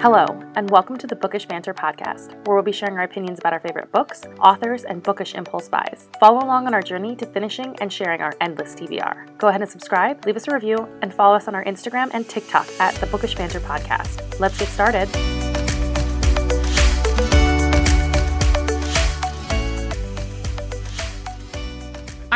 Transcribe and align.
Hello, 0.00 0.26
and 0.54 0.70
welcome 0.70 0.96
to 0.96 1.08
the 1.08 1.16
Bookish 1.16 1.46
Banter 1.46 1.74
podcast, 1.74 2.32
where 2.46 2.54
we'll 2.54 2.62
be 2.62 2.70
sharing 2.70 2.96
our 2.96 3.02
opinions 3.02 3.40
about 3.40 3.52
our 3.52 3.58
favorite 3.58 3.90
books, 3.90 4.22
authors, 4.38 4.84
and 4.84 5.02
bookish 5.02 5.34
impulse 5.34 5.68
buys. 5.68 6.08
Follow 6.20 6.38
along 6.38 6.68
on 6.68 6.72
our 6.72 6.82
journey 6.82 7.16
to 7.16 7.26
finishing 7.26 7.74
and 7.80 7.92
sharing 7.92 8.20
our 8.20 8.32
endless 8.40 8.76
TBR. 8.76 9.36
Go 9.38 9.48
ahead 9.48 9.60
and 9.60 9.68
subscribe, 9.68 10.24
leave 10.24 10.36
us 10.36 10.46
a 10.46 10.54
review, 10.54 10.88
and 11.02 11.12
follow 11.12 11.34
us 11.34 11.48
on 11.48 11.56
our 11.56 11.64
Instagram 11.64 12.10
and 12.14 12.28
TikTok 12.28 12.68
at 12.78 12.94
the 12.94 13.06
Bookish 13.06 13.34
Banter 13.34 13.58
podcast. 13.58 14.38
Let's 14.38 14.56
get 14.56 14.68
started. 14.68 15.08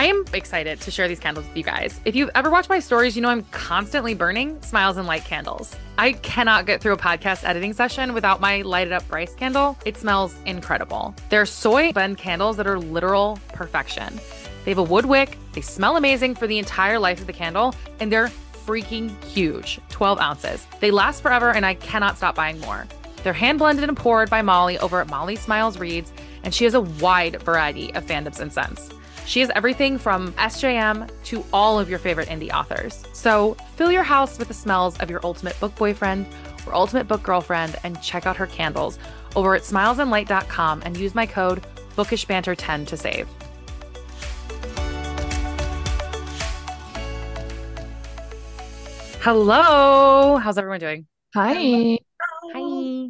I 0.03 0.07
am 0.07 0.25
excited 0.33 0.81
to 0.81 0.91
share 0.91 1.07
these 1.07 1.21
candles 1.21 1.47
with 1.47 1.57
you 1.57 1.63
guys. 1.63 2.01
If 2.05 2.17
you've 2.17 2.31
ever 2.35 2.51
watched 2.51 2.69
my 2.69 2.81
stories, 2.81 3.15
you 3.15 3.23
know 3.23 3.29
I'm 3.29 3.45
constantly 3.53 4.15
burning 4.15 4.61
smiles 4.61 4.97
and 4.97 5.07
light 5.07 5.25
candles. 5.25 5.77
I 5.97 6.15
cannot 6.15 6.67
get 6.67 6.81
through 6.81 6.95
a 6.95 6.97
podcast 6.97 7.49
editing 7.49 7.73
session 7.73 8.13
without 8.13 8.41
my 8.41 8.63
lighted 8.63 8.93
up 8.93 9.07
Bryce 9.07 9.33
candle. 9.37 9.79
It 9.87 9.97
smells 9.97 10.35
incredible. 10.45 11.15
They're 11.29 11.47
soy 11.47 11.93
blend 11.93 12.19
candles 12.19 12.57
that 12.57 12.67
are 12.67 12.81
literal 12.81 13.39
perfection. 13.53 14.19
They 14.65 14.73
have 14.73 14.79
a 14.79 14.83
wood 14.83 15.07
wick, 15.07 15.39
they 15.53 15.61
smell 15.61 15.97
amazing 15.97 16.35
for 16.35 16.49
the 16.49 16.59
entire 16.59 16.99
life 16.99 17.21
of 17.21 17.29
the 17.29 17.33
candle, 17.33 17.73
and 18.01 18.11
they're 18.11 18.33
freaking 18.67 19.23
huge 19.23 19.79
12 19.91 20.19
ounces. 20.19 20.67
They 20.81 20.91
last 20.91 21.23
forever, 21.23 21.53
and 21.53 21.65
I 21.65 21.75
cannot 21.75 22.17
stop 22.17 22.35
buying 22.35 22.59
more. 22.59 22.89
They're 23.23 23.33
hand 23.33 23.61
blended 23.61 23.89
and 23.89 23.97
poured 23.97 24.31
by 24.31 24.43
Molly 24.43 24.81
over 24.81 25.01
at 25.01 25.09
Molly 25.09 25.37
Smiles 25.37 25.79
Reads, 25.79 26.13
and 26.43 26.53
she 26.53 26.65
has 26.65 26.75
a 26.75 26.81
wide 26.81 27.41
variety 27.43 27.95
of 27.95 28.05
fandoms 28.05 28.41
and 28.41 28.53
scents. 28.53 28.91
She 29.27 29.41
has 29.41 29.51
everything 29.55 29.99
from 29.99 30.33
SJM 30.33 31.11
to 31.25 31.45
all 31.53 31.79
of 31.79 31.89
your 31.89 31.99
favorite 31.99 32.29
indie 32.29 32.53
authors. 32.53 33.05
So 33.13 33.55
fill 33.77 33.93
your 33.93 34.03
house 34.03 34.39
with 34.39 34.49
the 34.49 34.55
smells 34.55 34.99
of 34.99 35.09
your 35.09 35.21
ultimate 35.25 35.59
book 35.61 35.75
boyfriend 35.77 36.27
or 36.67 36.75
ultimate 36.75 37.09
book 37.09 37.23
girlfriend 37.23 37.77
and 37.85 38.01
check 38.03 38.27
out 38.27 38.37
her 38.37 38.47
candles 38.47 38.99
over 39.37 39.55
at 39.55 39.63
smilesandlight.com 39.63 40.83
and 40.85 40.97
use 40.97 41.15
my 41.15 41.27
code 41.27 41.63
bookishbanter10 41.97 42.87
to 42.87 42.97
save. 42.97 43.29
Hello. 49.21 50.37
How's 50.39 50.59
everyone 50.59 50.81
doing? 50.81 51.07
Hi. 51.35 51.55
Hi. 51.55 53.09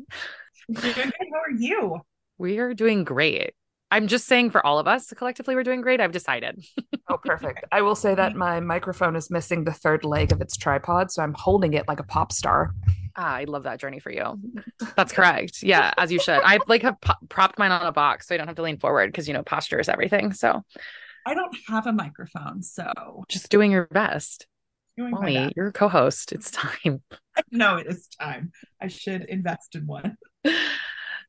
How 0.74 1.40
are 1.40 1.56
you? 1.56 2.00
We 2.36 2.58
are 2.58 2.74
doing 2.74 3.04
great. 3.04 3.54
I'm 3.92 4.06
just 4.08 4.24
saying 4.26 4.50
for 4.52 4.64
all 4.64 4.78
of 4.78 4.88
us 4.88 5.12
collectively, 5.14 5.54
we're 5.54 5.64
doing 5.64 5.82
great. 5.82 6.00
I've 6.00 6.12
decided. 6.12 6.64
oh, 7.10 7.18
perfect. 7.18 7.66
I 7.72 7.82
will 7.82 7.94
say 7.94 8.14
that 8.14 8.34
my 8.34 8.58
microphone 8.58 9.16
is 9.16 9.30
missing 9.30 9.64
the 9.64 9.72
third 9.72 10.02
leg 10.02 10.32
of 10.32 10.40
its 10.40 10.56
tripod, 10.56 11.10
so 11.10 11.22
I'm 11.22 11.34
holding 11.34 11.74
it 11.74 11.86
like 11.86 12.00
a 12.00 12.02
pop 12.02 12.32
star. 12.32 12.74
Ah, 13.16 13.34
I 13.34 13.44
love 13.44 13.64
that 13.64 13.78
journey 13.78 13.98
for 13.98 14.10
you. 14.10 14.40
That's 14.96 15.12
correct. 15.12 15.62
Yeah, 15.62 15.92
as 15.98 16.10
you 16.10 16.18
should. 16.18 16.40
I 16.42 16.58
like 16.68 16.80
have 16.80 16.98
po- 17.02 17.26
propped 17.28 17.58
mine 17.58 17.70
on 17.70 17.84
a 17.84 17.92
box 17.92 18.28
so 18.28 18.34
I 18.34 18.38
don't 18.38 18.46
have 18.46 18.56
to 18.56 18.62
lean 18.62 18.78
forward 18.78 19.12
because 19.12 19.28
you 19.28 19.34
know 19.34 19.42
posture 19.42 19.78
is 19.78 19.90
everything. 19.90 20.32
So 20.32 20.62
I 21.26 21.34
don't 21.34 21.54
have 21.68 21.86
a 21.86 21.92
microphone, 21.92 22.62
so 22.62 22.90
just 23.28 23.50
doing 23.50 23.70
your 23.70 23.88
best. 23.88 24.46
Doing 24.96 25.10
Molly, 25.10 25.52
you're 25.54 25.68
a 25.68 25.72
co-host. 25.72 26.32
It's 26.32 26.50
time. 26.50 27.02
No, 27.50 27.76
it 27.76 27.86
is 27.86 28.08
time. 28.20 28.52
I 28.78 28.88
should 28.88 29.22
invest 29.22 29.74
in 29.74 29.86
one. 29.86 30.18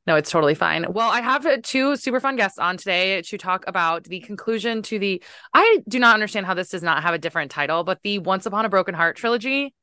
No, 0.05 0.17
it's 0.17 0.29
totally 0.29 0.55
fine. 0.55 0.85
Well, 0.89 1.09
I 1.09 1.21
have 1.21 1.45
uh, 1.45 1.57
two 1.63 1.95
super 1.95 2.19
fun 2.19 2.35
guests 2.35 2.59
on 2.59 2.75
today 2.75 3.21
to 3.21 3.37
talk 3.37 3.63
about 3.67 4.03
the 4.03 4.19
conclusion 4.19 4.81
to 4.83 4.99
the. 4.99 5.23
I 5.53 5.79
do 5.87 5.97
not 5.97 6.13
understand 6.13 6.45
how 6.45 6.53
this 6.53 6.69
does 6.69 6.83
not 6.83 7.03
have 7.03 7.13
a 7.13 7.17
different 7.17 7.51
title, 7.51 7.85
but 7.85 7.99
the 8.03 8.19
Once 8.19 8.45
Upon 8.45 8.65
a 8.65 8.69
Broken 8.69 8.93
Heart 8.93 9.15
trilogy. 9.15 9.73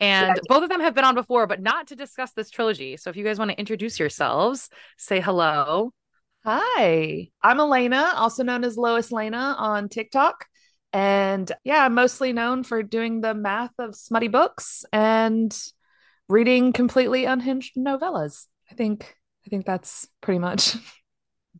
And 0.00 0.34
yeah. 0.34 0.42
both 0.48 0.64
of 0.64 0.68
them 0.68 0.80
have 0.80 0.96
been 0.96 1.04
on 1.04 1.14
before, 1.14 1.46
but 1.46 1.62
not 1.62 1.88
to 1.88 1.96
discuss 1.96 2.32
this 2.32 2.50
trilogy. 2.50 2.96
So 2.96 3.10
if 3.10 3.16
you 3.16 3.22
guys 3.22 3.38
want 3.38 3.52
to 3.52 3.58
introduce 3.58 4.00
yourselves, 4.00 4.68
say 4.98 5.20
hello. 5.20 5.92
Hi, 6.44 7.28
I'm 7.40 7.60
Elena, 7.60 8.14
also 8.16 8.42
known 8.42 8.64
as 8.64 8.76
Lois 8.76 9.12
Lena 9.12 9.54
on 9.56 9.88
TikTok. 9.88 10.46
And 10.92 11.50
yeah, 11.62 11.84
I'm 11.84 11.94
mostly 11.94 12.32
known 12.32 12.64
for 12.64 12.82
doing 12.82 13.20
the 13.20 13.32
math 13.32 13.70
of 13.78 13.94
smutty 13.94 14.26
books 14.26 14.84
and 14.92 15.56
reading 16.28 16.72
completely 16.72 17.24
unhinged 17.24 17.76
novellas. 17.76 18.46
I 18.72 18.74
think 18.74 19.14
I 19.46 19.50
think 19.50 19.66
that's 19.66 20.08
pretty 20.22 20.38
much. 20.38 20.76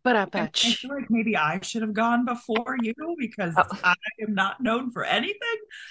But 0.02 0.16
I 0.16 0.24
bet 0.24 0.62
I 0.64 0.70
feel 0.70 0.94
like 0.94 1.10
maybe 1.10 1.36
I 1.36 1.60
should 1.60 1.82
have 1.82 1.92
gone 1.92 2.24
before 2.24 2.76
you 2.80 2.94
because 3.18 3.54
oh. 3.58 3.78
I 3.84 3.94
am 4.22 4.34
not 4.34 4.60
known 4.62 4.90
for 4.90 5.04
anything. 5.04 5.38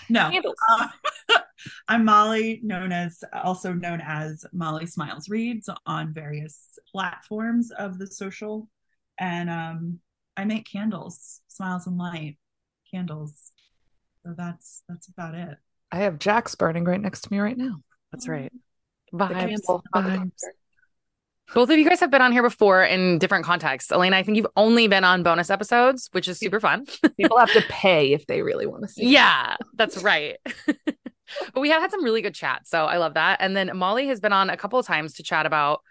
No, 0.10 0.32
uh, 0.70 0.88
I'm 1.88 2.04
Molly, 2.04 2.60
known 2.64 2.92
as 2.92 3.24
also 3.32 3.72
known 3.72 4.02
as 4.04 4.44
Molly 4.52 4.88
Smiles 4.88 5.30
Reads 5.30 5.70
on 5.86 6.12
various 6.12 6.80
platforms 6.92 7.70
of 7.72 8.00
the 8.00 8.08
social, 8.08 8.68
and 9.20 9.50
um, 9.50 10.00
I 10.36 10.46
make 10.46 10.66
candles, 10.70 11.42
smiles 11.48 11.86
and 11.86 12.00
light 12.00 12.38
candles. 12.92 13.52
So 14.26 14.34
that's 14.36 14.84
that's 14.90 15.08
about 15.08 15.36
it. 15.36 15.58
I 15.92 15.98
have 15.98 16.18
Jacks 16.18 16.56
burning 16.56 16.84
right 16.84 17.00
next 17.00 17.22
to 17.22 17.32
me 17.32 17.40
right 17.40 17.58
now. 17.58 17.76
That's 18.12 18.28
right. 18.28 18.52
Vibes. 19.14 19.62
Vibes. 19.94 20.32
Both 21.54 21.70
of 21.70 21.78
you 21.78 21.88
guys 21.88 22.00
have 22.00 22.12
been 22.12 22.22
on 22.22 22.32
here 22.32 22.44
before 22.44 22.84
in 22.84 23.20
different 23.20 23.44
contexts. 23.44 23.92
Elena, 23.92 24.18
I 24.18 24.24
think 24.24 24.38
you've 24.38 24.48
only 24.56 24.88
been 24.88 25.04
on 25.04 25.22
bonus 25.22 25.50
episodes, 25.50 26.08
which 26.14 26.28
is 26.28 26.40
super 26.40 26.60
fun. 26.60 26.86
People 27.18 27.38
have 27.38 27.52
to 27.54 27.62
pay 27.68 28.14
if 28.14 28.26
they 28.28 28.42
really 28.42 28.66
want 28.66 28.84
to 28.84 28.88
see. 28.88 29.08
Yeah, 29.08 29.58
that's 29.74 30.02
right. 30.02 30.38
but 30.66 31.60
we 31.60 31.70
have 31.70 31.82
had 31.82 31.92
some 31.92 32.04
really 32.04 32.22
good 32.22 32.36
chats, 32.36 32.70
so 32.70 32.86
I 32.86 32.98
love 32.98 33.16
that. 33.16 33.40
And 33.42 33.56
then 33.56 33.72
Molly 33.76 34.08
has 34.08 34.20
been 34.20 34.34
on 34.34 34.50
a 34.50 34.58
couple 34.58 34.80
of 34.80 34.86
times 34.86 35.16
to 35.16 35.24
chat 35.24 35.46
about 35.46 35.82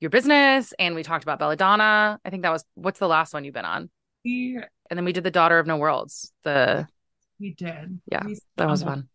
your 0.00 0.10
business, 0.10 0.74
and 0.78 0.94
we 0.94 1.02
talked 1.02 1.24
about 1.24 1.38
Belladonna. 1.38 2.18
I 2.24 2.30
think 2.30 2.42
that 2.42 2.50
was 2.50 2.64
what's 2.74 2.98
the 2.98 3.08
last 3.08 3.32
one 3.32 3.44
you've 3.44 3.54
been 3.54 3.64
on? 3.64 3.90
We, 4.24 4.58
and 4.90 4.98
then 4.98 5.04
we 5.04 5.12
did 5.12 5.24
the 5.24 5.30
Daughter 5.30 5.58
of 5.58 5.66
No 5.66 5.76
Worlds. 5.76 6.32
The 6.42 6.88
we 7.38 7.54
did. 7.54 8.00
Yeah, 8.10 8.24
we 8.26 8.38
that 8.56 8.68
was 8.68 8.82
fun. 8.82 9.08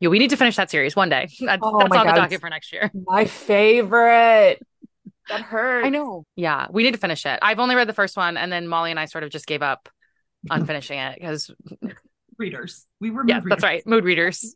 yeah, 0.00 0.08
we 0.08 0.18
need 0.18 0.30
to 0.30 0.36
finish 0.36 0.56
that 0.56 0.70
series 0.70 0.94
one 0.94 1.08
day. 1.08 1.28
That's, 1.40 1.60
oh 1.62 1.78
that's 1.78 1.96
on 1.96 2.06
God. 2.06 2.06
the 2.06 2.20
docket 2.20 2.40
for 2.40 2.50
next 2.50 2.72
year. 2.72 2.90
My 2.94 3.24
favorite. 3.24 4.64
That 5.28 5.42
hurts. 5.42 5.86
I 5.86 5.90
know. 5.90 6.24
Yeah, 6.36 6.66
we 6.70 6.82
need 6.82 6.92
to 6.92 6.98
finish 6.98 7.24
it. 7.26 7.38
I've 7.42 7.58
only 7.58 7.74
read 7.74 7.88
the 7.88 7.92
first 7.94 8.16
one, 8.16 8.36
and 8.36 8.52
then 8.52 8.66
Molly 8.66 8.90
and 8.90 8.98
I 8.98 9.04
sort 9.04 9.24
of 9.24 9.30
just 9.30 9.46
gave 9.46 9.62
up 9.62 9.88
on 10.50 10.66
finishing 10.66 10.98
it 10.98 11.18
because 11.18 11.50
readers. 12.38 12.86
We 13.00 13.10
were 13.10 13.24
yeah, 13.26 13.40
that's 13.44 13.62
right, 13.62 13.86
mood 13.86 14.04
readers. 14.04 14.54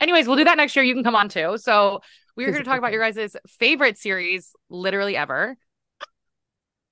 Anyways, 0.00 0.26
we'll 0.26 0.36
do 0.36 0.44
that 0.44 0.56
next 0.56 0.74
year. 0.74 0.84
You 0.84 0.94
can 0.94 1.04
come 1.04 1.14
on 1.14 1.28
too. 1.28 1.56
So 1.58 2.00
we're 2.36 2.50
here 2.50 2.58
to 2.58 2.64
talk 2.64 2.78
about 2.78 2.92
your 2.92 3.08
guys' 3.08 3.36
favorite 3.46 3.98
series, 3.98 4.52
literally 4.68 5.16
ever. 5.16 5.56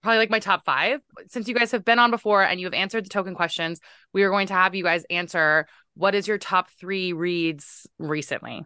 Probably 0.03 0.19
like 0.19 0.31
my 0.31 0.39
top 0.39 0.65
five. 0.65 1.01
Since 1.29 1.49
you 1.49 1.55
guys 1.55 1.73
have 1.73 1.85
been 1.85 1.99
on 1.99 2.11
before 2.11 2.43
and 2.43 2.61
you 2.61 2.67
have 2.67 2.75
answered 2.75 3.05
the 3.05 3.09
token 3.09 3.35
questions, 3.35 3.81
we 4.13 4.23
are 4.23 4.31
going 4.31 4.47
to 4.47 4.55
have 4.55 4.75
you 4.75 4.85
guys 4.85 5.05
answer 5.11 5.67
what 5.95 6.15
is 6.15 6.29
your 6.29 6.39
top 6.39 6.71
three 6.79 7.13
reads 7.13 7.87
recently 7.99 8.65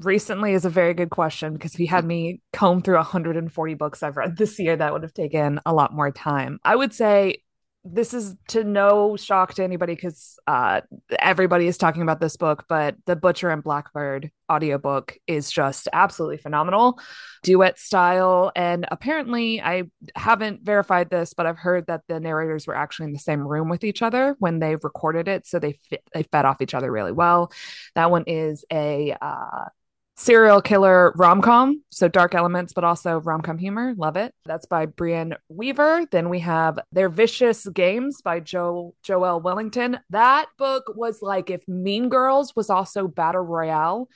recently 0.00 0.54
is 0.54 0.64
a 0.64 0.70
very 0.70 0.94
good 0.94 1.10
question 1.10 1.52
because 1.52 1.74
if 1.74 1.80
you 1.80 1.86
had 1.86 2.04
me 2.04 2.40
comb 2.52 2.82
through 2.82 2.96
140 2.96 3.74
books 3.74 4.02
I've 4.02 4.16
read 4.16 4.36
this 4.36 4.58
year, 4.58 4.76
that 4.76 4.92
would 4.92 5.02
have 5.02 5.14
taken 5.14 5.60
a 5.64 5.74
lot 5.74 5.92
more 5.92 6.10
time. 6.10 6.58
I 6.64 6.76
would 6.76 6.92
say 6.92 7.42
this 7.84 8.14
is 8.14 8.34
to 8.48 8.64
no 8.64 9.14
shock 9.14 9.52
to 9.54 9.62
anybody 9.62 9.94
because 9.94 10.38
uh, 10.46 10.80
everybody 11.18 11.66
is 11.66 11.76
talking 11.76 12.00
about 12.00 12.18
this 12.18 12.36
book, 12.36 12.64
but 12.66 12.96
the 13.04 13.14
Butcher 13.14 13.50
and 13.50 13.62
Blackbird 13.62 14.30
audiobook 14.50 15.18
is 15.26 15.50
just 15.50 15.86
absolutely 15.92 16.38
phenomenal, 16.38 16.98
duet 17.42 17.78
style. 17.78 18.52
And 18.56 18.86
apparently, 18.90 19.60
I 19.60 19.84
haven't 20.16 20.62
verified 20.62 21.10
this, 21.10 21.34
but 21.34 21.44
I've 21.44 21.58
heard 21.58 21.86
that 21.88 22.02
the 22.08 22.20
narrators 22.20 22.66
were 22.66 22.76
actually 22.76 23.06
in 23.06 23.12
the 23.12 23.18
same 23.18 23.46
room 23.46 23.68
with 23.68 23.84
each 23.84 24.00
other 24.00 24.34
when 24.38 24.60
they 24.60 24.76
recorded 24.76 25.28
it, 25.28 25.46
so 25.46 25.58
they 25.58 25.78
fit, 25.90 26.02
they 26.14 26.22
fed 26.22 26.46
off 26.46 26.62
each 26.62 26.74
other 26.74 26.90
really 26.90 27.12
well. 27.12 27.52
That 27.96 28.10
one 28.10 28.24
is 28.26 28.64
a 28.72 29.14
uh, 29.20 29.66
serial 30.16 30.62
killer 30.62 31.12
rom 31.16 31.42
com, 31.42 31.82
so 31.90 32.08
dark 32.08 32.34
elements, 32.34 32.72
but 32.72 32.84
also 32.84 33.20
rom 33.20 33.42
com 33.42 33.58
humor. 33.58 33.94
Love 33.96 34.16
it. 34.16 34.32
That's 34.44 34.66
by 34.66 34.86
Brynne 34.86 35.36
Weaver. 35.48 36.06
Then 36.10 36.28
we 36.28 36.40
have 36.40 36.78
Their 36.92 37.08
Vicious 37.08 37.66
Games 37.66 38.22
by 38.22 38.40
Joe 38.40 38.94
Joelle 39.04 39.42
Wellington. 39.42 39.98
That 40.10 40.46
book 40.58 40.92
was 40.94 41.22
like 41.22 41.50
if 41.50 41.66
Mean 41.68 42.08
Girls 42.08 42.54
was 42.54 42.70
also 42.70 43.08
Battle 43.08 43.42
Royale. 43.42 44.08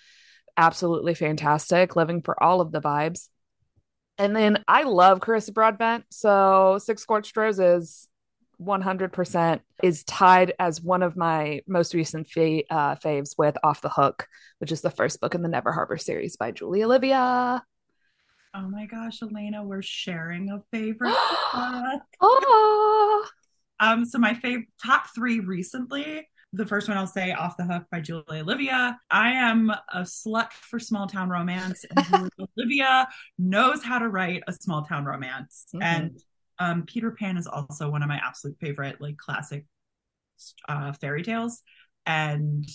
Absolutely 0.56 1.14
fantastic. 1.14 1.96
Living 1.96 2.22
for 2.22 2.40
all 2.42 2.60
of 2.60 2.72
the 2.72 2.80
vibes. 2.80 3.28
And 4.18 4.34
then 4.34 4.64
I 4.66 4.82
love 4.82 5.20
Carissa 5.20 5.54
Broadbent. 5.54 6.04
So 6.10 6.78
Six 6.82 7.02
Scorched 7.02 7.36
Roses 7.36 8.07
100% 8.60 9.60
is 9.82 10.05
tied 10.05 10.52
as 10.58 10.82
one 10.82 11.02
of 11.02 11.16
my 11.16 11.60
most 11.66 11.94
recent 11.94 12.28
fa- 12.28 12.64
uh, 12.70 12.96
faves 12.96 13.34
with 13.38 13.56
Off 13.62 13.81
the 13.81 13.88
Hook, 13.88 14.26
which 14.58 14.72
is 14.72 14.81
the 14.81 14.90
first 14.90 15.20
book 15.20 15.34
in 15.34 15.43
the 15.43 15.49
Never 15.49 15.72
Harbor 15.72 15.96
series 15.96 16.37
by 16.37 16.50
Julie 16.50 16.82
Olivia. 16.82 17.62
Oh 18.55 18.69
my 18.69 18.87
gosh, 18.87 19.22
Elena, 19.22 19.62
we're 19.62 19.82
sharing 19.82 20.50
a 20.50 20.60
favorite. 20.72 21.14
oh. 22.20 23.26
Um, 23.81 24.05
so 24.05 24.19
my 24.19 24.34
favorite 24.34 24.69
top 24.84 25.06
three 25.14 25.38
recently 25.40 26.26
The 26.52 26.66
first 26.66 26.88
one 26.88 26.96
I'll 26.96 27.06
say, 27.06 27.32
Off 27.32 27.56
the 27.56 27.64
Hook 27.64 27.84
by 27.93 28.00
Julia 28.00 28.43
Olivia. 28.43 28.99
I 29.10 29.32
am 29.32 29.70
a 29.70 30.00
slut 30.00 30.50
for 30.52 30.81
small 30.81 31.06
town 31.06 31.28
romance, 31.28 31.84
and 31.94 32.31
Olivia 32.58 33.06
knows 33.38 33.84
how 33.84 33.99
to 33.99 34.08
write 34.08 34.43
a 34.49 34.52
small 34.52 34.82
town 34.82 35.05
romance. 35.05 35.66
Mm-hmm. 35.75 35.82
And 35.82 36.22
um, 36.58 36.84
Peter 36.84 37.10
Pan 37.10 37.37
is 37.37 37.46
also 37.46 37.90
one 37.90 38.02
of 38.02 38.08
my 38.08 38.20
absolute 38.25 38.56
favorite, 38.60 39.00
like 39.00 39.16
classic 39.16 39.66
uh, 40.69 40.93
fairy 40.93 41.22
tales. 41.22 41.62
And 42.06 42.69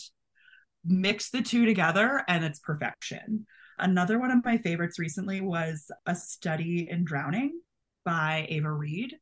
mix 0.86 1.30
the 1.30 1.42
two 1.42 1.66
together, 1.66 2.24
and 2.28 2.44
it's 2.44 2.60
perfection. 2.60 3.46
Another 3.80 4.20
one 4.20 4.32
of 4.32 4.46
my 4.46 4.58
favorites 4.58 5.00
recently 5.00 5.42
was 5.42 5.90
A 6.06 6.16
Study 6.16 6.88
in 6.90 7.04
Drowning 7.04 7.60
by 8.06 8.46
Ava 8.50 8.72
Reid. 8.72 9.16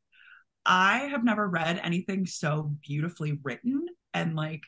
I 0.66 1.08
have 1.10 1.24
never 1.24 1.48
read 1.48 1.80
anything 1.82 2.26
so 2.26 2.76
beautifully 2.86 3.38
written 3.42 3.86
and 4.12 4.36
like 4.36 4.62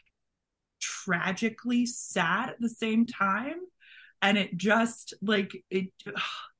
tragically 0.80 1.86
sad 1.86 2.50
at 2.50 2.60
the 2.60 2.68
same 2.68 3.06
time. 3.06 3.56
And 4.22 4.38
it 4.38 4.56
just 4.56 5.14
like 5.20 5.52
it 5.70 5.92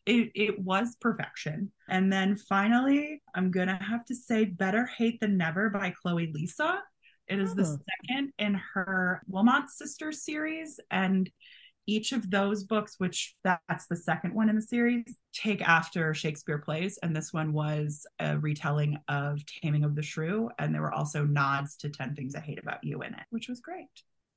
it 0.07 0.31
it 0.35 0.59
was 0.59 0.97
perfection. 1.01 1.73
And 1.89 2.13
then 2.13 2.37
finally, 2.37 3.23
I'm 3.35 3.51
gonna 3.51 3.83
have 3.83 4.05
to 4.07 4.15
say 4.15 4.45
Better 4.45 4.87
Hate 4.87 5.21
Than 5.21 5.37
Never 5.37 5.71
by 5.71 5.95
Chloe 6.03 6.33
Liese. 6.33 6.79
It 7.27 7.39
is 7.39 7.53
oh. 7.53 7.55
the 7.55 7.65
second 7.65 8.33
in 8.39 8.61
her 8.75 9.23
Wilmot 9.27 9.71
Sisters 9.71 10.25
series. 10.25 10.79
And 10.91 11.31
each 11.87 12.13
of 12.13 12.31
those 12.31 12.65
books, 12.65 12.95
which 12.99 13.35
that's 13.45 13.87
the 13.87 13.97
second 13.97 14.35
one 14.35 14.49
in 14.49 14.57
the 14.57 14.63
series, 14.63 15.05
take 15.35 15.61
after 15.63 16.15
Shakespeare 16.15 16.59
plays. 16.59 16.99
And 17.03 17.15
this 17.15 17.33
one 17.33 17.53
was 17.53 18.07
a 18.19 18.39
retelling 18.39 18.99
of 19.09 19.45
Taming 19.47 19.85
of 19.85 19.95
the 19.95 20.03
Shrew. 20.03 20.51
And 20.59 20.75
there 20.75 20.83
were 20.83 20.93
also 20.93 21.25
nods 21.25 21.77
to 21.79 21.91
10 21.91 22.15
Things 22.15 22.35
I 22.35 22.41
Hate 22.41 22.59
About 22.59 22.83
You 22.83 23.03
in 23.03 23.15
it, 23.15 23.25
which 23.31 23.49
was 23.49 23.61
great. 23.61 23.89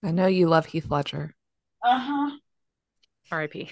I 0.04 0.12
know 0.12 0.28
you 0.28 0.48
love 0.48 0.66
Heath 0.66 0.90
Ledger. 0.90 1.36
Uh 1.84 2.00
huh. 2.00 2.38
R.I.P. 3.32 3.72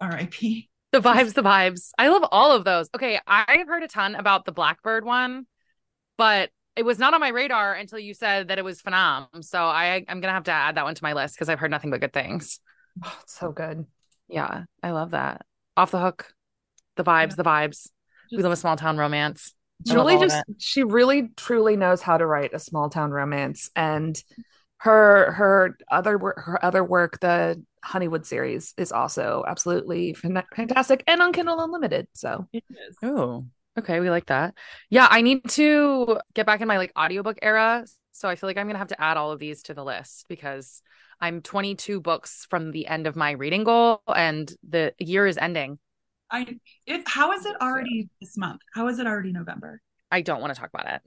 R.I.P. 0.00 0.68
The 0.92 1.00
vibes, 1.00 1.32
the 1.32 1.42
vibes. 1.42 1.90
I 1.96 2.08
love 2.08 2.24
all 2.30 2.52
of 2.52 2.64
those. 2.64 2.88
Okay, 2.94 3.18
I've 3.26 3.66
heard 3.66 3.82
a 3.82 3.88
ton 3.88 4.14
about 4.14 4.44
the 4.44 4.52
Blackbird 4.52 5.04
one, 5.04 5.46
but 6.18 6.50
it 6.76 6.84
was 6.84 6.98
not 6.98 7.14
on 7.14 7.20
my 7.20 7.28
radar 7.28 7.74
until 7.74 7.98
you 7.98 8.14
said 8.14 8.48
that 8.48 8.58
it 8.58 8.64
was 8.64 8.82
phenom. 8.82 9.26
So 9.40 9.62
I 9.62 10.04
I'm 10.06 10.20
gonna 10.20 10.32
have 10.32 10.44
to 10.44 10.52
add 10.52 10.76
that 10.76 10.84
one 10.84 10.94
to 10.94 11.04
my 11.04 11.14
list 11.14 11.34
because 11.34 11.48
I've 11.48 11.58
heard 11.58 11.70
nothing 11.70 11.90
but 11.90 12.00
good 12.00 12.12
things. 12.12 12.60
Oh, 13.02 13.18
it's 13.22 13.38
so 13.38 13.52
good. 13.52 13.86
Yeah, 14.28 14.64
I 14.82 14.90
love 14.90 15.12
that. 15.12 15.46
Off 15.76 15.90
the 15.90 16.00
hook, 16.00 16.34
the 16.96 17.04
vibes, 17.04 17.30
yeah. 17.30 17.36
the 17.36 17.44
vibes. 17.44 17.70
Just, 17.70 18.36
we 18.36 18.42
love 18.42 18.52
a 18.52 18.56
small 18.56 18.76
town 18.76 18.98
romance. 18.98 19.54
Julie 19.86 20.18
just 20.18 20.44
she 20.58 20.84
really 20.84 21.30
truly 21.36 21.76
knows 21.76 22.02
how 22.02 22.18
to 22.18 22.26
write 22.26 22.52
a 22.52 22.58
small 22.58 22.90
town 22.90 23.10
romance, 23.10 23.70
and 23.74 24.22
her 24.82 25.30
her 25.30 25.78
other 25.92 26.18
work 26.18 26.42
her 26.44 26.64
other 26.64 26.82
work, 26.82 27.20
the 27.20 27.62
Honeywood 27.84 28.26
series, 28.26 28.74
is 28.76 28.90
also 28.90 29.44
absolutely 29.46 30.12
fantastic 30.14 31.04
and 31.06 31.22
on 31.22 31.32
Kindle 31.32 31.60
Unlimited. 31.60 32.08
So. 32.14 32.48
Oh, 33.00 33.46
okay, 33.78 34.00
we 34.00 34.10
like 34.10 34.26
that. 34.26 34.54
Yeah, 34.90 35.06
I 35.08 35.22
need 35.22 35.48
to 35.50 36.18
get 36.34 36.46
back 36.46 36.60
in 36.60 36.66
my 36.66 36.78
like 36.78 36.90
audiobook 36.98 37.38
era. 37.42 37.84
So 38.10 38.28
I 38.28 38.34
feel 38.34 38.48
like 38.48 38.56
I'm 38.56 38.66
gonna 38.66 38.80
have 38.80 38.88
to 38.88 39.00
add 39.00 39.16
all 39.16 39.30
of 39.30 39.38
these 39.38 39.62
to 39.64 39.74
the 39.74 39.84
list 39.84 40.26
because 40.28 40.82
I'm 41.20 41.42
22 41.42 42.00
books 42.00 42.48
from 42.50 42.72
the 42.72 42.88
end 42.88 43.06
of 43.06 43.14
my 43.14 43.30
reading 43.30 43.62
goal, 43.62 44.02
and 44.08 44.52
the 44.68 44.94
year 44.98 45.28
is 45.28 45.38
ending. 45.38 45.78
I 46.28 46.58
if 46.88 47.06
how 47.06 47.30
is 47.32 47.46
it 47.46 47.54
already 47.60 48.08
this 48.20 48.36
month? 48.36 48.62
How 48.74 48.88
is 48.88 48.98
it 48.98 49.06
already 49.06 49.30
November? 49.30 49.80
I 50.10 50.22
don't 50.22 50.40
want 50.40 50.52
to 50.52 50.60
talk 50.60 50.70
about 50.74 50.92
it. 50.92 51.02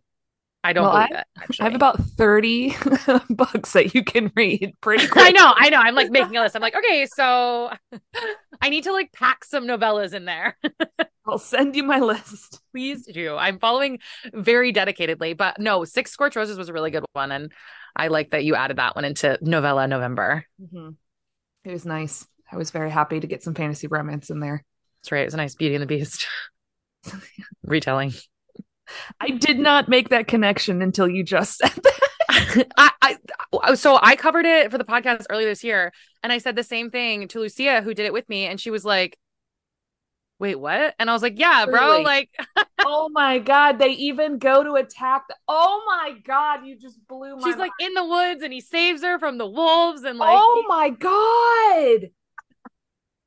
I 0.65 0.73
don't 0.73 0.85
well, 0.85 0.93
believe 0.93 1.11
I, 1.11 1.19
it. 1.19 1.27
Actually. 1.37 1.59
I 1.59 1.63
have 1.65 1.75
about 1.75 1.99
30 1.99 2.75
books 3.29 3.73
that 3.73 3.93
you 3.93 4.03
can 4.03 4.31
read 4.35 4.73
pretty 4.81 5.05
quick. 5.05 5.25
I 5.27 5.29
know, 5.29 5.53
I 5.55 5.69
know. 5.69 5.77
I'm 5.77 5.93
like 5.93 6.09
making 6.09 6.35
a 6.35 6.41
list. 6.41 6.55
I'm 6.55 6.61
like, 6.61 6.75
okay, 6.75 7.05
so 7.05 7.69
I 8.61 8.69
need 8.69 8.85
to 8.85 8.91
like 8.91 9.13
pack 9.13 9.45
some 9.45 9.67
novellas 9.67 10.13
in 10.13 10.25
there. 10.25 10.57
I'll 11.27 11.37
send 11.37 11.75
you 11.75 11.83
my 11.83 11.99
list. 11.99 12.59
Please 12.71 13.05
do. 13.05 13.35
I'm 13.35 13.59
following 13.59 13.99
very 14.33 14.73
dedicatedly, 14.73 15.37
but 15.37 15.59
no, 15.59 15.85
Six 15.85 16.11
Scorched 16.11 16.35
Roses 16.35 16.57
was 16.57 16.69
a 16.69 16.73
really 16.73 16.89
good 16.89 17.05
one. 17.13 17.31
And 17.31 17.51
I 17.95 18.07
like 18.07 18.31
that 18.31 18.43
you 18.43 18.55
added 18.55 18.77
that 18.77 18.95
one 18.95 19.05
into 19.05 19.37
novella 19.41 19.87
November. 19.87 20.45
Mm-hmm. 20.59 20.89
It 21.63 21.71
was 21.71 21.85
nice. 21.85 22.27
I 22.51 22.57
was 22.57 22.71
very 22.71 22.89
happy 22.89 23.19
to 23.19 23.27
get 23.27 23.43
some 23.43 23.53
fantasy 23.53 23.85
romance 23.85 24.31
in 24.31 24.39
there. 24.39 24.63
That's 25.01 25.11
right. 25.11 25.21
It 25.21 25.25
was 25.25 25.35
a 25.35 25.37
nice 25.37 25.53
Beauty 25.53 25.75
and 25.75 25.83
the 25.83 25.87
Beast 25.87 26.25
retelling. 27.63 28.13
I 29.19 29.29
did 29.29 29.59
not 29.59 29.87
make 29.87 30.09
that 30.09 30.27
connection 30.27 30.81
until 30.81 31.07
you 31.07 31.23
just 31.23 31.57
said 31.57 31.71
that. 31.71 32.67
I, 32.77 33.17
I, 33.61 33.75
so 33.75 33.99
I 34.01 34.15
covered 34.15 34.45
it 34.45 34.71
for 34.71 34.77
the 34.77 34.83
podcast 34.83 35.25
earlier 35.29 35.47
this 35.47 35.63
year, 35.63 35.91
and 36.23 36.31
I 36.31 36.37
said 36.37 36.55
the 36.55 36.63
same 36.63 36.91
thing 36.91 37.27
to 37.29 37.39
Lucia, 37.39 37.81
who 37.81 37.93
did 37.93 38.05
it 38.05 38.13
with 38.13 38.27
me, 38.29 38.45
and 38.45 38.59
she 38.59 38.71
was 38.71 38.83
like, 38.83 39.17
wait, 40.39 40.55
what? 40.55 40.95
And 40.99 41.09
I 41.09 41.13
was 41.13 41.21
like, 41.21 41.39
yeah, 41.39 41.65
bro. 41.65 41.91
Really? 41.91 42.03
Like, 42.03 42.29
oh 42.85 43.09
my 43.09 43.39
God. 43.39 43.79
They 43.79 43.91
even 43.91 44.37
go 44.37 44.63
to 44.63 44.73
attack. 44.73 45.23
The- 45.27 45.35
oh 45.47 45.83
my 45.87 46.13
God. 46.25 46.65
You 46.65 46.77
just 46.77 47.05
blew 47.07 47.35
my 47.35 47.41
She's 47.41 47.57
mind. 47.57 47.59
like 47.59 47.71
in 47.79 47.93
the 47.93 48.05
woods 48.05 48.43
and 48.43 48.51
he 48.51 48.61
saves 48.61 49.03
her 49.03 49.19
from 49.19 49.37
the 49.37 49.47
wolves 49.47 50.03
and 50.03 50.17
like, 50.17 50.37
oh 50.37 50.65
my 50.67 50.89
God. 50.89 52.09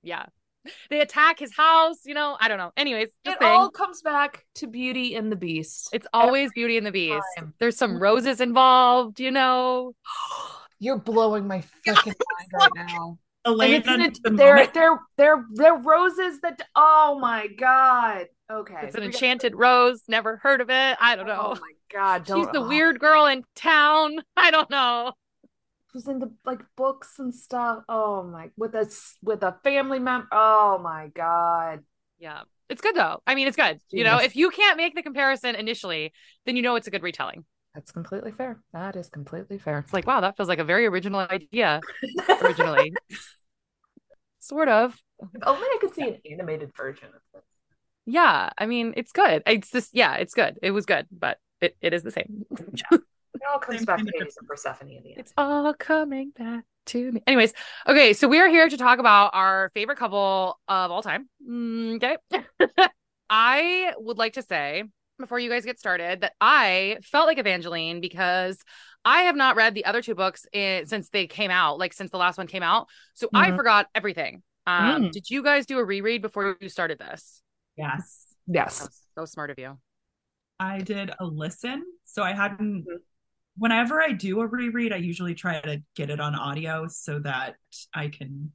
Yeah. 0.02 0.26
They 0.90 1.00
attack 1.00 1.38
his 1.38 1.54
house, 1.54 1.98
you 2.04 2.14
know. 2.14 2.36
I 2.40 2.48
don't 2.48 2.58
know. 2.58 2.72
Anyways, 2.76 3.08
it 3.24 3.38
thing. 3.38 3.48
all 3.48 3.70
comes 3.70 4.02
back 4.02 4.44
to 4.56 4.66
Beauty 4.66 5.14
and 5.14 5.30
the 5.30 5.36
Beast. 5.36 5.90
It's 5.92 6.06
always 6.12 6.46
Every 6.46 6.62
Beauty 6.62 6.76
and 6.78 6.86
the 6.86 6.92
Beast. 6.92 7.24
Time. 7.36 7.54
There's 7.58 7.76
some 7.76 7.92
mm-hmm. 7.92 8.02
roses 8.02 8.40
involved, 8.40 9.20
you 9.20 9.30
know. 9.30 9.94
You're 10.80 10.98
blowing 10.98 11.46
my 11.46 11.58
freaking 11.86 12.06
mind 12.06 12.50
right 12.54 12.70
now. 12.74 13.18
Elena, 13.44 14.10
they're 14.24 14.66
they're 14.66 15.00
they're 15.16 15.44
they're 15.54 15.76
roses 15.76 16.40
that. 16.40 16.60
Oh 16.74 17.18
my 17.20 17.46
god. 17.46 18.26
Okay, 18.50 18.80
it's 18.82 18.96
an 18.96 19.02
enchanted 19.02 19.54
rose. 19.54 20.02
Never 20.08 20.36
heard 20.36 20.60
of 20.60 20.70
it. 20.70 20.96
I 21.00 21.16
don't 21.16 21.28
oh 21.28 21.34
know. 21.34 21.54
Oh 21.54 21.60
my 21.60 21.72
god, 21.92 22.26
she's 22.26 22.46
the 22.52 22.60
oh. 22.60 22.68
weird 22.68 22.98
girl 22.98 23.26
in 23.26 23.44
town. 23.54 24.20
I 24.36 24.50
don't 24.50 24.70
know. 24.70 25.12
Who's 25.98 26.06
into 26.06 26.30
like 26.46 26.60
books 26.76 27.18
and 27.18 27.34
stuff? 27.34 27.82
Oh 27.88 28.22
my, 28.22 28.50
with 28.56 28.72
a 28.76 28.88
with 29.20 29.42
a 29.42 29.56
family 29.64 29.98
member. 29.98 30.28
Oh 30.30 30.78
my 30.80 31.08
god. 31.08 31.82
Yeah, 32.20 32.42
it's 32.68 32.80
good 32.80 32.94
though. 32.94 33.20
I 33.26 33.34
mean, 33.34 33.48
it's 33.48 33.56
good. 33.56 33.80
You 33.90 34.04
know, 34.04 34.18
if 34.18 34.36
you 34.36 34.50
can't 34.50 34.76
make 34.76 34.94
the 34.94 35.02
comparison 35.02 35.56
initially, 35.56 36.12
then 36.46 36.54
you 36.54 36.62
know 36.62 36.76
it's 36.76 36.86
a 36.86 36.92
good 36.92 37.02
retelling. 37.02 37.44
That's 37.74 37.90
completely 37.90 38.30
fair. 38.30 38.60
That 38.72 38.94
is 38.94 39.08
completely 39.08 39.58
fair. 39.58 39.80
It's 39.80 39.92
like, 39.92 40.06
wow, 40.06 40.20
that 40.20 40.36
feels 40.36 40.48
like 40.48 40.60
a 40.60 40.64
very 40.64 40.86
original 40.86 41.18
idea 41.18 41.80
originally. 42.42 42.92
sort 44.38 44.68
of. 44.68 44.96
Only 45.42 45.62
I 45.62 45.78
could 45.80 45.94
see 45.96 46.06
an 46.06 46.20
animated 46.30 46.70
version 46.76 47.08
of 47.08 47.20
this. 47.34 47.42
Yeah, 48.06 48.50
I 48.56 48.66
mean, 48.66 48.94
it's 48.96 49.10
good. 49.10 49.42
It's 49.46 49.72
just, 49.72 49.90
yeah, 49.94 50.14
it's 50.14 50.34
good. 50.34 50.60
It 50.62 50.70
was 50.70 50.86
good, 50.86 51.08
but 51.10 51.38
it, 51.60 51.76
it 51.80 51.92
is 51.92 52.04
the 52.04 52.12
same. 52.12 52.44
It 53.40 53.46
all 53.52 53.58
comes 53.58 53.84
back 53.84 53.98
to 53.98 54.12
Hades 54.18 54.36
and 54.38 54.48
Persephone 54.48 54.90
in 54.90 55.02
the 55.02 55.10
end. 55.12 55.20
It's 55.20 55.32
all 55.36 55.72
coming 55.74 56.32
back 56.36 56.64
to 56.86 57.12
me. 57.12 57.22
Anyways, 57.26 57.52
okay, 57.86 58.12
so 58.12 58.28
we 58.28 58.38
are 58.38 58.48
here 58.48 58.68
to 58.68 58.76
talk 58.76 58.98
about 58.98 59.30
our 59.34 59.70
favorite 59.74 59.98
couple 59.98 60.58
of 60.68 60.90
all 60.90 61.02
time. 61.02 61.28
Mm, 61.48 61.96
okay. 61.96 62.16
I 63.30 63.92
would 63.98 64.18
like 64.18 64.34
to 64.34 64.42
say 64.42 64.84
before 65.18 65.38
you 65.38 65.50
guys 65.50 65.64
get 65.64 65.78
started 65.78 66.22
that 66.22 66.32
I 66.40 66.98
felt 67.02 67.26
like 67.26 67.38
Evangeline 67.38 68.00
because 68.00 68.58
I 69.04 69.22
have 69.22 69.36
not 69.36 69.56
read 69.56 69.74
the 69.74 69.84
other 69.84 70.02
two 70.02 70.14
books 70.14 70.46
in, 70.52 70.86
since 70.86 71.08
they 71.10 71.26
came 71.26 71.50
out, 71.50 71.78
like 71.78 71.92
since 71.92 72.10
the 72.10 72.18
last 72.18 72.38
one 72.38 72.46
came 72.46 72.62
out. 72.62 72.88
So 73.14 73.26
mm-hmm. 73.26 73.36
I 73.36 73.56
forgot 73.56 73.86
everything. 73.94 74.42
Um, 74.66 75.04
mm. 75.04 75.12
Did 75.12 75.30
you 75.30 75.42
guys 75.42 75.66
do 75.66 75.78
a 75.78 75.84
reread 75.84 76.22
before 76.22 76.56
you 76.60 76.68
started 76.68 76.98
this? 76.98 77.42
Yes. 77.76 78.26
Yes. 78.46 78.88
So 79.16 79.24
smart 79.24 79.50
of 79.50 79.58
you. 79.58 79.78
I 80.60 80.78
did 80.78 81.10
a 81.18 81.24
listen. 81.24 81.84
So 82.04 82.22
I 82.22 82.32
hadn't, 82.32 82.82
mm-hmm. 82.82 82.96
Whenever 83.58 84.00
I 84.00 84.12
do 84.12 84.40
a 84.40 84.46
reread, 84.46 84.92
I 84.92 84.96
usually 84.96 85.34
try 85.34 85.60
to 85.60 85.82
get 85.96 86.10
it 86.10 86.20
on 86.20 86.34
audio 86.34 86.86
so 86.88 87.18
that 87.20 87.56
I 87.94 88.08
can 88.08 88.52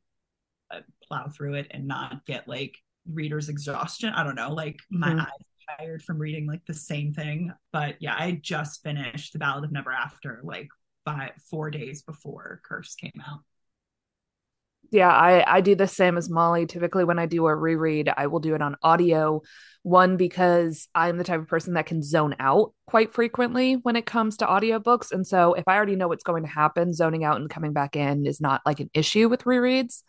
uh, 0.71 0.79
plow 1.07 1.27
through 1.27 1.55
it 1.55 1.67
and 1.71 1.87
not 1.87 2.25
get 2.25 2.47
like 2.47 2.77
reader's 3.11 3.49
exhaustion. 3.49 4.13
I 4.13 4.23
don't 4.23 4.35
know, 4.35 4.53
like 4.53 4.77
my 4.89 5.09
mm-hmm. 5.09 5.19
eyes 5.19 5.77
tired 5.77 6.03
from 6.03 6.19
reading 6.19 6.47
like 6.47 6.65
the 6.65 6.73
same 6.73 7.13
thing. 7.13 7.53
But 7.71 7.95
yeah, 7.99 8.15
I 8.17 8.39
just 8.41 8.83
finished 8.83 9.33
The 9.33 9.39
Ballad 9.39 9.63
of 9.63 9.71
Never 9.71 9.91
After 9.91 10.41
like 10.43 10.69
five 11.05 11.31
four 11.49 11.69
days 11.69 12.01
before 12.01 12.61
Curse 12.63 12.95
came 12.95 13.21
out. 13.27 13.41
Yeah, 14.93 15.09
I 15.09 15.57
I 15.57 15.61
do 15.61 15.75
the 15.75 15.87
same 15.87 16.17
as 16.17 16.29
Molly. 16.29 16.65
Typically 16.67 17.03
when 17.03 17.19
I 17.19 17.25
do 17.25 17.47
a 17.47 17.55
reread, 17.55 18.09
I 18.15 18.27
will 18.27 18.39
do 18.39 18.55
it 18.55 18.61
on 18.61 18.77
audio. 18.83 19.41
One 19.81 20.15
because 20.17 20.87
I'm 20.95 21.17
the 21.17 21.23
type 21.25 21.41
of 21.41 21.47
person 21.47 21.73
that 21.73 21.87
can 21.87 22.01
zone 22.03 22.35
out 22.39 22.73
quite 22.87 23.13
frequently 23.13 23.73
when 23.73 23.95
it 23.97 24.05
comes 24.05 24.37
to 24.37 24.45
audiobooks. 24.45 25.11
And 25.11 25.27
so 25.27 25.55
if 25.55 25.67
I 25.67 25.75
already 25.75 25.95
know 25.97 26.07
what's 26.07 26.23
going 26.23 26.43
to 26.43 26.49
happen, 26.49 26.93
zoning 26.93 27.23
out 27.25 27.37
and 27.37 27.49
coming 27.49 27.73
back 27.73 27.95
in 27.97 28.25
is 28.25 28.39
not 28.39 28.61
like 28.65 28.79
an 28.79 28.89
issue 28.93 29.27
with 29.29 29.43
rereads 29.43 30.03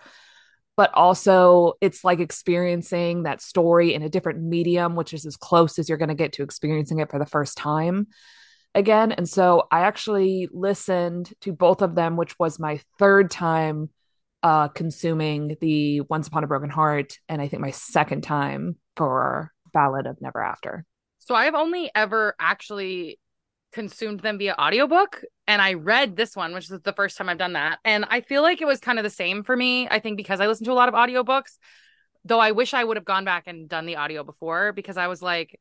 but 0.77 0.93
also 0.95 1.75
it's 1.81 2.03
like 2.03 2.19
experiencing 2.21 3.23
that 3.25 3.41
story 3.41 3.95
in 3.95 4.03
a 4.03 4.09
different 4.09 4.43
medium, 4.43 4.97
which 4.97 5.15
is 5.15 5.25
as 5.25 5.37
close 5.37 5.79
as 5.79 5.89
you're 5.89 5.99
going 5.99 6.09
to 6.09 6.17
get 6.17 6.33
to 6.33 6.43
experiencing 6.43 6.99
it 6.99 7.11
for 7.11 7.19
the 7.19 7.27
first 7.27 7.57
time. 7.57 8.09
again. 8.75 9.13
And 9.13 9.29
so 9.29 9.69
I 9.71 9.81
actually 9.81 10.49
listened 10.53 11.33
to 11.43 11.53
both 11.53 11.83
of 11.83 11.95
them, 11.95 12.17
which 12.17 12.39
was 12.39 12.59
my 12.59 12.81
third 12.99 13.31
time 13.31 13.91
uh, 14.45 14.69
consuming 14.69 15.57
the 15.61 16.03
Once 16.03 16.29
Upon 16.29 16.45
a 16.45 16.47
Broken 16.47 16.69
Heart, 16.69 17.19
and 17.29 17.41
I 17.41 17.49
think 17.49 17.63
my 17.63 17.71
second 17.71 18.21
time 18.21 18.77
for 18.95 19.51
Ballad 19.73 20.07
of 20.07 20.21
Never 20.21 20.43
After. 20.43 20.85
So 21.19 21.35
I've 21.35 21.55
only 21.55 21.91
ever 21.95 22.37
actually 22.39 23.19
consumed 23.73 24.21
them 24.21 24.39
via 24.39 24.55
audiobook 24.57 25.25
and 25.49 25.61
I 25.61 25.73
read 25.73 26.15
this 26.15 26.37
one, 26.37 26.53
which 26.55 26.71
is 26.71 26.81
the 26.83 26.93
first 26.93 27.17
time 27.17 27.29
I've 27.29 27.39
done 27.39 27.55
that. 27.55 27.79
And 27.85 28.05
I 28.09 28.21
feel 28.21 28.43
like 28.43 28.61
it 28.61 28.67
was 28.67 28.79
kind 28.79 28.99
of 28.99 29.03
the 29.03 29.11
same 29.11 29.43
for 29.43 29.57
me. 29.57 29.89
I 29.91 29.99
think 29.99 30.17
because 30.17 30.41
I 30.41 30.47
listen 30.47 30.67
to 30.67 30.73
a 30.73 30.75
lot 30.75 30.89
of 30.89 30.95
audiobooks, 30.95 31.59
though 32.25 32.39
I 32.39 32.53
wish 32.53 32.73
I 32.73 32.85
would 32.85 32.97
have 32.97 33.05
gone 33.05 33.25
back 33.25 33.45
and 33.47 33.69
done 33.69 33.87
the 33.87 33.97
audio 33.97 34.23
before 34.23 34.73
because 34.73 34.97
I 34.97 35.09
was 35.09 35.23
like, 35.23 35.59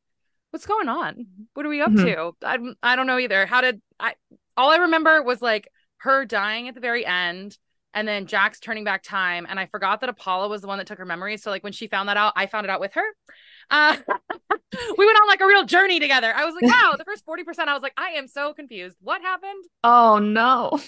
what's 0.50 0.66
going 0.66 0.88
on? 0.88 1.26
What 1.54 1.66
are 1.66 1.70
we 1.70 1.80
up 1.80 1.90
mm-hmm. 1.90 2.04
to? 2.04 2.32
I, 2.44 2.58
I 2.82 2.96
don't 2.96 3.06
know 3.06 3.18
either. 3.18 3.46
How 3.46 3.62
did 3.62 3.80
I? 3.98 4.14
All 4.56 4.70
I 4.70 4.76
remember 4.76 5.22
was 5.22 5.42
like 5.42 5.68
her 5.98 6.24
dying 6.24 6.68
at 6.68 6.74
the 6.74 6.80
very 6.80 7.04
end 7.04 7.58
and 7.94 8.06
then 8.06 8.26
Jacks 8.26 8.60
turning 8.60 8.84
back 8.84 9.02
time. 9.02 9.46
And 9.48 9.58
I 9.58 9.66
forgot 9.66 10.00
that 10.00 10.10
Apollo 10.10 10.48
was 10.48 10.60
the 10.60 10.66
one 10.66 10.78
that 10.78 10.86
took 10.86 10.98
her 10.98 11.04
memories. 11.04 11.42
So, 11.42 11.50
like, 11.50 11.62
when 11.62 11.72
she 11.72 11.86
found 11.86 12.08
that 12.08 12.16
out, 12.16 12.32
I 12.36 12.46
found 12.46 12.66
it 12.66 12.70
out 12.70 12.80
with 12.80 12.94
her. 12.94 13.04
Uh, 13.70 13.96
we 14.98 15.06
went 15.06 15.18
on 15.18 15.28
like 15.28 15.40
a 15.40 15.46
real 15.46 15.64
journey 15.64 16.00
together. 16.00 16.32
I 16.34 16.44
was 16.44 16.54
like, 16.54 16.70
wow, 16.70 16.94
the 16.98 17.04
first 17.04 17.24
40%, 17.26 17.68
I 17.68 17.72
was 17.72 17.82
like, 17.82 17.94
I 17.96 18.10
am 18.10 18.26
so 18.28 18.52
confused. 18.52 18.96
What 19.00 19.22
happened? 19.22 19.64
Oh, 19.86 20.18
no. 20.18 20.78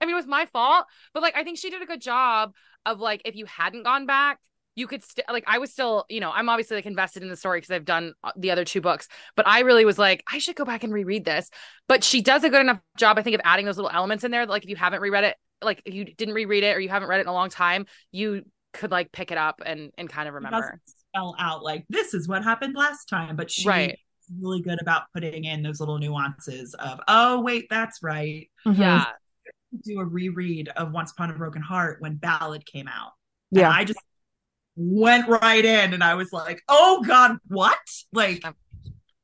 I 0.00 0.04
mean, 0.04 0.10
it 0.10 0.16
was 0.16 0.26
my 0.26 0.46
fault, 0.46 0.86
but 1.14 1.22
like, 1.22 1.36
I 1.36 1.44
think 1.44 1.58
she 1.58 1.70
did 1.70 1.82
a 1.82 1.86
good 1.86 2.00
job 2.00 2.52
of 2.84 3.00
like, 3.00 3.22
if 3.24 3.34
you 3.34 3.46
hadn't 3.46 3.84
gone 3.84 4.06
back, 4.06 4.38
you 4.78 4.86
could 4.86 5.02
still 5.02 5.24
like 5.30 5.44
I 5.46 5.58
was 5.58 5.72
still, 5.72 6.04
you 6.08 6.20
know, 6.20 6.30
I'm 6.30 6.48
obviously 6.48 6.76
like 6.76 6.86
invested 6.86 7.24
in 7.24 7.28
the 7.28 7.36
story 7.36 7.58
because 7.58 7.72
I've 7.72 7.84
done 7.84 8.14
uh, 8.22 8.30
the 8.36 8.52
other 8.52 8.64
two 8.64 8.80
books, 8.80 9.08
but 9.34 9.46
I 9.46 9.60
really 9.60 9.84
was 9.84 9.98
like, 9.98 10.22
I 10.30 10.38
should 10.38 10.54
go 10.54 10.64
back 10.64 10.84
and 10.84 10.92
reread 10.92 11.24
this. 11.24 11.50
But 11.88 12.04
she 12.04 12.22
does 12.22 12.44
a 12.44 12.50
good 12.50 12.60
enough 12.60 12.78
job, 12.96 13.18
I 13.18 13.22
think, 13.22 13.34
of 13.34 13.40
adding 13.44 13.66
those 13.66 13.76
little 13.76 13.90
elements 13.90 14.22
in 14.22 14.30
there. 14.30 14.46
Like 14.46 14.62
if 14.62 14.70
you 14.70 14.76
haven't 14.76 15.00
reread 15.00 15.24
it, 15.24 15.36
like 15.62 15.82
if 15.84 15.94
you 15.94 16.04
didn't 16.04 16.34
reread 16.34 16.64
it 16.64 16.76
or 16.76 16.80
you 16.80 16.88
haven't 16.88 17.08
read 17.08 17.18
it 17.18 17.22
in 17.22 17.28
a 17.28 17.32
long 17.32 17.50
time, 17.50 17.86
you 18.12 18.44
could 18.72 18.90
like 18.90 19.12
pick 19.12 19.30
it 19.30 19.38
up 19.38 19.62
and 19.64 19.90
and 19.98 20.08
kind 20.08 20.28
of 20.28 20.34
remember. 20.34 20.80
Spell 21.10 21.34
out 21.38 21.62
like 21.62 21.84
this 21.88 22.14
is 22.14 22.28
what 22.28 22.44
happened 22.44 22.74
last 22.76 23.06
time, 23.06 23.36
but 23.36 23.50
she 23.50 23.68
right. 23.68 23.98
really 24.40 24.60
good 24.60 24.80
about 24.80 25.04
putting 25.14 25.44
in 25.44 25.62
those 25.62 25.80
little 25.80 25.98
nuances 25.98 26.74
of 26.74 27.00
oh 27.08 27.40
wait 27.40 27.66
that's 27.70 28.02
right. 28.02 28.48
Mm-hmm. 28.66 28.80
Yeah. 28.80 29.04
Do 29.84 30.00
a 30.00 30.04
reread 30.04 30.68
of 30.70 30.92
Once 30.92 31.12
Upon 31.12 31.30
a 31.30 31.34
Broken 31.34 31.60
Heart 31.60 32.00
when 32.00 32.16
Ballad 32.16 32.64
came 32.64 32.88
out. 32.88 33.12
Yeah. 33.50 33.66
And 33.66 33.74
I 33.74 33.84
just 33.84 34.00
went 34.76 35.28
right 35.28 35.64
in 35.64 35.92
and 35.92 36.02
I 36.02 36.14
was 36.14 36.32
like, 36.32 36.62
oh 36.68 37.04
God, 37.06 37.36
what? 37.48 37.78
Like 38.12 38.42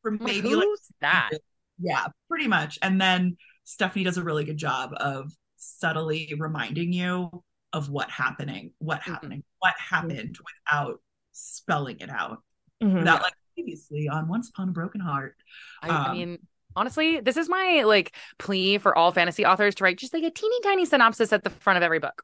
for 0.02 0.10
maybe 0.10 0.50
Who's 0.50 0.60
like 0.60 0.78
that. 1.00 1.30
Yeah, 1.78 2.06
pretty 2.28 2.46
much. 2.46 2.78
And 2.82 3.00
then 3.00 3.36
Stephanie 3.64 4.04
does 4.04 4.18
a 4.18 4.22
really 4.22 4.44
good 4.44 4.58
job 4.58 4.92
of 4.96 5.32
subtly 5.64 6.34
reminding 6.38 6.92
you 6.92 7.42
of 7.72 7.90
what 7.90 8.10
happening, 8.10 8.72
what 8.78 9.00
mm-hmm. 9.00 9.12
happening, 9.12 9.44
what 9.58 9.74
happened 9.78 10.38
without 10.38 11.00
spelling 11.32 11.98
it 12.00 12.10
out. 12.10 12.42
Mm-hmm. 12.82 12.98
Without 12.98 13.22
like 13.22 13.34
previously 13.54 14.08
on 14.08 14.28
Once 14.28 14.50
Upon 14.50 14.68
a 14.68 14.72
Broken 14.72 15.00
Heart. 15.00 15.36
I, 15.82 15.88
um, 15.88 15.96
I 15.96 16.12
mean, 16.12 16.38
honestly, 16.76 17.20
this 17.20 17.36
is 17.36 17.48
my 17.48 17.82
like 17.84 18.14
plea 18.38 18.78
for 18.78 18.96
all 18.96 19.12
fantasy 19.12 19.44
authors 19.44 19.74
to 19.76 19.84
write 19.84 19.98
just 19.98 20.12
like 20.12 20.24
a 20.24 20.30
teeny 20.30 20.60
tiny 20.62 20.84
synopsis 20.84 21.32
at 21.32 21.44
the 21.44 21.50
front 21.50 21.76
of 21.76 21.82
every 21.82 21.98
book. 21.98 22.22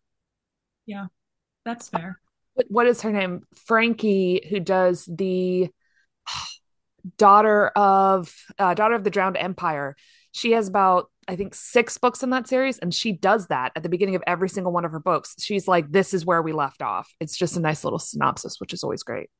Yeah, 0.86 1.06
that's 1.64 1.88
fair 1.88 2.20
what 2.68 2.86
is 2.86 3.02
her 3.02 3.12
name? 3.12 3.42
Frankie, 3.54 4.46
who 4.48 4.60
does 4.60 5.08
the 5.10 5.68
daughter 7.16 7.68
of 7.68 8.34
uh, 8.58 8.74
daughter 8.74 8.94
of 8.94 9.04
the 9.04 9.10
drowned 9.10 9.36
empire. 9.36 9.96
She 10.32 10.52
has 10.52 10.68
about 10.68 11.10
I 11.30 11.36
think 11.36 11.54
six 11.54 11.96
books 11.96 12.22
in 12.22 12.30
that 12.30 12.48
series, 12.48 12.78
and 12.78 12.92
she 12.92 13.12
does 13.12 13.46
that 13.46 13.70
at 13.76 13.84
the 13.84 13.88
beginning 13.88 14.16
of 14.16 14.22
every 14.26 14.48
single 14.48 14.72
one 14.72 14.84
of 14.84 14.90
her 14.90 14.98
books. 14.98 15.36
She's 15.38 15.68
like, 15.68 15.90
"This 15.90 16.12
is 16.12 16.26
where 16.26 16.42
we 16.42 16.52
left 16.52 16.82
off." 16.82 17.08
It's 17.20 17.36
just 17.36 17.56
a 17.56 17.60
nice 17.60 17.84
little 17.84 18.00
synopsis, 18.00 18.56
which 18.58 18.72
is 18.72 18.82
always 18.82 19.04
great. 19.04 19.30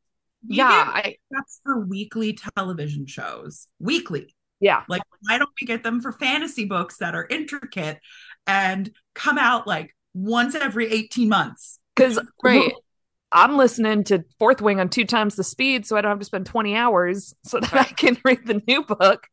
yeah, 0.47 0.67
I, 0.87 1.17
that's 1.31 1.61
for 1.65 1.81
weekly 1.81 2.33
television 2.33 3.07
shows. 3.07 3.67
Weekly. 3.81 4.35
Yeah. 4.61 4.85
Like, 4.89 5.03
why 5.23 5.39
don't 5.39 5.51
we 5.61 5.67
get 5.67 5.83
them 5.83 6.01
for 6.01 6.13
fantasy 6.13 6.67
books 6.67 6.99
that 6.99 7.15
are 7.15 7.27
intricate 7.29 7.99
and 8.47 8.91
come 9.15 9.39
out 9.39 9.67
like 9.67 9.95
once 10.15 10.55
every 10.55 10.93
18 10.93 11.29
months? 11.29 11.79
Because, 11.97 12.21
right. 12.45 12.73
I'm 13.33 13.57
listening 13.57 14.05
to 14.05 14.25
Fourth 14.39 14.61
Wing 14.61 14.81
on 14.81 14.89
two 14.89 15.05
times 15.05 15.37
the 15.37 15.45
speed, 15.45 15.87
so 15.87 15.97
I 15.97 16.01
don't 16.01 16.11
have 16.11 16.19
to 16.19 16.25
spend 16.25 16.47
20 16.47 16.75
hours 16.77 17.35
so 17.45 17.61
that 17.61 17.75
I 17.75 17.85
can 17.85 18.19
read 18.25 18.47
the 18.47 18.63
new 18.67 18.85
book. 18.85 19.27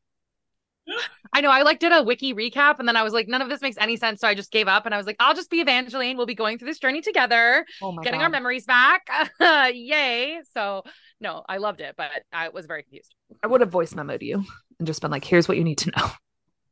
I 1.33 1.41
know. 1.41 1.49
I 1.49 1.61
like 1.61 1.79
did 1.79 1.91
a 1.91 2.03
wiki 2.03 2.33
recap, 2.33 2.79
and 2.79 2.87
then 2.87 2.95
I 2.95 3.03
was 3.03 3.13
like, 3.13 3.27
none 3.27 3.41
of 3.41 3.49
this 3.49 3.61
makes 3.61 3.77
any 3.79 3.97
sense, 3.97 4.21
so 4.21 4.27
I 4.27 4.35
just 4.35 4.51
gave 4.51 4.67
up. 4.67 4.85
And 4.85 4.93
I 4.93 4.97
was 4.97 5.05
like, 5.05 5.17
I'll 5.19 5.35
just 5.35 5.49
be 5.49 5.61
Evangeline. 5.61 6.17
We'll 6.17 6.25
be 6.25 6.35
going 6.35 6.57
through 6.57 6.67
this 6.67 6.79
journey 6.79 7.01
together, 7.01 7.65
oh 7.81 7.95
getting 7.97 8.19
God. 8.19 8.25
our 8.25 8.29
memories 8.29 8.65
back. 8.65 9.07
Yay! 9.73 10.39
So 10.53 10.83
no, 11.19 11.43
I 11.47 11.57
loved 11.57 11.81
it, 11.81 11.95
but 11.97 12.09
I 12.31 12.49
was 12.49 12.65
very 12.65 12.83
confused. 12.83 13.15
I 13.43 13.47
would 13.47 13.61
have 13.61 13.71
voice 13.71 13.93
memoed 13.93 14.21
you 14.21 14.43
and 14.79 14.87
just 14.87 15.01
been 15.01 15.11
like, 15.11 15.25
"Here's 15.25 15.47
what 15.47 15.57
you 15.57 15.63
need 15.63 15.79
to 15.79 15.91
know." 15.97 16.11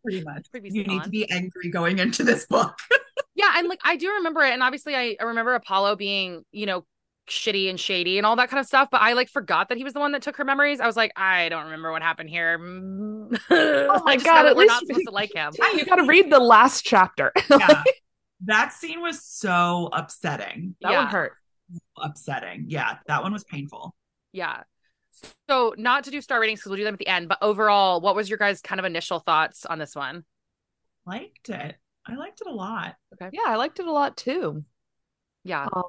Pretty 0.04 0.24
much. 0.24 0.50
Previously 0.52 0.80
you 0.80 0.86
need 0.86 1.00
on. 1.00 1.04
to 1.04 1.10
be 1.10 1.30
angry 1.32 1.70
going 1.72 2.00
into 2.00 2.24
this 2.24 2.46
book. 2.46 2.78
yeah, 3.36 3.54
and 3.56 3.68
like 3.68 3.80
I 3.84 3.96
do 3.96 4.12
remember 4.14 4.42
it, 4.42 4.54
and 4.54 4.62
obviously 4.62 4.96
I 4.96 5.16
remember 5.22 5.56
Apollo 5.56 5.96
being, 5.96 6.44
you 6.52 6.66
know, 6.66 6.86
shitty 7.28 7.70
and 7.70 7.80
shady 7.80 8.18
and 8.18 8.26
all 8.26 8.36
that 8.36 8.50
kind 8.50 8.60
of 8.60 8.66
stuff. 8.66 8.90
But 8.92 9.02
I 9.02 9.14
like 9.14 9.30
forgot 9.30 9.70
that 9.70 9.78
he 9.78 9.84
was 9.84 9.94
the 9.94 10.00
one 10.00 10.12
that 10.14 10.22
took 10.22 10.36
her 10.38 10.46
memories. 10.46 10.80
I 10.80 10.88
was 10.88 10.96
like, 10.96 11.12
I 11.16 11.50
don't 11.50 11.66
remember 11.66 11.92
what 11.92 12.02
happened 12.02 12.30
here. 12.30 12.58
oh 13.50 14.02
my 14.06 14.18
god! 14.18 14.46
At 14.46 14.58
least 14.58 14.70
not 14.70 14.86
supposed 14.86 15.08
to 15.08 15.12
like 15.12 15.34
him. 15.34 15.54
You 15.76 15.86
got 15.86 15.96
to 15.96 16.06
read 16.06 16.32
the 16.32 16.40
last 16.40 16.84
chapter. 16.86 17.32
yeah. 17.50 17.84
That 18.46 18.74
scene 18.74 19.02
was 19.02 19.24
so 19.24 19.90
upsetting. 19.94 20.76
That 20.82 20.92
yeah. 20.92 21.04
one 21.04 21.08
hurt. 21.08 21.34
Upsetting. 21.98 22.66
Yeah, 22.68 22.98
that 23.08 23.24
one 23.24 23.34
was 23.34 23.44
painful. 23.44 23.96
Yeah. 24.34 24.64
So, 25.50 25.74
not 25.78 26.04
to 26.04 26.12
do 26.12 26.22
star 26.22 26.40
ratings 26.40 26.60
because 26.60 26.72
we'll 26.72 26.78
do 26.78 26.84
them 26.84 26.96
at 26.96 27.00
the 27.00 27.08
end, 27.08 27.30
but 27.30 27.38
overall, 27.42 28.02
what 28.02 28.16
was 28.16 28.30
your 28.30 28.38
guys' 28.38 28.62
kind 28.62 28.80
of 28.80 28.86
initial 28.86 29.20
thoughts 29.20 29.66
on 29.66 29.80
this 29.80 29.96
one? 29.96 30.26
Liked 31.06 31.50
it. 31.50 31.76
I 32.06 32.16
liked 32.16 32.42
it 32.42 32.48
a 32.48 32.54
lot. 32.54 32.96
Okay. 33.14 33.30
Yeah, 33.34 33.46
I 33.48 33.56
liked 33.56 33.80
it 33.80 33.88
a 33.88 33.92
lot 33.92 34.18
too. 34.18 34.64
Yeah. 35.44 35.68
Um, 35.72 35.84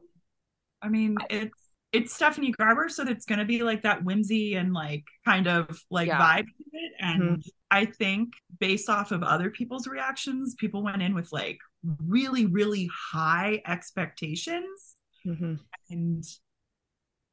I 0.86 0.88
mean, 0.88 1.16
it's 1.28 1.66
it's 1.92 2.14
Stephanie 2.14 2.52
Garber, 2.52 2.88
so 2.88 3.04
it's 3.04 3.24
going 3.24 3.38
to 3.38 3.44
be 3.44 3.62
like 3.62 3.82
that 3.82 4.04
whimsy 4.04 4.54
and 4.54 4.72
like 4.72 5.04
kind 5.24 5.48
of 5.48 5.80
like 5.90 6.08
yeah. 6.08 6.20
vibe 6.20 6.44
to 6.44 6.64
it. 6.72 6.92
And 7.00 7.22
mm-hmm. 7.22 7.48
I 7.70 7.86
think 7.86 8.34
based 8.60 8.88
off 8.88 9.12
of 9.12 9.22
other 9.22 9.50
people's 9.50 9.86
reactions, 9.86 10.54
people 10.58 10.82
went 10.82 11.02
in 11.02 11.14
with 11.14 11.32
like 11.32 11.58
really, 12.04 12.46
really 12.46 12.88
high 13.12 13.62
expectations. 13.66 14.96
Mm-hmm. 15.26 15.54
And 15.90 16.24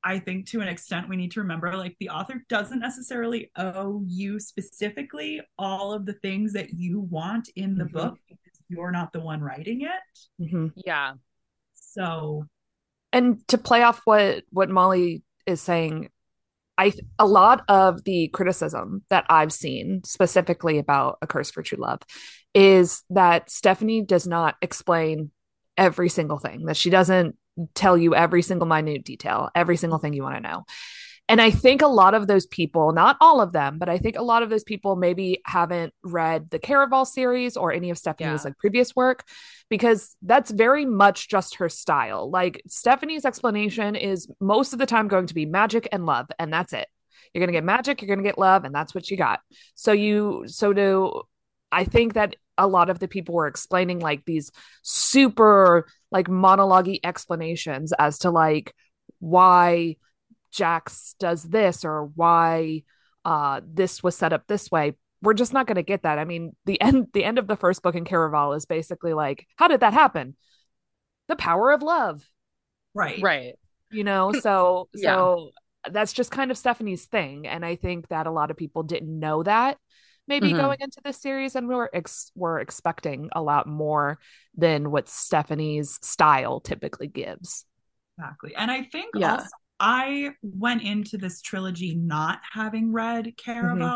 I 0.03 0.19
think 0.19 0.47
to 0.49 0.61
an 0.61 0.67
extent, 0.67 1.09
we 1.09 1.17
need 1.17 1.31
to 1.31 1.41
remember 1.41 1.75
like 1.75 1.95
the 1.99 2.09
author 2.09 2.43
doesn't 2.49 2.79
necessarily 2.79 3.51
owe 3.57 4.03
you 4.07 4.39
specifically 4.39 5.41
all 5.59 5.93
of 5.93 6.05
the 6.05 6.13
things 6.13 6.53
that 6.53 6.73
you 6.73 7.01
want 7.01 7.49
in 7.55 7.77
the 7.77 7.85
mm-hmm. 7.85 7.97
book 7.97 8.17
because 8.27 8.61
you're 8.69 8.91
not 8.91 9.13
the 9.13 9.19
one 9.19 9.41
writing 9.41 9.81
it. 9.81 10.43
Mm-hmm. 10.43 10.67
Yeah. 10.85 11.13
So 11.73 12.47
and 13.13 13.47
to 13.47 13.57
play 13.57 13.83
off 13.83 14.01
what 14.03 14.43
what 14.49 14.69
Molly 14.69 15.23
is 15.45 15.61
saying, 15.61 16.09
I 16.77 16.93
a 17.19 17.27
lot 17.27 17.63
of 17.69 18.03
the 18.03 18.27
criticism 18.29 19.03
that 19.09 19.25
I've 19.29 19.53
seen 19.53 20.01
specifically 20.03 20.79
about 20.79 21.19
A 21.21 21.27
Curse 21.27 21.51
for 21.51 21.61
True 21.61 21.77
Love 21.77 21.99
is 22.53 23.03
that 23.11 23.49
Stephanie 23.49 24.01
does 24.01 24.27
not 24.27 24.55
explain 24.61 25.31
every 25.77 26.09
single 26.09 26.37
thing, 26.39 26.65
that 26.65 26.77
she 26.77 26.89
doesn't 26.89 27.37
tell 27.75 27.97
you 27.97 28.15
every 28.15 28.41
single 28.41 28.67
minute 28.67 29.05
detail, 29.05 29.49
every 29.55 29.77
single 29.77 29.99
thing 29.99 30.13
you 30.13 30.23
want 30.23 30.35
to 30.35 30.41
know. 30.41 30.65
And 31.29 31.41
I 31.41 31.51
think 31.51 31.81
a 31.81 31.87
lot 31.87 32.13
of 32.13 32.27
those 32.27 32.45
people, 32.45 32.91
not 32.91 33.15
all 33.21 33.39
of 33.39 33.53
them, 33.53 33.79
but 33.79 33.87
I 33.87 33.97
think 33.97 34.17
a 34.17 34.21
lot 34.21 34.43
of 34.43 34.49
those 34.49 34.63
people 34.63 34.97
maybe 34.97 35.41
haven't 35.45 35.93
read 36.03 36.49
the 36.49 36.59
Caraval 36.59 37.07
series 37.07 37.55
or 37.55 37.71
any 37.71 37.89
of 37.89 37.97
Stephanie's 37.97 38.41
yeah. 38.41 38.49
like 38.49 38.57
previous 38.57 38.93
work 38.93 39.23
because 39.69 40.17
that's 40.21 40.51
very 40.51 40.85
much 40.85 41.29
just 41.29 41.55
her 41.55 41.69
style. 41.69 42.29
Like 42.29 42.61
Stephanie's 42.67 43.23
explanation 43.23 43.95
is 43.95 44.27
most 44.41 44.73
of 44.73 44.79
the 44.79 44.85
time 44.85 45.07
going 45.07 45.27
to 45.27 45.33
be 45.33 45.45
magic 45.45 45.87
and 45.93 46.05
love, 46.05 46.27
and 46.39 46.51
that's 46.51 46.73
it. 46.73 46.87
You're 47.33 47.39
going 47.39 47.53
to 47.53 47.57
get 47.57 47.63
magic, 47.63 48.01
you're 48.01 48.07
going 48.07 48.23
to 48.23 48.29
get 48.29 48.37
love, 48.37 48.65
and 48.65 48.75
that's 48.75 48.93
what 48.93 49.09
you 49.09 49.15
got. 49.15 49.39
So 49.75 49.93
you, 49.93 50.43
so 50.47 50.73
do, 50.73 51.21
I 51.71 51.85
think 51.85 52.15
that 52.15 52.35
a 52.57 52.67
lot 52.67 52.89
of 52.89 52.99
the 52.99 53.07
people 53.07 53.33
were 53.33 53.47
explaining 53.47 53.99
like 53.99 54.25
these 54.25 54.51
super 54.83 55.87
like 56.11 56.29
monologue 56.29 56.89
explanations 57.03 57.93
as 57.97 58.19
to 58.19 58.29
like 58.29 58.75
why 59.19 59.95
Jacks 60.53 61.15
does 61.19 61.43
this 61.43 61.83
or 61.83 62.05
why 62.05 62.83
uh, 63.25 63.61
this 63.65 64.03
was 64.03 64.15
set 64.15 64.33
up 64.33 64.47
this 64.47 64.71
way. 64.71 64.93
We're 65.21 65.33
just 65.33 65.53
not 65.53 65.67
going 65.67 65.75
to 65.75 65.83
get 65.83 66.03
that. 66.03 66.19
I 66.19 66.25
mean, 66.25 66.55
the 66.65 66.79
end 66.81 67.07
the 67.13 67.23
end 67.23 67.39
of 67.39 67.47
the 67.47 67.55
first 67.55 67.81
book 67.81 67.95
in 67.95 68.05
Caraval 68.05 68.55
is 68.55 68.65
basically 68.65 69.13
like, 69.13 69.47
how 69.55 69.67
did 69.67 69.79
that 69.79 69.93
happen? 69.93 70.35
The 71.27 71.35
power 71.35 71.71
of 71.71 71.81
love. 71.81 72.27
Right. 72.93 73.21
Right. 73.21 73.55
You 73.91 74.03
know, 74.03 74.31
so 74.41 74.89
yeah. 74.93 75.15
so 75.15 75.51
that's 75.89 76.13
just 76.13 76.31
kind 76.31 76.51
of 76.51 76.57
Stephanie's 76.57 77.05
thing 77.05 77.45
and 77.45 77.65
I 77.65 77.75
think 77.75 78.07
that 78.07 78.25
a 78.25 78.31
lot 78.31 78.51
of 78.51 78.57
people 78.57 78.83
didn't 78.83 79.19
know 79.19 79.43
that 79.43 79.77
maybe 80.27 80.49
mm-hmm. 80.49 80.57
going 80.57 80.77
into 80.79 81.01
this 81.03 81.21
series, 81.21 81.55
and 81.55 81.67
we 81.67 81.75
were 81.75 81.89
ex- 81.93 82.31
we're 82.35 82.59
expecting 82.59 83.29
a 83.33 83.41
lot 83.41 83.67
more 83.67 84.19
than 84.55 84.91
what 84.91 85.09
Stephanie's 85.09 85.99
style 86.01 86.59
typically 86.59 87.07
gives. 87.07 87.65
Exactly, 88.17 88.55
and 88.55 88.71
I 88.71 88.83
think 88.83 89.11
yeah. 89.15 89.33
also 89.33 89.47
I 89.85 90.29
went 90.41 90.81
into 90.81 91.17
this 91.17 91.41
trilogy 91.41 91.93
not 91.93 92.39
having 92.53 92.93
read 92.93 93.33
Caraval. 93.35 93.77
Mm-hmm. 93.77 93.95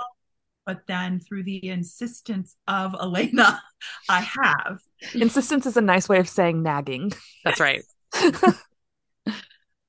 But 0.65 0.81
then, 0.85 1.21
through 1.21 1.43
the 1.43 1.65
insistence 1.69 2.57
of 2.67 2.93
Elena, 2.93 3.63
I 4.09 4.19
have. 4.19 4.81
Insistence 5.13 5.65
is 5.65 5.77
a 5.77 5.81
nice 5.81 6.09
way 6.09 6.19
of 6.19 6.27
saying 6.27 6.61
nagging. 6.61 7.13
That's 7.45 7.61
right. 7.61 7.83
you 8.21 8.33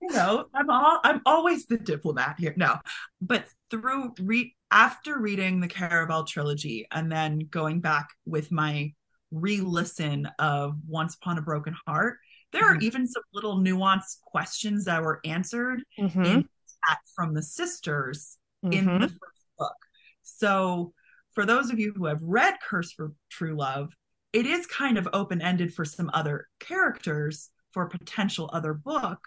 know, 0.02 0.44
I'm 0.54 0.70
all 0.70 1.00
I'm 1.02 1.20
always 1.26 1.66
the 1.66 1.78
diplomat 1.78 2.36
here. 2.38 2.54
No, 2.56 2.76
but 3.20 3.46
through 3.68 4.14
re 4.20 4.54
after 4.70 5.18
reading 5.18 5.58
the 5.58 5.66
Caraval 5.66 6.24
trilogy 6.24 6.86
and 6.92 7.10
then 7.10 7.40
going 7.50 7.80
back 7.80 8.10
with 8.24 8.52
my 8.52 8.92
re-listen 9.32 10.28
of 10.38 10.76
Once 10.86 11.16
Upon 11.16 11.38
a 11.38 11.42
Broken 11.42 11.74
Heart, 11.88 12.18
there 12.52 12.62
mm-hmm. 12.62 12.78
are 12.78 12.80
even 12.80 13.06
some 13.06 13.22
little 13.32 13.58
nuanced 13.58 14.20
questions 14.22 14.84
that 14.84 15.02
were 15.02 15.20
answered 15.24 15.82
mm-hmm. 15.98 16.24
in 16.24 16.42
chat 16.42 16.98
from 17.14 17.34
the 17.34 17.42
sisters 17.42 18.38
mm-hmm. 18.64 18.72
in 18.72 18.84
the 18.84 18.90
mm-hmm. 18.92 19.02
first 19.02 19.46
book. 19.58 19.76
So 20.22 20.92
for 21.32 21.44
those 21.46 21.70
of 21.70 21.78
you 21.78 21.92
who 21.96 22.06
have 22.06 22.20
read 22.22 22.54
Curse 22.68 22.92
for 22.92 23.12
True 23.30 23.56
Love, 23.56 23.92
it 24.32 24.46
is 24.46 24.66
kind 24.66 24.98
of 24.98 25.08
open-ended 25.12 25.72
for 25.72 25.84
some 25.84 26.10
other 26.12 26.46
characters 26.60 27.50
for 27.72 27.84
a 27.84 27.88
potential 27.88 28.50
other 28.52 28.74
book 28.74 29.20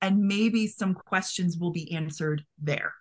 and 0.00 0.20
maybe 0.20 0.66
some 0.66 0.94
questions 0.94 1.58
will 1.58 1.70
be 1.72 1.92
answered 1.92 2.44
there. 2.58 2.94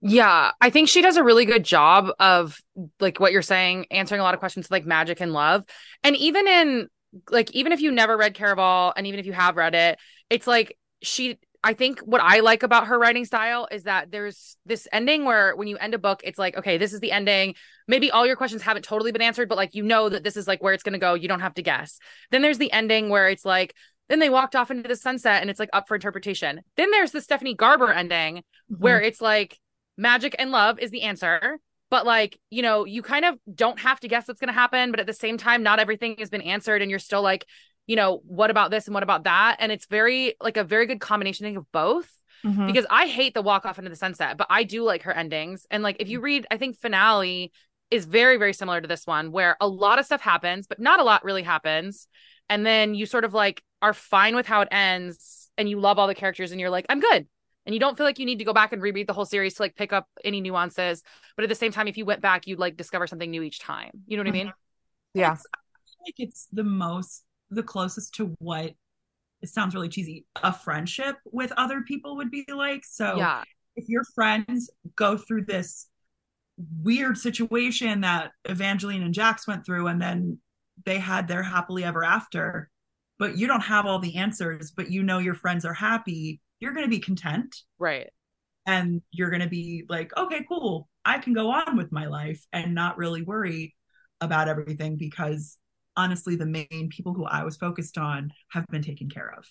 Yeah, 0.00 0.50
I 0.60 0.70
think 0.70 0.88
she 0.88 1.00
does 1.00 1.16
a 1.16 1.22
really 1.22 1.44
good 1.44 1.64
job 1.64 2.10
of 2.18 2.58
like 2.98 3.20
what 3.20 3.30
you're 3.30 3.40
saying, 3.40 3.86
answering 3.92 4.20
a 4.20 4.24
lot 4.24 4.34
of 4.34 4.40
questions 4.40 4.70
like 4.70 4.84
magic 4.84 5.20
and 5.20 5.32
love. 5.32 5.62
And 6.02 6.16
even 6.16 6.48
in 6.48 6.88
like 7.30 7.50
even 7.52 7.72
if 7.72 7.80
you 7.80 7.90
never 7.90 8.16
read 8.16 8.34
Caraval 8.34 8.92
and 8.96 9.06
even 9.06 9.20
if 9.20 9.26
you 9.26 9.32
have 9.32 9.56
read 9.56 9.74
it, 9.74 9.98
it's 10.30 10.46
like 10.46 10.76
she 11.02 11.38
I 11.64 11.74
think 11.74 12.00
what 12.00 12.20
I 12.20 12.40
like 12.40 12.64
about 12.64 12.88
her 12.88 12.98
writing 12.98 13.24
style 13.24 13.68
is 13.70 13.84
that 13.84 14.10
there's 14.10 14.56
this 14.66 14.88
ending 14.90 15.24
where 15.24 15.54
when 15.54 15.68
you 15.68 15.76
end 15.76 15.94
a 15.94 15.98
book, 15.98 16.20
it's 16.24 16.38
like, 16.38 16.56
okay, 16.56 16.76
this 16.76 16.92
is 16.92 16.98
the 16.98 17.12
ending. 17.12 17.54
Maybe 17.86 18.10
all 18.10 18.26
your 18.26 18.34
questions 18.34 18.62
haven't 18.62 18.84
totally 18.84 19.12
been 19.12 19.22
answered, 19.22 19.48
but 19.48 19.58
like 19.58 19.74
you 19.74 19.84
know 19.84 20.08
that 20.08 20.24
this 20.24 20.36
is 20.36 20.48
like 20.48 20.60
where 20.60 20.74
it's 20.74 20.82
going 20.82 20.94
to 20.94 20.98
go. 20.98 21.14
You 21.14 21.28
don't 21.28 21.40
have 21.40 21.54
to 21.54 21.62
guess. 21.62 21.98
Then 22.32 22.42
there's 22.42 22.58
the 22.58 22.72
ending 22.72 23.10
where 23.10 23.28
it's 23.28 23.44
like, 23.44 23.76
then 24.08 24.18
they 24.18 24.28
walked 24.28 24.56
off 24.56 24.72
into 24.72 24.88
the 24.88 24.96
sunset 24.96 25.40
and 25.40 25.50
it's 25.50 25.60
like 25.60 25.70
up 25.72 25.86
for 25.86 25.94
interpretation. 25.94 26.62
Then 26.76 26.90
there's 26.90 27.12
the 27.12 27.20
Stephanie 27.20 27.54
Garber 27.54 27.92
ending 27.92 28.38
mm-hmm. 28.38 28.74
where 28.82 29.00
it's 29.00 29.20
like 29.20 29.56
magic 29.96 30.34
and 30.40 30.50
love 30.50 30.80
is 30.80 30.90
the 30.90 31.02
answer. 31.02 31.58
But 31.92 32.06
like, 32.06 32.40
you 32.48 32.62
know, 32.62 32.86
you 32.86 33.02
kind 33.02 33.26
of 33.26 33.38
don't 33.54 33.78
have 33.80 34.00
to 34.00 34.08
guess 34.08 34.26
what's 34.26 34.40
going 34.40 34.48
to 34.48 34.54
happen. 34.54 34.90
But 34.92 35.00
at 35.00 35.06
the 35.06 35.12
same 35.12 35.36
time, 35.36 35.62
not 35.62 35.78
everything 35.78 36.16
has 36.20 36.30
been 36.30 36.40
answered. 36.40 36.80
And 36.80 36.90
you're 36.90 36.98
still 36.98 37.20
like, 37.20 37.44
you 37.86 37.96
know, 37.96 38.22
what 38.24 38.50
about 38.50 38.70
this 38.70 38.86
and 38.86 38.94
what 38.94 39.02
about 39.02 39.24
that? 39.24 39.56
And 39.58 39.70
it's 39.70 39.84
very 39.84 40.34
like 40.40 40.56
a 40.56 40.64
very 40.64 40.86
good 40.86 41.00
combination 41.00 41.54
of 41.54 41.70
both. 41.70 42.10
Mm-hmm. 42.46 42.66
Because 42.66 42.86
I 42.88 43.08
hate 43.08 43.34
the 43.34 43.42
walk 43.42 43.66
off 43.66 43.78
into 43.78 43.90
the 43.90 43.96
sunset, 43.96 44.38
but 44.38 44.46
I 44.48 44.64
do 44.64 44.84
like 44.84 45.02
her 45.02 45.12
endings. 45.12 45.66
And 45.70 45.82
like 45.82 45.96
if 46.00 46.08
you 46.08 46.20
read, 46.20 46.46
I 46.50 46.56
think 46.56 46.78
finale 46.78 47.52
is 47.90 48.06
very, 48.06 48.38
very 48.38 48.54
similar 48.54 48.80
to 48.80 48.88
this 48.88 49.06
one, 49.06 49.30
where 49.30 49.58
a 49.60 49.68
lot 49.68 49.98
of 49.98 50.06
stuff 50.06 50.22
happens, 50.22 50.66
but 50.66 50.80
not 50.80 50.98
a 50.98 51.04
lot 51.04 51.24
really 51.24 51.42
happens. 51.42 52.08
And 52.48 52.64
then 52.64 52.94
you 52.94 53.04
sort 53.04 53.26
of 53.26 53.34
like 53.34 53.62
are 53.82 53.92
fine 53.92 54.34
with 54.34 54.46
how 54.46 54.62
it 54.62 54.68
ends 54.70 55.50
and 55.58 55.68
you 55.68 55.78
love 55.78 55.98
all 55.98 56.06
the 56.06 56.14
characters 56.14 56.52
and 56.52 56.60
you're 56.60 56.70
like, 56.70 56.86
I'm 56.88 57.00
good. 57.00 57.26
And 57.64 57.74
you 57.74 57.80
don't 57.80 57.96
feel 57.96 58.06
like 58.06 58.18
you 58.18 58.26
need 58.26 58.38
to 58.38 58.44
go 58.44 58.52
back 58.52 58.72
and 58.72 58.82
reread 58.82 59.06
the 59.06 59.12
whole 59.12 59.24
series 59.24 59.54
to 59.54 59.62
like 59.62 59.76
pick 59.76 59.92
up 59.92 60.08
any 60.24 60.40
nuances. 60.40 61.02
But 61.36 61.44
at 61.44 61.48
the 61.48 61.54
same 61.54 61.72
time, 61.72 61.86
if 61.86 61.96
you 61.96 62.04
went 62.04 62.20
back, 62.20 62.46
you'd 62.46 62.58
like 62.58 62.76
discover 62.76 63.06
something 63.06 63.30
new 63.30 63.42
each 63.42 63.60
time. 63.60 63.90
You 64.06 64.16
know 64.16 64.22
what 64.22 64.28
I 64.28 64.32
mean? 64.32 64.46
Mm-hmm. 64.48 65.20
Yeah. 65.20 65.32
It's, 65.32 65.46
like 66.04 66.14
it's 66.18 66.48
the 66.52 66.64
most 66.64 67.24
the 67.50 67.62
closest 67.62 68.14
to 68.14 68.34
what 68.38 68.72
it 69.42 69.48
sounds 69.48 69.74
really 69.74 69.88
cheesy 69.88 70.24
a 70.42 70.52
friendship 70.52 71.16
with 71.30 71.52
other 71.56 71.82
people 71.82 72.16
would 72.16 72.30
be 72.30 72.44
like 72.52 72.84
so 72.84 73.16
yeah 73.16 73.42
if 73.76 73.88
your 73.88 74.04
friends 74.14 74.70
go 74.96 75.16
through 75.16 75.44
this 75.44 75.88
weird 76.82 77.16
situation 77.16 78.02
that 78.02 78.32
evangeline 78.44 79.02
and 79.02 79.14
Jacks 79.14 79.46
went 79.46 79.64
through 79.64 79.86
and 79.86 80.00
then 80.00 80.38
they 80.84 80.98
had 80.98 81.26
their 81.28 81.42
happily 81.42 81.84
ever 81.84 82.04
after 82.04 82.70
but 83.18 83.36
you 83.36 83.46
don't 83.46 83.60
have 83.60 83.86
all 83.86 83.98
the 83.98 84.16
answers 84.16 84.70
but 84.70 84.90
you 84.90 85.02
know 85.02 85.18
your 85.18 85.34
friends 85.34 85.64
are 85.64 85.74
happy 85.74 86.40
you're 86.62 86.72
going 86.72 86.86
to 86.86 86.90
be 86.90 87.00
content 87.00 87.54
right 87.78 88.08
and 88.66 89.02
you're 89.10 89.30
going 89.30 89.42
to 89.42 89.48
be 89.48 89.84
like 89.88 90.16
okay 90.16 90.44
cool 90.48 90.88
i 91.04 91.18
can 91.18 91.34
go 91.34 91.50
on 91.50 91.76
with 91.76 91.92
my 91.92 92.06
life 92.06 92.46
and 92.52 92.74
not 92.74 92.96
really 92.96 93.22
worry 93.22 93.74
about 94.22 94.48
everything 94.48 94.96
because 94.96 95.58
honestly 95.96 96.36
the 96.36 96.46
main 96.46 96.88
people 96.90 97.12
who 97.12 97.24
I 97.24 97.44
was 97.44 97.56
focused 97.56 97.98
on 97.98 98.32
have 98.50 98.66
been 98.68 98.82
taken 98.82 99.08
care 99.08 99.34
of. 99.36 99.44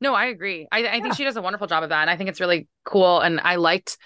No, 0.00 0.14
I 0.14 0.26
agree. 0.26 0.68
I, 0.70 0.78
I 0.78 0.80
yeah. 0.80 1.02
think 1.02 1.14
she 1.14 1.24
does 1.24 1.36
a 1.36 1.42
wonderful 1.42 1.66
job 1.66 1.82
of 1.82 1.88
that. 1.88 2.02
And 2.02 2.10
I 2.10 2.16
think 2.16 2.28
it's 2.28 2.40
really 2.40 2.68
cool. 2.84 3.20
And 3.20 3.40
I 3.40 3.56
liked 3.56 3.96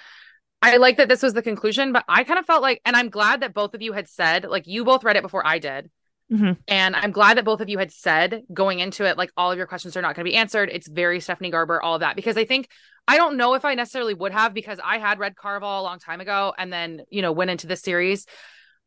I 0.61 0.77
like 0.79 0.97
that 0.97 1.09
this 1.09 1.23
was 1.23 1.35
the 1.35 1.43
conclusion, 1.43 1.93
but 1.93 2.05
I 2.09 2.25
kind 2.25 2.39
of 2.39 2.45
felt 2.45 2.63
like, 2.63 2.81
and 2.85 2.97
I'm 2.97 3.11
glad 3.11 3.43
that 3.43 3.55
both 3.55 3.75
of 3.75 3.83
you 3.83 3.93
had 3.93 4.09
said, 4.09 4.45
like 4.45 4.67
you 4.67 4.85
both 4.85 5.05
read 5.05 5.15
it 5.15 5.23
before 5.23 5.47
I 5.47 5.61
did. 5.61 5.89
Mm-hmm. 6.33 6.53
And 6.69 6.95
I'm 6.95 7.11
glad 7.11 7.39
that 7.39 7.45
both 7.45 7.61
of 7.61 7.69
you 7.69 7.79
had 7.79 7.91
said 7.91 8.43
going 8.53 8.81
into 8.81 9.05
it, 9.05 9.17
like 9.17 9.31
all 9.37 9.51
of 9.51 9.57
your 9.57 9.67
questions 9.67 9.97
are 9.97 10.03
not 10.03 10.15
going 10.15 10.25
to 10.27 10.31
be 10.31 10.37
answered. 10.37 10.69
It's 10.71 10.87
very 10.87 11.21
Stephanie 11.21 11.51
Garber, 11.51 11.81
all 11.81 11.95
of 11.95 12.01
that. 12.01 12.17
Because 12.17 12.37
I 12.37 12.45
think 12.45 12.69
I 13.07 13.17
don't 13.17 13.39
know 13.39 13.55
if 13.55 13.65
I 13.65 13.75
necessarily 13.75 14.15
would 14.15 14.33
have 14.33 14.53
because 14.53 14.79
I 14.85 14.99
had 14.99 15.19
read 15.19 15.35
Caraval 15.35 15.81
a 15.81 15.83
long 15.83 15.99
time 15.99 16.21
ago 16.21 16.53
and 16.59 16.71
then, 16.73 17.03
you 17.09 17.23
know, 17.23 17.33
went 17.33 17.51
into 17.51 17.67
this 17.67 17.81
series. 17.81 18.27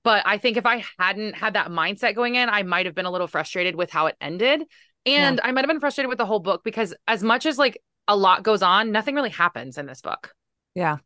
But 0.03 0.23
I 0.25 0.37
think 0.37 0.57
if 0.57 0.65
I 0.65 0.83
hadn't 0.99 1.35
had 1.35 1.53
that 1.53 1.69
mindset 1.69 2.15
going 2.15 2.35
in, 2.35 2.49
I 2.49 2.63
might 2.63 2.85
have 2.85 2.95
been 2.95 3.05
a 3.05 3.11
little 3.11 3.27
frustrated 3.27 3.75
with 3.75 3.91
how 3.91 4.07
it 4.07 4.15
ended. 4.21 4.63
And 5.05 5.37
yeah. 5.37 5.47
I 5.47 5.51
might 5.51 5.61
have 5.61 5.69
been 5.69 5.79
frustrated 5.79 6.09
with 6.09 6.19
the 6.19 6.25
whole 6.25 6.39
book 6.39 6.61
because 6.63 6.93
as 7.07 7.23
much 7.23 7.45
as 7.45 7.57
like 7.57 7.81
a 8.07 8.15
lot 8.15 8.43
goes 8.43 8.61
on, 8.61 8.91
nothing 8.91 9.15
really 9.15 9.29
happens 9.29 9.77
in 9.77 9.87
this 9.87 10.01
book. 10.01 10.33
Yeah. 10.75 10.97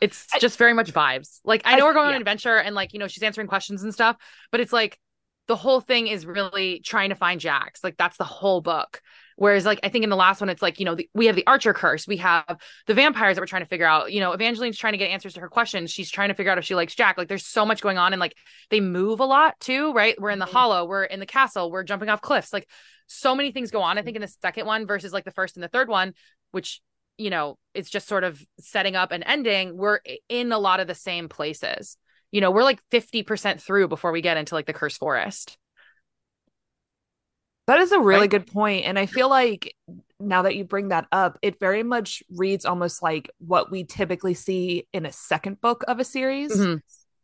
It's 0.00 0.26
I, 0.34 0.38
just 0.38 0.58
very 0.58 0.72
much 0.72 0.92
vibes. 0.92 1.40
Like 1.44 1.62
I 1.64 1.76
know 1.76 1.86
I, 1.86 1.88
we're 1.88 1.94
going 1.94 2.04
yeah. 2.04 2.10
on 2.10 2.14
an 2.16 2.22
adventure 2.22 2.56
and 2.56 2.74
like, 2.74 2.92
you 2.92 2.98
know, 2.98 3.08
she's 3.08 3.22
answering 3.22 3.48
questions 3.48 3.82
and 3.82 3.92
stuff, 3.92 4.16
but 4.52 4.60
it's 4.60 4.72
like 4.72 4.98
the 5.48 5.56
whole 5.56 5.80
thing 5.80 6.06
is 6.08 6.26
really 6.26 6.80
trying 6.84 7.10
to 7.10 7.14
find 7.14 7.40
Jacks. 7.40 7.84
Like 7.84 7.96
that's 7.96 8.16
the 8.16 8.24
whole 8.24 8.60
book. 8.60 9.00
Whereas, 9.38 9.66
like, 9.66 9.80
I 9.82 9.90
think 9.90 10.02
in 10.02 10.08
the 10.08 10.16
last 10.16 10.40
one, 10.40 10.48
it's 10.48 10.62
like, 10.62 10.78
you 10.78 10.86
know, 10.86 10.94
the, 10.94 11.10
we 11.12 11.26
have 11.26 11.36
the 11.36 11.46
Archer 11.46 11.74
curse, 11.74 12.08
we 12.08 12.16
have 12.16 12.56
the 12.86 12.94
vampires 12.94 13.36
that 13.36 13.42
we're 13.42 13.46
trying 13.46 13.64
to 13.64 13.68
figure 13.68 13.86
out. 13.86 14.10
You 14.10 14.20
know, 14.20 14.32
Evangeline's 14.32 14.78
trying 14.78 14.94
to 14.94 14.98
get 14.98 15.10
answers 15.10 15.34
to 15.34 15.40
her 15.40 15.50
questions. 15.50 15.90
She's 15.90 16.10
trying 16.10 16.28
to 16.28 16.34
figure 16.34 16.50
out 16.50 16.56
if 16.56 16.64
she 16.64 16.74
likes 16.74 16.94
Jack. 16.94 17.18
Like, 17.18 17.28
there's 17.28 17.44
so 17.44 17.66
much 17.66 17.82
going 17.82 17.98
on, 17.98 18.14
and 18.14 18.20
like, 18.20 18.34
they 18.70 18.80
move 18.80 19.20
a 19.20 19.26
lot 19.26 19.60
too, 19.60 19.92
right? 19.92 20.18
We're 20.18 20.30
in 20.30 20.38
the 20.38 20.46
mm-hmm. 20.46 20.56
hollow, 20.56 20.86
we're 20.86 21.04
in 21.04 21.20
the 21.20 21.26
castle, 21.26 21.70
we're 21.70 21.84
jumping 21.84 22.08
off 22.08 22.22
cliffs. 22.22 22.50
Like, 22.50 22.66
so 23.08 23.34
many 23.34 23.52
things 23.52 23.70
go 23.70 23.82
on, 23.82 23.98
I 23.98 24.02
think, 24.02 24.16
in 24.16 24.22
the 24.22 24.28
second 24.28 24.64
one 24.64 24.86
versus 24.86 25.12
like 25.12 25.24
the 25.24 25.30
first 25.30 25.56
and 25.56 25.62
the 25.62 25.68
third 25.68 25.90
one, 25.90 26.14
which, 26.52 26.80
you 27.18 27.28
know, 27.28 27.58
it's 27.74 27.90
just 27.90 28.08
sort 28.08 28.24
of 28.24 28.42
setting 28.58 28.96
up 28.96 29.12
and 29.12 29.22
ending. 29.26 29.76
We're 29.76 30.00
in 30.30 30.50
a 30.50 30.58
lot 30.58 30.80
of 30.80 30.86
the 30.86 30.94
same 30.94 31.28
places. 31.28 31.98
You 32.32 32.40
know, 32.40 32.50
we're 32.50 32.64
like 32.64 32.80
50% 32.90 33.60
through 33.60 33.88
before 33.88 34.12
we 34.12 34.20
get 34.20 34.36
into 34.36 34.54
like 34.54 34.66
the 34.66 34.72
cursed 34.72 34.98
forest. 34.98 35.56
That 37.66 37.80
is 37.80 37.92
a 37.92 38.00
really 38.00 38.22
right? 38.22 38.30
good 38.30 38.46
point. 38.46 38.84
And 38.84 38.98
I 38.98 39.06
feel 39.06 39.28
like 39.28 39.74
now 40.20 40.42
that 40.42 40.54
you 40.54 40.64
bring 40.64 40.88
that 40.88 41.06
up, 41.10 41.38
it 41.42 41.58
very 41.58 41.82
much 41.82 42.22
reads 42.30 42.64
almost 42.64 43.02
like 43.02 43.28
what 43.38 43.70
we 43.70 43.84
typically 43.84 44.34
see 44.34 44.86
in 44.92 45.04
a 45.04 45.12
second 45.12 45.60
book 45.60 45.82
of 45.88 45.98
a 45.98 46.04
series, 46.04 46.56
mm-hmm. 46.56 46.76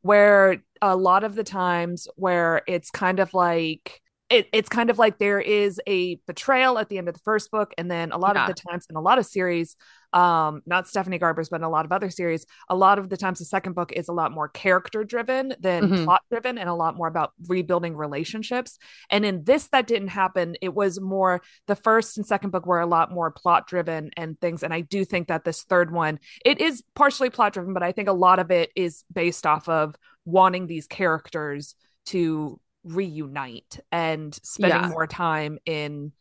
where 0.02 0.62
a 0.80 0.96
lot 0.96 1.22
of 1.22 1.36
the 1.36 1.44
times 1.44 2.08
where 2.16 2.62
it's 2.66 2.90
kind 2.90 3.20
of 3.20 3.32
like 3.34 4.02
it, 4.32 4.48
it's 4.52 4.68
kind 4.68 4.88
of 4.88 4.98
like 4.98 5.18
there 5.18 5.40
is 5.40 5.80
a 5.86 6.16
betrayal 6.26 6.78
at 6.78 6.88
the 6.88 6.96
end 6.96 7.08
of 7.08 7.14
the 7.14 7.20
first 7.20 7.50
book 7.50 7.74
and 7.76 7.90
then 7.90 8.12
a 8.12 8.18
lot 8.18 8.34
yeah. 8.34 8.48
of 8.48 8.48
the 8.48 8.54
times 8.54 8.86
in 8.88 8.96
a 8.96 9.00
lot 9.00 9.18
of 9.18 9.26
series 9.26 9.76
um 10.14 10.62
not 10.66 10.88
stephanie 10.88 11.18
garber's 11.18 11.48
but 11.48 11.56
in 11.56 11.64
a 11.64 11.70
lot 11.70 11.84
of 11.84 11.92
other 11.92 12.10
series 12.10 12.44
a 12.68 12.74
lot 12.74 12.98
of 12.98 13.08
the 13.08 13.16
times 13.16 13.38
the 13.38 13.44
second 13.44 13.74
book 13.74 13.92
is 13.92 14.08
a 14.08 14.12
lot 14.12 14.32
more 14.32 14.48
character 14.48 15.04
driven 15.04 15.54
than 15.60 15.84
mm-hmm. 15.84 16.04
plot 16.04 16.22
driven 16.30 16.58
and 16.58 16.68
a 16.68 16.74
lot 16.74 16.96
more 16.96 17.08
about 17.08 17.32
rebuilding 17.48 17.96
relationships 17.96 18.78
and 19.10 19.24
in 19.24 19.44
this 19.44 19.68
that 19.68 19.86
didn't 19.86 20.08
happen 20.08 20.56
it 20.60 20.74
was 20.74 21.00
more 21.00 21.40
the 21.66 21.76
first 21.76 22.16
and 22.16 22.26
second 22.26 22.50
book 22.50 22.66
were 22.66 22.80
a 22.80 22.86
lot 22.86 23.10
more 23.10 23.30
plot 23.30 23.66
driven 23.66 24.10
and 24.16 24.40
things 24.40 24.62
and 24.62 24.74
i 24.74 24.80
do 24.80 25.04
think 25.04 25.28
that 25.28 25.44
this 25.44 25.62
third 25.62 25.90
one 25.90 26.18
it 26.44 26.60
is 26.60 26.82
partially 26.94 27.30
plot 27.30 27.52
driven 27.52 27.72
but 27.72 27.82
i 27.82 27.92
think 27.92 28.08
a 28.08 28.12
lot 28.12 28.38
of 28.38 28.50
it 28.50 28.70
is 28.76 29.04
based 29.12 29.46
off 29.46 29.68
of 29.68 29.94
wanting 30.24 30.66
these 30.66 30.86
characters 30.86 31.74
to 32.04 32.60
reunite 32.84 33.80
and 33.90 34.34
spending 34.42 34.80
yeah. 34.80 34.88
more 34.88 35.06
time 35.06 35.58
in 35.66 36.12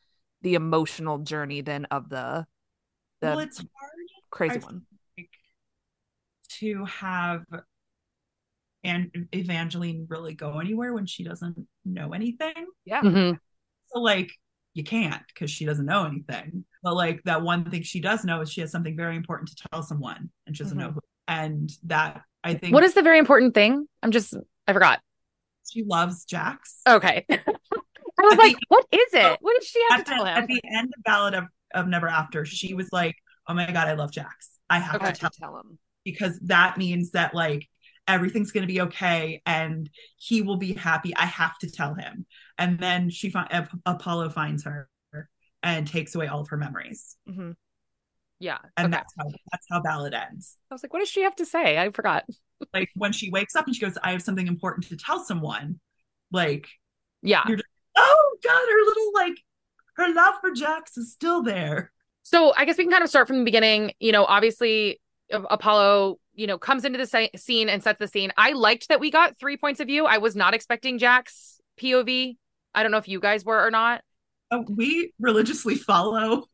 the 0.42 0.56
emotional 0.56 1.20
journey 1.20 1.62
than 1.62 1.86
of 1.86 2.10
the 2.10 2.46
the 3.22 3.28
well, 3.28 3.40
it's 3.40 3.58
hard 3.58 3.70
crazy 4.30 4.60
one 4.60 4.84
to 6.60 6.86
have 6.86 7.44
and 8.84 9.28
Evangeline 9.34 10.08
really 10.10 10.34
go 10.34 10.60
anywhere 10.60 10.94
when 10.94 11.06
she 11.06 11.24
doesn't 11.24 11.56
know 11.86 12.14
anything. 12.14 12.66
Yeah. 12.86 13.02
Mm-hmm. 13.02 13.36
So 13.94 14.00
like 14.00 14.32
you 14.74 14.84
can't 14.84 15.22
because 15.28 15.52
she 15.52 15.66
doesn't 15.66 15.86
know 15.86 16.06
anything. 16.06 16.66
But 16.82 16.96
like 16.96 17.22
that 17.26 17.42
one 17.42 17.70
thing 17.70 17.84
she 17.84 18.00
does 18.00 18.24
know 18.24 18.42
is 18.42 18.52
she 18.52 18.62
has 18.62 18.72
something 18.72 18.96
very 18.96 19.16
important 19.16 19.50
to 19.50 19.68
tell 19.72 19.84
someone 19.84 20.30
and 20.48 20.56
she 20.56 20.64
doesn't 20.64 20.78
mm-hmm. 20.78 20.88
know 20.88 20.94
who. 20.94 21.00
And 21.28 21.72
that 21.84 22.22
I 22.44 22.56
think 22.56 22.74
What 22.74 22.84
is 22.84 22.94
the 22.94 23.04
very 23.04 23.20
important 23.20 23.54
thing? 23.54 23.88
I'm 24.02 24.12
just 24.12 24.34
I 24.68 24.74
forgot. 24.74 25.00
She 25.70 25.84
loves 25.84 26.26
Jacks. 26.26 26.82
Okay. 26.88 27.26
I 27.30 27.38
was 28.24 28.34
At 28.34 28.40
like, 28.40 28.56
the- 28.56 28.66
what 28.70 28.86
is 28.92 29.14
it? 29.14 29.38
What 29.42 29.54
did 29.60 29.64
she 29.68 29.80
have 29.90 30.04
to 30.04 30.10
the, 30.10 30.16
tell 30.16 30.26
at 30.26 30.48
the 30.48 30.62
end 30.76 30.94
of 30.98 31.04
Ballad 31.04 31.34
of, 31.34 31.46
of 31.74 31.88
Never 31.88 32.08
After, 32.08 32.46
she 32.46 32.74
was 32.74 32.90
like, 32.92 33.16
Oh 33.48 33.54
my 33.54 33.66
god, 33.72 33.88
I 33.88 33.94
love 33.94 34.12
Jacks. 34.12 34.52
I 34.70 34.80
have 34.80 34.96
Okay. 34.96 35.12
to 35.12 35.20
tell 35.20 35.30
tell 35.32 35.58
him. 35.58 35.78
because 36.06 36.40
that 36.44 36.78
means 36.78 37.12
that 37.12 37.34
like 37.34 37.68
everything's 38.08 38.52
going 38.52 38.62
to 38.68 38.72
be 38.74 38.82
okay 38.82 39.42
and 39.46 39.90
he 40.18 40.42
will 40.42 40.58
be 40.58 40.74
happy. 40.74 41.16
I 41.16 41.26
have 41.26 41.58
to 41.60 41.72
tell 41.72 41.94
him. 41.96 42.26
And 42.58 42.80
then 42.80 43.10
she 43.10 43.30
find 43.30 43.68
Apollo 43.86 44.30
finds 44.30 44.64
her 44.66 44.90
and 45.64 45.88
takes 45.88 46.16
away 46.16 46.28
all 46.28 46.42
of 46.42 46.50
her 46.50 46.58
memories. 46.58 47.16
Mhm. 47.30 47.56
Yeah. 48.42 48.58
And 48.76 48.88
okay. 48.88 48.98
that's 48.98 49.14
how 49.18 49.26
that's 49.52 49.68
how 49.70 49.82
Ballad 49.82 50.14
ends. 50.14 50.58
I 50.70 50.74
was 50.74 50.84
like, 50.84 50.92
what 50.92 51.00
does 51.00 51.10
she 51.10 51.22
have 51.22 51.36
to 51.38 51.46
say? 51.46 51.78
I 51.78 51.90
forgot. 51.92 52.26
Like 52.76 52.90
when 52.94 53.12
she 53.12 53.32
wakes 53.32 53.56
up 53.56 53.66
and 53.66 53.76
she 53.76 53.82
goes, 53.82 53.98
I 54.04 54.12
have 54.12 54.22
something 54.22 54.46
important 54.46 54.86
to 54.90 54.96
tell 54.96 55.24
someone. 55.24 55.80
Like, 56.32 56.68
Yeah. 57.24 57.42
You're- 57.48 57.64
oh 57.98 58.38
god, 58.44 58.52
her 58.52 58.86
little 58.86 59.12
like 59.16 59.34
her 59.96 60.14
love 60.14 60.36
for 60.42 60.52
Jacks 60.52 60.96
is 60.96 61.12
still 61.12 61.42
there. 61.42 61.92
So 62.22 62.54
I 62.56 62.66
guess 62.66 62.78
we 62.78 62.84
can 62.84 62.92
kind 62.92 63.04
of 63.04 63.10
start 63.10 63.28
from 63.28 63.40
the 63.40 63.46
beginning. 63.46 63.94
You 64.00 64.12
know, 64.12 64.26
obviously 64.26 65.02
Apollo, 65.32 66.20
you 66.36 66.46
know, 66.46 66.60
comes 66.60 66.86
into 66.86 67.00
the 67.00 67.30
scene 67.36 67.68
and 67.68 67.82
sets 67.82 67.98
the 67.98 68.08
scene. 68.08 68.32
I 68.38 68.52
liked 68.52 68.90
that 68.90 69.00
we 69.00 69.10
got 69.10 69.40
three 69.40 69.58
points 69.58 69.80
of 69.80 69.88
view. 69.88 70.06
I 70.06 70.20
was 70.20 70.36
not 70.36 70.54
expecting 70.54 71.00
Jacks 71.00 71.60
POV. 71.82 72.38
I 72.76 72.84
don't 72.84 72.92
know 72.92 73.00
if 73.00 73.08
you 73.08 73.20
guys 73.20 73.44
were 73.44 73.66
or 73.66 73.72
not. 73.72 74.02
Uh, 74.52 74.60
we 74.70 75.14
religiously 75.20 75.76
follow. 75.76 76.46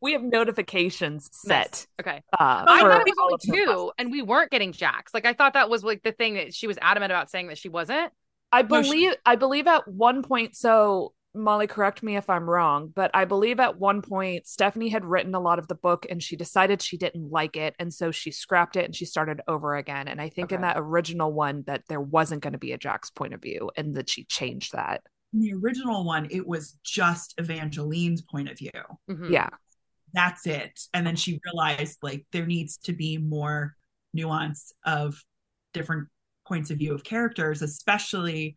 we 0.00 0.12
have 0.12 0.22
notifications 0.22 1.28
set. 1.32 1.86
Okay. 2.00 2.22
Uh, 2.32 2.64
I 2.68 2.80
thought 2.80 3.00
it 3.00 3.06
was 3.06 3.14
all 3.20 3.38
only 3.52 3.64
two, 3.64 3.92
and 3.98 4.10
we 4.10 4.22
weren't 4.22 4.50
getting 4.50 4.72
jacks. 4.72 5.12
Like 5.14 5.26
I 5.26 5.32
thought 5.32 5.54
that 5.54 5.70
was 5.70 5.84
like 5.84 6.02
the 6.02 6.12
thing 6.12 6.34
that 6.34 6.54
she 6.54 6.66
was 6.66 6.78
adamant 6.80 7.12
about 7.12 7.30
saying 7.30 7.48
that 7.48 7.58
she 7.58 7.68
wasn't. 7.68 8.12
I 8.52 8.62
No, 8.62 8.82
she- 8.82 8.90
believe 8.90 9.14
I 9.26 9.36
believe 9.36 9.66
at 9.66 9.88
one 9.88 10.22
point 10.22 10.54
so 10.56 11.12
Molly 11.36 11.66
correct 11.66 12.00
me 12.04 12.16
if 12.16 12.30
I'm 12.30 12.48
wrong 12.48 12.92
but 12.94 13.10
I 13.12 13.24
believe 13.24 13.58
at 13.58 13.80
one 13.80 14.02
point 14.02 14.46
Stephanie 14.46 14.88
had 14.88 15.04
written 15.04 15.34
a 15.34 15.40
lot 15.40 15.58
of 15.58 15.66
the 15.66 15.74
book 15.74 16.06
and 16.08 16.22
she 16.22 16.36
decided 16.36 16.80
she 16.80 16.96
didn't 16.96 17.28
like 17.32 17.56
it 17.56 17.74
and 17.80 17.92
so 17.92 18.12
she 18.12 18.30
scrapped 18.30 18.76
it 18.76 18.84
and 18.84 18.94
she 18.94 19.04
started 19.04 19.40
over 19.48 19.74
again 19.74 20.06
and 20.06 20.20
I 20.20 20.28
think 20.28 20.52
in 20.52 20.60
that 20.60 20.76
original 20.78 21.32
one 21.32 21.64
that 21.66 21.82
there 21.88 22.00
wasn't 22.00 22.42
going 22.44 22.52
to 22.52 22.58
be 22.60 22.70
a 22.70 22.78
Jacks 22.78 23.10
point 23.10 23.34
of 23.34 23.42
view 23.42 23.72
and 23.76 23.96
that 23.96 24.08
she 24.08 24.22
changed 24.26 24.74
that. 24.74 25.02
In 25.32 25.40
the 25.40 25.54
original 25.54 26.04
one, 26.04 26.28
it 26.30 26.46
was 26.46 26.78
just 26.84 27.34
Evangeline's 27.40 28.22
point 28.22 28.48
of 28.48 28.56
view. 28.56 28.70
Mhm. 29.10 29.32
Yeah. 29.32 29.48
That's 30.14 30.46
it. 30.46 30.80
And 30.94 31.06
then 31.06 31.16
she 31.16 31.40
realized 31.44 31.98
like 32.02 32.24
there 32.32 32.46
needs 32.46 32.78
to 32.84 32.92
be 32.92 33.18
more 33.18 33.74
nuance 34.14 34.72
of 34.84 35.22
different 35.72 36.08
points 36.46 36.70
of 36.70 36.78
view 36.78 36.94
of 36.94 37.04
characters, 37.04 37.60
especially 37.60 38.54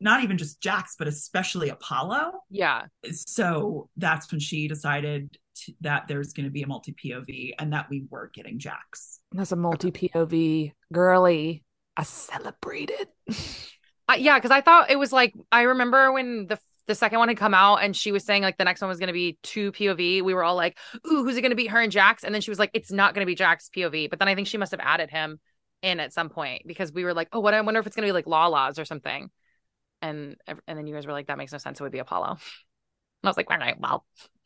not 0.00 0.24
even 0.24 0.36
just 0.36 0.60
Jacks, 0.60 0.96
but 0.98 1.06
especially 1.06 1.68
Apollo. 1.68 2.32
Yeah. 2.50 2.86
So 3.12 3.88
that's 3.96 4.30
when 4.32 4.40
she 4.40 4.66
decided 4.66 5.36
to, 5.56 5.72
that 5.82 6.08
there's 6.08 6.32
going 6.32 6.46
to 6.46 6.50
be 6.50 6.62
a 6.62 6.66
multi 6.66 6.92
POV 6.92 7.52
and 7.58 7.72
that 7.72 7.88
we 7.88 8.04
were 8.10 8.30
getting 8.34 8.58
Jacks. 8.58 9.20
That's 9.32 9.52
a 9.52 9.56
multi 9.56 9.92
POV 9.92 10.72
girly. 10.92 11.62
I 11.96 12.02
celebrated. 12.02 13.08
Uh, 14.08 14.14
yeah, 14.18 14.36
because 14.38 14.50
I 14.50 14.60
thought 14.60 14.90
it 14.90 14.98
was 14.98 15.12
like 15.12 15.34
I 15.52 15.62
remember 15.62 16.10
when 16.12 16.46
the 16.48 16.58
the 16.90 16.94
second 16.96 17.20
one 17.20 17.28
had 17.28 17.36
come 17.38 17.54
out 17.54 17.76
and 17.76 17.94
she 17.96 18.10
was 18.10 18.24
saying 18.24 18.42
like 18.42 18.58
the 18.58 18.64
next 18.64 18.80
one 18.80 18.88
was 18.88 18.98
going 18.98 19.06
to 19.06 19.12
be 19.12 19.38
two 19.44 19.70
POV. 19.70 20.22
We 20.22 20.34
were 20.34 20.42
all 20.42 20.56
like, 20.56 20.76
"Ooh, 21.06 21.22
who's 21.22 21.36
it 21.36 21.40
going 21.40 21.50
to 21.50 21.56
be? 21.56 21.68
Her 21.68 21.80
and 21.80 21.92
Jacks?" 21.92 22.24
And 22.24 22.34
then 22.34 22.42
she 22.42 22.50
was 22.50 22.58
like, 22.58 22.72
"It's 22.74 22.90
not 22.90 23.14
going 23.14 23.24
to 23.24 23.26
be 23.26 23.36
Jacks 23.36 23.70
POV." 23.74 24.10
But 24.10 24.18
then 24.18 24.26
I 24.26 24.34
think 24.34 24.48
she 24.48 24.58
must 24.58 24.72
have 24.72 24.80
added 24.80 25.08
him 25.08 25.38
in 25.82 26.00
at 26.00 26.12
some 26.12 26.28
point 26.28 26.62
because 26.66 26.92
we 26.92 27.04
were 27.04 27.14
like, 27.14 27.28
"Oh, 27.32 27.38
what? 27.38 27.54
I 27.54 27.60
wonder 27.60 27.78
if 27.78 27.86
it's 27.86 27.94
going 27.94 28.06
to 28.06 28.08
be 28.08 28.12
like 28.12 28.26
Lala's 28.26 28.78
or 28.78 28.84
something." 28.84 29.30
And 30.02 30.36
and 30.48 30.78
then 30.78 30.88
you 30.88 30.94
guys 30.94 31.06
were 31.06 31.12
like, 31.12 31.28
"That 31.28 31.38
makes 31.38 31.52
no 31.52 31.58
sense. 31.58 31.78
It 31.78 31.82
would 31.84 31.92
be 31.92 32.00
Apollo." 32.00 32.30
And 32.32 32.38
I 33.22 33.28
was 33.28 33.36
like, 33.36 33.50
"All 33.50 33.58
right, 33.58 33.78
well, 33.78 34.04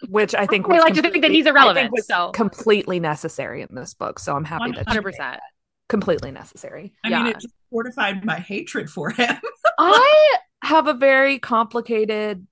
Which 0.08 0.34
I 0.34 0.44
think 0.46 0.68
We 0.68 0.78
like 0.78 0.94
to 0.94 1.02
think 1.02 1.22
that 1.22 1.30
he's 1.30 1.46
irrelevant, 1.46 1.92
was 1.92 2.06
so- 2.06 2.30
completely 2.32 3.00
necessary 3.00 3.62
in 3.62 3.74
this 3.74 3.94
book. 3.94 4.18
So 4.18 4.36
I'm 4.36 4.44
happy 4.44 4.72
that 4.72 4.86
100. 4.86 5.02
percent 5.02 5.40
completely 5.88 6.30
necessary. 6.30 6.92
I 7.04 7.08
mean, 7.10 7.26
it 7.28 7.40
just 7.40 7.54
fortified 7.70 8.24
my 8.24 8.36
hatred 8.38 8.90
for 8.90 9.10
him. 9.10 9.36
I 9.78 10.36
have 10.64 10.86
a 10.88 10.94
very 10.94 11.38
complicated 11.38 12.46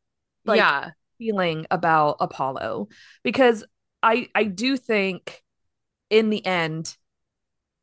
like 0.45 0.59
yeah, 0.59 0.91
feeling 1.19 1.67
about 1.71 2.17
Apollo 2.21 2.89
because 3.23 3.65
I 4.03 4.29
I 4.35 4.45
do 4.45 4.77
think 4.77 5.43
in 6.11 6.31
the 6.31 6.45
end 6.45 6.97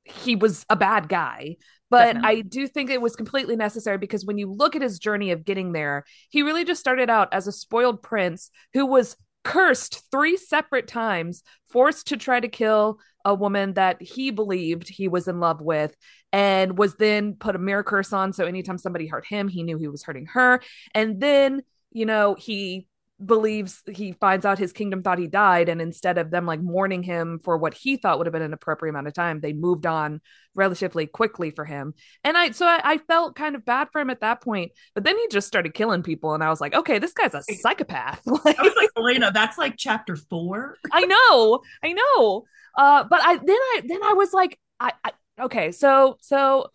he 0.03 0.35
was 0.35 0.65
a 0.69 0.75
bad 0.75 1.09
guy 1.09 1.57
but 1.91 2.13
Definitely. 2.13 2.37
I 2.37 2.41
do 2.41 2.67
think 2.67 2.91
it 2.91 3.01
was 3.01 3.15
completely 3.15 3.55
necessary 3.55 3.97
because 3.97 4.23
when 4.23 4.37
you 4.37 4.51
look 4.51 4.75
at 4.75 4.81
his 4.83 4.99
journey 4.99 5.31
of 5.31 5.45
getting 5.45 5.71
there 5.71 6.05
he 6.29 6.43
really 6.43 6.65
just 6.65 6.79
started 6.79 7.09
out 7.09 7.33
as 7.33 7.47
a 7.47 7.51
spoiled 7.51 8.01
prince 8.03 8.51
who 8.73 8.85
was 8.85 9.17
cursed 9.43 10.03
three 10.11 10.37
separate 10.37 10.87
times 10.87 11.43
forced 11.69 12.07
to 12.07 12.17
try 12.17 12.39
to 12.39 12.47
kill 12.47 12.99
a 13.25 13.33
woman 13.33 13.73
that 13.73 14.01
he 14.01 14.31
believed 14.31 14.89
he 14.89 15.07
was 15.07 15.27
in 15.27 15.39
love 15.39 15.61
with 15.61 15.95
and 16.33 16.77
was 16.77 16.95
then 16.95 17.35
put 17.35 17.55
a 17.55 17.59
mirror 17.59 17.83
curse 17.83 18.13
on. 18.13 18.33
So 18.33 18.45
anytime 18.45 18.77
somebody 18.77 19.07
hurt 19.07 19.25
him 19.25 19.47
he 19.47 19.63
knew 19.63 19.77
he 19.77 19.87
was 19.87 20.03
hurting 20.03 20.27
her. 20.27 20.61
And 20.93 21.19
then 21.21 21.61
you 21.91 22.05
know 22.05 22.35
he 22.35 22.87
believes 23.23 23.81
he 23.91 24.13
finds 24.13 24.45
out 24.45 24.57
his 24.57 24.71
kingdom 24.71 25.03
thought 25.03 25.19
he 25.19 25.27
died 25.27 25.67
and 25.67 25.81
instead 25.81 26.17
of 26.17 26.31
them 26.31 26.45
like 26.45 26.61
mourning 26.61 27.03
him 27.03 27.39
for 27.39 27.57
what 27.57 27.73
he 27.73 27.97
thought 27.97 28.17
would 28.17 28.27
have 28.27 28.33
been 28.33 28.41
an 28.41 28.53
appropriate 28.53 28.91
amount 28.91 29.07
of 29.07 29.13
time 29.13 29.41
they 29.41 29.51
moved 29.51 29.85
on 29.85 30.21
relatively 30.55 31.05
quickly 31.05 31.51
for 31.51 31.65
him 31.65 31.93
and 32.23 32.37
i 32.37 32.51
so 32.51 32.65
i, 32.65 32.79
I 32.83 32.97
felt 32.97 33.35
kind 33.35 33.55
of 33.55 33.65
bad 33.65 33.89
for 33.91 33.99
him 33.99 34.09
at 34.09 34.21
that 34.21 34.41
point 34.41 34.71
but 34.95 35.03
then 35.03 35.17
he 35.17 35.27
just 35.29 35.47
started 35.47 35.73
killing 35.73 36.01
people 36.01 36.33
and 36.33 36.43
i 36.43 36.49
was 36.49 36.61
like 36.61 36.73
okay 36.73 36.97
this 36.97 37.13
guy's 37.13 37.33
a 37.33 37.43
psychopath 37.43 38.21
like 38.45 38.59
I 38.59 38.63
was 38.63 38.73
like, 38.75 38.89
Elena, 38.97 39.31
that's 39.31 39.57
like 39.57 39.75
chapter 39.77 40.15
four. 40.15 40.77
I 40.91 41.05
know, 41.05 41.61
I 41.83 41.93
know. 41.93 42.43
Uh, 42.75 43.03
but 43.03 43.19
I 43.21 43.35
then 43.35 43.49
I 43.49 43.81
then 43.85 44.03
I 44.03 44.13
was 44.13 44.33
like, 44.33 44.59
I, 44.79 44.93
I 45.03 45.11
okay, 45.41 45.71
so 45.71 46.17
so 46.21 46.67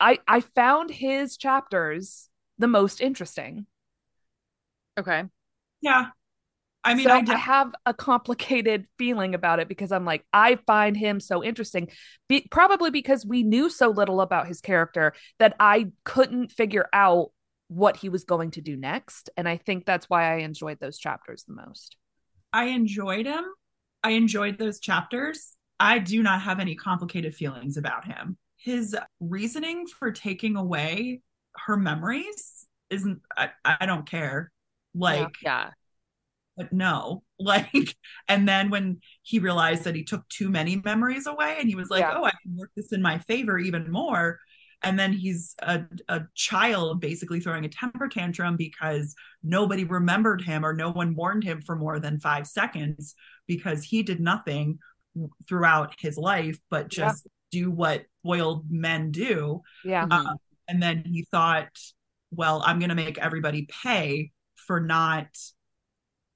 I 0.00 0.18
I 0.26 0.40
found 0.40 0.90
his 0.90 1.36
chapters 1.36 2.28
the 2.58 2.68
most 2.68 3.00
interesting. 3.00 3.66
Okay, 4.98 5.24
Yeah. 5.80 6.08
I 6.84 6.94
mean, 6.94 7.06
so 7.06 7.10
I 7.12 7.24
I, 7.26 7.36
have 7.36 7.72
a 7.86 7.92
complicated 7.92 8.86
feeling 8.98 9.34
about 9.34 9.58
it 9.58 9.68
because 9.68 9.90
I'm 9.90 10.04
like, 10.04 10.24
I 10.32 10.58
find 10.66 10.96
him 10.96 11.20
so 11.20 11.42
interesting, 11.42 11.88
be, 12.28 12.46
probably 12.50 12.90
because 12.90 13.26
we 13.26 13.42
knew 13.42 13.68
so 13.68 13.88
little 13.90 14.20
about 14.20 14.46
his 14.46 14.60
character 14.60 15.12
that 15.38 15.54
I 15.58 15.88
couldn't 16.04 16.52
figure 16.52 16.88
out 16.92 17.30
what 17.66 17.96
he 17.96 18.08
was 18.08 18.24
going 18.24 18.52
to 18.52 18.60
do 18.60 18.76
next, 18.76 19.28
and 19.36 19.48
I 19.48 19.56
think 19.58 19.84
that's 19.84 20.08
why 20.08 20.32
I 20.32 20.38
enjoyed 20.38 20.78
those 20.80 20.98
chapters 20.98 21.44
the 21.46 21.54
most. 21.54 21.96
I 22.52 22.66
enjoyed 22.66 23.26
him. 23.26 23.44
I 24.02 24.12
enjoyed 24.12 24.58
those 24.58 24.80
chapters. 24.80 25.54
I 25.78 25.98
do 25.98 26.22
not 26.22 26.42
have 26.42 26.60
any 26.60 26.74
complicated 26.74 27.34
feelings 27.34 27.76
about 27.76 28.04
him. 28.04 28.38
His 28.56 28.96
reasoning 29.20 29.86
for 29.86 30.10
taking 30.10 30.56
away 30.56 31.20
her 31.66 31.76
memories 31.76 32.66
isn't, 32.90 33.20
I, 33.36 33.50
I 33.64 33.86
don't 33.86 34.08
care. 34.08 34.50
Like, 34.98 35.34
yeah, 35.42 35.70
but 36.56 36.72
no. 36.72 37.22
Like, 37.40 37.94
and 38.26 38.48
then 38.48 38.68
when 38.68 38.98
he 39.22 39.38
realized 39.38 39.84
that 39.84 39.94
he 39.94 40.02
took 40.02 40.28
too 40.28 40.50
many 40.50 40.74
memories 40.84 41.28
away 41.28 41.56
and 41.60 41.68
he 41.68 41.76
was 41.76 41.88
like, 41.88 42.00
Yeah. 42.00 42.14
oh, 42.16 42.24
I 42.24 42.32
can 42.42 42.56
work 42.56 42.72
this 42.76 42.92
in 42.92 43.00
my 43.00 43.18
favor 43.18 43.56
even 43.60 43.92
more. 43.92 44.40
And 44.82 44.98
then 44.98 45.12
he's 45.12 45.54
a, 45.62 45.84
a 46.08 46.22
child 46.34 47.00
basically 47.00 47.38
throwing 47.38 47.64
a 47.64 47.68
temper 47.68 48.08
tantrum 48.08 48.56
because 48.56 49.14
nobody 49.44 49.84
remembered 49.84 50.42
him 50.42 50.66
or 50.66 50.72
no 50.72 50.90
one 50.90 51.14
warned 51.14 51.44
him 51.44 51.62
for 51.62 51.76
more 51.76 52.00
than 52.00 52.18
five 52.18 52.48
seconds 52.48 53.14
because 53.46 53.84
he 53.84 54.02
did 54.02 54.18
nothing 54.18 54.80
throughout 55.48 55.94
his 56.00 56.16
life 56.16 56.58
but 56.70 56.96
Yeah. 56.96 57.06
just 57.10 57.28
do 57.52 57.70
what 57.70 58.04
spoiled 58.24 58.64
men 58.68 59.12
do. 59.12 59.62
Yeah. 59.84 60.06
Uh, 60.10 60.34
and 60.66 60.82
then 60.82 61.04
he 61.06 61.24
thought, 61.30 61.70
well, 62.32 62.64
I'm 62.66 62.80
going 62.80 62.90
to 62.90 62.94
make 62.96 63.16
everybody 63.18 63.68
pay 63.84 64.32
for 64.68 64.78
not 64.80 65.26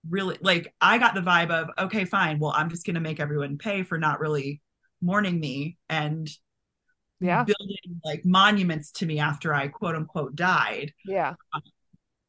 really 0.09 0.37
like 0.41 0.75
I 0.81 0.99
got 0.99 1.15
the 1.15 1.21
vibe 1.21 1.51
of 1.51 1.69
okay 1.79 2.05
fine 2.05 2.41
well 2.41 2.53
I'm 2.57 2.71
just 2.71 2.85
going 2.85 2.95
to 2.95 3.01
make 3.01 3.21
everyone 3.21 3.59
pay 3.59 3.85
for 3.85 3.99
not 3.99 4.19
really 4.19 4.61
mourning 5.01 5.39
me 5.39 5.77
and 5.89 6.29
yeah, 7.21 7.45
building 7.45 8.01
like 8.05 8.25
monuments 8.25 8.91
to 8.93 9.07
me 9.07 9.21
after 9.21 9.55
I 9.55 9.69
quote 9.69 9.95
unquote 9.95 10.35
died 10.35 10.93
yeah. 11.05 11.35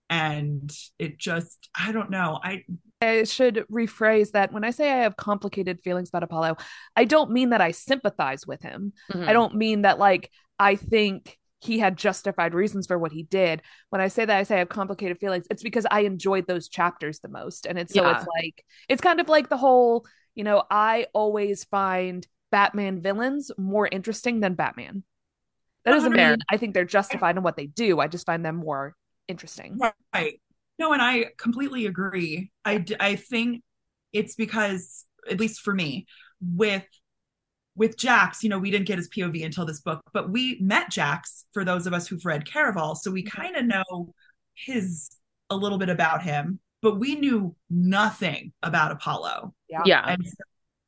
and 0.07 0.71
it 0.99 1.17
just 1.17 1.67
I 1.75 1.91
don't 1.91 2.11
know 2.11 2.39
I 2.43 2.63
I 3.01 3.23
should 3.23 3.65
rephrase 3.71 4.31
that 4.31 4.53
when 4.53 4.63
I 4.63 4.69
say 4.69 4.91
I 4.91 4.97
have 5.03 5.17
complicated 5.17 5.81
feelings 5.81 6.09
about 6.09 6.23
Apollo, 6.23 6.57
I 6.95 7.05
don't 7.05 7.31
mean 7.31 7.49
that 7.49 7.59
I 7.59 7.71
sympathize 7.71 8.47
with 8.47 8.61
him. 8.61 8.93
Mhm. 9.11 9.27
I 9.27 9.33
don't 9.33 9.55
mean 9.55 9.81
that 9.81 9.99
like 9.99 10.29
I 10.59 10.75
think 10.75 11.37
he 11.63 11.79
had 11.79 11.97
justified 11.97 12.53
reasons 12.53 12.87
for 12.87 12.97
what 12.97 13.11
he 13.11 13.23
did. 13.23 13.61
When 13.89 14.01
I 14.01 14.09
say 14.09 14.25
that 14.25 14.37
I 14.37 14.43
say 14.43 14.55
I 14.55 14.59
have 14.59 14.69
complicated 14.69 15.19
feelings, 15.19 15.45
it's 15.49 15.63
because 15.63 15.85
I 15.89 16.01
enjoyed 16.01 16.47
those 16.47 16.67
chapters 16.67 17.19
the 17.19 17.29
most. 17.29 17.65
And 17.65 17.79
it's 17.79 17.93
so 17.93 18.03
Yeah. 18.03 18.17
it's 18.17 18.27
like 18.27 18.65
it's 18.89 19.01
kind 19.01 19.19
of 19.19 19.29
like 19.29 19.49
the 19.49 19.57
whole, 19.57 20.05
you 20.35 20.43
know, 20.43 20.63
I 20.69 21.07
always 21.13 21.63
find 21.65 22.27
Batman 22.51 23.01
villains 23.01 23.51
more 23.57 23.87
interesting 23.87 24.41
than 24.41 24.55
Batman. 24.55 25.03
That 25.85 25.91
doesn't 25.91 26.13
mean 26.13 26.37
I 26.49 26.57
think 26.57 26.73
they're 26.73 26.85
justified 26.85 27.37
in 27.37 27.43
what 27.43 27.57
they 27.57 27.67
do. 27.67 27.99
I 27.99 28.07
just 28.07 28.25
find 28.25 28.45
them 28.45 28.57
more 28.57 28.95
interesting. 29.27 29.79
Right. 30.13 30.39
No, 30.79 30.93
and 30.93 31.01
I 31.01 31.27
completely 31.37 31.85
agree. 31.85 32.51
I, 32.65 32.83
I 32.99 33.15
think 33.15 33.63
it's 34.11 34.35
because, 34.35 35.05
at 35.29 35.39
least 35.39 35.61
for 35.61 35.73
me, 35.73 36.07
with 36.41 36.85
with 37.75 37.97
Jacks, 37.97 38.43
you 38.43 38.49
know, 38.49 38.59
we 38.59 38.71
didn't 38.71 38.87
get 38.87 38.97
his 38.97 39.09
POV 39.09 39.45
until 39.45 39.65
this 39.65 39.81
book, 39.81 40.01
but 40.13 40.29
we 40.29 40.57
met 40.61 40.91
Jacks 40.91 41.45
for 41.53 41.65
those 41.65 41.87
of 41.87 41.93
us 41.93 42.07
who've 42.07 42.25
read 42.25 42.45
Caraval, 42.45 42.95
so 42.95 43.11
we 43.11 43.23
mm-hmm. 43.23 43.41
kind 43.41 43.55
of 43.55 43.65
know 43.65 44.13
his 44.53 45.15
a 45.49 45.55
little 45.55 45.77
bit 45.77 45.89
about 45.89 46.21
him, 46.21 46.59
but 46.81 46.99
we 46.99 47.15
knew 47.15 47.55
nothing 47.69 48.53
about 48.61 48.91
Apollo. 48.91 49.53
Yeah. 49.69 49.81
Yeah. 49.85 50.03
And 50.07 50.25
so 50.25 50.33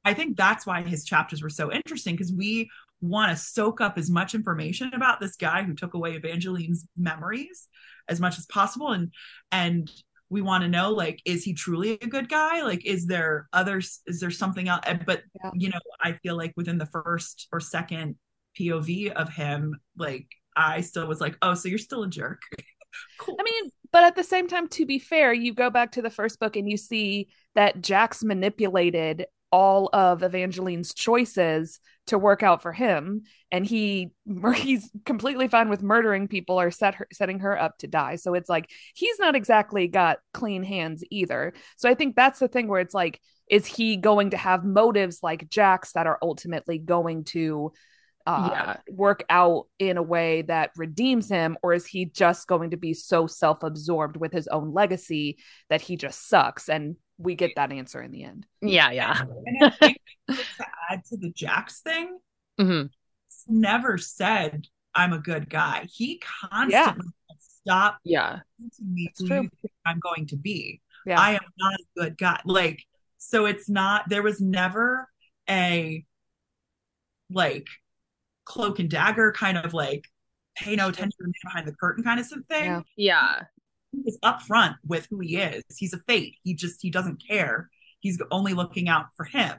I 0.04 0.14
think 0.14 0.38
that's 0.38 0.66
why 0.66 0.82
his 0.82 1.04
chapters 1.04 1.42
were 1.42 1.50
so 1.50 1.72
interesting 1.72 2.16
because 2.16 2.34
we 2.34 2.70
want 3.02 3.32
to 3.32 3.38
soak 3.38 3.82
up 3.82 3.98
as 3.98 4.10
much 4.10 4.36
information 4.36 4.92
about 4.94 5.20
this 5.20 5.36
guy 5.36 5.64
who 5.64 5.74
took 5.74 5.94
away 5.94 6.16
Evangeline's 6.16 6.88
memories 6.98 7.68
as 8.08 8.20
much 8.20 8.38
as 8.38 8.46
possible 8.46 8.92
and 8.92 9.12
and 9.52 9.92
we 10.30 10.42
want 10.42 10.64
to 10.64 10.70
know 10.70 10.92
like 10.92 11.22
is 11.26 11.44
he 11.44 11.54
truly 11.54 11.98
a 12.02 12.08
good 12.08 12.30
guy 12.30 12.62
like 12.64 12.86
is 12.86 13.06
there 13.06 13.48
others 13.54 14.02
is 14.08 14.20
there 14.20 14.32
something 14.32 14.68
else 14.68 14.82
eh, 14.86 14.98
but 15.06 15.22
yeah. 15.44 15.52
you 15.54 15.70
know 15.70 15.80
i 16.02 16.14
feel 16.24 16.36
like 16.36 16.54
within 16.56 16.78
the 16.78 16.86
first 16.88 17.48
or 17.52 17.60
second 17.60 18.16
pov 18.60 19.12
of 19.12 19.30
him 19.30 19.76
like 19.98 20.28
i 20.56 20.82
still 20.82 21.08
was 21.08 21.22
like 21.22 21.38
oh 21.42 21.54
so 21.54 21.68
you're 21.68 21.78
still 21.78 22.04
a 22.04 22.10
jerk 22.10 22.42
cool. 23.20 23.38
i 23.40 23.44
mean 23.44 23.72
but 23.92 24.04
at 24.04 24.16
the 24.16 24.24
same 24.24 24.48
time 24.48 24.68
to 24.68 24.86
be 24.86 25.00
fair 25.00 25.32
you 25.32 25.54
go 25.54 25.70
back 25.70 25.92
to 25.92 26.02
the 26.02 26.10
first 26.10 26.40
book 26.40 26.56
and 26.56 26.70
you 26.70 26.78
see 26.78 27.28
that 27.54 27.82
Jacks 27.82 28.24
manipulated 28.24 29.26
all 29.56 29.90
of 29.94 30.22
Evangeline's 30.22 30.94
choices 30.94 31.80
to 32.08 32.18
work 32.18 32.44
out 32.44 32.62
for 32.62 32.74
him 32.74 33.22
and 33.54 33.66
he 33.66 34.12
he's 34.56 34.92
completely 35.06 35.48
fine 35.48 35.70
with 35.70 35.82
murdering 35.82 36.28
people 36.28 36.60
or 36.60 36.72
set 36.72 36.96
her, 36.96 37.08
setting 37.14 37.40
her 37.40 37.58
up 37.60 37.78
to 37.78 37.88
die 37.88 38.18
so 38.18 38.34
it's 38.34 38.50
like 38.50 38.70
he's 38.94 39.18
not 39.18 39.34
exactly 39.34 39.88
got 39.88 40.18
clean 40.34 40.62
hands 40.62 41.06
either 41.10 41.54
so 41.78 41.90
i 41.90 41.94
think 41.94 42.18
that's 42.18 42.40
the 42.40 42.50
thing 42.50 42.68
where 42.68 42.82
it's 42.82 42.94
like 42.94 43.22
is 43.50 43.66
he 43.66 43.96
going 43.96 44.32
to 44.32 44.38
have 44.38 44.66
motives 44.66 45.20
like 45.24 45.50
Jack's 45.50 45.94
that 45.94 46.08
are 46.08 46.20
ultimately 46.22 46.80
going 46.80 47.24
to 47.26 47.72
uh, 48.28 48.50
yeah. 48.52 48.78
work 48.90 49.24
out 49.30 49.68
in 49.78 49.98
a 49.98 50.04
way 50.04 50.42
that 50.42 50.72
redeems 50.76 51.30
him, 51.30 51.58
or 51.62 51.74
is 51.74 51.86
he 51.86 52.06
just 52.06 52.48
going 52.48 52.72
to 52.72 52.78
be 52.78 52.94
so 52.94 53.28
self 53.28 53.62
absorbed 53.62 54.18
with 54.18 54.34
his 54.34 54.48
own 54.48 54.74
legacy 54.74 55.38
that 55.70 55.82
he 55.82 55.96
just 55.96 56.28
sucks? 56.28 56.68
And 56.68 56.96
we 57.18 57.36
get 57.36 57.52
that 57.56 57.72
answer 57.72 58.02
in 58.02 58.12
the 58.12 58.24
end. 58.24 58.46
Yeah, 58.62 58.92
yeah. 58.92 59.22
And 59.46 59.58
I 59.64 59.70
think 59.70 59.98
to 60.30 60.38
add 60.90 61.06
to 61.10 61.18
the 61.18 61.32
Jacks 61.32 61.82
thing, 61.82 62.18
mm-hmm. 62.60 62.88
never 63.48 63.98
said 63.98 64.68
I'm 64.94 65.14
a 65.14 65.20
good 65.20 65.50
guy. 65.50 65.88
He 65.92 66.22
constantly 66.42 66.72
yeah. 66.72 66.94
stop. 67.40 67.98
Yeah, 68.04 68.40
me 68.82 69.12
who 69.18 69.50
I'm 69.86 70.00
going 70.00 70.28
to 70.28 70.38
be. 70.38 70.82
Yeah. 71.06 71.20
I 71.20 71.32
am 71.34 71.42
not 71.58 71.74
a 71.74 72.00
good 72.00 72.18
guy. 72.18 72.40
Like, 72.46 72.84
so 73.18 73.46
it's 73.46 73.70
not. 73.70 74.10
There 74.10 74.24
was 74.24 74.42
never 74.42 75.08
a 75.50 76.04
like 77.30 77.68
cloak 78.46 78.80
and 78.80 78.90
dagger 78.90 79.32
kind 79.32 79.58
of 79.58 79.74
like 79.74 80.06
pay 80.56 80.76
no 80.76 80.90
attention 80.90 81.12
to 81.12 81.18
the 81.20 81.28
man 81.28 81.34
behind 81.44 81.68
the 81.68 81.76
curtain 81.76 82.04
kind 82.04 82.20
of 82.20 82.28
thing. 82.28 82.66
Yeah. 82.66 82.82
yeah 82.96 83.42
is 84.06 84.18
upfront 84.24 84.76
with 84.86 85.08
who 85.10 85.20
he 85.20 85.36
mm-hmm. 85.36 85.56
is. 85.56 85.64
He's 85.78 85.94
a 85.94 86.00
fate. 86.08 86.36
He 86.44 86.54
just 86.54 86.82
he 86.82 86.90
doesn't 86.90 87.24
care. 87.28 87.70
He's 88.00 88.22
only 88.32 88.54
looking 88.54 88.90
out 88.90 89.08
for 89.16 89.26
him. 89.26 89.56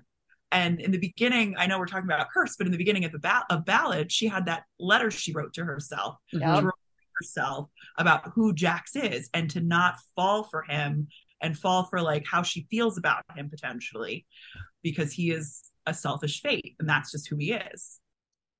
And 0.53 0.81
in 0.81 0.93
the 0.93 0.99
beginning, 0.99 1.57
I 1.59 1.67
know 1.67 1.79
we're 1.79 1.87
talking 1.87 2.09
about 2.09 2.31
curse, 2.33 2.57
but 2.57 2.67
in 2.67 2.73
the 2.73 2.79
beginning 2.79 3.05
of 3.05 3.13
the 3.13 3.19
ba- 3.19 3.45
of 3.51 3.65
ballad, 3.65 4.13
she 4.13 4.29
had 4.29 4.47
that 4.47 4.63
letter 4.79 5.11
she 5.11 5.33
wrote 5.33 5.55
to 5.55 5.65
herself, 5.65 6.17
yep. 6.33 6.61
to 6.61 6.71
herself 7.21 7.69
about 7.99 8.31
who 8.35 8.55
Jacks 8.55 8.95
is, 8.95 9.29
and 9.35 9.51
to 9.51 9.61
not 9.61 9.97
fall 10.15 10.45
for 10.45 10.63
him 10.63 11.09
and 11.43 11.59
fall 11.59 11.85
for 11.85 12.01
like 12.01 12.25
how 12.31 12.43
she 12.43 12.67
feels 12.71 12.97
about 12.97 13.25
him 13.37 13.51
potentially, 13.51 14.25
because 14.83 15.13
he 15.13 15.31
is 15.33 15.65
a 15.85 15.93
selfish 15.93 16.41
fate, 16.41 16.77
and 16.79 16.89
that's 16.89 17.11
just 17.11 17.29
who 17.29 17.37
he 17.37 17.53
is. 17.53 18.01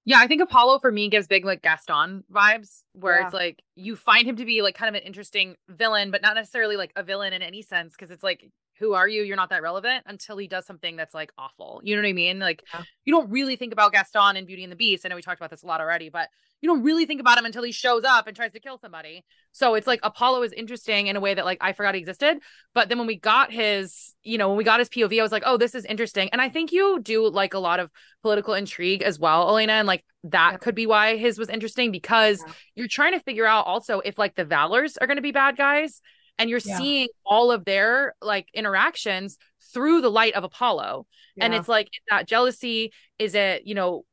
Yeah, 0.09 0.21
I 0.21 0.29
think 0.29 0.41
Apollo 0.41 0.79
for 0.79 0.93
me 0.93 1.09
gives 1.09 1.27
big 1.27 1.45
like 1.45 1.63
Gaston 1.63 2.23
vibes, 2.33 2.85
where 2.93 3.19
yeah. 3.19 3.27
it's 3.27 3.35
like 3.35 3.61
you 3.75 3.97
find 3.97 4.27
him 4.27 4.37
to 4.37 4.45
be 4.45 4.63
like 4.63 4.77
kind 4.77 4.89
of 4.89 4.95
an 5.01 5.05
interesting 5.05 5.57
villain, 5.69 6.13
but 6.13 6.23
not 6.23 6.37
necessarily 6.37 6.77
like 6.77 6.93
a 6.95 7.03
villain 7.03 7.33
in 7.33 7.43
any 7.43 7.61
sense, 7.61 7.93
because 7.93 8.13
it's 8.13 8.23
like 8.23 8.49
who 8.79 8.93
are 8.95 9.09
you? 9.09 9.23
You're 9.23 9.37
not 9.37 9.51
that 9.51 9.63
relevant 9.63 10.05
until 10.07 10.37
he 10.37 10.49
does 10.49 10.67
something 10.67 10.97
that's 10.97 11.15
like 11.15 11.33
awful. 11.39 11.81
You 11.83 11.97
know 11.97 12.03
what 12.03 12.09
I 12.09 12.13
mean? 12.13 12.39
Like 12.39 12.63
yeah. 12.73 12.83
you 13.05 13.13
don't 13.13 13.31
really 13.31 13.57
think 13.57 13.73
about 13.73 13.93
Gaston 13.93 14.37
and 14.37 14.47
Beauty 14.47 14.63
and 14.63 14.73
the 14.73 14.77
Beast. 14.77 15.05
I 15.05 15.09
know 15.09 15.17
we 15.17 15.23
talked 15.23 15.41
about 15.41 15.51
this 15.51 15.63
a 15.63 15.67
lot 15.67 15.81
already, 15.81 16.09
but 16.09 16.29
you 16.61 16.69
don't 16.69 16.83
really 16.83 17.07
think 17.07 17.21
about 17.21 17.39
him 17.39 17.45
until 17.45 17.63
he 17.63 17.73
shows 17.73 18.05
up 18.05 18.27
and 18.27 18.37
tries 18.37 18.53
to 18.53 18.61
kill 18.61 18.79
somebody. 18.79 19.25
So 19.53 19.75
it's 19.75 19.87
like 19.87 20.01
Apollo 20.03 20.43
is 20.43 20.53
interesting 20.53 21.07
in 21.07 21.17
a 21.17 21.21
way 21.21 21.35
that 21.35 21.45
like 21.45 21.59
I 21.61 21.73
forgot 21.73 21.95
he 21.95 22.01
existed. 22.01 22.39
But 22.75 22.89
then 22.89 22.99
when 22.99 23.07
we 23.07 23.19
got 23.19 23.53
his, 23.53 24.15
you 24.23 24.39
know, 24.39 24.49
when 24.49 24.59
we 24.59 24.65
got 24.65 24.79
his 24.79 24.89
POV, 24.89 25.19
I 25.19 25.23
was 25.23 25.33
like, 25.33 25.45
oh, 25.47 25.57
this 25.57 25.75
is 25.75 25.85
interesting. 25.85 26.29
And 26.33 26.41
I 26.41 26.49
think 26.49 26.73
you 26.73 27.01
do 27.01 27.29
like 27.29 27.55
a 27.55 27.59
lot 27.59 27.81
of 27.81 27.91
political 28.23 28.55
intrigue 28.55 29.03
as 29.03 29.19
well, 29.19 29.49
Elena. 29.49 29.75
And 29.75 29.87
like 29.87 30.05
that 30.25 30.53
yeah. 30.53 30.59
could 30.59 30.75
be 30.75 30.87
why 30.87 31.17
his 31.17 31.39
was 31.39 31.49
interesting 31.49 31.93
because 31.93 32.43
yeah. 32.47 32.53
you're 32.75 32.89
trying 32.89 33.13
to 33.13 33.21
figure 33.21 33.47
out 33.47 33.67
also 33.67 34.01
if 34.01 34.19
like 34.19 34.35
the 34.35 34.45
Valors 34.45 34.97
are 34.97 35.07
going 35.07 35.17
to 35.17 35.23
be 35.23 35.33
bad 35.33 35.57
guys 35.57 36.01
and 36.39 36.51
you're 36.51 36.61
yeah. 36.65 36.79
seeing 36.79 37.09
all 37.25 37.51
of 37.51 37.65
their 37.65 38.15
like 38.21 38.49
interactions 38.55 39.39
through 39.73 40.01
the 40.01 40.11
light 40.11 40.35
of 40.35 40.45
Apollo. 40.45 41.07
Yeah. 41.37 41.45
And 41.45 41.55
it's 41.55 41.69
like 41.69 41.89
that 42.11 42.27
jealousy 42.27 42.93
is 43.19 43.35
it, 43.35 43.67
you 43.67 43.75
know, 43.75 44.05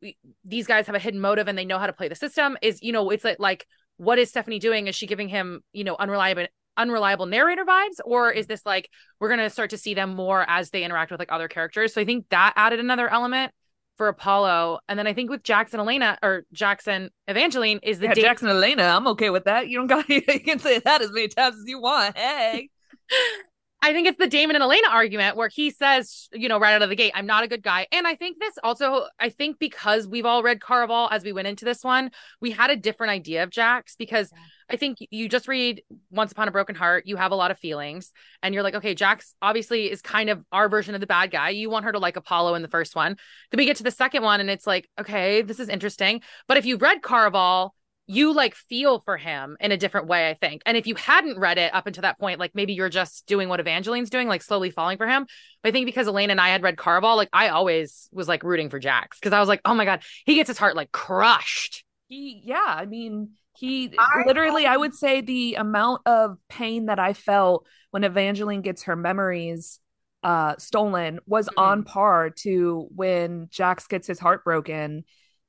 these 0.43 0.67
guys 0.67 0.87
have 0.87 0.95
a 0.95 0.99
hidden 0.99 1.19
motive 1.19 1.47
and 1.47 1.57
they 1.57 1.65
know 1.65 1.79
how 1.79 1.87
to 1.87 1.93
play 1.93 2.07
the 2.07 2.15
system 2.15 2.57
is, 2.61 2.81
you 2.81 2.91
know, 2.91 3.09
it's 3.09 3.23
like, 3.23 3.39
like 3.39 3.65
what 3.97 4.19
is 4.19 4.29
Stephanie 4.29 4.59
doing? 4.59 4.87
Is 4.87 4.95
she 4.95 5.07
giving 5.07 5.29
him, 5.29 5.61
you 5.71 5.83
know, 5.83 5.95
unreliable 5.97 6.47
unreliable 6.75 7.27
narrator 7.27 7.63
vibes 7.63 7.99
or 8.03 8.31
is 8.31 8.47
this 8.47 8.65
like 8.65 8.89
we're 9.19 9.27
going 9.27 9.39
to 9.39 9.49
start 9.49 9.69
to 9.69 9.77
see 9.77 9.93
them 9.93 10.15
more 10.15 10.43
as 10.49 10.71
they 10.71 10.83
interact 10.83 11.11
with 11.11 11.19
like 11.19 11.31
other 11.31 11.47
characters? 11.47 11.93
So 11.93 12.01
I 12.01 12.05
think 12.05 12.25
that 12.29 12.53
added 12.55 12.79
another 12.79 13.09
element 13.09 13.53
for 13.97 14.07
Apollo. 14.07 14.79
And 14.87 14.97
then 14.97 15.07
I 15.07 15.13
think 15.13 15.29
with 15.29 15.43
Jackson 15.43 15.79
Elena 15.79 16.17
or 16.23 16.45
Jackson 16.51 17.09
Evangeline 17.27 17.79
is 17.83 17.99
the 17.99 18.07
yeah, 18.07 18.13
Jackson 18.13 18.49
Elena. 18.49 18.83
I'm 18.83 19.07
okay 19.09 19.29
with 19.29 19.45
that. 19.45 19.67
You 19.67 19.77
don't 19.77 19.87
got 19.87 20.09
you 20.09 20.21
can 20.21 20.59
say 20.59 20.79
that 20.79 21.01
as 21.01 21.11
many 21.11 21.27
times 21.27 21.55
as 21.57 21.63
you 21.67 21.79
want. 21.79 22.17
Hey. 22.17 22.69
I 23.83 23.91
think 23.91 24.07
it's 24.07 24.17
the 24.17 24.27
Damon 24.27 24.55
and 24.55 24.63
Elena 24.63 24.87
argument 24.89 25.35
where 25.35 25.49
he 25.49 25.69
says, 25.69 26.29
you 26.31 26.47
know, 26.47 26.57
right 26.57 26.73
out 26.73 26.81
of 26.81 26.87
the 26.87 26.95
gate, 26.95 27.11
I'm 27.13 27.25
not 27.25 27.43
a 27.43 27.49
good 27.49 27.61
guy. 27.61 27.85
And 27.91 28.07
I 28.07 28.15
think 28.15 28.39
this 28.39 28.57
also, 28.63 29.07
I 29.19 29.27
think 29.27 29.59
because 29.59 30.07
we've 30.07 30.25
all 30.25 30.41
read 30.41 30.61
Caraval 30.61 31.09
as 31.11 31.25
we 31.25 31.33
went 31.33 31.49
into 31.49 31.65
this 31.65 31.83
one, 31.83 32.09
we 32.39 32.51
had 32.51 32.69
a 32.69 32.77
different 32.77 33.11
idea 33.11 33.43
of 33.43 33.49
Jacks 33.49 33.97
because 33.97 34.31
yeah. 34.31 34.39
I 34.69 34.77
think 34.77 34.99
you 35.11 35.27
just 35.27 35.49
read 35.49 35.83
Once 36.11 36.31
Upon 36.31 36.47
a 36.47 36.51
Broken 36.51 36.75
Heart, 36.75 37.07
you 37.07 37.17
have 37.17 37.33
a 37.33 37.35
lot 37.35 37.51
of 37.51 37.59
feelings, 37.59 38.13
and 38.41 38.53
you're 38.53 38.63
like, 38.63 38.75
okay, 38.75 38.95
Jacks 38.95 39.35
obviously 39.41 39.91
is 39.91 40.01
kind 40.01 40.29
of 40.29 40.45
our 40.53 40.69
version 40.69 40.95
of 40.95 41.01
the 41.01 41.07
bad 41.07 41.29
guy. 41.29 41.49
You 41.49 41.69
want 41.69 41.83
her 41.83 41.91
to 41.91 41.99
like 41.99 42.15
Apollo 42.15 42.55
in 42.55 42.61
the 42.61 42.69
first 42.69 42.95
one. 42.95 43.17
Then 43.51 43.57
we 43.57 43.65
get 43.65 43.75
to 43.77 43.83
the 43.83 43.91
second 43.91 44.23
one, 44.23 44.39
and 44.39 44.49
it's 44.49 44.65
like, 44.65 44.89
okay, 44.97 45.41
this 45.41 45.59
is 45.59 45.67
interesting. 45.67 46.21
But 46.47 46.55
if 46.55 46.65
you 46.65 46.77
read 46.77 47.01
Caraval, 47.01 47.71
you 48.05 48.33
like 48.33 48.53
feel 48.53 48.99
for 48.99 49.17
him 49.17 49.55
in 49.59 49.71
a 49.71 49.77
different 49.77 50.07
way, 50.07 50.29
I 50.29 50.33
think. 50.33 50.61
And 50.65 50.75
if 50.75 50.87
you 50.87 50.95
hadn't 50.95 51.39
read 51.39 51.57
it 51.57 51.73
up 51.73 51.87
until 51.87 52.01
that 52.01 52.19
point, 52.19 52.39
like 52.39 52.53
maybe 52.53 52.73
you're 52.73 52.89
just 52.89 53.25
doing 53.27 53.47
what 53.47 53.61
Evangeline's 53.61 54.09
doing, 54.09 54.27
like 54.27 54.41
slowly 54.41 54.71
falling 54.71 54.97
for 54.97 55.07
him. 55.07 55.25
But 55.61 55.69
I 55.69 55.71
think 55.71 55.85
because 55.85 56.07
Elena 56.07 56.31
and 56.31 56.41
I 56.41 56.49
had 56.49 56.63
read 56.63 56.75
Caraval, 56.75 57.15
like 57.15 57.29
I 57.31 57.49
always 57.49 58.09
was 58.11 58.27
like 58.27 58.43
rooting 58.43 58.69
for 58.69 58.79
Jacks 58.79 59.19
because 59.19 59.33
I 59.33 59.39
was 59.39 59.47
like, 59.47 59.61
oh 59.63 59.73
my 59.73 59.85
God, 59.85 60.01
he 60.25 60.35
gets 60.35 60.49
his 60.49 60.57
heart 60.57 60.75
like 60.75 60.91
crushed. 60.91 61.85
He, 62.09 62.41
yeah, 62.43 62.63
I 62.65 62.85
mean, 62.85 63.31
he 63.55 63.93
I, 63.97 64.23
literally, 64.25 64.65
I 64.65 64.75
would 64.75 64.93
say 64.93 65.21
the 65.21 65.55
amount 65.55 66.01
of 66.05 66.37
pain 66.49 66.87
that 66.87 66.99
I 66.99 67.13
felt 67.13 67.65
when 67.91 68.03
Evangeline 68.03 68.61
gets 68.61 68.83
her 68.83 68.95
memories 68.95 69.79
uh 70.23 70.55
stolen 70.57 71.19
was 71.25 71.47
mm-hmm. 71.47 71.59
on 71.59 71.83
par 71.83 72.29
to 72.29 72.87
when 72.95 73.47
Jacks 73.49 73.87
gets 73.87 74.07
his 74.07 74.19
heart 74.19 74.45
broken 74.45 75.03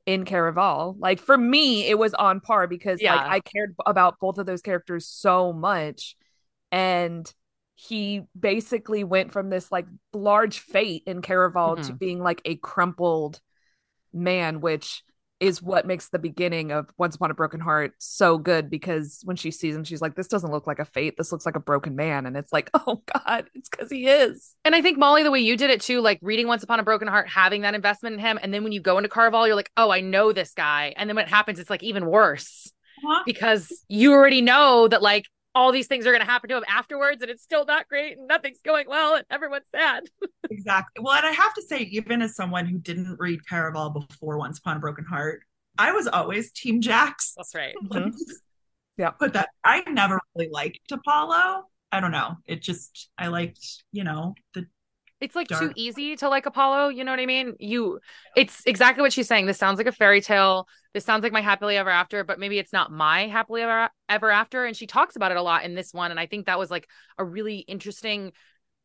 in 0.06 0.24
Caraval. 0.24 0.96
Like 0.98 1.20
for 1.20 1.36
me, 1.36 1.88
it 1.88 1.98
was 1.98 2.14
on 2.14 2.40
par 2.40 2.66
because 2.66 3.00
yeah. 3.00 3.14
like 3.14 3.26
I 3.26 3.40
cared 3.40 3.74
about 3.86 4.18
both 4.20 4.38
of 4.38 4.46
those 4.46 4.62
characters 4.62 5.06
so 5.06 5.52
much. 5.52 6.16
And 6.70 7.32
he 7.76 8.22
basically 8.38 9.04
went 9.04 9.32
from 9.32 9.50
this 9.50 9.72
like 9.72 9.86
large 10.12 10.60
fate 10.60 11.02
in 11.06 11.22
Caraval 11.22 11.76
mm-hmm. 11.76 11.86
to 11.86 11.92
being 11.92 12.20
like 12.20 12.42
a 12.44 12.56
crumpled 12.56 13.40
man, 14.12 14.60
which 14.60 15.02
is 15.44 15.62
what 15.62 15.86
makes 15.86 16.08
the 16.08 16.18
beginning 16.18 16.72
of 16.72 16.90
Once 16.96 17.16
Upon 17.16 17.30
a 17.30 17.34
Broken 17.34 17.60
Heart 17.60 17.92
so 17.98 18.38
good 18.38 18.70
because 18.70 19.20
when 19.24 19.36
she 19.36 19.50
sees 19.50 19.76
him, 19.76 19.84
she's 19.84 20.00
like, 20.00 20.14
This 20.14 20.26
doesn't 20.26 20.50
look 20.50 20.66
like 20.66 20.78
a 20.78 20.86
fate. 20.86 21.18
This 21.18 21.30
looks 21.32 21.44
like 21.44 21.54
a 21.54 21.60
broken 21.60 21.94
man. 21.94 22.24
And 22.24 22.34
it's 22.34 22.52
like, 22.52 22.70
Oh 22.86 23.02
God, 23.12 23.50
it's 23.54 23.68
because 23.68 23.90
he 23.90 24.08
is. 24.08 24.54
And 24.64 24.74
I 24.74 24.80
think, 24.80 24.98
Molly, 24.98 25.22
the 25.22 25.30
way 25.30 25.40
you 25.40 25.58
did 25.58 25.68
it 25.68 25.82
too, 25.82 26.00
like 26.00 26.18
reading 26.22 26.46
Once 26.46 26.62
Upon 26.62 26.80
a 26.80 26.82
Broken 26.82 27.08
Heart, 27.08 27.28
having 27.28 27.60
that 27.60 27.74
investment 27.74 28.14
in 28.14 28.20
him. 28.20 28.38
And 28.42 28.54
then 28.54 28.64
when 28.64 28.72
you 28.72 28.80
go 28.80 28.96
into 28.96 29.10
Caraval, 29.10 29.46
you're 29.46 29.54
like, 29.54 29.70
Oh, 29.76 29.90
I 29.90 30.00
know 30.00 30.32
this 30.32 30.54
guy. 30.54 30.94
And 30.96 31.10
then 31.10 31.16
when 31.16 31.26
it 31.26 31.30
happens, 31.30 31.58
it's 31.58 31.70
like 31.70 31.82
even 31.82 32.06
worse 32.06 32.72
uh-huh. 33.04 33.22
because 33.26 33.70
you 33.88 34.12
already 34.12 34.40
know 34.40 34.88
that, 34.88 35.02
like, 35.02 35.26
all 35.54 35.72
these 35.72 35.86
things 35.86 36.06
are 36.06 36.10
going 36.10 36.20
to 36.20 36.26
happen 36.30 36.48
to 36.50 36.56
him 36.56 36.64
afterwards 36.68 37.22
and 37.22 37.30
it's 37.30 37.42
still 37.42 37.64
not 37.64 37.88
great 37.88 38.18
and 38.18 38.26
nothing's 38.26 38.60
going 38.64 38.88
well 38.88 39.14
and 39.14 39.24
everyone's 39.30 39.64
sad. 39.74 40.04
exactly. 40.50 41.02
Well, 41.02 41.14
and 41.14 41.26
I 41.26 41.30
have 41.30 41.54
to 41.54 41.62
say, 41.62 41.80
even 41.92 42.22
as 42.22 42.34
someone 42.34 42.66
who 42.66 42.78
didn't 42.78 43.16
read 43.18 43.40
Caraval 43.48 44.06
before 44.08 44.38
Once 44.38 44.58
Upon 44.58 44.76
a 44.76 44.80
Broken 44.80 45.04
Heart, 45.04 45.42
I 45.78 45.92
was 45.92 46.06
always 46.08 46.52
Team 46.52 46.80
Jacks. 46.80 47.34
That's 47.36 47.54
right. 47.54 47.74
Mm-hmm. 47.84 48.10
yeah. 48.96 49.10
But 49.18 49.34
that 49.34 49.50
I 49.64 49.82
never 49.88 50.20
really 50.34 50.50
liked 50.50 50.90
Apollo. 50.90 51.64
I 51.92 52.00
don't 52.00 52.10
know. 52.10 52.36
It 52.46 52.60
just 52.60 53.10
I 53.16 53.28
liked, 53.28 53.84
you 53.92 54.02
know, 54.02 54.34
the 54.54 54.66
it's 55.24 55.34
like 55.34 55.48
dark. 55.48 55.62
too 55.62 55.72
easy 55.74 56.16
to 56.16 56.28
like 56.28 56.46
Apollo, 56.46 56.88
you 56.88 57.02
know 57.02 57.10
what 57.10 57.20
I 57.20 57.26
mean? 57.26 57.54
You 57.58 57.98
it's 58.36 58.62
exactly 58.66 59.02
what 59.02 59.12
she's 59.12 59.26
saying. 59.26 59.46
This 59.46 59.58
sounds 59.58 59.78
like 59.78 59.86
a 59.86 59.92
fairy 59.92 60.20
tale. 60.20 60.68
This 60.92 61.04
sounds 61.04 61.22
like 61.22 61.32
my 61.32 61.40
happily 61.40 61.76
ever 61.76 61.90
after, 61.90 62.22
but 62.22 62.38
maybe 62.38 62.58
it's 62.58 62.72
not 62.72 62.92
my 62.92 63.26
happily 63.26 63.62
ever 63.62 63.88
ever 64.08 64.30
after 64.30 64.64
and 64.64 64.76
she 64.76 64.86
talks 64.86 65.16
about 65.16 65.30
it 65.30 65.36
a 65.36 65.42
lot 65.42 65.64
in 65.64 65.74
this 65.74 65.92
one 65.92 66.10
and 66.10 66.20
I 66.20 66.26
think 66.26 66.46
that 66.46 66.58
was 66.58 66.70
like 66.70 66.88
a 67.18 67.24
really 67.24 67.58
interesting 67.58 68.32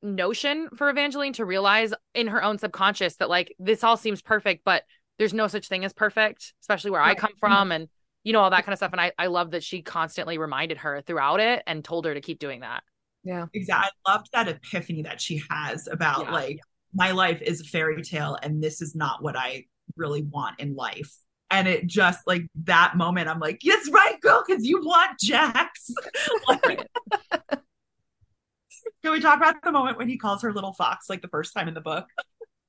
notion 0.01 0.69
for 0.75 0.89
Evangeline 0.89 1.33
to 1.33 1.45
realize 1.45 1.93
in 2.15 2.27
her 2.27 2.41
own 2.41 2.57
subconscious 2.57 3.17
that 3.17 3.29
like 3.29 3.53
this 3.59 3.83
all 3.83 3.97
seems 3.97 4.21
perfect, 4.21 4.63
but 4.63 4.83
there's 5.17 5.33
no 5.33 5.47
such 5.47 5.67
thing 5.67 5.83
as 5.83 5.93
perfect, 5.93 6.53
especially 6.61 6.91
where 6.91 7.01
right. 7.01 7.11
I 7.11 7.15
come 7.15 7.31
mm-hmm. 7.31 7.39
from 7.39 7.71
and 7.71 7.89
you 8.23 8.33
know 8.33 8.41
all 8.41 8.49
that 8.49 8.65
kind 8.65 8.73
of 8.73 8.79
stuff 8.79 8.91
and 8.91 9.01
I 9.01 9.11
I 9.17 9.27
love 9.27 9.51
that 9.51 9.63
she 9.63 9.81
constantly 9.81 10.37
reminded 10.37 10.77
her 10.79 11.01
throughout 11.01 11.39
it 11.39 11.63
and 11.67 11.83
told 11.83 12.05
her 12.05 12.13
to 12.13 12.21
keep 12.21 12.39
doing 12.39 12.61
that. 12.61 12.83
Yeah. 13.23 13.47
Exactly. 13.53 13.91
I 14.05 14.11
loved 14.11 14.29
that 14.33 14.47
epiphany 14.47 15.03
that 15.03 15.21
she 15.21 15.41
has 15.49 15.87
about 15.87 16.25
yeah. 16.25 16.31
like 16.31 16.59
my 16.93 17.11
life 17.11 17.41
is 17.41 17.61
a 17.61 17.65
fairy 17.65 18.01
tale 18.01 18.37
and 18.41 18.63
this 18.63 18.81
is 18.81 18.95
not 18.95 19.21
what 19.21 19.35
I 19.37 19.65
really 19.95 20.23
want 20.23 20.59
in 20.59 20.75
life. 20.75 21.13
And 21.51 21.67
it 21.67 21.87
just 21.87 22.27
like 22.27 22.43
that 22.65 22.95
moment, 22.95 23.27
I'm 23.27 23.39
like, 23.39 23.59
yes, 23.63 23.89
right, 23.89 24.19
girl, 24.21 24.43
because 24.45 24.65
you 24.65 24.81
want 24.83 25.19
Jacks. 25.19 25.89
like, 26.47 26.87
can 27.51 29.11
we 29.11 29.19
talk 29.19 29.37
about 29.37 29.55
the 29.63 29.71
moment 29.71 29.97
when 29.97 30.07
he 30.07 30.17
calls 30.17 30.43
her 30.43 30.53
little 30.53 30.73
fox 30.73 31.09
like 31.09 31.21
the 31.21 31.27
first 31.27 31.53
time 31.53 31.67
in 31.67 31.73
the 31.73 31.81
book? 31.81 32.05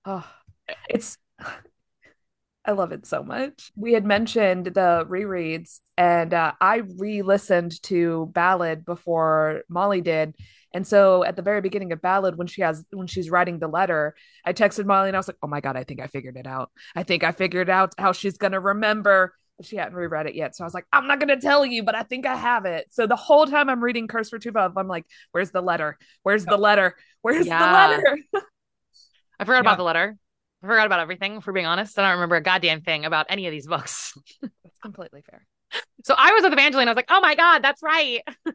Oh, 0.07 0.27
it's 0.89 1.19
I 2.71 2.73
love 2.73 2.93
it 2.93 3.05
so 3.05 3.25
much. 3.25 3.73
We 3.75 3.95
had 3.95 4.05
mentioned 4.05 4.67
the 4.67 5.05
rereads, 5.09 5.81
and 5.97 6.33
uh, 6.33 6.53
I 6.61 6.83
re 6.99 7.21
listened 7.21 7.83
to 7.83 8.31
Ballad 8.33 8.85
before 8.85 9.63
Molly 9.69 10.01
did. 10.01 10.37
And 10.73 10.87
so 10.87 11.25
at 11.25 11.35
the 11.35 11.43
very 11.43 11.61
beginning 11.61 11.91
of 11.91 12.01
Ballad, 12.01 12.39
when 12.39 12.47
she 12.47 12.63
has 12.63 12.85
when 12.93 13.09
she's 13.09 13.29
writing 13.29 13.59
the 13.59 13.67
letter, 13.67 14.15
I 14.45 14.53
texted 14.53 14.87
Molly 14.87 15.09
and 15.09 15.17
I 15.17 15.19
was 15.19 15.27
like, 15.27 15.39
"Oh 15.43 15.49
my 15.49 15.61
god, 15.61 15.77
I 15.77 15.83
think 15.83 16.01
I 16.01 16.07
figured 16.07 16.37
it 16.37 16.47
out. 16.47 16.71
I 16.95 17.03
think 17.03 17.25
I 17.25 17.33
figured 17.33 17.69
out 17.69 17.93
how 17.99 18.13
she's 18.13 18.39
gonna 18.39 18.61
remember." 18.61 19.35
She 19.63 19.75
hadn't 19.75 19.95
reread 19.95 20.27
it 20.27 20.37
yet, 20.37 20.55
so 20.55 20.63
I 20.63 20.67
was 20.69 20.75
like, 20.75 20.87
"I'm 20.93 21.09
not 21.09 21.19
gonna 21.19 21.41
tell 21.41 21.67
you, 21.67 21.83
but 21.83 21.97
I 21.97 22.05
think 22.05 22.25
I 22.25 22.37
have 22.37 22.67
it." 22.67 22.87
So 22.91 23.09
the 23.09 23.17
whole 23.17 23.47
time 23.47 23.69
I'm 23.69 23.83
reading 23.83 24.07
Curse 24.07 24.31
for 24.31 24.39
True 24.39 24.53
Love, 24.53 24.79
I'm 24.79 24.87
like, 24.87 25.07
"Where's 25.33 25.51
the 25.51 25.61
letter? 25.61 25.99
Where's 26.23 26.45
the 26.45 26.57
letter? 26.57 26.95
Where's 27.23 27.47
yeah. 27.49 27.59
the 27.59 27.73
letter?" 27.73 28.19
I 29.41 29.45
forgot 29.45 29.57
yeah. 29.57 29.61
about 29.61 29.79
the 29.79 29.83
letter. 29.83 30.17
I 30.63 30.67
forgot 30.67 30.87
about 30.87 31.01
everything, 31.01 31.41
for 31.41 31.53
being 31.53 31.67
honest. 31.67 31.99
I 31.99 32.03
don't 32.03 32.13
remember 32.13 32.37
a 32.37 32.43
goddamn 32.43 32.83
thing 32.83 33.05
about 33.05 33.27
any 33.29 33.47
of 33.47 33.53
these 33.53 33.67
books. 33.67 34.17
that's 34.43 34.79
completely 34.83 35.23
fair. 35.23 35.47
So 36.05 36.15
I 36.17 36.33
was 36.33 36.43
with 36.43 36.53
Evangeline. 36.53 36.89
I 36.89 36.91
was 36.91 36.97
like, 36.97 37.11
oh 37.11 37.21
my 37.21 37.35
God, 37.35 37.63
that's 37.63 37.83
right. 37.83 38.21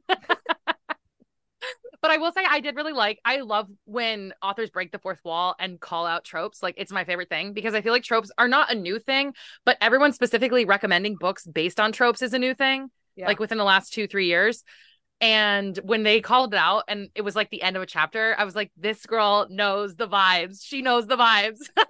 but 2.02 2.12
I 2.12 2.18
will 2.18 2.32
say, 2.32 2.44
I 2.48 2.60
did 2.60 2.76
really 2.76 2.94
like, 2.94 3.20
I 3.26 3.38
love 3.38 3.68
when 3.86 4.34
authors 4.42 4.70
break 4.70 4.92
the 4.92 5.00
fourth 5.00 5.20
wall 5.24 5.56
and 5.60 5.80
call 5.80 6.06
out 6.06 6.24
tropes. 6.24 6.62
Like, 6.62 6.76
it's 6.78 6.92
my 6.92 7.06
favorite 7.06 7.30
thing 7.30 7.54
because 7.54 7.74
I 7.74 7.82
feel 7.82 7.94
like 7.94 8.04
tropes 8.04 8.32
are 8.38 8.48
not 8.48 8.72
a 8.72 8.76
new 8.76 9.00
thing, 9.00 9.34
but 9.66 9.78
everyone 9.82 10.14
specifically 10.14 10.66
recommending 10.66 11.16
books 11.16 11.48
based 11.48 11.80
on 11.80 11.92
tropes 11.92 12.22
is 12.22 12.34
a 12.34 12.40
new 12.40 12.54
thing, 12.54 12.92
yeah. 13.16 13.26
like 13.26 13.40
within 13.40 13.58
the 13.58 13.64
last 13.64 13.94
two, 13.94 14.08
three 14.08 14.28
years. 14.28 14.64
And 15.22 15.78
when 15.84 16.04
they 16.04 16.22
called 16.22 16.54
it 16.54 16.58
out 16.58 16.84
and 16.88 17.10
it 17.16 17.22
was 17.22 17.36
like 17.36 17.50
the 17.50 17.62
end 17.62 17.76
of 17.76 17.82
a 17.82 17.86
chapter, 17.86 18.36
I 18.38 18.44
was 18.44 18.56
like, 18.56 18.72
this 18.78 19.06
girl 19.06 19.48
knows 19.50 19.96
the 19.96 20.08
vibes. 20.08 20.64
She 20.64 20.82
knows 20.82 21.08
the 21.08 21.16
vibes. 21.16 21.60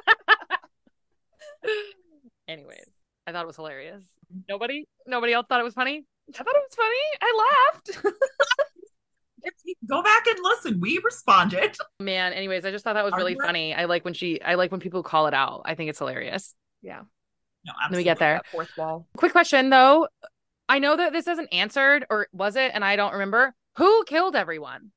Anyways, 2.48 2.86
I 3.26 3.32
thought 3.32 3.44
it 3.44 3.48
was 3.48 3.56
hilarious. 3.56 4.04
Nobody, 4.48 4.88
nobody 5.08 5.34
else 5.34 5.48
thought 5.50 5.60
it 5.60 5.64
was 5.64 5.74
funny. 5.74 6.06
I 6.30 6.38
thought 6.38 6.56
it 6.56 6.64
was 6.70 6.76
funny. 6.76 6.98
I 7.22 7.72
laughed. 7.74 8.16
Go 9.88 10.02
back 10.02 10.26
and 10.28 10.38
listen. 10.42 10.80
We 10.80 11.00
responded. 11.04 11.78
Man, 12.00 12.34
anyways, 12.34 12.66
I 12.66 12.72
just 12.72 12.84
thought 12.84 12.94
that 12.94 13.06
was 13.06 13.14
really 13.16 13.36
funny. 13.36 13.76
I 13.76 13.86
like 13.86 14.04
when 14.04 14.14
she 14.14 14.42
I 14.42 14.56
like 14.56 14.72
when 14.72 14.80
people 14.80 15.04
call 15.04 15.28
it 15.28 15.34
out. 15.34 15.64
I 15.66 15.76
think 15.76 15.90
it's 15.90 16.00
hilarious. 16.00 16.56
Yeah. 16.82 17.02
No, 17.66 17.74
absolutely. 17.84 17.92
Let 17.92 17.98
me 17.98 18.04
get 18.04 18.20
there. 18.20 18.42
fourth 18.52 18.72
wall. 18.78 19.08
Quick 19.18 19.32
question 19.32 19.70
though. 19.70 20.08
I 20.68 20.80
know 20.80 20.96
that 20.96 21.14
this 21.14 21.28
isn't 21.28 21.54
answered, 21.54 22.06
or 22.10 22.28
was 22.32 22.56
it? 22.56 22.72
And 22.74 22.84
I 22.84 22.96
don't 22.96 23.14
remember. 23.14 23.54
Who 23.78 24.04
killed 24.06 24.36
everyone? 24.36 24.92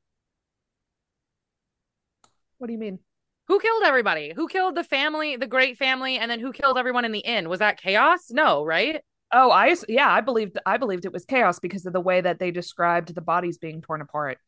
What 2.58 2.68
do 2.68 2.72
you 2.72 2.78
mean? 2.78 2.98
Who 3.48 3.60
killed 3.60 3.82
everybody? 3.84 4.32
Who 4.34 4.46
killed 4.48 4.74
the 4.74 4.84
family, 4.84 5.36
the 5.36 5.46
great 5.46 5.78
family, 5.78 6.18
and 6.18 6.30
then 6.30 6.40
who 6.40 6.52
killed 6.52 6.78
everyone 6.78 7.04
in 7.04 7.12
the 7.12 7.20
inn? 7.20 7.48
Was 7.48 7.60
that 7.60 7.80
chaos? 7.80 8.30
No, 8.30 8.64
right? 8.64 9.02
Oh, 9.32 9.50
I 9.50 9.74
yeah, 9.88 10.10
I 10.10 10.20
believed 10.20 10.58
I 10.64 10.76
believed 10.76 11.04
it 11.04 11.12
was 11.12 11.24
chaos 11.24 11.58
because 11.58 11.86
of 11.86 11.92
the 11.92 12.00
way 12.00 12.20
that 12.20 12.38
they 12.38 12.50
described 12.50 13.14
the 13.14 13.20
bodies 13.20 13.58
being 13.58 13.82
torn 13.82 14.00
apart. 14.00 14.38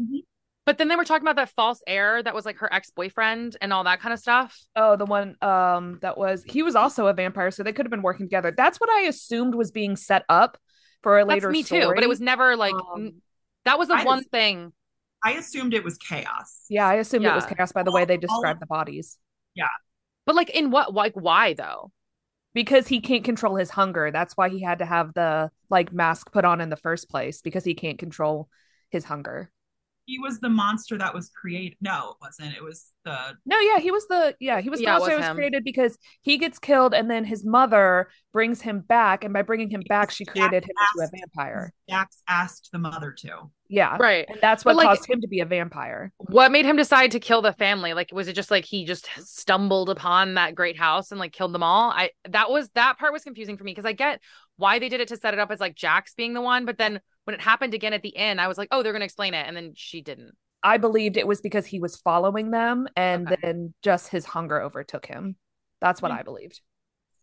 Mm-hmm. 0.00 0.18
But 0.64 0.78
then 0.78 0.88
they 0.88 0.96
were 0.96 1.04
talking 1.04 1.22
about 1.22 1.36
that 1.36 1.54
false 1.54 1.80
heir 1.86 2.22
that 2.22 2.34
was 2.34 2.44
like 2.44 2.58
her 2.58 2.72
ex-boyfriend 2.72 3.56
and 3.60 3.72
all 3.72 3.84
that 3.84 4.00
kind 4.00 4.12
of 4.12 4.18
stuff. 4.18 4.58
Oh, 4.74 4.96
the 4.96 5.06
one 5.06 5.36
um 5.42 5.98
that 6.02 6.18
was 6.18 6.42
he 6.44 6.62
was 6.62 6.76
also 6.76 7.06
a 7.06 7.14
vampire, 7.14 7.50
so 7.50 7.62
they 7.62 7.72
could 7.72 7.86
have 7.86 7.90
been 7.90 8.02
working 8.02 8.26
together. 8.26 8.52
That's 8.54 8.78
what 8.78 8.90
I 8.90 9.02
assumed 9.02 9.54
was 9.54 9.70
being 9.70 9.96
set 9.96 10.24
up 10.28 10.58
for 11.06 11.20
a 11.20 11.24
later 11.24 11.42
That's 11.42 11.52
me 11.52 11.62
story. 11.62 11.82
too, 11.82 11.92
but 11.94 12.02
it 12.02 12.08
was 12.08 12.20
never 12.20 12.56
like 12.56 12.74
um, 12.74 13.22
that 13.64 13.78
was 13.78 13.86
the 13.86 13.94
I 13.94 14.02
one 14.02 14.24
thing 14.24 14.72
I 15.22 15.34
assumed 15.34 15.72
it 15.72 15.84
was 15.84 15.96
chaos. 15.98 16.64
Yeah, 16.68 16.84
I 16.84 16.94
assumed 16.94 17.22
yeah. 17.22 17.30
it 17.30 17.36
was 17.36 17.46
chaos 17.46 17.70
by 17.70 17.84
the 17.84 17.90
all, 17.90 17.94
way 17.94 18.04
they 18.04 18.16
described 18.16 18.60
the 18.60 18.66
bodies. 18.66 19.16
Yeah. 19.54 19.68
But 20.24 20.34
like 20.34 20.50
in 20.50 20.72
what 20.72 20.94
like 20.94 21.12
why 21.12 21.54
though? 21.54 21.92
Because 22.54 22.88
he 22.88 22.98
can't 22.98 23.22
control 23.22 23.54
his 23.54 23.70
hunger. 23.70 24.10
That's 24.10 24.36
why 24.36 24.48
he 24.48 24.60
had 24.60 24.80
to 24.80 24.84
have 24.84 25.14
the 25.14 25.52
like 25.70 25.92
mask 25.92 26.32
put 26.32 26.44
on 26.44 26.60
in 26.60 26.70
the 26.70 26.76
first 26.76 27.08
place 27.08 27.40
because 27.40 27.62
he 27.62 27.74
can't 27.74 28.00
control 28.00 28.48
his 28.90 29.04
hunger 29.04 29.52
he 30.06 30.20
was 30.20 30.38
the 30.38 30.48
monster 30.48 30.96
that 30.96 31.12
was 31.12 31.28
created. 31.30 31.76
No, 31.80 32.10
it 32.10 32.16
wasn't. 32.22 32.56
It 32.56 32.62
was 32.62 32.92
the 33.04 33.36
No, 33.44 33.58
yeah, 33.58 33.78
he 33.78 33.90
was 33.90 34.06
the 34.06 34.36
yeah, 34.40 34.60
he 34.60 34.70
was 34.70 34.80
yeah, 34.80 34.94
the 34.94 34.98
monster 35.00 35.18
that 35.18 35.28
was 35.28 35.36
created 35.36 35.64
because 35.64 35.98
he 36.22 36.38
gets 36.38 36.58
killed 36.58 36.94
and 36.94 37.10
then 37.10 37.24
his 37.24 37.44
mother 37.44 38.08
brings 38.32 38.60
him 38.60 38.80
back 38.80 39.24
and 39.24 39.34
by 39.34 39.42
bringing 39.42 39.68
him 39.68 39.82
back 39.88 40.10
she 40.10 40.24
created 40.24 40.62
Jacks 40.62 40.66
him 40.68 40.76
asked, 40.80 41.12
into 41.12 41.16
a 41.16 41.18
vampire. 41.18 41.72
Jacks 41.88 42.22
asked 42.28 42.68
the 42.72 42.78
mother 42.78 43.12
to. 43.18 43.50
Yeah. 43.68 43.96
Right. 43.98 44.26
And 44.28 44.38
that's 44.40 44.64
what 44.64 44.76
like, 44.76 44.86
caused 44.86 45.10
him 45.10 45.20
to 45.20 45.26
be 45.26 45.40
a 45.40 45.44
vampire. 45.44 46.12
What 46.18 46.52
made 46.52 46.64
him 46.66 46.76
decide 46.76 47.10
to 47.10 47.20
kill 47.20 47.42
the 47.42 47.52
family? 47.52 47.92
Like 47.92 48.10
was 48.12 48.28
it 48.28 48.34
just 48.34 48.50
like 48.50 48.64
he 48.64 48.84
just 48.84 49.08
stumbled 49.18 49.90
upon 49.90 50.34
that 50.34 50.54
great 50.54 50.78
house 50.78 51.10
and 51.10 51.18
like 51.18 51.32
killed 51.32 51.52
them 51.52 51.64
all? 51.64 51.90
I 51.90 52.10
that 52.28 52.48
was 52.48 52.68
that 52.74 52.98
part 52.98 53.12
was 53.12 53.24
confusing 53.24 53.56
for 53.56 53.64
me 53.64 53.72
because 53.72 53.84
I 53.84 53.92
get 53.92 54.20
why 54.56 54.78
they 54.78 54.88
did 54.88 55.00
it 55.00 55.08
to 55.08 55.16
set 55.16 55.34
it 55.34 55.40
up 55.40 55.50
as 55.50 55.58
like 55.58 55.74
Jacks 55.74 56.14
being 56.14 56.32
the 56.32 56.40
one, 56.40 56.64
but 56.64 56.78
then 56.78 57.00
when 57.26 57.34
it 57.34 57.40
happened 57.40 57.74
again 57.74 57.92
at 57.92 58.02
the 58.02 58.16
end, 58.16 58.40
I 58.40 58.46
was 58.46 58.56
like, 58.56 58.68
oh, 58.70 58.82
they're 58.82 58.92
going 58.92 59.00
to 59.00 59.06
explain 59.06 59.34
it. 59.34 59.46
And 59.46 59.56
then 59.56 59.72
she 59.74 60.00
didn't. 60.00 60.36
I 60.62 60.78
believed 60.78 61.16
it 61.16 61.26
was 61.26 61.40
because 61.40 61.66
he 61.66 61.80
was 61.80 61.96
following 61.96 62.50
them 62.50 62.88
and 62.96 63.26
okay. 63.26 63.36
then 63.42 63.74
just 63.82 64.08
his 64.08 64.24
hunger 64.24 64.62
overtook 64.62 65.06
him. 65.06 65.36
That's 65.80 66.00
what 66.00 66.12
hmm. 66.12 66.18
I 66.18 66.22
believed. 66.22 66.60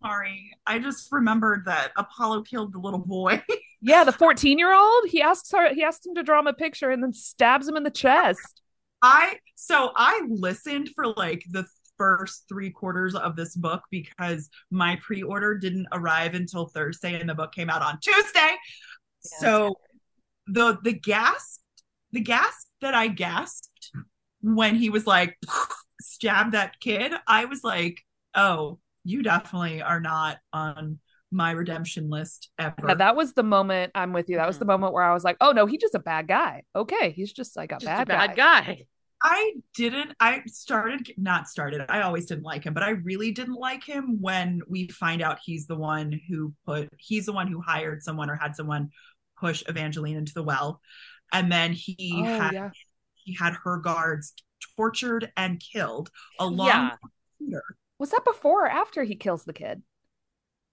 Sorry. 0.02 0.52
I 0.68 0.80
just 0.80 1.10
remembered 1.12 1.64
that 1.66 1.94
Apollo 1.96 2.44
killed 2.44 2.74
the 2.74 2.80
little 2.80 3.00
boy. 3.00 3.42
yeah, 3.82 4.04
the 4.04 4.12
14 4.12 4.60
year 4.60 4.74
old. 4.74 5.08
He 5.08 5.22
asks 5.22 5.52
her, 5.52 5.74
he 5.74 5.84
asked 5.84 6.06
him 6.06 6.16
to 6.16 6.24
draw 6.24 6.40
him 6.40 6.48
a 6.48 6.54
picture 6.54 6.90
and 6.90 7.02
then 7.02 7.14
stabs 7.14 7.68
him 7.68 7.78
in 7.78 7.84
the 7.84 7.90
chest. 7.90 8.62
I, 9.02 9.38
so 9.56 9.92
I 9.96 10.22
listened 10.30 10.90
for 10.96 11.08
like 11.08 11.44
the 11.50 11.66
first 11.98 12.44
three 12.50 12.72
quarters 12.72 13.16
of 13.16 13.38
this 13.38 13.56
book 13.56 13.84
because 13.90 14.50
my 14.70 14.98
pre 15.02 15.24
order 15.24 15.58
didn't 15.58 15.88
arrive 15.94 16.34
until 16.34 16.68
Thursday 16.68 17.20
and 17.20 17.30
the 17.30 17.36
book 17.36 17.54
came 17.54 17.70
out 17.70 17.82
on 17.82 18.00
Tuesday. 18.02 18.40
Yeah, 18.40 19.40
so 19.40 19.76
the 20.48 20.78
the 20.84 20.94
gasp 20.94 21.62
the 22.12 22.22
gasp 22.22 22.68
that 22.82 22.94
I 22.94 23.08
gasped 23.08 23.92
when 24.42 24.76
he 24.76 24.90
was 24.90 25.08
like 25.08 25.38
stab 26.02 26.52
that 26.52 26.80
kid, 26.80 27.14
I 27.28 27.46
was 27.46 27.64
like, 27.64 28.02
oh, 28.36 28.80
you 29.04 29.24
definitely 29.24 29.82
are 29.82 30.00
not 30.00 30.38
on 30.52 31.00
my 31.32 31.52
redemption 31.52 32.10
list 32.10 32.50
ever. 32.60 32.76
Yeah, 32.88 32.94
that 32.96 33.16
was 33.16 33.34
the 33.34 33.44
moment 33.44 33.92
I'm 33.96 34.14
with 34.14 34.30
you. 34.30 34.38
That 34.38 34.48
was 34.48 34.60
the 34.60 34.66
mm-hmm. 34.66 34.72
moment 34.72 34.94
where 34.94 35.04
I 35.04 35.14
was 35.14 35.24
like, 35.24 35.38
oh 35.42 35.52
no, 35.52 35.66
he's 35.66 35.82
just 35.82 35.96
a 35.96 36.00
bad 36.00 36.28
guy. 36.28 36.64
Okay, 36.76 37.12
he's 37.12 37.34
just 37.34 37.58
like 37.58 37.72
a, 37.72 37.76
just 37.76 37.86
bad, 37.86 38.04
a 38.04 38.06
bad 38.06 38.36
guy. 38.36 38.62
guy. 38.62 38.86
I 39.26 39.54
didn't. 39.74 40.14
I 40.20 40.42
started 40.48 41.14
not 41.18 41.48
started. 41.48 41.86
I 41.88 42.02
always 42.02 42.26
didn't 42.26 42.44
like 42.44 42.66
him, 42.66 42.74
but 42.74 42.84
I 42.84 42.90
really 42.90 43.32
didn't 43.32 43.56
like 43.56 43.84
him 43.84 44.22
when 44.22 44.62
we 44.68 44.90
find 44.90 45.22
out 45.22 45.40
he's 45.42 45.66
the 45.66 45.78
one 45.78 46.20
who 46.28 46.54
put. 46.66 46.90
He's 46.98 47.26
the 47.26 47.34
one 47.34 47.48
who 47.48 47.62
hired 47.62 48.04
someone 48.04 48.30
or 48.30 48.36
had 48.36 48.56
someone 48.56 48.90
push 49.44 49.64
Evangeline 49.68 50.16
into 50.16 50.34
the 50.34 50.44
well 50.44 50.80
and 51.32 51.52
then 51.52 51.74
he 51.74 52.14
oh, 52.16 52.24
had 52.24 52.54
yeah. 52.54 52.70
he 53.16 53.36
had 53.36 53.54
her 53.64 53.78
guards 53.78 54.34
tortured 54.78 55.32
and 55.36 55.62
killed 55.74 56.10
along 56.40 56.92
yeah. 57.40 57.60
Was 58.00 58.12
that 58.12 58.26
before 58.26 58.66
or 58.66 58.70
after 58.70 59.04
he 59.04 59.16
kills 59.16 59.44
the 59.44 59.54
kid? 59.54 59.82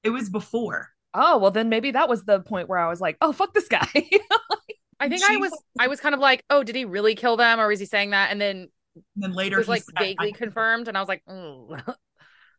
It 0.02 0.10
was 0.10 0.28
before. 0.28 0.90
Oh, 1.14 1.38
well 1.38 1.50
then 1.50 1.68
maybe 1.68 1.90
that 1.92 2.08
was 2.08 2.24
the 2.24 2.40
point 2.40 2.68
where 2.68 2.78
I 2.78 2.88
was 2.88 3.00
like, 3.00 3.16
"Oh, 3.20 3.32
fuck 3.32 3.52
this 3.54 3.68
guy." 3.68 3.88
I 5.00 5.08
think 5.08 5.22
I 5.28 5.36
was 5.36 5.52
I 5.78 5.88
was 5.88 6.00
kind 6.00 6.14
of 6.14 6.20
like, 6.20 6.44
oh, 6.50 6.62
did 6.62 6.76
he 6.76 6.84
really 6.84 7.14
kill 7.14 7.36
them, 7.36 7.58
or 7.58 7.68
was 7.68 7.80
he 7.80 7.86
saying 7.86 8.10
that? 8.10 8.30
And 8.30 8.40
then, 8.40 8.68
and 8.94 9.02
then 9.16 9.32
later 9.32 9.56
it 9.56 9.66
was 9.66 9.68
like 9.68 9.82
vaguely 9.98 10.32
confirmed, 10.32 10.88
and 10.88 10.96
I 10.96 11.00
was 11.00 11.08
like, 11.08 11.22
mm. 11.28 11.94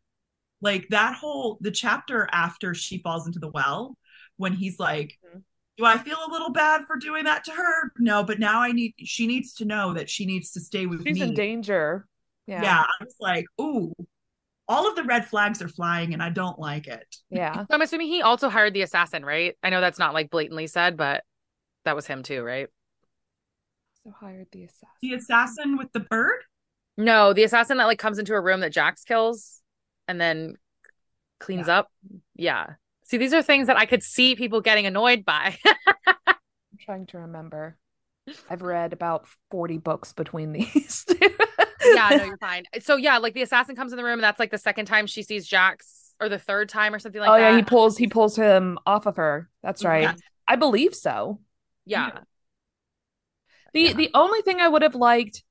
like 0.60 0.88
that 0.90 1.14
whole 1.14 1.58
the 1.60 1.70
chapter 1.70 2.28
after 2.32 2.74
she 2.74 2.98
falls 2.98 3.26
into 3.26 3.38
the 3.38 3.50
well, 3.50 3.96
when 4.36 4.52
he's 4.52 4.78
like, 4.78 5.18
mm-hmm. 5.26 5.38
Do 5.82 5.86
I 5.86 5.98
feel 5.98 6.18
a 6.24 6.30
little 6.30 6.52
bad 6.52 6.82
for 6.86 6.94
doing 6.94 7.24
that 7.24 7.42
to 7.42 7.50
her? 7.50 7.92
No, 7.98 8.22
but 8.22 8.38
now 8.38 8.60
I 8.60 8.70
need 8.70 8.94
she 8.98 9.26
needs 9.26 9.52
to 9.54 9.64
know 9.64 9.94
that 9.94 10.08
she 10.08 10.26
needs 10.26 10.52
to 10.52 10.60
stay 10.60 10.86
with 10.86 11.00
She's 11.00 11.14
me. 11.14 11.20
She's 11.20 11.28
in 11.30 11.34
danger. 11.34 12.06
Yeah. 12.46 12.62
Yeah. 12.62 12.82
I 12.82 13.04
was 13.04 13.16
like, 13.18 13.46
ooh, 13.60 13.92
all 14.68 14.88
of 14.88 14.94
the 14.94 15.02
red 15.02 15.26
flags 15.26 15.60
are 15.60 15.66
flying 15.66 16.12
and 16.12 16.22
I 16.22 16.30
don't 16.30 16.56
like 16.56 16.86
it. 16.86 17.16
Yeah. 17.30 17.62
So 17.62 17.66
I'm 17.70 17.82
assuming 17.82 18.06
he 18.06 18.22
also 18.22 18.48
hired 18.48 18.74
the 18.74 18.82
assassin, 18.82 19.24
right? 19.24 19.56
I 19.60 19.70
know 19.70 19.80
that's 19.80 19.98
not 19.98 20.14
like 20.14 20.30
blatantly 20.30 20.68
said, 20.68 20.96
but 20.96 21.24
that 21.84 21.96
was 21.96 22.06
him 22.06 22.22
too, 22.22 22.44
right? 22.44 22.68
So 24.04 24.12
hired 24.12 24.46
the 24.52 24.62
assassin. 24.62 24.86
The 25.00 25.14
assassin 25.14 25.76
with 25.76 25.90
the 25.90 26.00
bird? 26.00 26.42
No, 26.96 27.32
the 27.32 27.42
assassin 27.42 27.78
that 27.78 27.86
like 27.86 27.98
comes 27.98 28.20
into 28.20 28.34
a 28.34 28.40
room 28.40 28.60
that 28.60 28.70
Jacks 28.70 29.02
kills 29.02 29.60
and 30.06 30.20
then 30.20 30.54
cleans 31.40 31.66
yeah. 31.66 31.78
up. 31.78 31.88
Yeah. 32.36 32.66
See, 33.12 33.18
these 33.18 33.34
are 33.34 33.42
things 33.42 33.66
that 33.66 33.76
I 33.76 33.84
could 33.84 34.02
see 34.02 34.34
people 34.36 34.62
getting 34.62 34.86
annoyed 34.86 35.26
by. 35.26 35.58
I'm 36.26 36.34
trying 36.80 37.04
to 37.08 37.18
remember. 37.18 37.76
I've 38.48 38.62
read 38.62 38.94
about 38.94 39.26
40 39.50 39.76
books 39.76 40.14
between 40.14 40.52
these 40.52 41.04
yeah, 41.20 42.08
no, 42.08 42.24
you're 42.24 42.38
fine. 42.38 42.64
So 42.80 42.96
yeah, 42.96 43.18
like 43.18 43.34
the 43.34 43.42
assassin 43.42 43.76
comes 43.76 43.92
in 43.92 43.98
the 43.98 44.02
room 44.02 44.14
and 44.14 44.22
that's 44.22 44.40
like 44.40 44.50
the 44.50 44.56
second 44.56 44.86
time 44.86 45.06
she 45.06 45.22
sees 45.22 45.46
Jacks 45.46 46.14
or 46.22 46.30
the 46.30 46.38
third 46.38 46.70
time 46.70 46.94
or 46.94 46.98
something 46.98 47.20
like 47.20 47.28
oh, 47.28 47.34
that. 47.34 47.50
yeah, 47.50 47.56
he 47.56 47.62
pulls 47.62 47.98
he 47.98 48.06
pulls 48.06 48.34
him 48.34 48.78
off 48.86 49.04
of 49.04 49.16
her. 49.16 49.50
That's 49.62 49.84
right. 49.84 50.04
Yeah. 50.04 50.14
I 50.48 50.56
believe 50.56 50.94
so. 50.94 51.38
Yeah. 51.84 52.20
The 53.74 53.80
yeah. 53.82 53.92
the 53.92 54.10
only 54.14 54.40
thing 54.40 54.58
I 54.62 54.68
would 54.68 54.80
have 54.80 54.94
liked 54.94 55.42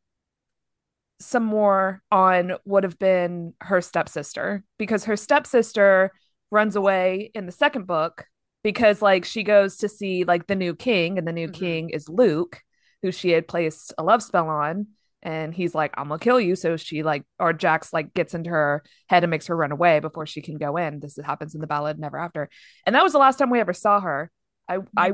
some 1.20 1.43
more 1.45 2.01
on 2.12 2.53
would 2.66 2.86
have 2.86 2.97
been 2.97 3.53
her 3.62 3.82
stepsister 3.82 4.64
because 4.80 5.03
her 5.03 5.16
stepsister 5.16 6.12
runs 6.52 6.76
away 6.76 7.32
in 7.34 7.45
the 7.45 7.52
second 7.52 7.88
book 7.88 8.26
because 8.64 9.02
like 9.02 9.26
she 9.26 9.43
goes 9.43 9.78
to 9.78 9.89
see 9.89 10.24
like 10.24 10.47
the 10.47 10.56
new 10.56 10.76
king 10.76 11.18
and 11.18 11.28
the 11.28 11.34
new 11.34 11.47
mm-hmm. 11.47 11.66
king 11.66 11.89
is 11.89 12.08
Luke 12.08 12.62
who 13.02 13.12
she 13.12 13.32
had 13.32 13.47
placed 13.47 13.93
a 13.97 14.04
love 14.04 14.22
spell 14.24 14.49
on. 14.49 14.88
And 15.24 15.54
he's 15.54 15.76
like 15.76 15.93
i'm 15.97 16.08
gonna 16.08 16.18
kill 16.18 16.39
you. 16.39 16.56
So 16.56 16.78
she 16.78 17.04
like 17.04 17.24
or 17.38 17.54
jacks 17.54 17.93
like 17.93 18.14
gets 18.14 18.34
into 18.34 18.49
her 18.49 18.84
head 19.08 19.24
and 19.24 19.30
makes 19.30 19.47
her 19.47 19.56
run 19.56 19.72
away 19.72 19.99
before 19.99 20.26
she 20.26 20.41
can 20.41 20.58
go 20.58 20.78
in. 20.78 20.99
This 20.99 21.18
happens 21.24 21.54
in 21.54 21.62
the 21.62 21.68
ballad 21.68 21.99
never 21.99 22.18
after. 22.18 22.49
And 22.86 22.95
that 22.95 23.04
was 23.04 23.14
the 23.14 23.20
last 23.20 23.38
time 23.38 23.52
we 23.52 23.60
ever 23.60 23.74
saw 23.74 23.99
her. 23.99 24.32
I 24.68 24.80
i 24.97 25.14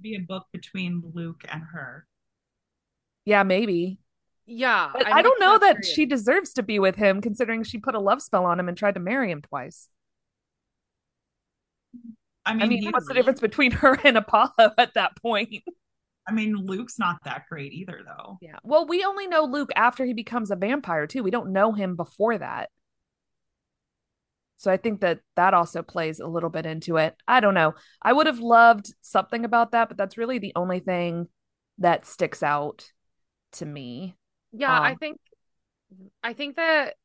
be 0.00 0.14
a 0.14 0.20
book 0.20 0.46
between 0.52 1.02
luke 1.14 1.44
and 1.48 1.62
her. 1.72 2.06
Yeah 3.24 3.42
maybe. 3.42 3.98
Yeah 4.46 4.90
but 4.92 5.06
i, 5.06 5.18
I 5.18 5.22
don't 5.22 5.40
know 5.40 5.58
that 5.58 5.84
she 5.84 6.06
deserves 6.06 6.52
to 6.54 6.62
be 6.62 6.78
with 6.78 6.94
him 6.94 7.20
considering 7.20 7.64
she 7.64 7.78
put 7.78 7.96
a 7.96 8.00
love 8.00 8.22
spell 8.22 8.44
on 8.44 8.58
him 8.60 8.68
and 8.68 8.78
tried 8.78 8.94
to 8.94 9.00
marry 9.00 9.32
him 9.32 9.42
twice 9.42 9.88
I 12.50 12.54
mean, 12.54 12.62
I 12.62 12.66
mean 12.66 12.90
what's 12.90 13.08
the 13.08 13.14
difference 13.14 13.40
between 13.40 13.70
her 13.82 13.98
and 14.04 14.16
Apollo 14.16 14.74
at 14.78 14.94
that 14.94 15.16
point? 15.16 15.62
I 16.28 16.32
mean, 16.32 16.54
Luke's 16.54 16.98
not 16.98 17.16
that 17.24 17.44
great 17.48 17.72
either, 17.72 18.00
though. 18.04 18.38
Yeah. 18.40 18.58
Well, 18.62 18.86
we 18.86 19.04
only 19.04 19.26
know 19.26 19.44
Luke 19.44 19.70
after 19.74 20.04
he 20.04 20.12
becomes 20.12 20.50
a 20.50 20.56
vampire, 20.56 21.06
too. 21.06 21.22
We 21.22 21.30
don't 21.30 21.52
know 21.52 21.72
him 21.72 21.96
before 21.96 22.38
that. 22.38 22.70
So 24.58 24.70
I 24.70 24.76
think 24.76 25.00
that 25.00 25.20
that 25.36 25.54
also 25.54 25.82
plays 25.82 26.20
a 26.20 26.26
little 26.26 26.50
bit 26.50 26.66
into 26.66 26.98
it. 26.98 27.16
I 27.26 27.40
don't 27.40 27.54
know. 27.54 27.74
I 28.02 28.12
would 28.12 28.26
have 28.26 28.40
loved 28.40 28.92
something 29.00 29.46
about 29.46 29.72
that, 29.72 29.88
but 29.88 29.96
that's 29.96 30.18
really 30.18 30.38
the 30.38 30.52
only 30.54 30.80
thing 30.80 31.28
that 31.78 32.04
sticks 32.04 32.42
out 32.42 32.92
to 33.52 33.64
me. 33.64 34.16
Yeah, 34.52 34.76
um, 34.76 34.82
I 34.82 34.94
think 34.96 35.18
I 36.22 36.34
think 36.34 36.56
that 36.56 36.96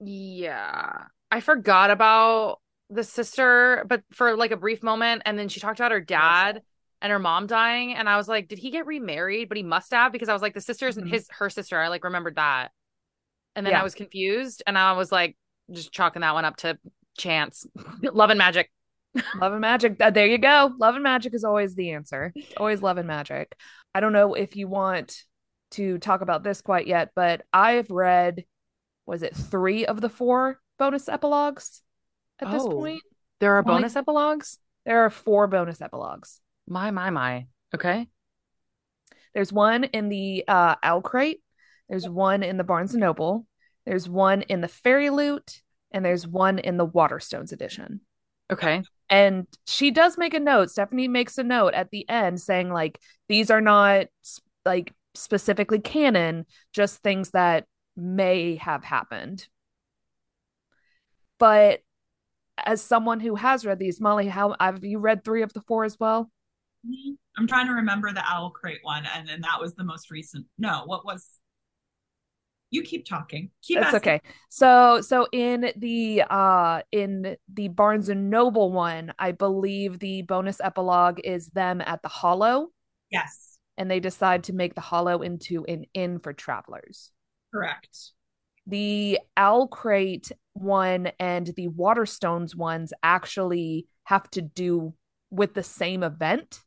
yeah. 0.00 1.04
I 1.30 1.40
forgot 1.40 1.90
about 1.90 2.60
the 2.90 3.04
sister, 3.04 3.84
but 3.88 4.02
for 4.12 4.36
like 4.36 4.50
a 4.50 4.56
brief 4.56 4.82
moment 4.82 5.22
and 5.24 5.38
then 5.38 5.48
she 5.48 5.60
talked 5.60 5.78
about 5.78 5.92
her 5.92 6.00
dad 6.00 6.62
and 7.02 7.10
her 7.10 7.18
mom 7.18 7.46
dying 7.46 7.94
and 7.94 8.10
i 8.10 8.18
was 8.18 8.28
like 8.28 8.46
did 8.46 8.58
he 8.58 8.70
get 8.70 8.86
remarried? 8.86 9.48
But 9.48 9.56
he 9.56 9.62
must 9.62 9.92
have 9.92 10.12
because 10.12 10.28
i 10.28 10.32
was 10.32 10.42
like 10.42 10.54
the 10.54 10.60
sister 10.60 10.88
isn't 10.88 11.04
mm-hmm. 11.04 11.12
his 11.12 11.28
her 11.38 11.48
sister. 11.50 11.78
I 11.78 11.88
like 11.88 12.04
remembered 12.04 12.36
that. 12.36 12.72
And 13.56 13.64
then 13.64 13.72
yeah. 13.72 13.80
i 13.80 13.84
was 13.84 13.94
confused 13.94 14.62
and 14.66 14.76
i 14.76 14.92
was 14.92 15.10
like 15.10 15.36
just 15.70 15.92
chalking 15.92 16.22
that 16.22 16.34
one 16.34 16.44
up 16.44 16.56
to 16.58 16.78
chance 17.16 17.66
love 18.02 18.30
and 18.30 18.38
magic. 18.38 18.70
Love 19.40 19.50
and 19.50 19.60
magic. 19.60 19.98
There 19.98 20.28
you 20.28 20.38
go. 20.38 20.70
Love 20.78 20.94
and 20.94 21.02
magic 21.02 21.34
is 21.34 21.42
always 21.42 21.74
the 21.74 21.90
answer. 21.90 22.32
Always 22.56 22.80
love 22.80 22.96
and 22.96 23.08
magic. 23.08 23.56
I 23.92 23.98
don't 23.98 24.12
know 24.12 24.34
if 24.34 24.54
you 24.54 24.68
want 24.68 25.24
to 25.72 25.98
talk 25.98 26.20
about 26.20 26.42
this 26.42 26.60
quite 26.60 26.86
yet 26.86 27.10
but 27.14 27.42
i've 27.52 27.90
read 27.90 28.44
was 29.06 29.22
it 29.22 29.34
three 29.34 29.86
of 29.86 30.00
the 30.00 30.08
four 30.08 30.60
bonus 30.78 31.08
epilogues 31.08 31.82
at 32.40 32.48
oh, 32.48 32.52
this 32.52 32.64
point 32.64 33.02
there 33.40 33.54
are 33.54 33.62
bonus 33.62 33.96
epilogues 33.96 34.58
there 34.86 35.04
are 35.04 35.10
four 35.10 35.46
bonus 35.46 35.80
epilogues 35.80 36.40
my, 36.70 36.92
my, 36.92 37.10
my. 37.10 37.46
Okay. 37.74 38.06
There's 39.34 39.52
one 39.52 39.84
in 39.84 40.08
the 40.08 40.44
uh, 40.48 40.76
Owl 40.82 41.02
Crate. 41.02 41.42
There's 41.88 42.08
one 42.08 42.42
in 42.42 42.56
the 42.56 42.64
Barnes 42.64 42.94
and 42.94 43.00
Noble. 43.00 43.46
There's 43.84 44.08
one 44.08 44.42
in 44.42 44.60
the 44.60 44.68
Fairy 44.68 45.10
Loot, 45.10 45.62
and 45.90 46.04
there's 46.04 46.26
one 46.26 46.58
in 46.58 46.76
the 46.76 46.86
Waterstones 46.86 47.52
edition. 47.52 48.00
Okay. 48.52 48.82
And 49.08 49.46
she 49.66 49.90
does 49.90 50.16
make 50.16 50.34
a 50.34 50.40
note. 50.40 50.70
Stephanie 50.70 51.08
makes 51.08 51.38
a 51.38 51.44
note 51.44 51.74
at 51.74 51.90
the 51.90 52.08
end 52.08 52.40
saying 52.40 52.72
like 52.72 53.00
these 53.28 53.50
are 53.50 53.60
not 53.60 54.06
like 54.64 54.94
specifically 55.14 55.80
canon, 55.80 56.46
just 56.72 57.02
things 57.02 57.30
that 57.30 57.66
may 57.96 58.56
have 58.56 58.84
happened. 58.84 59.46
But 61.38 61.80
as 62.66 62.82
someone 62.82 63.20
who 63.20 63.34
has 63.34 63.64
read 63.64 63.78
these, 63.78 64.00
Molly, 64.00 64.28
how 64.28 64.54
have 64.60 64.84
you 64.84 64.98
read 64.98 65.24
three 65.24 65.42
of 65.42 65.52
the 65.52 65.60
four 65.62 65.84
as 65.84 65.98
well? 65.98 66.30
I'm 67.36 67.46
trying 67.46 67.66
to 67.66 67.72
remember 67.72 68.12
the 68.12 68.24
owl 68.26 68.50
crate 68.50 68.80
one, 68.82 69.06
and 69.14 69.28
then 69.28 69.40
that 69.42 69.60
was 69.60 69.74
the 69.74 69.84
most 69.84 70.10
recent. 70.10 70.46
No, 70.58 70.82
what 70.86 71.04
was? 71.04 71.28
You 72.70 72.82
keep 72.82 73.04
talking. 73.04 73.50
Keep 73.62 73.80
That's 73.80 73.94
asking. 73.94 74.12
okay. 74.12 74.20
So, 74.48 75.00
so 75.00 75.26
in 75.32 75.72
the 75.76 76.22
uh 76.30 76.82
in 76.92 77.36
the 77.52 77.68
Barnes 77.68 78.08
and 78.08 78.30
Noble 78.30 78.70
one, 78.70 79.12
I 79.18 79.32
believe 79.32 79.98
the 79.98 80.22
bonus 80.22 80.60
epilogue 80.60 81.20
is 81.24 81.48
them 81.48 81.80
at 81.80 82.02
the 82.02 82.08
Hollow. 82.08 82.68
Yes. 83.10 83.58
And 83.76 83.90
they 83.90 83.98
decide 83.98 84.44
to 84.44 84.52
make 84.52 84.74
the 84.74 84.80
Hollow 84.80 85.22
into 85.22 85.64
an 85.64 85.84
inn 85.94 86.20
for 86.20 86.32
travelers. 86.32 87.10
Correct. 87.52 88.12
The 88.66 89.18
Owl 89.36 89.68
Crate 89.68 90.30
one 90.52 91.10
and 91.18 91.46
the 91.56 91.68
Waterstones 91.68 92.54
ones 92.54 92.92
actually 93.02 93.86
have 94.04 94.28
to 94.30 94.42
do 94.42 94.94
with 95.30 95.54
the 95.54 95.62
same 95.62 96.02
event 96.02 96.60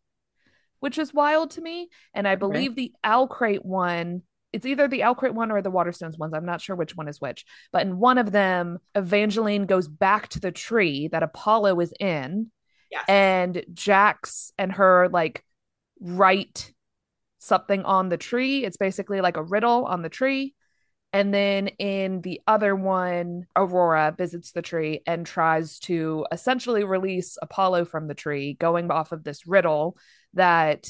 which 0.84 0.98
is 0.98 1.14
wild 1.14 1.50
to 1.50 1.62
me. 1.62 1.88
And 2.14 2.28
I 2.28 2.36
believe 2.36 2.72
right. 2.72 2.76
the 2.76 2.92
Owl 3.06 3.30
Crate 3.30 3.64
one, 3.64 4.22
it's 4.52 4.66
either 4.66 4.90
the 4.90 5.04
Owl 5.04 5.16
Crate 5.16 5.34
one 5.34 5.50
or 5.50 5.62
the 5.62 5.72
Waterstones 5.72 6.20
ones. 6.20 6.34
I'm 6.34 6.46
not 6.46 6.60
sure 6.60 6.76
which 6.76 6.94
one 6.94 7.08
is 7.08 7.22
which. 7.22 7.46
But 7.72 7.84
in 7.84 8.00
one 8.00 8.18
of 8.18 8.34
them, 8.34 8.80
Evangeline 8.94 9.66
goes 9.66 9.88
back 9.88 10.28
to 10.30 10.42
the 10.42 10.52
tree 10.52 11.08
that 11.08 11.24
Apollo 11.24 11.80
is 11.80 11.94
in. 12.02 12.52
Yes. 12.92 13.06
And 13.08 13.64
Jacks 13.74 14.52
and 14.58 14.74
her 14.74 15.08
like 15.08 15.46
write 16.02 16.74
something 17.40 17.86
on 17.86 18.10
the 18.10 18.18
tree. 18.18 18.66
It's 18.66 18.76
basically 18.76 19.22
like 19.22 19.38
a 19.38 19.44
riddle 19.44 19.86
on 19.86 20.02
the 20.02 20.10
tree. 20.10 20.54
And 21.14 21.32
then 21.32 21.68
in 21.68 22.22
the 22.22 22.42
other 22.48 22.76
one, 22.76 23.46
Aurora 23.56 24.16
visits 24.18 24.52
the 24.52 24.64
tree 24.64 25.02
and 25.06 25.26
tries 25.26 25.78
to 25.82 26.26
essentially 26.32 26.84
release 26.84 27.38
Apollo 27.40 27.86
from 27.86 28.08
the 28.08 28.16
tree, 28.16 28.56
going 28.60 28.90
off 28.90 29.12
of 29.12 29.24
this 29.24 29.46
riddle 29.46 29.96
that 30.34 30.88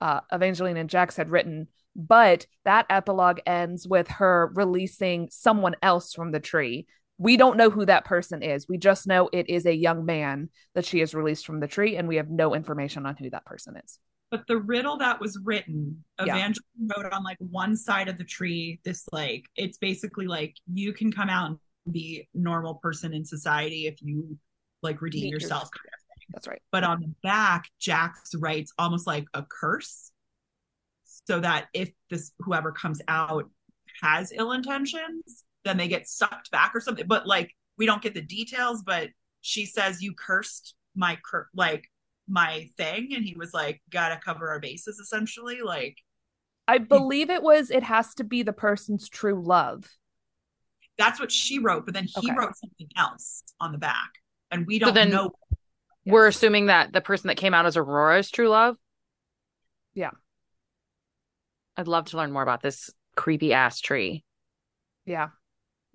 uh, 0.00 0.20
Evangeline 0.30 0.76
and 0.76 0.88
Jacks 0.88 1.16
had 1.16 1.30
written. 1.30 1.66
But 1.96 2.46
that 2.64 2.86
epilogue 2.88 3.40
ends 3.46 3.88
with 3.88 4.06
her 4.06 4.52
releasing 4.54 5.28
someone 5.32 5.74
else 5.82 6.14
from 6.14 6.30
the 6.30 6.38
tree. 6.38 6.86
We 7.18 7.36
don't 7.36 7.56
know 7.56 7.70
who 7.70 7.84
that 7.86 8.04
person 8.04 8.44
is. 8.44 8.68
We 8.68 8.78
just 8.78 9.08
know 9.08 9.28
it 9.32 9.50
is 9.50 9.66
a 9.66 9.74
young 9.74 10.04
man 10.04 10.50
that 10.76 10.84
she 10.84 11.00
has 11.00 11.16
released 11.16 11.44
from 11.44 11.58
the 11.58 11.66
tree, 11.66 11.96
and 11.96 12.06
we 12.06 12.14
have 12.14 12.30
no 12.30 12.54
information 12.54 13.06
on 13.06 13.16
who 13.16 13.28
that 13.30 13.44
person 13.44 13.76
is. 13.84 13.98
But 14.30 14.46
the 14.46 14.58
riddle 14.58 14.98
that 14.98 15.20
was 15.20 15.38
written, 15.42 16.04
Evangeline 16.18 16.64
yeah. 16.78 16.94
wrote 16.96 17.12
on 17.12 17.24
like 17.24 17.38
one 17.38 17.76
side 17.76 18.08
of 18.08 18.18
the 18.18 18.24
tree, 18.24 18.78
this 18.84 19.06
like, 19.10 19.44
it's 19.56 19.78
basically 19.78 20.26
like 20.26 20.54
you 20.72 20.92
can 20.92 21.10
come 21.10 21.30
out 21.30 21.46
and 21.46 21.58
be 21.90 22.28
normal 22.34 22.74
person 22.74 23.14
in 23.14 23.24
society 23.24 23.86
if 23.86 24.02
you 24.02 24.36
like 24.82 25.00
redeem 25.00 25.32
yourself. 25.32 25.70
Your- 25.74 25.92
that's 26.30 26.46
right. 26.46 26.60
But 26.70 26.84
on 26.84 27.00
the 27.00 27.14
back, 27.22 27.70
Jacks 27.78 28.34
writes 28.34 28.72
almost 28.78 29.06
like 29.06 29.24
a 29.32 29.42
curse 29.42 30.12
so 31.26 31.40
that 31.40 31.68
if 31.72 31.90
this 32.10 32.32
whoever 32.38 32.72
comes 32.72 33.00
out 33.08 33.48
has 34.02 34.32
ill 34.32 34.52
intentions, 34.52 35.44
then 35.64 35.76
they 35.76 35.88
get 35.88 36.08
sucked 36.08 36.50
back 36.50 36.72
or 36.74 36.80
something. 36.80 37.06
But 37.06 37.26
like 37.26 37.54
we 37.76 37.86
don't 37.86 38.02
get 38.02 38.14
the 38.14 38.22
details, 38.22 38.82
but 38.82 39.08
she 39.40 39.64
says 39.64 40.02
you 40.02 40.14
cursed 40.14 40.74
my 40.94 41.18
cur 41.24 41.46
like 41.54 41.84
my 42.28 42.68
thing 42.76 43.14
and 43.14 43.24
he 43.24 43.34
was 43.34 43.52
like 43.54 43.80
gotta 43.90 44.18
cover 44.22 44.48
our 44.48 44.60
bases 44.60 44.98
essentially 44.98 45.60
like 45.64 45.96
i 46.66 46.78
believe 46.78 47.30
it 47.30 47.42
was 47.42 47.70
it 47.70 47.82
has 47.82 48.14
to 48.14 48.24
be 48.24 48.42
the 48.42 48.52
person's 48.52 49.08
true 49.08 49.42
love. 49.44 49.84
That's 50.98 51.20
what 51.20 51.30
she 51.30 51.58
wrote 51.58 51.84
but 51.84 51.94
then 51.94 52.04
he 52.04 52.30
okay. 52.30 52.36
wrote 52.36 52.56
something 52.56 52.88
else 52.96 53.44
on 53.60 53.72
the 53.72 53.78
back 53.78 54.10
and 54.50 54.66
we 54.66 54.78
don't 54.78 54.90
so 54.90 54.94
then 54.94 55.10
know. 55.10 55.30
We're 56.06 56.26
assuming 56.26 56.66
that 56.66 56.92
the 56.92 57.02
person 57.02 57.28
that 57.28 57.36
came 57.36 57.52
out 57.52 57.66
as 57.66 57.76
aurora's 57.76 58.30
true 58.30 58.48
love? 58.48 58.76
Yeah. 59.94 60.12
I'd 61.76 61.86
love 61.86 62.06
to 62.06 62.16
learn 62.16 62.32
more 62.32 62.42
about 62.42 62.62
this 62.62 62.90
creepy 63.14 63.52
ass 63.52 63.80
tree. 63.80 64.24
Yeah. 65.04 65.28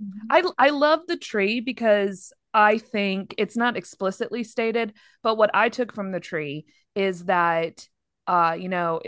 Mm-hmm. 0.02 0.28
i 0.58 0.68
i 0.68 0.70
love 0.72 1.02
the 1.08 1.18
tree 1.18 1.60
because 1.60 2.34
I 2.54 2.78
think 2.78 3.34
it's 3.38 3.58
not 3.58 3.78
explicitly 3.78 4.44
stated, 4.44 4.94
but 5.24 5.38
what 5.38 5.52
I 5.54 5.70
took 5.70 5.94
from 5.94 6.12
the 6.12 6.20
tree 6.20 6.66
is 6.96 7.26
that, 7.26 7.88
uh, 8.28 8.56
you 8.60 8.70
know, 8.70 9.02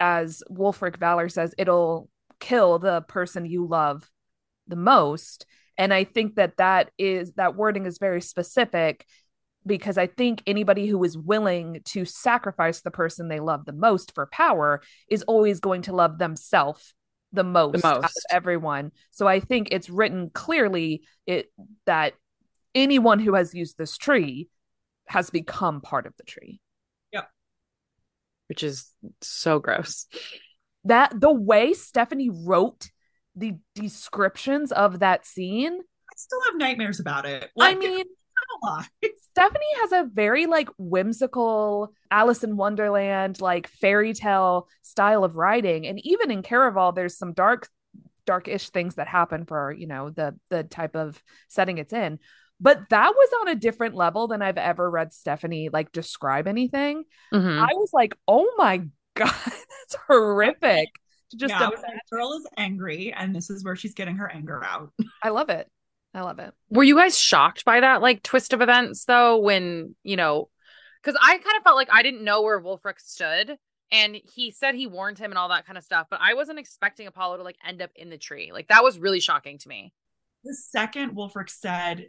as 0.00 0.42
Wulfric 0.50 0.96
Valor 0.96 1.28
says, 1.28 1.54
it'll 1.58 2.08
kill 2.40 2.80
the 2.80 3.02
person 3.02 3.46
you 3.46 3.66
love 3.66 4.10
the 4.66 4.76
most. 4.76 5.46
And 5.78 5.94
I 5.94 6.04
think 6.04 6.34
that 6.34 6.56
that 6.56 6.90
is 6.98 7.32
that 7.34 7.54
wording 7.54 7.86
is 7.86 7.98
very 7.98 8.20
specific 8.20 9.06
because 9.64 9.96
I 9.96 10.08
think 10.08 10.42
anybody 10.46 10.88
who 10.88 11.02
is 11.04 11.16
willing 11.16 11.82
to 11.86 12.04
sacrifice 12.04 12.80
the 12.80 12.90
person 12.90 13.28
they 13.28 13.40
love 13.40 13.64
the 13.64 13.72
most 13.72 14.12
for 14.12 14.26
power 14.26 14.82
is 15.08 15.22
always 15.22 15.60
going 15.60 15.82
to 15.82 15.94
love 15.94 16.18
themselves 16.18 16.94
the 17.32 17.44
most, 17.44 17.80
the 17.80 17.88
most. 17.88 18.04
out 18.04 18.04
of 18.04 18.12
everyone. 18.30 18.92
So 19.10 19.26
I 19.26 19.40
think 19.40 19.68
it's 19.70 19.88
written 19.88 20.30
clearly 20.30 21.02
it 21.26 21.46
that 21.86 22.14
anyone 22.74 23.18
who 23.18 23.34
has 23.34 23.54
used 23.54 23.78
this 23.78 23.96
tree 23.96 24.48
has 25.06 25.30
become 25.30 25.80
part 25.80 26.06
of 26.06 26.14
the 26.16 26.24
tree. 26.24 26.60
Yep. 27.12 27.28
Which 28.48 28.62
is 28.62 28.90
so 29.20 29.58
gross. 29.58 30.06
That 30.84 31.20
the 31.20 31.32
way 31.32 31.74
Stephanie 31.74 32.30
wrote 32.30 32.90
the 33.36 33.56
descriptions 33.74 34.72
of 34.72 35.00
that 35.00 35.26
scene. 35.26 35.74
I 35.74 36.14
still 36.16 36.40
have 36.46 36.56
nightmares 36.56 37.00
about 37.00 37.24
it. 37.24 37.50
Like, 37.56 37.76
I 37.76 37.78
mean, 37.78 38.04
Stephanie 39.30 39.64
has 39.80 39.92
a 39.92 40.08
very 40.12 40.46
like 40.46 40.68
whimsical 40.78 41.92
Alice 42.10 42.44
in 42.44 42.56
Wonderland, 42.56 43.40
like 43.40 43.68
fairy 43.68 44.12
tale 44.12 44.68
style 44.82 45.24
of 45.24 45.36
writing. 45.36 45.86
And 45.86 46.04
even 46.04 46.30
in 46.30 46.42
Caraval, 46.42 46.94
there's 46.94 47.16
some 47.16 47.32
dark 47.32 47.68
darkish 48.24 48.70
things 48.70 48.94
that 48.94 49.08
happen 49.08 49.44
for 49.44 49.72
you 49.72 49.86
know 49.88 50.08
the 50.10 50.38
the 50.48 50.62
type 50.62 50.94
of 50.94 51.20
setting 51.48 51.78
it's 51.78 51.92
in 51.92 52.20
but 52.60 52.80
that 52.90 53.12
was 53.14 53.30
on 53.40 53.48
a 53.48 53.54
different 53.54 53.94
level 53.94 54.28
than 54.28 54.42
I've 54.42 54.58
ever 54.58 54.88
read 54.90 55.12
Stephanie 55.12 55.68
like 55.72 55.92
describe 55.92 56.46
anything. 56.46 57.04
Mm-hmm. 57.32 57.62
I 57.62 57.72
was 57.74 57.90
like, 57.92 58.14
oh 58.28 58.52
my 58.56 58.78
god, 59.14 59.34
that's 59.44 59.96
horrific. 60.06 60.88
To 61.30 61.36
Just 61.36 61.52
yeah, 61.52 61.70
that 61.70 62.00
girl 62.10 62.34
is 62.34 62.46
angry, 62.56 63.12
and 63.16 63.34
this 63.34 63.50
is 63.50 63.64
where 63.64 63.76
she's 63.76 63.94
getting 63.94 64.16
her 64.16 64.30
anger 64.30 64.62
out. 64.62 64.92
I 65.22 65.30
love 65.30 65.48
it. 65.48 65.68
I 66.14 66.20
love 66.20 66.38
it. 66.38 66.52
Were 66.68 66.84
you 66.84 66.96
guys 66.96 67.18
shocked 67.18 67.64
by 67.64 67.80
that 67.80 68.02
like 68.02 68.22
twist 68.22 68.52
of 68.52 68.60
events 68.60 69.06
though? 69.06 69.38
When 69.38 69.94
you 70.02 70.16
know, 70.16 70.48
because 71.02 71.18
I 71.20 71.38
kind 71.38 71.56
of 71.56 71.62
felt 71.64 71.76
like 71.76 71.88
I 71.90 72.02
didn't 72.02 72.22
know 72.22 72.42
where 72.42 72.60
Wulfric 72.60 73.00
stood, 73.00 73.56
and 73.90 74.16
he 74.34 74.50
said 74.50 74.74
he 74.74 74.86
warned 74.86 75.18
him 75.18 75.30
and 75.30 75.38
all 75.38 75.48
that 75.48 75.66
kind 75.66 75.78
of 75.78 75.84
stuff, 75.84 76.06
but 76.10 76.20
I 76.22 76.34
wasn't 76.34 76.58
expecting 76.58 77.06
Apollo 77.06 77.38
to 77.38 77.42
like 77.42 77.58
end 77.66 77.82
up 77.82 77.90
in 77.94 78.10
the 78.10 78.18
tree. 78.18 78.50
Like 78.52 78.68
that 78.68 78.84
was 78.84 78.98
really 78.98 79.20
shocking 79.20 79.58
to 79.58 79.68
me. 79.68 79.92
The 80.44 80.54
second 80.54 81.14
Wulfric 81.14 81.50
said 81.50 82.08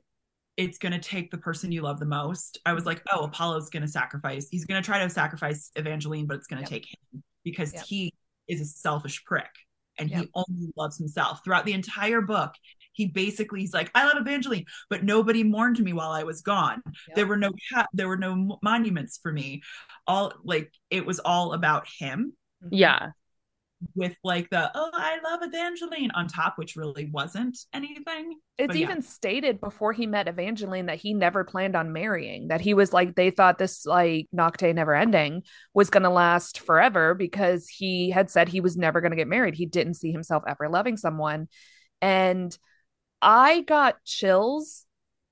it's 0.57 0.77
going 0.77 0.91
to 0.91 0.99
take 0.99 1.31
the 1.31 1.37
person 1.37 1.71
you 1.71 1.81
love 1.81 1.99
the 1.99 2.05
most. 2.05 2.59
I 2.65 2.73
was 2.73 2.85
like, 2.85 3.01
oh, 3.11 3.23
Apollo's 3.23 3.69
going 3.69 3.81
to 3.81 3.87
sacrifice. 3.87 4.47
He's 4.49 4.65
going 4.65 4.81
to 4.81 4.85
try 4.85 5.03
to 5.03 5.09
sacrifice 5.09 5.71
Evangeline, 5.75 6.27
but 6.27 6.37
it's 6.37 6.47
going 6.47 6.63
to 6.63 6.69
yep. 6.69 6.81
take 6.81 6.93
him 6.93 7.23
because 7.43 7.73
yep. 7.73 7.85
he 7.85 8.13
is 8.47 8.61
a 8.61 8.65
selfish 8.65 9.23
prick 9.25 9.49
and 9.97 10.09
yep. 10.09 10.21
he 10.21 10.29
only 10.35 10.71
loves 10.75 10.97
himself. 10.97 11.41
Throughout 11.43 11.65
the 11.65 11.73
entire 11.73 12.21
book, 12.21 12.53
he 12.91 13.07
basically 13.07 13.61
he's 13.61 13.73
like, 13.73 13.89
I 13.95 14.05
love 14.05 14.17
Evangeline, 14.19 14.65
but 14.89 15.03
nobody 15.03 15.43
mourned 15.43 15.79
me 15.79 15.93
while 15.93 16.11
I 16.11 16.23
was 16.23 16.41
gone. 16.41 16.83
There 17.15 17.25
were 17.25 17.37
no 17.37 17.51
there 17.93 18.07
were 18.07 18.17
no 18.17 18.59
monuments 18.61 19.19
for 19.21 19.31
me. 19.31 19.63
All 20.05 20.33
like 20.43 20.71
it 20.91 21.05
was 21.05 21.19
all 21.19 21.53
about 21.53 21.87
him. 21.87 22.33
Mm-hmm. 22.63 22.75
Yeah 22.75 23.09
with 23.95 24.15
like 24.23 24.49
the 24.49 24.71
oh 24.75 24.89
I 24.93 25.19
love 25.23 25.41
Evangeline 25.43 26.11
on 26.11 26.27
top, 26.27 26.57
which 26.57 26.75
really 26.75 27.09
wasn't 27.11 27.57
anything. 27.73 28.39
It's 28.57 28.67
but 28.67 28.75
even 28.75 28.97
yeah. 28.97 29.03
stated 29.03 29.59
before 29.61 29.93
he 29.93 30.07
met 30.07 30.27
Evangeline 30.27 30.87
that 30.87 30.99
he 30.99 31.13
never 31.13 31.43
planned 31.43 31.75
on 31.75 31.93
marrying. 31.93 32.47
That 32.49 32.61
he 32.61 32.73
was 32.73 32.93
like 32.93 33.15
they 33.15 33.29
thought 33.29 33.57
this 33.57 33.85
like 33.85 34.27
Nocte 34.35 34.73
never 34.73 34.95
ending 34.95 35.43
was 35.73 35.89
gonna 35.89 36.11
last 36.11 36.59
forever 36.59 37.13
because 37.13 37.67
he 37.67 38.09
had 38.09 38.29
said 38.29 38.49
he 38.49 38.61
was 38.61 38.77
never 38.77 39.01
gonna 39.01 39.15
get 39.15 39.27
married. 39.27 39.55
He 39.55 39.65
didn't 39.65 39.95
see 39.95 40.11
himself 40.11 40.43
ever 40.47 40.69
loving 40.69 40.97
someone. 40.97 41.47
And 42.01 42.57
I 43.21 43.61
got 43.61 44.03
chills 44.03 44.85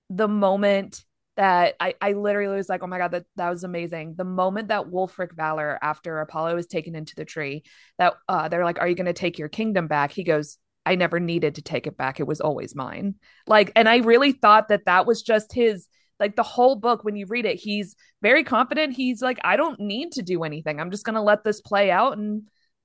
the 0.09 0.27
moment 0.27 1.03
that 1.37 1.75
I, 1.79 1.95
I 2.01 2.13
literally 2.13 2.57
was 2.57 2.69
like, 2.69 2.83
oh 2.83 2.87
my 2.87 2.97
God, 2.97 3.11
that, 3.11 3.25
that 3.37 3.49
was 3.49 3.63
amazing. 3.63 4.15
The 4.17 4.25
moment 4.25 4.67
that 4.67 4.87
Wulfric 4.87 5.35
Valor, 5.35 5.79
after 5.81 6.19
Apollo 6.19 6.55
was 6.55 6.67
taken 6.67 6.95
into 6.95 7.15
the 7.15 7.25
tree, 7.25 7.63
that 7.97 8.15
uh, 8.27 8.49
they're 8.49 8.65
like, 8.65 8.79
are 8.79 8.87
you 8.87 8.95
going 8.95 9.05
to 9.05 9.13
take 9.13 9.39
your 9.39 9.49
kingdom 9.49 9.87
back? 9.87 10.11
He 10.11 10.23
goes, 10.23 10.57
I 10.85 10.95
never 10.95 11.19
needed 11.19 11.55
to 11.55 11.61
take 11.61 11.87
it 11.87 11.95
back. 11.95 12.19
It 12.19 12.27
was 12.27 12.41
always 12.41 12.75
mine. 12.75 13.15
Like, 13.47 13.71
and 13.75 13.87
I 13.87 13.97
really 13.97 14.31
thought 14.31 14.69
that 14.69 14.85
that 14.85 15.05
was 15.05 15.21
just 15.21 15.53
his, 15.53 15.87
like 16.19 16.35
the 16.35 16.43
whole 16.43 16.75
book, 16.75 17.03
when 17.03 17.15
you 17.15 17.25
read 17.27 17.45
it, 17.45 17.59
he's 17.59 17.95
very 18.21 18.43
confident. 18.43 18.93
He's 18.93 19.21
like, 19.21 19.39
I 19.43 19.55
don't 19.55 19.79
need 19.79 20.11
to 20.13 20.21
do 20.21 20.43
anything. 20.43 20.79
I'm 20.79 20.91
just 20.91 21.05
going 21.05 21.15
to 21.15 21.21
let 21.21 21.43
this 21.43 21.61
play 21.61 21.91
out. 21.91 22.17
And 22.17 22.43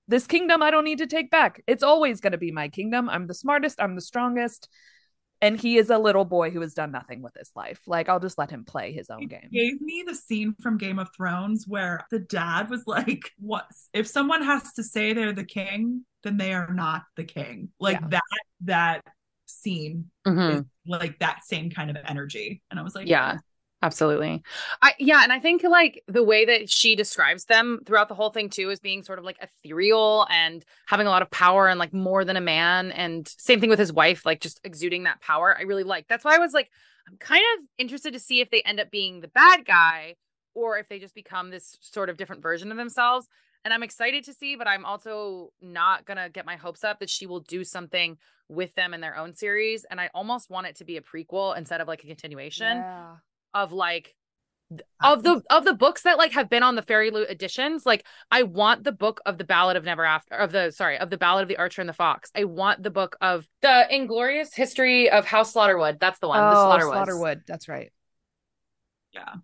this 0.09 0.27
kingdom, 0.27 0.63
I 0.63 0.71
don't 0.71 0.85
need 0.85 0.99
to 0.99 1.07
take 1.07 1.31
back. 1.31 1.63
It's 1.67 1.83
always 1.83 2.21
going 2.21 2.33
to 2.33 2.39
be 2.39 2.53
my 2.53 2.69
kingdom. 2.69 3.09
I'm 3.09 3.27
the 3.27 3.35
smartest. 3.35 3.81
I'm 3.81 3.95
the 3.95 4.01
strongest 4.01 4.69
and 5.43 5.59
he 5.59 5.77
is 5.77 5.91
a 5.91 5.99
little 5.99 6.25
boy 6.25 6.51
who 6.51 6.61
has 6.61 6.75
done 6.75 6.91
nothing 6.91 7.23
with 7.23 7.35
his 7.37 7.51
life. 7.55 7.81
Like 7.87 8.09
I'll 8.09 8.21
just 8.21 8.39
let 8.39 8.51
him 8.51 8.65
play 8.65 8.93
his 8.93 9.11
own 9.11 9.27
game. 9.27 9.49
Gave 9.53 9.81
me 9.81 10.05
the 10.07 10.15
scene 10.15 10.55
from 10.61 10.79
Game 10.79 10.99
of 10.99 11.09
Thrones 11.17 11.67
where 11.67 12.07
the 12.11 12.21
dad 12.21 12.71
was 12.71 12.87
like, 12.87 13.33
"What 13.39 13.67
if 13.93 14.07
someone 14.07 14.43
has 14.43 14.73
to 14.75 14.83
say 14.83 15.13
they're 15.13 15.33
the 15.33 15.45
king, 15.45 16.05
then 16.23 16.37
they 16.37 16.53
are 16.55 16.73
not 16.73 17.03
the 17.17 17.25
king." 17.25 17.71
Like 17.79 18.01
yeah. 18.01 18.09
that 18.09 18.23
that 18.63 19.05
scene 19.47 20.11
mm-hmm. 20.27 20.59
is 20.59 20.65
like 20.87 21.19
that 21.19 21.45
same 21.45 21.71
kind 21.71 21.91
of 21.91 21.97
energy, 22.07 22.63
and 22.71 22.81
I 22.81 22.83
was 22.83 22.95
like, 22.95 23.09
"Yeah." 23.09 23.39
Absolutely. 23.87 24.43
I 24.83 24.95
yeah, 24.99 25.23
and 25.23 25.33
I 25.33 25.39
think 25.39 25.63
like 25.63 26.03
the 26.09 26.25
way 26.25 26.45
that 26.45 26.69
she 26.69 26.97
describes 26.97 27.45
them 27.45 27.79
throughout 27.87 28.09
the 28.09 28.17
whole 28.17 28.31
thing 28.31 28.51
too 28.51 28.69
is 28.71 28.81
being 28.81 29.05
sort 29.05 29.21
of 29.21 29.25
like 29.25 29.39
ethereal 29.41 30.27
and 30.29 30.65
having 30.87 31.07
a 31.07 31.11
lot 31.11 31.23
of 31.23 31.31
power 31.31 31.69
and 31.69 31.79
like 31.79 31.95
more 31.95 32.25
than 32.25 32.37
a 32.37 32.41
man 32.41 32.91
and 32.91 33.33
same 33.39 33.61
thing 33.61 33.71
with 33.71 33.79
his 33.79 33.93
wife 33.93 34.27
like 34.27 34.41
just 34.41 34.61
exuding 34.65 35.05
that 35.05 35.21
power. 35.21 35.57
I 35.57 35.63
really 35.63 35.85
like. 35.85 36.09
That's 36.09 36.25
why 36.25 36.35
I 36.35 36.39
was 36.39 36.53
like 36.53 36.69
I'm 37.09 37.17
kind 37.19 37.45
of 37.55 37.65
interested 37.79 38.13
to 38.15 38.19
see 38.19 38.41
if 38.41 38.51
they 38.51 38.63
end 38.63 38.81
up 38.81 38.91
being 38.91 39.21
the 39.21 39.29
bad 39.29 39.65
guy 39.65 40.17
or 40.55 40.79
if 40.79 40.89
they 40.89 40.99
just 40.99 41.15
become 41.15 41.51
this 41.51 41.77
sort 41.81 42.11
of 42.11 42.17
different 42.17 42.43
version 42.43 42.73
of 42.73 42.77
themselves. 42.77 43.29
And 43.65 43.73
I'm 43.73 43.85
excited 43.85 44.25
to 44.25 44.33
see, 44.33 44.57
but 44.57 44.67
I'm 44.67 44.85
also 44.85 45.51
not 45.61 46.07
going 46.07 46.17
to 46.17 46.29
get 46.29 46.45
my 46.45 46.57
hopes 46.57 46.83
up 46.83 46.99
that 46.99 47.11
she 47.11 47.27
will 47.27 47.41
do 47.41 47.63
something 47.63 48.17
with 48.49 48.75
them 48.75 48.95
in 48.95 49.01
their 49.01 49.17
own 49.17 49.35
series. 49.35 49.85
And 49.85 50.01
I 50.01 50.11
almost 50.13 50.51
want 50.51 50.67
it 50.67 50.77
to 50.77 50.85
be 50.85 50.97
a 50.97 51.01
prequel 51.01 51.57
instead 51.57 51.81
of 51.81 51.87
like 51.87 52.03
a 52.03 52.07
continuation. 52.07 52.79
Yeah 52.79 53.17
of 53.57 53.73
like 53.73 54.15
of 55.01 55.23
the 55.23 55.43
of 55.49 55.65
the 55.65 55.75
books 55.75 56.03
that 56.03 56.19
like 56.19 56.33
have 56.33 56.51
been 56.51 56.63
on 56.63 56.75
the 56.75 56.83
fairy 56.83 57.11
loot 57.13 57.31
editions 57.31 57.87
like 57.87 58.05
i 58.33 58.43
want 58.43 58.83
the 58.83 58.91
book 58.91 59.21
of 59.25 59.39
the 59.39 59.45
ballad 59.45 59.77
of 59.77 59.85
never 59.85 60.05
after 60.05 60.35
of 60.35 60.51
the 60.51 60.73
sorry 60.73 60.99
of 60.99 61.09
the 61.09 61.17
ballad 61.17 61.43
of 61.43 61.49
the 61.49 61.57
archer 61.57 61.81
and 61.81 61.89
the 61.89 61.95
fox. 61.95 62.31
I 62.35 62.45
want 62.45 62.83
the 62.83 62.91
book 62.91 63.17
of 63.21 63.47
the 63.63 63.87
inglorious 63.95 64.55
history 64.55 65.09
of 65.09 65.25
house 65.25 65.55
slaughterwood. 65.55 66.01
That's 66.01 66.19
the 66.19 66.29
one 66.29 66.41
oh, 66.41 66.51
the 66.51 66.57
slaughterwood. 66.57 67.07
slaughterwood 67.07 67.41
that's 67.47 67.69
right. 67.69 67.93
Yeah. 69.13 69.35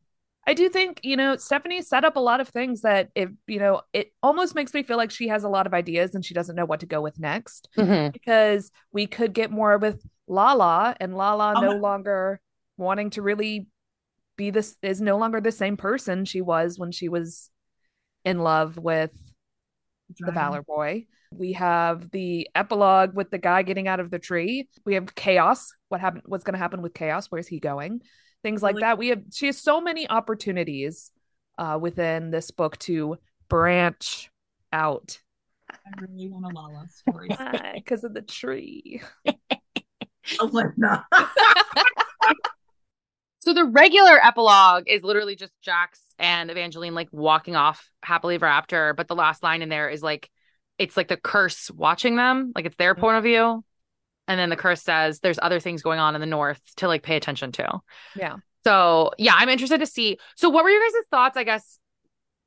I 0.45 0.55
do 0.55 0.69
think 0.69 1.01
you 1.05 1.17
know 1.17 1.37
stephanie 1.37 1.83
set 1.83 2.05
up 2.05 2.17
a 2.17 2.21
lot 2.21 2.41
of 2.41 2.49
things 2.49 2.81
that 2.81 3.11
if 3.15 3.31
you 3.47 3.61
know 3.61 3.83
it 3.93 4.13
almost 4.25 4.57
makes 4.57 4.75
me 4.75 4.83
feel 4.83 4.97
like 4.97 5.13
she 5.13 5.29
has 5.29 5.45
a 5.45 5.49
lot 5.49 5.69
of 5.69 5.75
ideas 5.75 6.17
and 6.17 6.25
she 6.25 6.35
doesn't 6.35 6.57
know 6.57 6.65
what 6.65 6.81
to 6.81 6.87
go 6.87 7.01
with 7.01 7.21
next 7.21 7.69
mm-hmm. 7.79 8.11
because 8.11 8.73
we 8.93 9.07
could 9.07 9.33
get 9.33 9.53
more 9.53 9.79
with 9.79 10.05
lala 10.27 10.97
and 10.99 11.17
lala 11.17 11.61
no 11.61 11.77
longer 11.77 12.41
wanting 12.77 13.11
to 13.11 13.23
really 13.23 13.69
be 14.43 14.51
this 14.51 14.77
is 14.83 15.01
no 15.01 15.17
longer 15.19 15.41
the 15.41 15.53
same 15.53 15.77
person 15.77 16.25
she 16.25 16.41
was 16.41 16.79
when 16.79 16.91
she 16.91 17.09
was 17.09 17.51
in 18.25 18.41
love 18.41 18.77
with 18.77 19.11
the 20.19 20.33
Valor 20.33 20.63
Boy. 20.63 21.07
We 21.33 21.53
have 21.53 22.11
the 22.11 22.49
epilogue 22.55 23.15
with 23.15 23.31
the 23.31 23.39
guy 23.39 23.63
getting 23.63 23.89
out 23.89 24.01
of 24.01 24.11
the 24.11 24.19
tree. 24.19 24.69
We 24.85 24.95
have 24.95 25.15
chaos. 25.15 25.73
What 25.89 26.01
happened? 26.01 26.25
What's 26.27 26.45
going 26.45 26.55
to 26.55 26.59
happen 26.59 26.83
with 26.83 26.93
chaos? 26.93 27.29
Where's 27.31 27.47
he 27.47 27.61
going? 27.61 28.03
Things 28.43 28.63
like 28.63 28.77
that. 28.81 28.99
We 28.99 29.09
have. 29.09 29.23
She 29.33 29.47
has 29.47 29.59
so 29.59 29.81
many 29.81 30.09
opportunities 30.09 31.11
uh, 31.57 31.79
within 31.81 32.31
this 32.31 32.51
book 32.51 32.77
to 32.81 33.17
branch 33.49 34.31
out. 34.73 35.19
I 35.71 36.01
really 36.01 36.29
want 36.29 36.45
a 36.45 36.55
Lala 36.55 36.87
story 36.91 37.29
because 37.75 38.05
of 38.05 38.13
the 38.13 38.23
tree. 38.23 39.01
Elena. 40.41 41.07
So 43.43 43.53
the 43.53 43.65
regular 43.65 44.25
epilogue 44.25 44.85
is 44.87 45.03
literally 45.03 45.35
just 45.35 45.53
Jacks 45.63 46.01
and 46.17 46.49
Evangeline 46.49 46.95
like 46.95 47.09
walking 47.11 47.57
off 47.57 47.91
happily 48.01 48.37
ever 48.37 48.47
after. 48.47 48.95
But 48.95 49.09
the 49.09 49.17
last 49.17 49.43
line 49.43 49.63
in 49.63 49.69
there 49.69 49.89
is 49.89 50.01
like, 50.01 50.31
it's 50.79 50.97
like 50.97 51.09
the 51.09 51.17
curse 51.17 51.69
watching 51.69 52.15
them, 52.15 52.53
like 52.55 52.67
it's 52.67 52.77
their 52.77 52.95
mm-hmm. 52.95 53.01
point 53.01 53.17
of 53.17 53.25
view. 53.25 53.65
And 54.29 54.39
then 54.39 54.49
the 54.49 54.57
curse 54.57 54.81
says 54.81 55.19
there's 55.19 55.41
other 55.43 55.59
things 55.59 55.83
going 55.83 55.99
on 55.99 56.15
in 56.15 56.21
the 56.21 56.27
north 56.27 56.61
to 56.77 56.87
like 56.87 57.03
pay 57.03 57.17
attention 57.17 57.51
to. 57.53 57.81
Yeah. 58.15 58.37
So 58.63 59.11
yeah, 59.19 59.35
I'm 59.37 59.49
interested 59.49 59.81
to 59.81 59.87
see. 59.87 60.19
So 60.37 60.49
what 60.49 60.63
were 60.63 60.71
your 60.71 60.81
guys' 60.81 61.05
thoughts, 61.11 61.37
I 61.37 61.43
guess, 61.43 61.81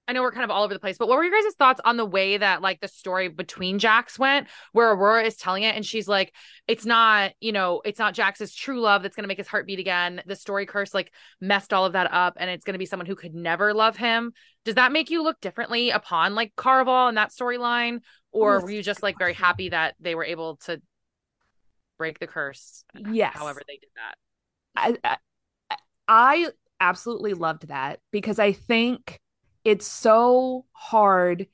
I 0.08 0.14
know 0.14 0.22
we're 0.22 0.32
kind 0.32 0.44
of 0.44 0.52
all 0.52 0.64
over 0.64 0.74
the 0.74 0.80
place, 0.80 0.98
but 0.98 1.08
what 1.08 1.18
were 1.18 1.24
your 1.24 1.42
guys' 1.42 1.54
thoughts 1.56 1.82
on 1.84 1.98
the 1.98 2.06
way 2.06 2.38
that 2.38 2.62
like 2.62 2.80
the 2.80 2.88
story 2.88 3.28
between 3.28 3.80
Jacks 3.80 4.20
went, 4.20 4.48
where 4.72 4.92
Aurora 4.92 5.24
is 5.24 5.36
telling 5.36 5.64
it 5.64 5.76
and 5.76 5.86
she's 5.86 6.08
like, 6.08 6.34
it's 6.68 6.86
not, 6.86 7.32
you 7.40 7.52
know, 7.52 7.82
it's 7.84 7.98
not 7.98 8.14
Jacks's 8.14 8.54
true 8.54 8.80
love 8.80 9.02
that's 9.02 9.16
gonna 9.16 9.28
make 9.28 9.40
his 9.40 9.48
heart 9.48 9.66
beat 9.66 9.80
again. 9.80 10.22
The 10.26 10.36
story 10.36 10.66
curse 10.66 10.94
like 10.94 11.12
messed 11.42 11.74
all 11.74 11.86
of 11.86 11.94
that 11.94 12.14
up, 12.14 12.38
and 12.38 12.50
it's 12.50 12.64
gonna 12.66 12.78
be 12.78 12.86
someone 12.86 13.08
who 13.08 13.16
could 13.16 13.34
never 13.34 13.74
love 13.74 13.98
him. 13.98 14.34
Does 14.64 14.76
that 14.76 14.92
make 14.92 15.10
you 15.10 15.24
look 15.24 15.42
differently 15.42 15.90
upon 15.90 16.36
like 16.36 16.54
Caraval 16.56 17.08
and 17.10 17.18
that 17.18 17.32
storyline? 17.32 18.00
Or 18.32 18.60
were 18.60 18.70
you 18.70 18.84
just 18.84 19.02
like 19.02 19.18
very 19.18 19.34
happy 19.34 19.70
that 19.70 19.96
they 20.00 20.14
were 20.14 20.26
able 20.26 20.58
to 20.66 20.82
break 21.98 22.20
the 22.20 22.28
curse? 22.28 22.84
Yes. 22.94 23.36
However 23.36 23.62
they 23.68 23.78
did 23.78 23.90
that. 23.96 25.00
I, 25.04 25.18
I, 25.70 25.78
I 26.08 26.50
absolutely 26.80 27.34
loved 27.34 27.70
that 27.70 28.02
because 28.12 28.40
I 28.40 28.52
think 28.52 29.22
it's 29.66 29.88
so 29.88 30.66
hard 30.72 31.48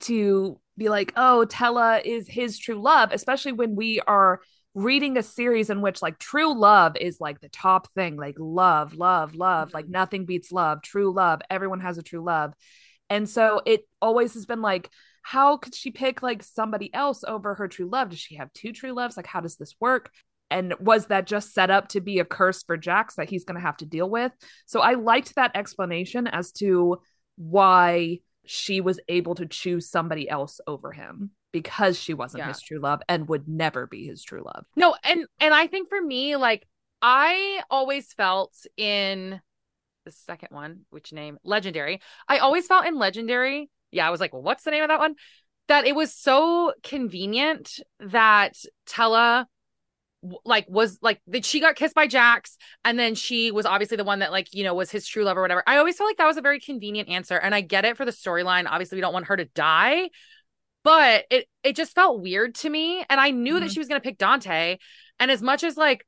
to 0.00 0.60
be 0.76 0.88
like, 0.88 1.12
oh, 1.16 1.44
Tella 1.44 2.00
is 2.04 2.28
his 2.28 2.58
true 2.58 2.80
love, 2.80 3.10
especially 3.12 3.52
when 3.52 3.74
we 3.74 4.00
are 4.00 4.40
reading 4.74 5.16
a 5.16 5.22
series 5.22 5.70
in 5.70 5.80
which 5.80 6.02
like 6.02 6.18
true 6.18 6.56
love 6.56 6.96
is 6.96 7.20
like 7.20 7.40
the 7.40 7.48
top 7.48 7.92
thing, 7.94 8.16
like 8.16 8.36
love, 8.38 8.94
love, 8.94 9.34
love, 9.34 9.72
like 9.72 9.86
mm-hmm. 9.86 9.92
nothing 9.92 10.24
beats 10.26 10.52
love, 10.52 10.82
true 10.82 11.12
love. 11.12 11.40
Everyone 11.48 11.80
has 11.80 11.96
a 11.98 12.02
true 12.02 12.22
love. 12.22 12.52
And 13.10 13.28
so 13.28 13.62
it 13.64 13.82
always 14.02 14.34
has 14.34 14.44
been 14.44 14.60
like, 14.60 14.90
how 15.22 15.56
could 15.56 15.74
she 15.74 15.90
pick 15.90 16.22
like 16.22 16.42
somebody 16.42 16.92
else 16.92 17.24
over 17.26 17.54
her 17.54 17.68
true 17.68 17.88
love? 17.90 18.10
Does 18.10 18.18
she 18.18 18.36
have 18.36 18.52
two 18.52 18.72
true 18.72 18.92
loves? 18.92 19.16
Like, 19.16 19.26
how 19.26 19.40
does 19.40 19.56
this 19.56 19.74
work? 19.80 20.10
And 20.50 20.74
was 20.80 21.06
that 21.06 21.26
just 21.26 21.52
set 21.52 21.70
up 21.70 21.88
to 21.88 22.00
be 22.00 22.18
a 22.18 22.24
curse 22.24 22.62
for 22.62 22.76
Jacks 22.76 23.16
that 23.16 23.28
he's 23.28 23.44
going 23.44 23.56
to 23.56 23.66
have 23.66 23.76
to 23.78 23.86
deal 23.86 24.08
with? 24.08 24.32
So 24.66 24.80
I 24.80 24.94
liked 24.94 25.34
that 25.34 25.52
explanation 25.54 26.26
as 26.26 26.52
to 26.52 26.98
why 27.38 28.18
she 28.44 28.80
was 28.80 28.98
able 29.08 29.34
to 29.36 29.46
choose 29.46 29.88
somebody 29.88 30.28
else 30.28 30.60
over 30.66 30.92
him 30.92 31.30
because 31.52 31.98
she 31.98 32.14
wasn't 32.14 32.40
yeah. 32.40 32.48
his 32.48 32.60
true 32.60 32.80
love 32.80 33.00
and 33.08 33.28
would 33.28 33.48
never 33.48 33.86
be 33.86 34.06
his 34.06 34.22
true 34.22 34.42
love. 34.44 34.66
No, 34.76 34.94
and 35.04 35.26
and 35.40 35.54
I 35.54 35.66
think 35.66 35.88
for 35.88 36.00
me 36.00 36.36
like 36.36 36.66
I 37.00 37.62
always 37.70 38.12
felt 38.12 38.54
in 38.76 39.40
the 40.04 40.10
second 40.10 40.48
one, 40.50 40.80
which 40.90 41.12
name? 41.12 41.38
Legendary. 41.44 42.00
I 42.26 42.38
always 42.38 42.66
felt 42.66 42.86
in 42.86 42.98
Legendary. 42.98 43.70
Yeah, 43.90 44.06
I 44.06 44.10
was 44.10 44.20
like, 44.20 44.32
well, 44.32 44.42
what's 44.42 44.64
the 44.64 44.70
name 44.70 44.82
of 44.82 44.88
that 44.88 44.98
one? 44.98 45.14
That 45.68 45.86
it 45.86 45.94
was 45.94 46.14
so 46.14 46.72
convenient 46.82 47.80
that 48.00 48.56
Tella 48.86 49.46
like 50.44 50.66
was 50.68 50.98
like 51.00 51.20
that 51.28 51.44
she 51.44 51.60
got 51.60 51.76
kissed 51.76 51.94
by 51.94 52.06
Jacks 52.06 52.56
and 52.84 52.98
then 52.98 53.14
she 53.14 53.50
was 53.50 53.66
obviously 53.66 53.96
the 53.96 54.04
one 54.04 54.18
that 54.18 54.32
like 54.32 54.52
you 54.52 54.64
know 54.64 54.74
was 54.74 54.90
his 54.90 55.06
true 55.06 55.24
love 55.24 55.36
or 55.36 55.42
whatever. 55.42 55.62
I 55.66 55.76
always 55.76 55.96
felt 55.96 56.08
like 56.08 56.16
that 56.16 56.26
was 56.26 56.36
a 56.36 56.42
very 56.42 56.60
convenient 56.60 57.08
answer 57.08 57.36
and 57.36 57.54
I 57.54 57.60
get 57.60 57.84
it 57.84 57.96
for 57.96 58.04
the 58.04 58.10
storyline. 58.10 58.66
Obviously 58.68 58.96
we 58.96 59.00
don't 59.00 59.12
want 59.12 59.26
her 59.26 59.36
to 59.36 59.44
die, 59.44 60.10
but 60.82 61.24
it 61.30 61.46
it 61.62 61.76
just 61.76 61.94
felt 61.94 62.20
weird 62.20 62.56
to 62.56 62.70
me 62.70 63.04
and 63.08 63.20
I 63.20 63.30
knew 63.30 63.54
mm-hmm. 63.54 63.64
that 63.64 63.70
she 63.70 63.78
was 63.78 63.88
going 63.88 64.00
to 64.00 64.04
pick 64.04 64.18
Dante 64.18 64.78
and 65.20 65.30
as 65.30 65.42
much 65.42 65.62
as 65.62 65.76
like 65.76 66.04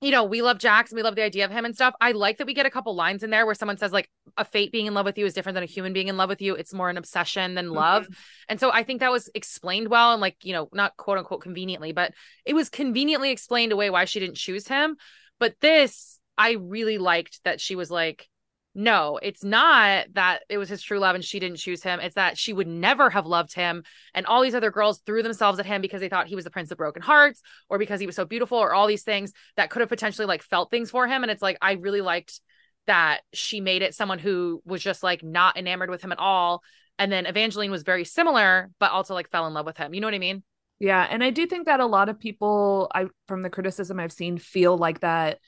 you 0.00 0.10
know, 0.10 0.24
we 0.24 0.40
love 0.40 0.58
Jacks 0.58 0.90
and 0.90 0.96
we 0.96 1.02
love 1.02 1.14
the 1.14 1.22
idea 1.22 1.44
of 1.44 1.50
him 1.50 1.64
and 1.64 1.74
stuff. 1.74 1.94
I 2.00 2.12
like 2.12 2.38
that 2.38 2.46
we 2.46 2.54
get 2.54 2.66
a 2.66 2.70
couple 2.70 2.94
lines 2.94 3.22
in 3.22 3.30
there 3.30 3.44
where 3.44 3.54
someone 3.54 3.76
says, 3.76 3.92
like, 3.92 4.08
a 4.36 4.44
fate 4.44 4.72
being 4.72 4.86
in 4.86 4.94
love 4.94 5.04
with 5.04 5.18
you 5.18 5.26
is 5.26 5.34
different 5.34 5.54
than 5.54 5.62
a 5.62 5.66
human 5.66 5.92
being 5.92 6.08
in 6.08 6.16
love 6.16 6.28
with 6.28 6.40
you. 6.40 6.54
It's 6.54 6.72
more 6.72 6.88
an 6.88 6.96
obsession 6.96 7.54
than 7.54 7.70
love. 7.70 8.04
Mm-hmm. 8.04 8.12
And 8.48 8.60
so 8.60 8.70
I 8.72 8.82
think 8.82 9.00
that 9.00 9.12
was 9.12 9.28
explained 9.34 9.88
well 9.88 10.12
and, 10.12 10.20
like, 10.20 10.36
you 10.42 10.52
know, 10.54 10.68
not 10.72 10.96
quote 10.96 11.18
unquote 11.18 11.42
conveniently, 11.42 11.92
but 11.92 12.14
it 12.46 12.54
was 12.54 12.70
conveniently 12.70 13.30
explained 13.30 13.72
away 13.72 13.90
why 13.90 14.06
she 14.06 14.20
didn't 14.20 14.36
choose 14.36 14.66
him. 14.66 14.96
But 15.38 15.54
this, 15.60 16.18
I 16.38 16.52
really 16.52 16.98
liked 16.98 17.40
that 17.44 17.60
she 17.60 17.76
was 17.76 17.90
like, 17.90 18.28
no, 18.74 19.18
it's 19.20 19.42
not 19.42 20.06
that 20.12 20.42
it 20.48 20.56
was 20.56 20.68
his 20.68 20.80
true 20.80 21.00
love 21.00 21.16
and 21.16 21.24
she 21.24 21.40
didn't 21.40 21.58
choose 21.58 21.82
him. 21.82 21.98
It's 21.98 22.14
that 22.14 22.38
she 22.38 22.52
would 22.52 22.68
never 22.68 23.10
have 23.10 23.26
loved 23.26 23.52
him. 23.52 23.82
And 24.14 24.26
all 24.26 24.42
these 24.42 24.54
other 24.54 24.70
girls 24.70 25.00
threw 25.00 25.22
themselves 25.22 25.58
at 25.58 25.66
him 25.66 25.82
because 25.82 26.00
they 26.00 26.08
thought 26.08 26.28
he 26.28 26.36
was 26.36 26.44
the 26.44 26.50
prince 26.50 26.70
of 26.70 26.78
broken 26.78 27.02
hearts 27.02 27.42
or 27.68 27.78
because 27.78 27.98
he 27.98 28.06
was 28.06 28.14
so 28.14 28.24
beautiful 28.24 28.58
or 28.58 28.72
all 28.72 28.86
these 28.86 29.02
things 29.02 29.32
that 29.56 29.70
could 29.70 29.80
have 29.80 29.88
potentially 29.88 30.26
like 30.26 30.42
felt 30.42 30.70
things 30.70 30.90
for 30.90 31.08
him. 31.08 31.22
And 31.22 31.32
it's 31.32 31.42
like, 31.42 31.58
I 31.60 31.72
really 31.72 32.00
liked 32.00 32.40
that 32.86 33.20
she 33.32 33.60
made 33.60 33.82
it 33.82 33.94
someone 33.94 34.20
who 34.20 34.62
was 34.64 34.82
just 34.82 35.02
like 35.02 35.24
not 35.24 35.56
enamored 35.56 35.90
with 35.90 36.02
him 36.02 36.12
at 36.12 36.18
all. 36.20 36.62
And 36.96 37.10
then 37.10 37.26
Evangeline 37.26 37.72
was 37.72 37.82
very 37.82 38.04
similar, 38.04 38.70
but 38.78 38.92
also 38.92 39.14
like 39.14 39.30
fell 39.30 39.48
in 39.48 39.54
love 39.54 39.66
with 39.66 39.78
him. 39.78 39.94
You 39.94 40.00
know 40.00 40.06
what 40.06 40.14
I 40.14 40.18
mean? 40.18 40.44
Yeah. 40.78 41.06
And 41.10 41.24
I 41.24 41.30
do 41.30 41.44
think 41.46 41.66
that 41.66 41.80
a 41.80 41.86
lot 41.86 42.08
of 42.08 42.20
people 42.20 42.90
I 42.94 43.06
from 43.26 43.42
the 43.42 43.50
criticism 43.50 43.98
I've 43.98 44.12
seen 44.12 44.38
feel 44.38 44.78
like 44.78 45.00
that 45.00 45.38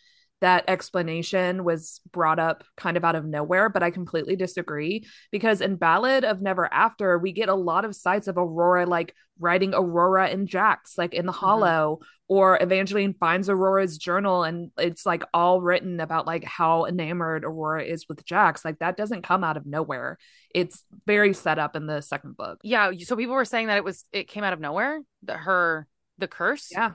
that 0.43 0.65
explanation 0.67 1.63
was 1.63 2.01
brought 2.11 2.41
up 2.41 2.65
kind 2.77 2.97
of 2.97 3.05
out 3.05 3.15
of 3.15 3.25
nowhere, 3.25 3.69
but 3.69 3.83
I 3.83 3.91
completely 3.91 4.35
disagree 4.35 5.07
because 5.31 5.61
in 5.61 5.77
Ballad 5.77 6.25
of 6.25 6.43
Never 6.43 6.73
After, 6.73 7.17
we 7.17 7.31
get 7.31 7.49
a 7.49 7.55
lot 7.55 7.85
of 7.85 7.95
sights 7.95 8.27
of 8.27 8.37
Aurora 8.37 8.85
like 8.85 9.15
writing 9.39 9.73
Aurora 9.73 10.29
and 10.29 10.49
Jacks, 10.49 10.99
like 10.99 11.15
in 11.15 11.27
the 11.27 11.33
mm-hmm. 11.33 11.39
Hollow, 11.39 12.01
or 12.27 12.61
Evangeline 12.61 13.15
finds 13.15 13.49
Aurora's 13.49 13.97
journal 13.97 14.43
and 14.43 14.73
it's 14.79 15.07
like 15.07 15.23
all 15.33 15.61
written 15.61 16.01
about 16.01 16.27
like 16.27 16.43
how 16.43 16.87
enamored 16.87 17.45
Aurora 17.45 17.85
is 17.85 18.09
with 18.09 18.25
Jacks. 18.25 18.65
Like 18.65 18.81
that 18.81 18.97
doesn't 18.97 19.23
come 19.23 19.45
out 19.45 19.57
of 19.57 19.65
nowhere. 19.65 20.19
It's 20.53 20.85
very 21.07 21.35
set 21.35 21.61
up 21.61 21.77
in 21.77 21.87
the 21.87 22.01
second 22.01 22.37
book. 22.37 22.59
Yeah. 22.65 22.91
So 23.05 23.15
people 23.15 23.35
were 23.35 23.45
saying 23.45 23.69
that 23.69 23.77
it 23.77 23.85
was, 23.85 24.05
it 24.13 24.29
came 24.29 24.43
out 24.43 24.53
of 24.53 24.61
nowhere, 24.61 25.01
that 25.23 25.39
her, 25.39 25.87
the 26.19 26.27
curse. 26.27 26.69
Yeah 26.73 26.95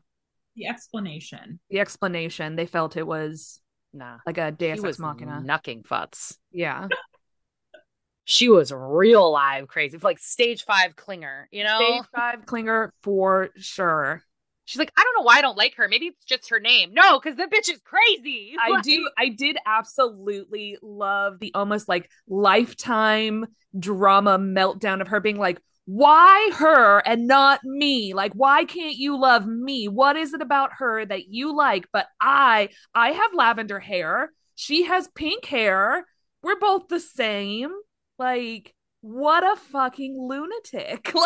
the 0.57 0.65
explanation. 0.67 1.59
The 1.69 1.79
explanation. 1.79 2.55
They 2.55 2.65
felt 2.65 2.97
it 2.97 3.07
was 3.07 3.61
nah 3.93 4.17
like 4.25 4.37
a 4.37 4.51
Deus 4.51 4.83
Ex 4.83 4.99
Machina. 4.99 5.41
Knucking 5.45 5.85
futs. 5.85 6.37
Yeah. 6.51 6.87
she 8.29 8.49
was 8.49 8.73
real 8.73 9.31
live 9.31 9.69
crazy, 9.69 9.97
like 9.99 10.19
stage 10.19 10.65
five 10.65 10.97
clinger, 10.97 11.45
you 11.49 11.63
know? 11.63 11.79
Stage 11.79 12.09
five 12.13 12.45
clinger 12.45 12.89
for 13.01 13.51
sure. 13.55 14.21
She's 14.65 14.79
like, 14.79 14.91
I 14.97 15.01
don't 15.01 15.21
know 15.21 15.25
why 15.25 15.37
I 15.37 15.41
don't 15.41 15.57
like 15.57 15.75
her. 15.75 15.87
Maybe 15.87 16.07
it's 16.07 16.25
just 16.25 16.49
her 16.49 16.59
name. 16.59 16.93
No, 16.93 17.17
because 17.17 17.37
the 17.37 17.45
bitch 17.45 17.71
is 17.71 17.79
crazy. 17.85 18.53
I 18.61 18.71
like- 18.71 18.83
do. 18.83 19.09
I 19.17 19.29
did 19.29 19.57
absolutely 19.65 20.77
love 20.81 21.39
the 21.39 21.53
almost 21.55 21.87
like 21.87 22.11
lifetime 22.27 23.45
drama 23.79 24.37
meltdown 24.37 24.99
of 24.99 25.07
her 25.07 25.21
being 25.21 25.37
like, 25.37 25.61
why 25.87 26.51
her 26.55 26.99
and 26.99 27.27
not 27.27 27.63
me? 27.63 28.13
Like 28.13 28.33
why 28.33 28.65
can't 28.65 28.97
you 28.97 29.17
love 29.17 29.47
me? 29.47 29.87
What 29.87 30.17
is 30.17 30.33
it 30.33 30.41
about 30.41 30.71
her 30.79 31.05
that 31.05 31.29
you 31.29 31.55
like? 31.55 31.87
But 31.93 32.07
i 32.19 32.67
i 32.93 33.11
have 33.13 33.33
lavender 33.33 33.79
hair. 33.79 34.31
She 34.55 34.83
has 34.83 35.07
pink 35.15 35.45
hair. 35.45 36.05
We're 36.43 36.59
both 36.59 36.89
the 36.89 36.99
same. 36.99 37.71
Like 38.19 38.75
what 39.01 39.43
a 39.43 39.55
fucking 39.55 40.17
lunatic. 40.19 41.13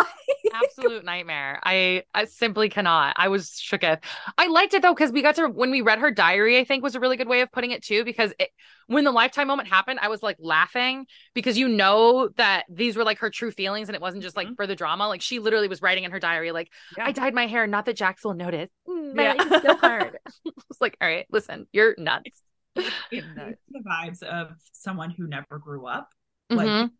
Like 0.51 0.53
absolute 0.53 1.05
nightmare. 1.05 1.59
I, 1.63 2.03
I 2.13 2.25
simply 2.25 2.69
cannot. 2.69 3.15
I 3.17 3.27
was 3.29 3.49
shooketh 3.49 3.99
i 4.37 4.47
liked 4.47 4.73
it 4.73 4.81
though 4.81 4.93
because 4.93 5.11
we 5.11 5.21
got 5.21 5.35
to 5.35 5.47
when 5.47 5.71
we 5.71 5.81
read 5.81 5.99
her 5.99 6.11
diary 6.11 6.59
i 6.59 6.63
think 6.63 6.83
was 6.83 6.95
a 6.95 6.99
really 6.99 7.17
good 7.17 7.27
way 7.27 7.41
of 7.41 7.51
putting 7.51 7.71
it 7.71 7.83
too 7.83 8.03
because 8.03 8.33
it, 8.39 8.49
when 8.87 9.03
the 9.03 9.11
lifetime 9.11 9.47
moment 9.47 9.69
happened 9.69 9.99
i 10.01 10.07
was 10.07 10.21
like 10.21 10.35
laughing 10.39 11.05
because 11.33 11.57
you 11.57 11.67
know 11.67 12.29
that 12.37 12.65
these 12.69 12.95
were 12.95 13.03
like 13.03 13.19
her 13.19 13.29
true 13.29 13.51
feelings 13.51 13.89
and 13.89 13.95
it 13.95 14.01
wasn't 14.01 14.21
just 14.21 14.35
like 14.35 14.47
mm-hmm. 14.47 14.55
for 14.55 14.67
the 14.67 14.75
drama. 14.75 15.07
Like 15.07 15.21
she 15.21 15.39
literally 15.39 15.67
was 15.67 15.81
writing 15.81 16.03
in 16.03 16.11
her 16.11 16.19
diary 16.19 16.51
like 16.51 16.69
yeah. 16.97 17.05
i 17.05 17.11
dyed 17.11 17.33
my 17.33 17.47
hair 17.47 17.67
not 17.67 17.85
that 17.85 17.95
jacks 17.95 18.23
will 18.23 18.33
notice. 18.33 18.69
Mm, 18.87 19.15
my 19.15 19.23
yeah. 19.23 19.61
so 19.61 19.75
hard. 19.77 20.17
It's 20.69 20.81
like 20.81 20.97
all 21.01 21.07
right 21.07 21.25
listen 21.31 21.67
you're 21.71 21.95
nuts. 21.97 22.41
It, 22.75 23.23
the 23.35 23.55
vibes 23.79 24.23
of 24.23 24.51
someone 24.73 25.11
who 25.11 25.27
never 25.27 25.59
grew 25.59 25.85
up. 25.87 26.09
Like 26.49 26.67
mm-hmm 26.67 26.95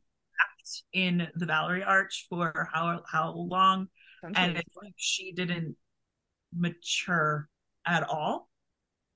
in 0.93 1.27
the 1.35 1.45
Valory 1.45 1.85
Arch 1.85 2.27
for 2.29 2.69
how 2.73 3.01
how 3.09 3.33
long, 3.33 3.87
and 4.23 4.57
it's 4.57 4.75
like 4.75 4.93
she 4.97 5.31
didn't 5.31 5.75
mature 6.55 7.47
at 7.85 8.03
all. 8.03 8.49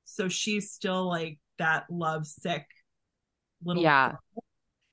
So 0.06 0.28
she's 0.28 0.72
still 0.72 1.08
like 1.08 1.40
that 1.58 1.86
love 1.90 2.26
sick 2.28 2.66
little 3.64 3.84
yeah. 3.84 4.10
Girl. 4.10 4.20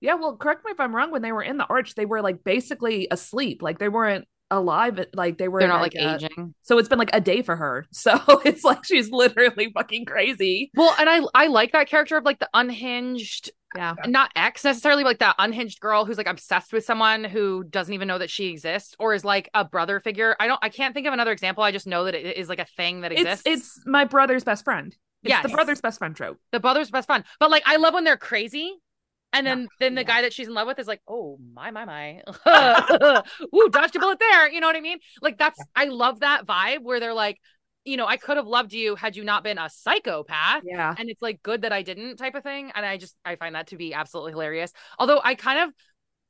Yeah, 0.00 0.14
well, 0.14 0.36
correct 0.36 0.64
me 0.64 0.72
if 0.72 0.80
I'm 0.80 0.94
wrong. 0.94 1.12
When 1.12 1.22
they 1.22 1.30
were 1.30 1.42
in 1.42 1.58
the 1.58 1.66
arch, 1.66 1.94
they 1.94 2.06
were 2.06 2.22
like 2.22 2.42
basically 2.42 3.06
asleep. 3.10 3.62
Like 3.62 3.78
they 3.78 3.88
weren't 3.88 4.26
alive. 4.50 4.98
Like 5.14 5.38
they 5.38 5.46
were. 5.46 5.60
They're 5.60 5.68
not 5.68 5.80
like, 5.80 5.94
like 5.94 6.22
aging. 6.22 6.54
So 6.62 6.78
it's 6.78 6.88
been 6.88 6.98
like 6.98 7.10
a 7.12 7.20
day 7.20 7.42
for 7.42 7.54
her. 7.54 7.86
So 7.92 8.18
it's 8.44 8.64
like 8.64 8.84
she's 8.84 9.10
literally 9.10 9.70
fucking 9.72 10.06
crazy. 10.06 10.72
Well, 10.74 10.94
and 10.98 11.08
I 11.08 11.20
I 11.34 11.46
like 11.46 11.72
that 11.72 11.88
character 11.88 12.16
of 12.16 12.24
like 12.24 12.40
the 12.40 12.48
unhinged 12.52 13.52
yeah 13.76 13.94
not 14.06 14.30
ex 14.36 14.64
necessarily 14.64 15.04
like 15.04 15.18
that 15.18 15.34
unhinged 15.38 15.80
girl 15.80 16.04
who's 16.04 16.18
like 16.18 16.26
obsessed 16.26 16.72
with 16.72 16.84
someone 16.84 17.24
who 17.24 17.64
doesn't 17.64 17.94
even 17.94 18.08
know 18.08 18.18
that 18.18 18.30
she 18.30 18.48
exists 18.48 18.94
or 18.98 19.14
is 19.14 19.24
like 19.24 19.48
a 19.54 19.64
brother 19.64 20.00
figure 20.00 20.36
i 20.40 20.46
don't 20.46 20.60
i 20.62 20.68
can't 20.68 20.94
think 20.94 21.06
of 21.06 21.12
another 21.12 21.32
example 21.32 21.62
i 21.62 21.70
just 21.70 21.86
know 21.86 22.04
that 22.04 22.14
it 22.14 22.36
is 22.36 22.48
like 22.48 22.58
a 22.58 22.66
thing 22.76 23.00
that 23.00 23.12
exists 23.12 23.42
it's, 23.46 23.76
it's 23.76 23.86
my 23.86 24.04
brother's 24.04 24.44
best 24.44 24.64
friend 24.64 24.96
It's 25.22 25.30
yes. 25.30 25.42
the 25.42 25.50
brother's 25.50 25.80
best 25.80 25.98
friend 25.98 26.16
trope. 26.16 26.38
The 26.50 26.60
brother's 26.60 26.90
best 26.90 27.06
friend. 27.06 27.24
But 27.38 27.50
like 27.50 27.62
I 27.64 27.76
love 27.76 27.94
when 27.94 28.04
they're 28.04 28.16
crazy. 28.16 28.74
And 29.32 29.46
then, 29.46 29.60
yeah. 29.62 29.66
then 29.80 29.94
the 29.94 30.02
yeah. 30.02 30.06
guy 30.06 30.22
that 30.22 30.32
she's 30.34 30.46
in 30.46 30.52
love 30.52 30.66
with 30.66 30.78
is 30.78 30.86
like, 30.86 31.00
oh 31.08 31.38
my 31.54 31.70
my 31.70 31.86
my, 31.86 32.20
ooh, 33.54 33.68
dodged 33.70 33.96
a 33.96 33.98
bullet 33.98 34.18
there. 34.18 34.50
You 34.50 34.60
know 34.60 34.66
what 34.66 34.76
I 34.76 34.80
mean? 34.80 34.98
Like 35.22 35.38
that's 35.38 35.58
I 35.74 35.84
love 35.86 36.20
that 36.20 36.44
vibe 36.44 36.80
where 36.82 37.00
they're 37.00 37.14
like, 37.14 37.38
you 37.84 37.96
know, 37.96 38.06
I 38.06 38.16
could 38.16 38.36
have 38.36 38.46
loved 38.46 38.72
you 38.72 38.94
had 38.94 39.16
you 39.16 39.24
not 39.24 39.42
been 39.42 39.58
a 39.58 39.68
psychopath. 39.68 40.62
Yeah. 40.64 40.94
And 40.96 41.10
it's 41.10 41.22
like 41.22 41.42
good 41.42 41.62
that 41.62 41.72
I 41.72 41.82
didn't 41.82 42.16
type 42.16 42.34
of 42.34 42.42
thing. 42.42 42.70
And 42.74 42.86
I 42.86 42.96
just 42.96 43.16
I 43.24 43.36
find 43.36 43.54
that 43.54 43.68
to 43.68 43.76
be 43.76 43.94
absolutely 43.94 44.32
hilarious. 44.32 44.72
Although 44.98 45.20
I 45.22 45.34
kind 45.34 45.68
of 45.68 45.74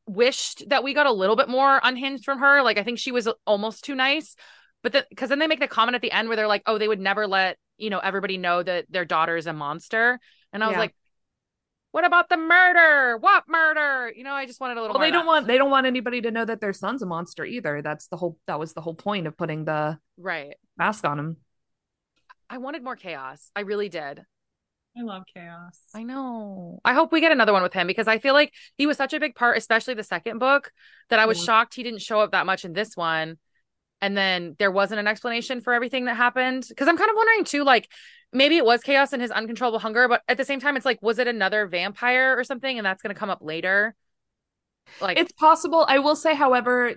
wished 0.07 0.69
that 0.69 0.83
we 0.83 0.95
got 0.95 1.07
a 1.07 1.13
little 1.13 1.37
bit 1.37 1.49
more 1.49 1.81
unhinged 1.83 2.25
from 2.25 2.39
her. 2.39 2.63
Like 2.63 2.79
I 2.79 2.83
think 2.83 2.99
she 2.99 3.13
was 3.13 3.29
almost 3.47 3.85
too 3.85 3.95
nice. 3.95 4.35
But 4.83 4.93
then 4.93 5.05
because 5.11 5.29
then 5.29 5.39
they 5.39 5.47
make 5.47 5.61
the 5.61 5.69
comment 5.69 5.95
at 5.95 6.03
the 6.03 6.11
end 6.11 6.29
where 6.29 6.37
they're 6.37 6.49
like, 6.49 6.63
oh, 6.67 6.79
they 6.79 6.89
would 6.89 7.01
never 7.01 7.27
let, 7.27 7.57
you 7.77 7.91
know, 7.91 7.99
everybody 7.99 8.39
know 8.39 8.63
that 8.63 8.87
their 8.91 9.05
daughter 9.05 9.37
is 9.37 9.47
a 9.47 9.53
monster. 9.53 10.19
And 10.53 10.65
I 10.65 10.67
was 10.67 10.75
yeah. 10.75 10.81
like, 10.81 10.95
what 11.93 12.07
about 12.07 12.29
the 12.29 12.39
murder? 12.39 13.19
What 13.19 13.45
murder? 13.49 14.13
You 14.15 14.25
know, 14.25 14.33
I 14.33 14.47
just 14.47 14.61
wanted 14.61 14.79
a 14.79 14.81
little. 14.81 14.95
Well, 14.95 15.03
they 15.03 15.11
don't 15.11 15.27
want 15.27 15.47
they 15.47 15.59
don't 15.59 15.71
want 15.71 15.87
anybody 15.87 16.23
to 16.23 16.31
know 16.31 16.45
that 16.45 16.61
their 16.61 16.73
son's 16.73 17.03
a 17.03 17.07
monster 17.07 17.45
either. 17.45 17.83
That's 17.83 18.09
the 18.09 18.17
whole. 18.17 18.39
That 18.47 18.59
was 18.59 18.73
the 18.73 18.81
whole 18.81 18.95
point 18.95 19.27
of 19.27 19.37
putting 19.37 19.65
the 19.65 19.99
right 20.17 20.55
mask 20.77 21.07
on 21.07 21.19
him. 21.19 21.37
I 22.51 22.59
wanted 22.59 22.83
more 22.83 22.97
chaos. 22.97 23.51
I 23.55 23.61
really 23.61 23.89
did. 23.89 24.25
I 24.97 25.03
love 25.03 25.23
chaos. 25.33 25.79
I 25.95 26.03
know. 26.03 26.81
I 26.85 26.93
hope 26.93 27.13
we 27.13 27.21
get 27.21 27.33
another 27.33 27.53
one 27.53 27.63
with 27.63 27.73
him 27.73 27.87
because 27.87 28.09
I 28.09 28.19
feel 28.19 28.35
like 28.35 28.53
he 28.77 28.87
was 28.87 28.97
such 28.97 29.15
a 29.15 29.21
big 29.21 29.35
part, 29.35 29.57
especially 29.57 29.95
the 29.95 30.03
second 30.03 30.39
book, 30.39 30.71
that 31.09 31.19
I 31.19 31.27
was 31.27 31.39
yeah. 31.39 31.45
shocked 31.45 31.75
he 31.75 31.83
didn't 31.83 32.03
show 32.03 32.21
up 32.21 32.33
that 32.33 32.45
much 32.45 32.65
in 32.65 32.75
this 32.75 32.95
one. 32.95 33.39
And 34.03 34.17
then 34.17 34.57
there 34.59 34.71
wasn't 34.71 35.01
an 35.01 35.07
explanation 35.07 35.61
for 35.61 35.73
everything 35.73 36.07
that 36.07 36.17
happened. 36.17 36.67
Cause 36.77 36.89
I'm 36.89 36.99
kind 36.99 37.09
of 37.09 37.17
wondering 37.17 37.45
too, 37.45 37.65
like 37.65 37.89
maybe 38.33 38.57
it 38.57 38.65
was 38.65 38.83
chaos 38.83 39.13
and 39.13 39.21
his 39.21 39.31
uncontrollable 39.31 39.79
hunger, 39.79 40.09
but 40.09 40.23
at 40.29 40.37
the 40.37 40.45
same 40.45 40.61
time, 40.61 40.77
it's 40.77 40.87
like, 40.87 41.01
was 41.03 41.19
it 41.19 41.29
another 41.29 41.67
vampire 41.67 42.39
or 42.39 42.45
something? 42.45 42.79
And 42.79 42.87
that's 42.87 43.03
going 43.03 43.15
to 43.15 43.19
come 43.19 43.31
up 43.31 43.41
later. 43.43 43.95
Like 45.01 45.19
it's 45.19 45.33
possible. 45.33 45.85
I 45.89 45.99
will 45.99 46.17
say, 46.17 46.35
however, 46.35 46.95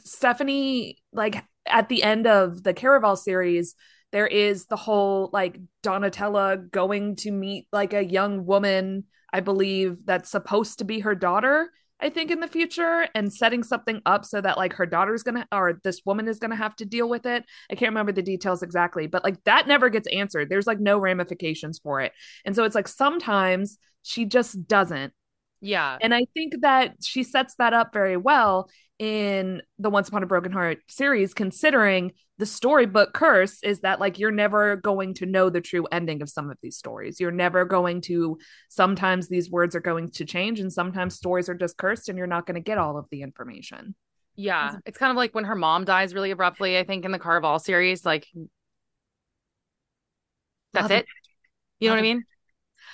Stephanie, 0.00 0.98
like 1.12 1.44
at 1.66 1.88
the 1.88 2.02
end 2.02 2.26
of 2.26 2.62
the 2.62 2.74
Caraval 2.74 3.16
series, 3.16 3.74
there 4.12 4.26
is 4.26 4.66
the 4.66 4.76
whole 4.76 5.30
like 5.32 5.58
Donatella 5.82 6.70
going 6.70 7.16
to 7.16 7.30
meet 7.30 7.66
like 7.72 7.92
a 7.92 8.04
young 8.04 8.44
woman, 8.44 9.04
I 9.32 9.40
believe, 9.40 9.98
that's 10.04 10.30
supposed 10.30 10.78
to 10.78 10.84
be 10.84 11.00
her 11.00 11.14
daughter. 11.14 11.70
I 12.02 12.08
think 12.10 12.30
in 12.30 12.40
the 12.40 12.48
future 12.48 13.06
and 13.14 13.32
setting 13.32 13.62
something 13.62 14.00
up 14.06 14.24
so 14.24 14.40
that 14.40 14.58
like 14.58 14.74
her 14.74 14.86
daughter's 14.86 15.22
gonna 15.22 15.46
or 15.52 15.80
this 15.84 16.02
woman 16.04 16.28
is 16.28 16.38
gonna 16.38 16.56
have 16.56 16.76
to 16.76 16.84
deal 16.84 17.08
with 17.08 17.26
it. 17.26 17.44
I 17.70 17.74
can't 17.74 17.90
remember 17.90 18.12
the 18.12 18.22
details 18.22 18.62
exactly, 18.62 19.06
but 19.06 19.24
like 19.24 19.42
that 19.44 19.68
never 19.68 19.88
gets 19.88 20.08
answered. 20.08 20.48
There's 20.48 20.66
like 20.66 20.80
no 20.80 20.98
ramifications 20.98 21.78
for 21.78 22.00
it. 22.00 22.12
And 22.44 22.54
so 22.56 22.64
it's 22.64 22.74
like 22.74 22.88
sometimes 22.88 23.78
she 24.02 24.24
just 24.24 24.66
doesn't. 24.66 25.12
Yeah. 25.60 25.98
And 26.00 26.14
I 26.14 26.24
think 26.32 26.54
that 26.62 26.96
she 27.02 27.22
sets 27.22 27.54
that 27.56 27.72
up 27.72 27.92
very 27.92 28.16
well 28.16 28.70
in 28.98 29.62
the 29.78 29.90
Once 29.90 30.08
Upon 30.08 30.22
a 30.22 30.26
Broken 30.26 30.52
Heart 30.52 30.78
series, 30.88 31.34
considering 31.34 32.12
the 32.40 32.46
storybook 32.46 33.12
curse 33.12 33.62
is 33.62 33.80
that 33.80 34.00
like 34.00 34.18
you're 34.18 34.30
never 34.30 34.76
going 34.76 35.12
to 35.14 35.26
know 35.26 35.50
the 35.50 35.60
true 35.60 35.86
ending 35.92 36.22
of 36.22 36.30
some 36.30 36.50
of 36.50 36.56
these 36.62 36.76
stories. 36.76 37.20
You're 37.20 37.30
never 37.30 37.66
going 37.66 38.00
to, 38.02 38.38
sometimes 38.70 39.28
these 39.28 39.50
words 39.50 39.76
are 39.76 39.80
going 39.80 40.10
to 40.12 40.24
change, 40.24 40.58
and 40.58 40.72
sometimes 40.72 41.14
stories 41.14 41.50
are 41.50 41.54
just 41.54 41.76
cursed 41.76 42.08
and 42.08 42.16
you're 42.16 42.26
not 42.26 42.46
going 42.46 42.54
to 42.54 42.60
get 42.60 42.78
all 42.78 42.96
of 42.96 43.06
the 43.10 43.20
information. 43.20 43.94
Yeah. 44.36 44.76
It's 44.86 44.96
kind 44.96 45.10
of 45.10 45.16
like 45.16 45.34
when 45.34 45.44
her 45.44 45.54
mom 45.54 45.84
dies 45.84 46.14
really 46.14 46.30
abruptly, 46.30 46.78
I 46.78 46.84
think, 46.84 47.04
in 47.04 47.12
the 47.12 47.18
Caraval 47.18 47.60
series. 47.60 48.06
Like, 48.06 48.26
that's 50.72 50.90
it. 50.90 51.06
You 51.78 51.88
know 51.88 51.94
what 51.94 51.98
I 51.98 52.02
mean? 52.02 52.24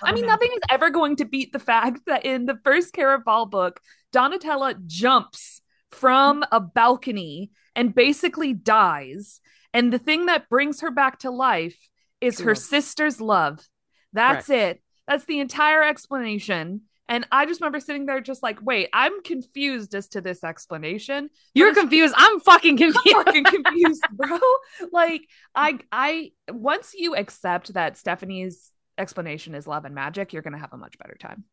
I 0.02 0.12
mean, 0.12 0.26
nothing 0.26 0.50
is 0.52 0.60
ever 0.70 0.90
going 0.90 1.16
to 1.16 1.24
beat 1.24 1.52
the 1.52 1.60
fact 1.60 2.00
that 2.06 2.24
in 2.24 2.46
the 2.46 2.58
first 2.64 2.92
Caraval 2.92 3.48
book, 3.48 3.80
Donatella 4.12 4.84
jumps 4.86 5.62
from 5.92 6.44
a 6.50 6.58
balcony 6.58 7.52
and 7.76 7.94
basically 7.94 8.52
dies. 8.52 9.40
And 9.72 9.92
the 9.92 9.98
thing 9.98 10.26
that 10.26 10.48
brings 10.48 10.80
her 10.80 10.90
back 10.90 11.20
to 11.20 11.30
life 11.30 11.76
is 12.20 12.40
her 12.40 12.54
sister's 12.54 13.20
love. 13.20 13.60
That's 14.12 14.48
it. 14.48 14.82
That's 15.06 15.26
the 15.26 15.38
entire 15.38 15.82
explanation. 15.82 16.82
And 17.08 17.26
I 17.30 17.46
just 17.46 17.60
remember 17.60 17.78
sitting 17.78 18.06
there 18.06 18.20
just 18.20 18.42
like, 18.42 18.58
wait, 18.60 18.88
I'm 18.92 19.22
confused 19.22 19.94
as 19.94 20.08
to 20.08 20.20
this 20.20 20.42
explanation. 20.42 21.30
You're 21.54 21.74
confused. 21.74 22.14
I'm 22.16 22.40
fucking 22.40 22.78
confused. 22.78 22.98
I'm 23.06 23.24
fucking 23.24 23.44
confused, 23.64 24.04
bro. 24.12 24.38
like 24.92 25.22
I 25.54 25.78
I 25.92 26.32
once 26.50 26.94
you 26.96 27.14
accept 27.14 27.74
that 27.74 27.96
Stephanie's 27.96 28.72
explanation 28.98 29.54
is 29.54 29.66
love 29.68 29.84
and 29.84 29.94
magic, 29.94 30.32
you're 30.32 30.42
gonna 30.42 30.58
have 30.58 30.72
a 30.72 30.78
much 30.78 30.98
better 30.98 31.16
time. 31.20 31.44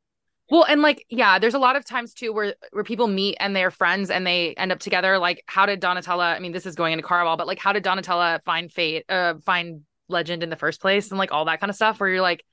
Well, 0.54 0.66
and 0.66 0.84
like, 0.84 1.04
yeah, 1.10 1.40
there's 1.40 1.56
a 1.56 1.60
lot 1.60 1.76
of 1.76 1.84
times 1.84 2.14
too 2.14 2.32
where 2.32 2.54
where 2.74 2.84
people 2.84 3.08
meet 3.08 3.38
and 3.40 3.56
they're 3.56 3.72
friends 3.72 4.12
and 4.12 4.26
they 4.26 4.54
end 4.54 4.72
up 4.72 4.78
together. 4.78 5.18
Like, 5.18 5.44
how 5.48 5.66
did 5.66 5.82
Donatella? 5.82 6.36
I 6.36 6.38
mean, 6.38 6.52
this 6.52 6.68
is 6.68 6.76
going 6.76 6.94
into 6.94 7.04
Caraval, 7.04 7.40
but 7.40 7.48
like, 7.48 7.58
how 7.58 7.74
did 7.74 7.84
Donatella 7.84 8.40
find 8.46 8.72
fate, 8.72 9.04
uh, 9.10 9.34
find 9.44 9.82
legend 10.10 10.44
in 10.44 10.52
the 10.52 10.56
first 10.56 10.80
place, 10.80 11.10
and 11.10 11.18
like 11.18 11.32
all 11.32 11.46
that 11.46 11.60
kind 11.60 11.72
of 11.72 11.76
stuff? 11.76 12.00
Where 12.00 12.08
you're 12.08 12.22
like, 12.22 12.46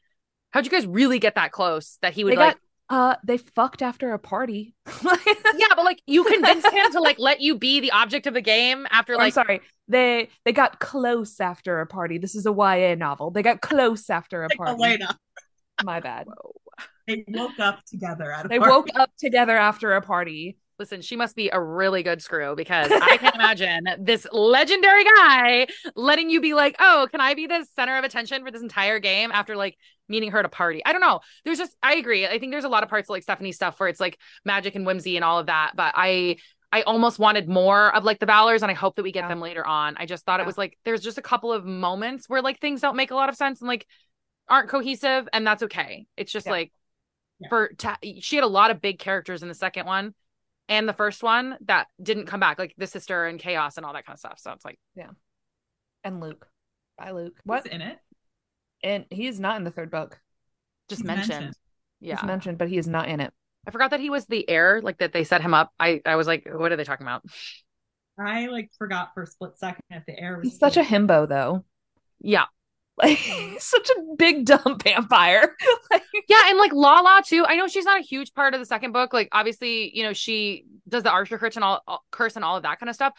how'd 0.50 0.64
you 0.64 0.70
guys 0.70 0.86
really 0.86 1.18
get 1.18 1.34
that 1.34 1.52
close 1.52 1.98
that 2.00 2.14
he 2.14 2.24
would 2.24 2.38
like? 2.38 2.56
uh, 2.88 3.16
they 3.22 3.36
fucked 3.36 3.82
after 3.82 4.14
a 4.14 4.18
party. 4.18 4.74
yeah, 5.04 5.68
but 5.76 5.84
like 5.84 6.00
you 6.06 6.24
convinced 6.24 6.72
him 6.72 6.92
to 6.92 7.00
like 7.00 7.18
let 7.18 7.42
you 7.42 7.58
be 7.58 7.80
the 7.80 7.90
object 7.90 8.26
of 8.26 8.32
the 8.32 8.40
game 8.40 8.86
after 8.90 9.14
like. 9.14 9.26
I'm 9.26 9.44
sorry, 9.44 9.60
they 9.88 10.30
they 10.46 10.54
got 10.54 10.80
close 10.80 11.38
after 11.38 11.82
a 11.82 11.86
party. 11.86 12.16
This 12.16 12.34
is 12.34 12.46
a 12.46 12.50
YA 12.50 12.94
novel. 12.94 13.30
They 13.30 13.42
got 13.42 13.60
close 13.60 14.08
after 14.08 14.42
a 14.44 14.48
party. 14.48 14.72
Elena. 14.72 15.18
My 15.84 16.00
bad. 16.00 16.28
Whoa. 16.28 16.52
They 17.06 17.24
woke 17.28 17.58
up 17.58 17.84
together 17.84 18.30
at 18.32 18.46
a 18.46 18.48
They 18.48 18.58
party. 18.58 18.70
woke 18.70 18.88
up 18.94 19.10
together 19.18 19.56
after 19.56 19.94
a 19.94 20.00
party. 20.00 20.56
Listen, 20.78 21.02
she 21.02 21.14
must 21.14 21.36
be 21.36 21.50
a 21.50 21.60
really 21.60 22.02
good 22.02 22.22
screw 22.22 22.56
because 22.56 22.90
I 22.90 23.18
can't 23.18 23.34
imagine 23.34 23.84
this 24.00 24.26
legendary 24.32 25.04
guy 25.04 25.66
letting 25.94 26.30
you 26.30 26.40
be 26.40 26.54
like, 26.54 26.76
oh, 26.78 27.06
can 27.10 27.20
I 27.20 27.34
be 27.34 27.46
the 27.46 27.66
center 27.76 27.98
of 27.98 28.04
attention 28.04 28.44
for 28.44 28.50
this 28.50 28.62
entire 28.62 28.98
game 28.98 29.30
after 29.30 29.56
like 29.56 29.76
meeting 30.08 30.30
her 30.30 30.38
at 30.38 30.46
a 30.46 30.48
party? 30.48 30.82
I 30.86 30.92
don't 30.92 31.02
know. 31.02 31.20
There's 31.44 31.58
just, 31.58 31.76
I 31.82 31.96
agree. 31.96 32.26
I 32.26 32.38
think 32.38 32.52
there's 32.52 32.64
a 32.64 32.68
lot 32.68 32.82
of 32.82 32.88
parts 32.88 33.10
of 33.10 33.10
like 33.10 33.22
Stephanie 33.22 33.52
stuff 33.52 33.78
where 33.78 33.90
it's 33.90 34.00
like 34.00 34.18
magic 34.44 34.74
and 34.74 34.86
whimsy 34.86 35.16
and 35.16 35.24
all 35.24 35.38
of 35.38 35.46
that. 35.46 35.72
But 35.76 35.92
I, 35.96 36.36
I 36.72 36.82
almost 36.82 37.18
wanted 37.18 37.48
more 37.48 37.94
of 37.94 38.04
like 38.04 38.18
the 38.20 38.26
Valors 38.26 38.62
and 38.62 38.70
I 38.70 38.74
hope 38.74 38.96
that 38.96 39.02
we 39.02 39.12
get 39.12 39.24
yeah. 39.24 39.28
them 39.28 39.40
later 39.40 39.66
on. 39.66 39.96
I 39.98 40.06
just 40.06 40.24
thought 40.24 40.38
yeah. 40.38 40.44
it 40.44 40.46
was 40.46 40.56
like, 40.56 40.78
there's 40.84 41.02
just 41.02 41.18
a 41.18 41.22
couple 41.22 41.52
of 41.52 41.66
moments 41.66 42.28
where 42.28 42.40
like 42.40 42.60
things 42.60 42.80
don't 42.80 42.96
make 42.96 43.10
a 43.10 43.16
lot 43.16 43.28
of 43.28 43.34
sense 43.34 43.60
and 43.60 43.68
like 43.68 43.86
aren't 44.50 44.68
cohesive 44.68 45.28
and 45.32 45.46
that's 45.46 45.62
okay. 45.62 46.06
It's 46.16 46.32
just 46.32 46.46
yeah. 46.46 46.52
like, 46.52 46.72
yeah. 47.38 47.48
for 47.48 47.70
ta- 47.78 47.98
she 48.20 48.36
had 48.36 48.44
a 48.44 48.48
lot 48.48 48.70
of 48.70 48.82
big 48.82 48.98
characters 48.98 49.42
in 49.42 49.48
the 49.48 49.54
second 49.54 49.86
one 49.86 50.14
and 50.68 50.88
the 50.88 50.92
first 50.92 51.22
one 51.22 51.56
that 51.66 51.86
didn't 52.02 52.26
come 52.26 52.40
back, 52.40 52.58
like 52.58 52.74
the 52.76 52.86
sister 52.86 53.26
and 53.26 53.38
chaos 53.38 53.76
and 53.76 53.86
all 53.86 53.92
that 53.92 54.04
kind 54.04 54.14
of 54.14 54.20
stuff. 54.20 54.38
So 54.38 54.52
it's 54.52 54.64
like, 54.64 54.78
yeah. 54.94 55.10
And 56.04 56.20
Luke. 56.20 56.46
Bye, 56.98 57.12
Luke. 57.12 57.38
What's 57.44 57.66
in 57.66 57.80
it? 57.80 57.98
And 58.82 59.06
he 59.10 59.26
is 59.26 59.38
not 59.40 59.56
in 59.56 59.64
the 59.64 59.70
third 59.70 59.90
book. 59.90 60.20
Just 60.88 61.04
mentioned. 61.04 61.28
mentioned. 61.30 61.54
Yeah. 62.00 62.16
He's 62.16 62.26
mentioned, 62.26 62.58
but 62.58 62.68
he 62.68 62.78
is 62.78 62.88
not 62.88 63.08
in 63.08 63.20
it. 63.20 63.32
I 63.66 63.70
forgot 63.70 63.90
that 63.90 64.00
he 64.00 64.10
was 64.10 64.26
the 64.26 64.48
heir, 64.48 64.80
like 64.82 64.98
that 64.98 65.12
they 65.12 65.24
set 65.24 65.42
him 65.42 65.54
up. 65.54 65.70
I, 65.78 66.00
I 66.06 66.16
was 66.16 66.26
like, 66.26 66.48
what 66.50 66.72
are 66.72 66.76
they 66.76 66.84
talking 66.84 67.06
about? 67.06 67.22
I 68.18 68.46
like 68.46 68.70
forgot 68.78 69.10
for 69.14 69.22
a 69.22 69.26
split 69.26 69.58
second 69.58 69.84
that 69.90 70.04
the 70.06 70.18
heir 70.18 70.38
was. 70.38 70.48
He's 70.48 70.58
such 70.58 70.76
a 70.76 70.82
himbo, 70.82 71.28
though. 71.28 71.64
Yeah. 72.20 72.46
Like 72.96 73.18
such 73.58 73.88
a 73.90 74.02
big 74.16 74.44
dumb 74.44 74.78
vampire. 74.82 75.56
like, 75.90 76.02
yeah, 76.28 76.48
and 76.48 76.58
like 76.58 76.72
Lala 76.72 77.22
too. 77.24 77.44
I 77.46 77.56
know 77.56 77.66
she's 77.66 77.84
not 77.84 78.00
a 78.00 78.04
huge 78.04 78.34
part 78.34 78.54
of 78.54 78.60
the 78.60 78.66
second 78.66 78.92
book. 78.92 79.12
Like 79.12 79.28
obviously, 79.32 79.96
you 79.96 80.02
know, 80.02 80.12
she 80.12 80.64
does 80.88 81.02
the 81.02 81.10
Archer 81.10 81.38
curse 81.38 81.56
and 81.56 81.64
all, 81.64 81.82
all 81.86 82.04
curse 82.10 82.36
and 82.36 82.44
all 82.44 82.56
of 82.56 82.64
that 82.64 82.78
kind 82.78 82.90
of 82.90 82.94
stuff. 82.94 83.14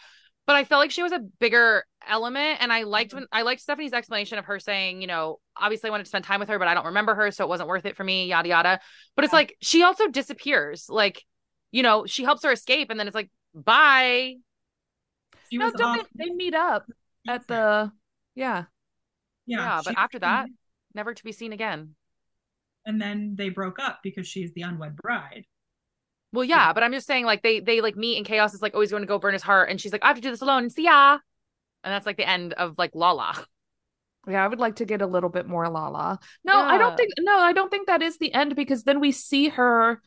But 0.46 0.56
I 0.56 0.64
felt 0.64 0.80
like 0.80 0.90
she 0.90 1.04
was 1.04 1.12
a 1.12 1.20
bigger 1.20 1.84
element, 2.06 2.58
and 2.60 2.72
I 2.72 2.82
liked 2.82 3.10
mm-hmm. 3.10 3.20
when 3.20 3.26
I 3.30 3.42
liked 3.42 3.60
Stephanie's 3.60 3.92
explanation 3.92 4.38
of 4.38 4.46
her 4.46 4.58
saying, 4.58 5.00
you 5.00 5.06
know, 5.06 5.38
obviously 5.56 5.88
I 5.88 5.92
wanted 5.92 6.04
to 6.04 6.08
spend 6.08 6.24
time 6.24 6.40
with 6.40 6.48
her, 6.48 6.58
but 6.58 6.66
I 6.66 6.74
don't 6.74 6.86
remember 6.86 7.14
her, 7.14 7.30
so 7.30 7.44
it 7.44 7.48
wasn't 7.48 7.68
worth 7.68 7.86
it 7.86 7.96
for 7.96 8.02
me. 8.02 8.26
Yada 8.26 8.48
yada. 8.48 8.80
But 9.14 9.24
it's 9.24 9.32
like 9.32 9.56
she 9.60 9.84
also 9.84 10.08
disappears. 10.08 10.86
Like, 10.88 11.24
you 11.70 11.84
know, 11.84 12.06
she 12.06 12.24
helps 12.24 12.44
her 12.44 12.50
escape, 12.50 12.90
and 12.90 12.98
then 12.98 13.06
it's 13.06 13.14
like, 13.14 13.30
bye. 13.54 14.34
She 15.50 15.58
no, 15.58 15.70
don't 15.70 16.08
they, 16.14 16.26
they 16.26 16.34
meet 16.34 16.54
up 16.54 16.86
at 17.28 17.46
the 17.46 17.92
yeah 18.34 18.64
yeah, 19.46 19.58
yeah 19.58 19.80
but 19.84 19.98
after 19.98 20.18
that, 20.18 20.48
never 20.94 21.14
to 21.14 21.24
be 21.24 21.32
seen 21.32 21.52
again. 21.52 21.94
And 22.84 23.00
then 23.00 23.34
they 23.36 23.48
broke 23.48 23.78
up 23.78 24.00
because 24.02 24.26
she's 24.26 24.52
the 24.54 24.62
unwed 24.62 24.96
bride. 24.96 25.44
Well, 26.32 26.44
yeah, 26.44 26.68
yeah, 26.68 26.72
but 26.72 26.82
I'm 26.82 26.92
just 26.92 27.06
saying, 27.06 27.24
like 27.24 27.42
they 27.42 27.60
they 27.60 27.80
like 27.80 27.96
meet 27.96 28.16
and 28.16 28.26
chaos 28.26 28.54
is 28.54 28.62
like 28.62 28.74
always 28.74 28.90
going 28.90 29.02
to 29.02 29.06
go 29.06 29.18
burn 29.18 29.34
his 29.34 29.42
heart, 29.42 29.68
and 29.68 29.80
she's 29.80 29.92
like, 29.92 30.02
I 30.02 30.08
have 30.08 30.16
to 30.16 30.22
do 30.22 30.30
this 30.30 30.40
alone. 30.40 30.70
See 30.70 30.84
ya. 30.84 31.18
And 31.84 31.92
that's 31.92 32.06
like 32.06 32.16
the 32.16 32.28
end 32.28 32.52
of 32.54 32.76
like 32.78 32.92
Lala. 32.94 33.34
Yeah, 34.28 34.44
I 34.44 34.46
would 34.46 34.60
like 34.60 34.76
to 34.76 34.84
get 34.84 35.02
a 35.02 35.06
little 35.08 35.30
bit 35.30 35.48
more 35.48 35.68
Lala. 35.68 36.20
No, 36.44 36.56
yeah. 36.56 36.68
I 36.68 36.78
don't 36.78 36.96
think 36.96 37.10
no, 37.18 37.36
I 37.36 37.52
don't 37.52 37.70
think 37.70 37.88
that 37.88 38.02
is 38.02 38.18
the 38.18 38.32
end 38.32 38.54
because 38.54 38.84
then 38.84 39.00
we 39.00 39.10
see 39.10 39.48
her 39.48 40.00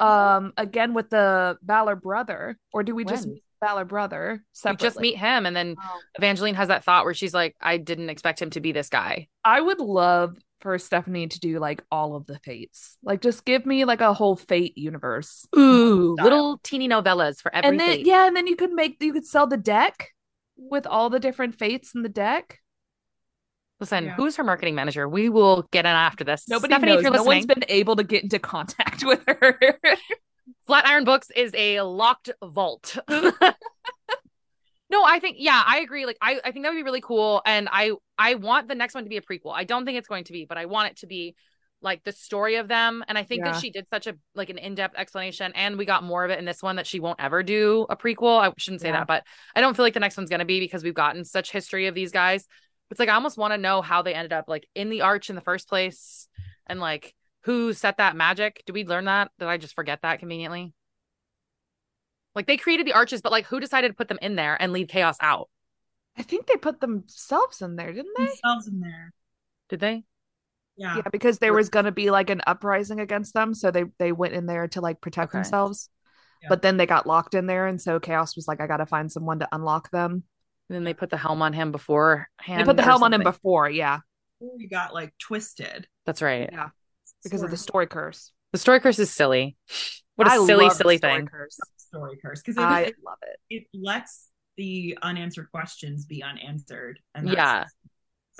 um 0.00 0.52
again 0.56 0.92
with 0.92 1.08
the 1.10 1.56
Valor 1.62 1.94
brother, 1.94 2.58
or 2.72 2.82
do 2.82 2.96
we 2.96 3.04
when? 3.04 3.14
just 3.14 3.28
Valor 3.60 3.84
brother 3.84 4.42
separately. 4.52 4.86
just 4.86 5.00
meet 5.00 5.16
him, 5.16 5.44
and 5.46 5.54
then 5.54 5.76
oh. 5.78 5.98
Evangeline 6.16 6.54
has 6.54 6.68
that 6.68 6.84
thought 6.84 7.04
where 7.04 7.14
she's 7.14 7.34
like, 7.34 7.54
"I 7.60 7.76
didn't 7.76 8.10
expect 8.10 8.40
him 8.40 8.50
to 8.50 8.60
be 8.60 8.72
this 8.72 8.88
guy." 8.88 9.28
I 9.44 9.60
would 9.60 9.80
love 9.80 10.36
for 10.60 10.78
Stephanie 10.78 11.26
to 11.26 11.40
do 11.40 11.58
like 11.58 11.82
all 11.90 12.16
of 12.16 12.26
the 12.26 12.38
fates. 12.38 12.96
Like 13.02 13.20
just 13.20 13.44
give 13.44 13.66
me 13.66 13.84
like 13.84 14.00
a 14.00 14.14
whole 14.14 14.36
fate 14.36 14.76
universe. 14.78 15.46
Ooh, 15.56 16.14
style. 16.14 16.24
little 16.24 16.60
teeny 16.62 16.88
novellas 16.88 17.40
for 17.40 17.54
every 17.54 17.68
and 17.68 17.80
then, 17.80 17.88
fate. 17.88 18.06
Yeah, 18.06 18.26
and 18.26 18.36
then 18.36 18.46
you 18.46 18.56
could 18.56 18.72
make 18.72 19.02
you 19.02 19.12
could 19.12 19.26
sell 19.26 19.46
the 19.46 19.56
deck 19.56 20.10
with 20.56 20.86
all 20.86 21.10
the 21.10 21.20
different 21.20 21.54
fates 21.54 21.94
in 21.94 22.02
the 22.02 22.08
deck. 22.08 22.60
Listen, 23.80 24.04
yeah. 24.04 24.14
who's 24.14 24.36
her 24.36 24.44
marketing 24.44 24.74
manager? 24.74 25.08
We 25.08 25.30
will 25.30 25.66
get 25.72 25.86
in 25.86 25.90
after 25.90 26.22
this. 26.22 26.46
Nobody 26.48 26.72
Stephanie, 26.72 27.02
knows. 27.02 27.12
no 27.14 27.22
one's 27.22 27.46
been 27.46 27.64
able 27.68 27.96
to 27.96 28.04
get 28.04 28.22
into 28.22 28.38
contact 28.38 29.02
with 29.06 29.22
her. 29.26 29.58
Flatiron 30.66 31.04
Books 31.04 31.30
is 31.34 31.52
a 31.54 31.80
locked 31.82 32.30
vault. 32.42 32.96
No, 34.90 35.04
I 35.04 35.20
think 35.20 35.36
yeah, 35.38 35.62
I 35.64 35.78
agree. 35.78 36.04
Like 36.04 36.18
I, 36.20 36.40
I 36.44 36.50
think 36.50 36.64
that 36.64 36.70
would 36.70 36.78
be 36.78 36.82
really 36.82 37.00
cool. 37.00 37.42
And 37.46 37.68
I 37.70 37.92
I 38.18 38.34
want 38.34 38.66
the 38.66 38.74
next 38.74 38.94
one 38.94 39.04
to 39.04 39.08
be 39.08 39.18
a 39.18 39.22
prequel. 39.22 39.52
I 39.54 39.62
don't 39.62 39.84
think 39.84 39.96
it's 39.96 40.08
going 40.08 40.24
to 40.24 40.32
be, 40.32 40.46
but 40.46 40.58
I 40.58 40.66
want 40.66 40.90
it 40.90 40.96
to 40.98 41.06
be 41.06 41.36
like 41.80 42.02
the 42.02 42.10
story 42.12 42.56
of 42.56 42.66
them. 42.66 43.04
And 43.06 43.16
I 43.16 43.22
think 43.22 43.44
yeah. 43.44 43.52
that 43.52 43.60
she 43.60 43.70
did 43.70 43.86
such 43.88 44.08
a 44.08 44.16
like 44.34 44.50
an 44.50 44.58
in-depth 44.58 44.96
explanation 44.98 45.52
and 45.54 45.78
we 45.78 45.84
got 45.84 46.02
more 46.02 46.24
of 46.24 46.32
it 46.32 46.40
in 46.40 46.44
this 46.44 46.60
one 46.60 46.76
that 46.76 46.88
she 46.88 46.98
won't 46.98 47.20
ever 47.20 47.44
do 47.44 47.86
a 47.88 47.96
prequel. 47.96 48.40
I 48.40 48.52
shouldn't 48.58 48.80
say 48.80 48.88
yeah. 48.88 48.98
that, 48.98 49.06
but 49.06 49.24
I 49.54 49.60
don't 49.60 49.76
feel 49.76 49.84
like 49.84 49.94
the 49.94 50.00
next 50.00 50.16
one's 50.16 50.28
gonna 50.28 50.44
be 50.44 50.58
because 50.58 50.82
we've 50.82 50.92
gotten 50.92 51.24
such 51.24 51.52
history 51.52 51.86
of 51.86 51.94
these 51.94 52.10
guys. 52.10 52.46
It's 52.90 52.98
like 52.98 53.08
I 53.08 53.14
almost 53.14 53.38
want 53.38 53.54
to 53.54 53.58
know 53.58 53.82
how 53.82 54.02
they 54.02 54.14
ended 54.14 54.32
up 54.32 54.46
like 54.48 54.66
in 54.74 54.90
the 54.90 55.02
arch 55.02 55.30
in 55.30 55.36
the 55.36 55.40
first 55.40 55.68
place 55.68 56.26
and 56.66 56.80
like 56.80 57.14
who 57.42 57.72
set 57.72 57.98
that 57.98 58.16
magic. 58.16 58.62
Did 58.66 58.72
we 58.72 58.84
learn 58.84 59.06
that? 59.06 59.30
Did 59.38 59.48
I 59.48 59.56
just 59.56 59.74
forget 59.74 60.02
that 60.02 60.18
conveniently? 60.18 60.74
Like 62.34 62.46
they 62.46 62.56
created 62.56 62.86
the 62.86 62.92
arches, 62.92 63.22
but 63.22 63.32
like 63.32 63.46
who 63.46 63.60
decided 63.60 63.88
to 63.88 63.94
put 63.94 64.08
them 64.08 64.18
in 64.22 64.36
there 64.36 64.60
and 64.60 64.72
leave 64.72 64.88
chaos 64.88 65.16
out? 65.20 65.48
I 66.16 66.22
think 66.22 66.46
they 66.46 66.56
put 66.56 66.80
themselves 66.80 67.62
in 67.62 67.76
there, 67.76 67.92
didn't 67.92 68.14
they? 68.16 68.26
Themselves 68.26 68.68
in 68.68 68.80
there. 68.80 69.12
Did 69.68 69.80
they? 69.80 70.04
Yeah. 70.76 70.96
Yeah, 70.96 71.08
because 71.10 71.38
there 71.38 71.52
was 71.52 71.68
gonna 71.68 71.92
be 71.92 72.10
like 72.10 72.30
an 72.30 72.40
uprising 72.46 73.00
against 73.00 73.34
them, 73.34 73.54
so 73.54 73.70
they 73.70 73.84
they 73.98 74.12
went 74.12 74.34
in 74.34 74.46
there 74.46 74.68
to 74.68 74.80
like 74.80 75.00
protect 75.00 75.30
okay. 75.30 75.38
themselves. 75.38 75.88
Yeah. 76.42 76.48
But 76.48 76.62
then 76.62 76.76
they 76.76 76.86
got 76.86 77.06
locked 77.06 77.34
in 77.34 77.46
there, 77.46 77.66
and 77.66 77.80
so 77.80 78.00
Chaos 78.00 78.36
was 78.36 78.48
like, 78.48 78.60
"I 78.60 78.66
got 78.66 78.78
to 78.78 78.86
find 78.86 79.10
someone 79.10 79.40
to 79.40 79.48
unlock 79.52 79.90
them." 79.90 80.24
And 80.68 80.76
then 80.76 80.84
they 80.84 80.94
put 80.94 81.10
the 81.10 81.16
helm 81.16 81.42
on 81.42 81.52
him 81.52 81.72
before. 81.72 82.28
They 82.46 82.64
put 82.64 82.76
the 82.76 82.82
helm 82.82 83.00
something. 83.00 83.14
on 83.14 83.20
him 83.20 83.24
before, 83.24 83.68
yeah. 83.68 84.00
He 84.58 84.68
got 84.68 84.94
like 84.94 85.12
twisted. 85.18 85.86
That's 86.06 86.22
right. 86.22 86.48
Yeah, 86.50 86.68
because 87.22 87.40
story. 87.40 87.46
of 87.46 87.50
the 87.50 87.56
story 87.56 87.86
curse. 87.86 88.32
The 88.52 88.58
story 88.58 88.80
curse 88.80 88.98
is 88.98 89.10
silly. 89.10 89.56
What 90.16 90.28
a 90.28 90.32
I 90.32 90.46
silly, 90.46 90.70
silly 90.70 90.98
thing. 90.98 91.26
Curse 91.26 91.58
story 91.76 92.18
curse 92.22 92.42
because 92.42 92.58
I 92.58 92.82
it, 92.82 92.94
love 93.04 93.18
it. 93.22 93.40
It 93.48 93.66
lets 93.74 94.28
the 94.56 94.98
unanswered 95.02 95.50
questions 95.50 96.06
be 96.06 96.22
unanswered, 96.22 97.00
and 97.14 97.28
yeah. 97.28 97.64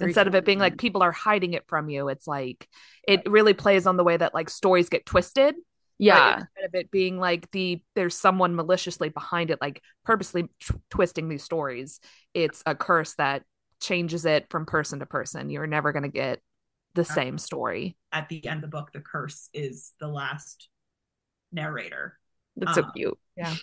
Instead 0.01 0.27
of 0.27 0.35
it 0.35 0.47
being 0.47 0.59
like 0.59 0.79
people 0.79 1.03
are 1.03 1.13
hiding 1.13 1.53
it 1.53 1.65
from 1.67 1.91
you, 1.91 2.09
it's 2.09 2.27
like 2.27 2.67
it 3.07 3.29
really 3.31 3.53
plays 3.53 3.87
on 3.87 3.99
the 3.99 4.05
way 4.05 4.17
that 4.17 4.33
like 4.33 4.49
stories 4.49 4.89
get 4.89 5.05
twisted. 5.05 5.55
Yeah. 5.99 6.35
Instead 6.35 6.65
of 6.65 6.75
it 6.75 6.91
being 6.91 7.19
like 7.19 7.51
the 7.51 7.83
there's 7.95 8.15
someone 8.15 8.55
maliciously 8.55 9.11
behind 9.11 9.51
it, 9.51 9.61
like 9.61 9.83
purposely 10.05 10.45
t- 10.45 10.75
twisting 10.89 11.29
these 11.29 11.45
stories. 11.45 12.01
It's 12.33 12.63
a 12.65 12.75
curse 12.75 13.15
that 13.17 13.43
changes 13.81 14.25
it 14.25 14.47
from 14.49 14.65
person 14.65 15.01
to 15.01 15.07
person. 15.07 15.51
You're 15.51 15.67
never 15.67 15.93
going 15.93 16.05
to 16.05 16.09
get 16.09 16.41
the 16.95 17.05
same 17.05 17.39
story. 17.39 17.97
At 18.13 18.29
the 18.29 18.47
end 18.47 18.65
of 18.65 18.71
the 18.71 18.77
book, 18.77 18.91
the 18.93 19.01
curse 19.01 19.49
is 19.55 19.93
the 20.01 20.09
last 20.09 20.69
narrator. 21.53 22.19
That's 22.57 22.77
um, 22.79 22.85
so 22.85 22.91
cute. 22.95 23.19
Yeah. 23.37 23.55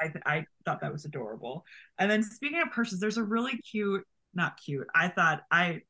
I, 0.00 0.12
I 0.24 0.44
thought 0.64 0.80
that 0.80 0.92
was 0.92 1.04
adorable. 1.04 1.64
And 1.98 2.10
then 2.10 2.22
speaking 2.22 2.60
of 2.60 2.70
curses, 2.70 3.00
there's 3.00 3.18
a 3.18 3.22
really 3.22 3.58
cute, 3.58 4.04
not 4.34 4.58
cute. 4.64 4.86
I 4.94 5.08
thought 5.08 5.42
I, 5.50 5.82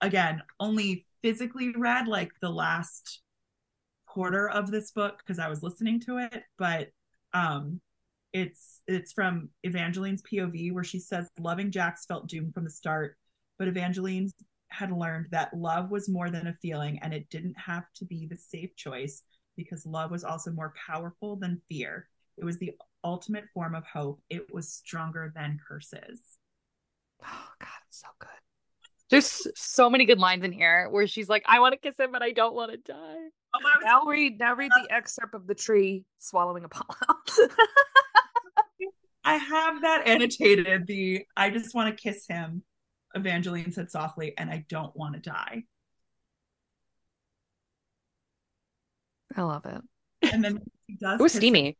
again, 0.00 0.42
only 0.58 1.06
physically 1.22 1.72
read 1.76 2.08
like 2.08 2.30
the 2.40 2.50
last 2.50 3.20
quarter 4.06 4.48
of 4.48 4.70
this 4.70 4.90
book 4.90 5.18
because 5.18 5.38
I 5.38 5.48
was 5.48 5.62
listening 5.62 6.00
to 6.00 6.18
it, 6.18 6.42
but 6.56 6.88
um 7.34 7.80
it's 8.32 8.80
it's 8.86 9.12
from 9.12 9.48
Evangeline's 9.66 10.22
POV 10.22 10.72
where 10.72 10.84
she 10.84 10.98
says 10.98 11.30
loving 11.38 11.70
Jacks 11.70 12.06
felt 12.06 12.28
doomed 12.28 12.54
from 12.54 12.64
the 12.64 12.70
start, 12.70 13.16
but 13.58 13.68
Evangeline 13.68 14.30
had 14.68 14.92
learned 14.92 15.26
that 15.30 15.54
love 15.54 15.90
was 15.90 16.08
more 16.08 16.30
than 16.30 16.46
a 16.46 16.56
feeling 16.60 16.98
and 17.02 17.12
it 17.12 17.28
didn't 17.30 17.58
have 17.58 17.84
to 17.94 18.04
be 18.04 18.26
the 18.26 18.36
safe 18.36 18.74
choice 18.76 19.22
because 19.56 19.86
love 19.86 20.10
was 20.10 20.24
also 20.24 20.50
more 20.50 20.72
powerful 20.86 21.36
than 21.36 21.60
fear. 21.68 22.08
It 22.36 22.44
was 22.44 22.58
the 22.58 22.72
ultimate 23.02 23.44
form 23.52 23.74
of 23.74 23.84
hope. 23.84 24.20
It 24.30 24.52
was 24.52 24.72
stronger 24.72 25.32
than 25.34 25.58
curses. 25.66 26.20
Oh 27.24 27.48
God, 27.60 27.68
it's 27.88 28.00
so 28.00 28.06
good. 28.18 28.28
There's 29.10 29.46
so 29.56 29.88
many 29.88 30.04
good 30.04 30.18
lines 30.18 30.44
in 30.44 30.52
here 30.52 30.88
where 30.90 31.06
she's 31.06 31.28
like, 31.28 31.42
"I 31.46 31.60
want 31.60 31.72
to 31.72 31.78
kiss 31.78 31.98
him, 31.98 32.12
but 32.12 32.22
I 32.22 32.30
don't 32.32 32.54
want 32.54 32.70
to 32.72 32.76
die." 32.76 33.16
Oh, 33.54 33.60
was- 33.62 33.82
now 33.82 34.02
read, 34.04 34.38
now 34.38 34.54
read 34.54 34.70
the 34.70 34.94
excerpt 34.94 35.34
of 35.34 35.46
the 35.46 35.54
tree 35.54 36.04
swallowing 36.18 36.64
Apollo. 36.64 36.98
I 39.24 39.36
have 39.36 39.82
that 39.82 40.06
annotated. 40.06 40.86
The 40.86 41.26
I 41.36 41.50
just 41.50 41.74
want 41.74 41.96
to 41.96 42.02
kiss 42.02 42.26
him. 42.26 42.62
Evangeline 43.14 43.72
said 43.72 43.90
softly, 43.90 44.36
and 44.36 44.50
I 44.50 44.64
don't 44.68 44.94
want 44.96 45.14
to 45.14 45.20
die. 45.20 45.64
I 49.36 49.42
love 49.42 49.66
it. 49.66 50.32
And 50.32 50.42
then 50.44 50.60
he 50.86 50.96
does. 50.96 51.20
It 51.20 51.22
was 51.22 51.32
steamy. 51.32 51.76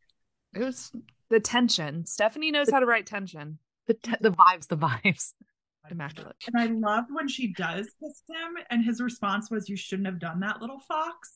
It 0.55 0.61
was 0.61 0.93
the 1.31 1.41
tension. 1.41 2.07
Stephanie 2.07 2.51
knows 2.51 2.66
the, 2.66 2.74
how 2.74 2.81
to 2.81 2.87
write 2.87 3.07
tension. 3.07 3.59
The 3.87 3.95
te- 3.95 4.16
the 4.20 4.31
vibes, 4.31 4.68
the 4.68 4.76
vibes. 4.76 5.33
Immaculate. 5.91 6.37
And 6.47 6.62
I 6.62 6.66
loved 6.66 7.09
when 7.11 7.29
she 7.29 7.55
does 7.55 7.91
kiss 7.99 8.22
him, 8.29 8.62
and 8.70 8.85
his 8.85 9.01
response 9.01 9.51
was, 9.51 9.68
"You 9.68 9.76
shouldn't 9.76 10.07
have 10.07 10.18
done 10.18 10.41
that, 10.41 10.61
little 10.61 10.81
fox." 10.81 11.33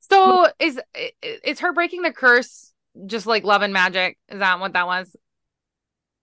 So 0.00 0.48
is 0.58 0.78
is 1.22 1.60
her 1.60 1.72
breaking 1.72 2.02
the 2.02 2.12
curse 2.12 2.72
just 3.06 3.26
like 3.26 3.44
love 3.44 3.62
and 3.62 3.72
magic? 3.72 4.18
Is 4.28 4.38
that 4.38 4.60
what 4.60 4.74
that 4.74 4.86
was? 4.86 5.14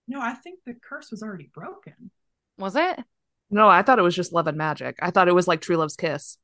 No, 0.08 0.20
I 0.20 0.34
think 0.34 0.60
the 0.64 0.74
curse 0.74 1.10
was 1.10 1.22
already 1.22 1.50
broken. 1.52 2.10
Was 2.58 2.76
it? 2.76 2.98
No, 3.50 3.68
I 3.68 3.82
thought 3.82 3.98
it 3.98 4.02
was 4.02 4.16
just 4.16 4.32
love 4.32 4.46
and 4.46 4.58
magic. 4.58 4.96
I 5.00 5.10
thought 5.10 5.28
it 5.28 5.34
was 5.34 5.46
like 5.46 5.60
true 5.60 5.76
love's 5.76 5.96
kiss. 5.96 6.38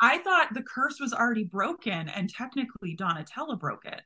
I 0.00 0.18
thought 0.18 0.52
the 0.52 0.62
curse 0.62 1.00
was 1.00 1.12
already 1.12 1.44
broken 1.44 2.08
and 2.08 2.28
technically 2.28 2.96
Donatella 2.96 3.58
broke 3.58 3.84
it. 3.86 4.02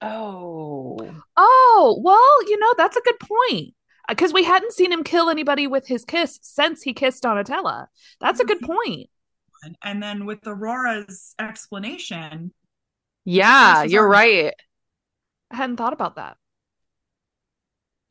Oh. 0.00 0.98
Oh, 1.36 2.00
well, 2.02 2.48
you 2.48 2.58
know, 2.58 2.74
that's 2.76 2.96
a 2.96 3.02
good 3.02 3.20
point. 3.20 3.74
Uh, 4.08 4.14
because 4.14 4.32
we 4.32 4.44
hadn't 4.44 4.72
seen 4.72 4.92
him 4.92 5.04
kill 5.04 5.30
anybody 5.30 5.66
with 5.66 5.86
his 5.86 6.04
kiss 6.04 6.38
since 6.42 6.82
he 6.82 6.92
kissed 6.92 7.22
Donatella. 7.22 7.86
That's 8.20 8.40
a 8.40 8.44
good 8.44 8.60
mm-hmm. 8.60 8.72
point. 8.72 9.10
And 9.82 10.02
then 10.02 10.26
with 10.26 10.46
Aurora's 10.46 11.34
explanation. 11.38 12.52
Yeah, 13.24 13.84
you're 13.84 14.06
right. 14.06 14.52
I 15.50 15.56
hadn't 15.56 15.76
thought 15.76 15.94
about 15.94 16.16
that. 16.16 16.36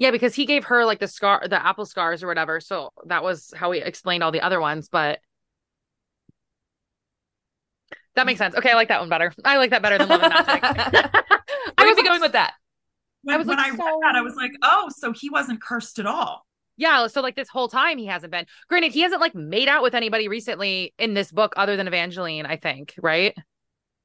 Yeah, 0.03 0.11
because 0.11 0.35
he 0.35 0.45
gave 0.45 0.65
her 0.65 0.83
like 0.83 0.99
the 0.99 1.07
scar, 1.07 1.47
the 1.49 1.65
apple 1.65 1.85
scars 1.85 2.23
or 2.23 2.27
whatever. 2.27 2.59
So 2.59 2.91
that 3.05 3.23
was 3.23 3.53
how 3.55 3.71
he 3.71 3.79
explained 3.79 4.21
all 4.21 4.33
the 4.33 4.41
other 4.41 4.59
ones. 4.59 4.89
But 4.89 5.19
that 8.15 8.25
makes 8.25 8.37
sense. 8.37 8.53
Okay, 8.53 8.71
I 8.71 8.73
like 8.73 8.89
that 8.89 8.99
one 8.99 9.07
better. 9.07 9.31
I 9.45 9.55
like 9.55 9.69
that 9.69 9.81
better 9.81 9.97
than 9.97 10.09
Love 10.09 10.21
and 10.21 10.33
Magic. 10.33 10.61
I 11.77 11.85
was 11.85 11.95
be 11.95 12.03
going 12.03 12.19
with 12.19 12.33
that. 12.33 12.55
When 13.21 13.33
I, 13.33 13.37
was 13.37 13.47
when 13.47 13.55
like, 13.55 13.67
I 13.71 13.77
so... 13.77 13.81
read 13.81 13.99
that, 14.01 14.15
I 14.15 14.21
was 14.21 14.35
like, 14.35 14.51
oh, 14.61 14.89
so 14.93 15.13
he 15.13 15.29
wasn't 15.29 15.61
cursed 15.61 15.99
at 15.99 16.05
all. 16.05 16.45
Yeah, 16.75 17.07
so 17.07 17.21
like 17.21 17.37
this 17.37 17.47
whole 17.47 17.69
time 17.69 17.97
he 17.97 18.07
hasn't 18.07 18.31
been. 18.31 18.45
Granted, 18.67 18.91
he 18.91 18.99
hasn't 19.03 19.21
like 19.21 19.33
made 19.33 19.69
out 19.69 19.83
with 19.83 19.95
anybody 19.95 20.27
recently 20.27 20.93
in 20.99 21.13
this 21.13 21.31
book 21.31 21.53
other 21.55 21.77
than 21.77 21.87
Evangeline, 21.87 22.45
I 22.45 22.57
think, 22.57 22.93
right? 23.01 23.37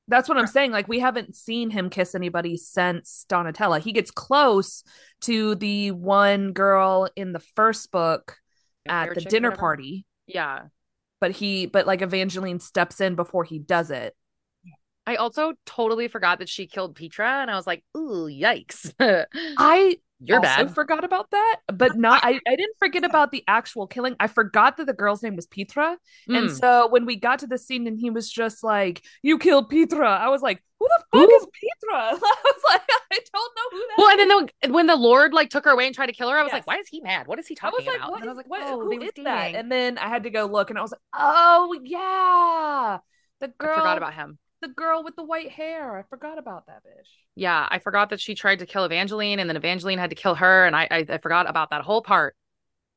That's 0.08 0.28
what 0.28 0.38
I'm 0.38 0.46
saying. 0.46 0.72
Like 0.72 0.88
we 0.88 0.98
haven't 0.98 1.36
seen 1.36 1.70
him 1.70 1.90
kiss 1.90 2.14
anybody 2.14 2.56
since 2.56 3.26
Donatella. 3.28 3.80
He 3.80 3.92
gets 3.92 4.10
close 4.10 4.82
to 5.22 5.54
the 5.54 5.90
one 5.92 6.52
girl 6.52 7.08
in 7.14 7.32
the 7.32 7.40
first 7.40 7.92
book 7.92 8.36
at 8.86 9.14
the 9.14 9.20
dinner 9.20 9.52
party. 9.52 10.06
Yeah 10.26 10.64
but 11.20 11.32
he 11.32 11.66
but 11.66 11.86
like 11.86 12.02
Evangeline 12.02 12.60
steps 12.60 13.00
in 13.00 13.14
before 13.14 13.44
he 13.44 13.58
does 13.58 13.90
it. 13.90 14.14
I 15.06 15.16
also 15.16 15.54
totally 15.64 16.08
forgot 16.08 16.38
that 16.40 16.50
she 16.50 16.66
killed 16.66 16.94
Petra, 16.94 17.40
and 17.40 17.50
I 17.50 17.56
was 17.56 17.66
like, 17.66 17.82
"Ooh, 17.96 18.28
yikes!" 18.28 18.92
I 19.58 19.96
you're 20.20 20.38
also 20.38 20.64
bad. 20.64 20.74
forgot 20.74 21.04
about 21.04 21.30
that, 21.30 21.60
but 21.72 21.96
not. 21.96 22.24
I, 22.24 22.40
I 22.46 22.56
didn't 22.56 22.76
forget 22.78 23.04
about 23.08 23.30
the 23.30 23.44
actual 23.46 23.86
killing. 23.86 24.16
I 24.18 24.26
forgot 24.26 24.76
that 24.78 24.86
the 24.86 24.92
girl's 24.92 25.22
name 25.22 25.36
was 25.36 25.46
Petra, 25.46 25.96
mm. 26.28 26.38
and 26.38 26.50
so 26.50 26.88
when 26.88 27.06
we 27.06 27.16
got 27.16 27.40
to 27.40 27.46
the 27.46 27.58
scene 27.58 27.86
and 27.86 27.98
he 27.98 28.10
was 28.10 28.30
just 28.30 28.64
like, 28.64 29.02
"You 29.22 29.38
killed 29.38 29.70
Petra," 29.70 30.08
I 30.08 30.28
was 30.28 30.42
like, 30.42 30.62
"Who 30.80 30.88
the 30.88 31.04
fuck 31.12 31.28
Ooh. 31.28 31.36
is 31.36 31.46
Petra?" 31.46 31.98
I 32.22 32.42
was 32.44 32.62
like, 32.68 32.82
"I 33.12 33.20
don't 33.32 33.52
know 33.56 33.70
who 33.70 33.78
that." 33.78 33.94
Well, 33.98 34.08
is. 34.08 34.12
and 34.12 34.30
then 34.30 34.46
the, 34.62 34.72
when 34.72 34.86
the 34.86 34.96
Lord 34.96 35.32
like 35.32 35.50
took 35.50 35.64
her 35.64 35.70
away 35.70 35.86
and 35.86 35.94
tried 35.94 36.06
to 36.06 36.12
kill 36.12 36.30
her, 36.30 36.38
I 36.38 36.42
was 36.42 36.50
yes. 36.50 36.54
like, 36.54 36.66
"Why 36.66 36.76
is 36.78 36.88
he 36.88 37.00
mad? 37.00 37.28
What 37.28 37.38
is 37.38 37.46
he 37.46 37.54
talking 37.54 37.86
I 37.86 37.90
was 37.90 37.96
about?" 37.96 38.12
Like, 38.12 38.20
and 38.22 38.30
I 38.30 38.32
was 38.32 38.36
like, 38.36 38.50
"What? 38.50 38.62
Oh, 38.64 38.80
who 38.80 39.00
is 39.00 39.12
that?" 39.22 39.54
And 39.54 39.70
then 39.70 39.98
I 39.98 40.08
had 40.08 40.24
to 40.24 40.30
go 40.30 40.46
look, 40.46 40.70
and 40.70 40.78
I 40.78 40.82
was 40.82 40.90
like, 40.90 41.00
"Oh 41.14 41.78
yeah, 41.84 42.98
the 43.40 43.48
girl." 43.48 43.72
I 43.72 43.78
forgot 43.78 43.98
about 43.98 44.14
him 44.14 44.38
the 44.60 44.68
girl 44.68 45.04
with 45.04 45.16
the 45.16 45.24
white 45.24 45.50
hair. 45.50 45.98
I 45.98 46.02
forgot 46.08 46.38
about 46.38 46.66
that 46.66 46.82
bitch. 46.84 47.08
Yeah, 47.34 47.66
I 47.70 47.78
forgot 47.78 48.10
that 48.10 48.20
she 48.20 48.34
tried 48.34 48.58
to 48.60 48.66
kill 48.66 48.84
Evangeline, 48.84 49.38
and 49.38 49.48
then 49.48 49.56
Evangeline 49.56 49.98
had 49.98 50.10
to 50.10 50.16
kill 50.16 50.34
her, 50.34 50.66
and 50.66 50.74
I 50.74 50.88
I, 50.90 51.06
I 51.08 51.18
forgot 51.18 51.48
about 51.48 51.70
that 51.70 51.82
whole 51.82 52.02
part. 52.02 52.34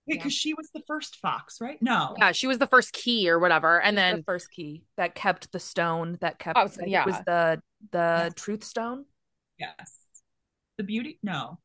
because 0.07 0.33
yeah. 0.33 0.39
she 0.39 0.53
was 0.53 0.69
the 0.73 0.81
first 0.87 1.17
fox, 1.17 1.59
right? 1.61 1.81
No. 1.81 2.15
Yeah, 2.17 2.31
she 2.31 2.47
was 2.47 2.57
the 2.57 2.67
first 2.67 2.93
key 2.93 3.29
or 3.29 3.39
whatever. 3.39 3.79
And 3.81 3.97
then 3.97 4.17
the 4.17 4.23
first 4.23 4.51
key 4.51 4.83
that 4.97 5.15
kept 5.15 5.51
the 5.51 5.59
stone 5.59 6.17
that 6.21 6.39
kept 6.39 6.57
oh, 6.57 6.69
yeah. 6.85 7.05
was 7.05 7.17
the 7.25 7.61
the 7.91 8.23
yes. 8.25 8.33
truth 8.35 8.63
stone. 8.63 9.05
Yes. 9.57 9.95
The 10.77 10.83
beauty 10.83 11.19
no. 11.21 11.59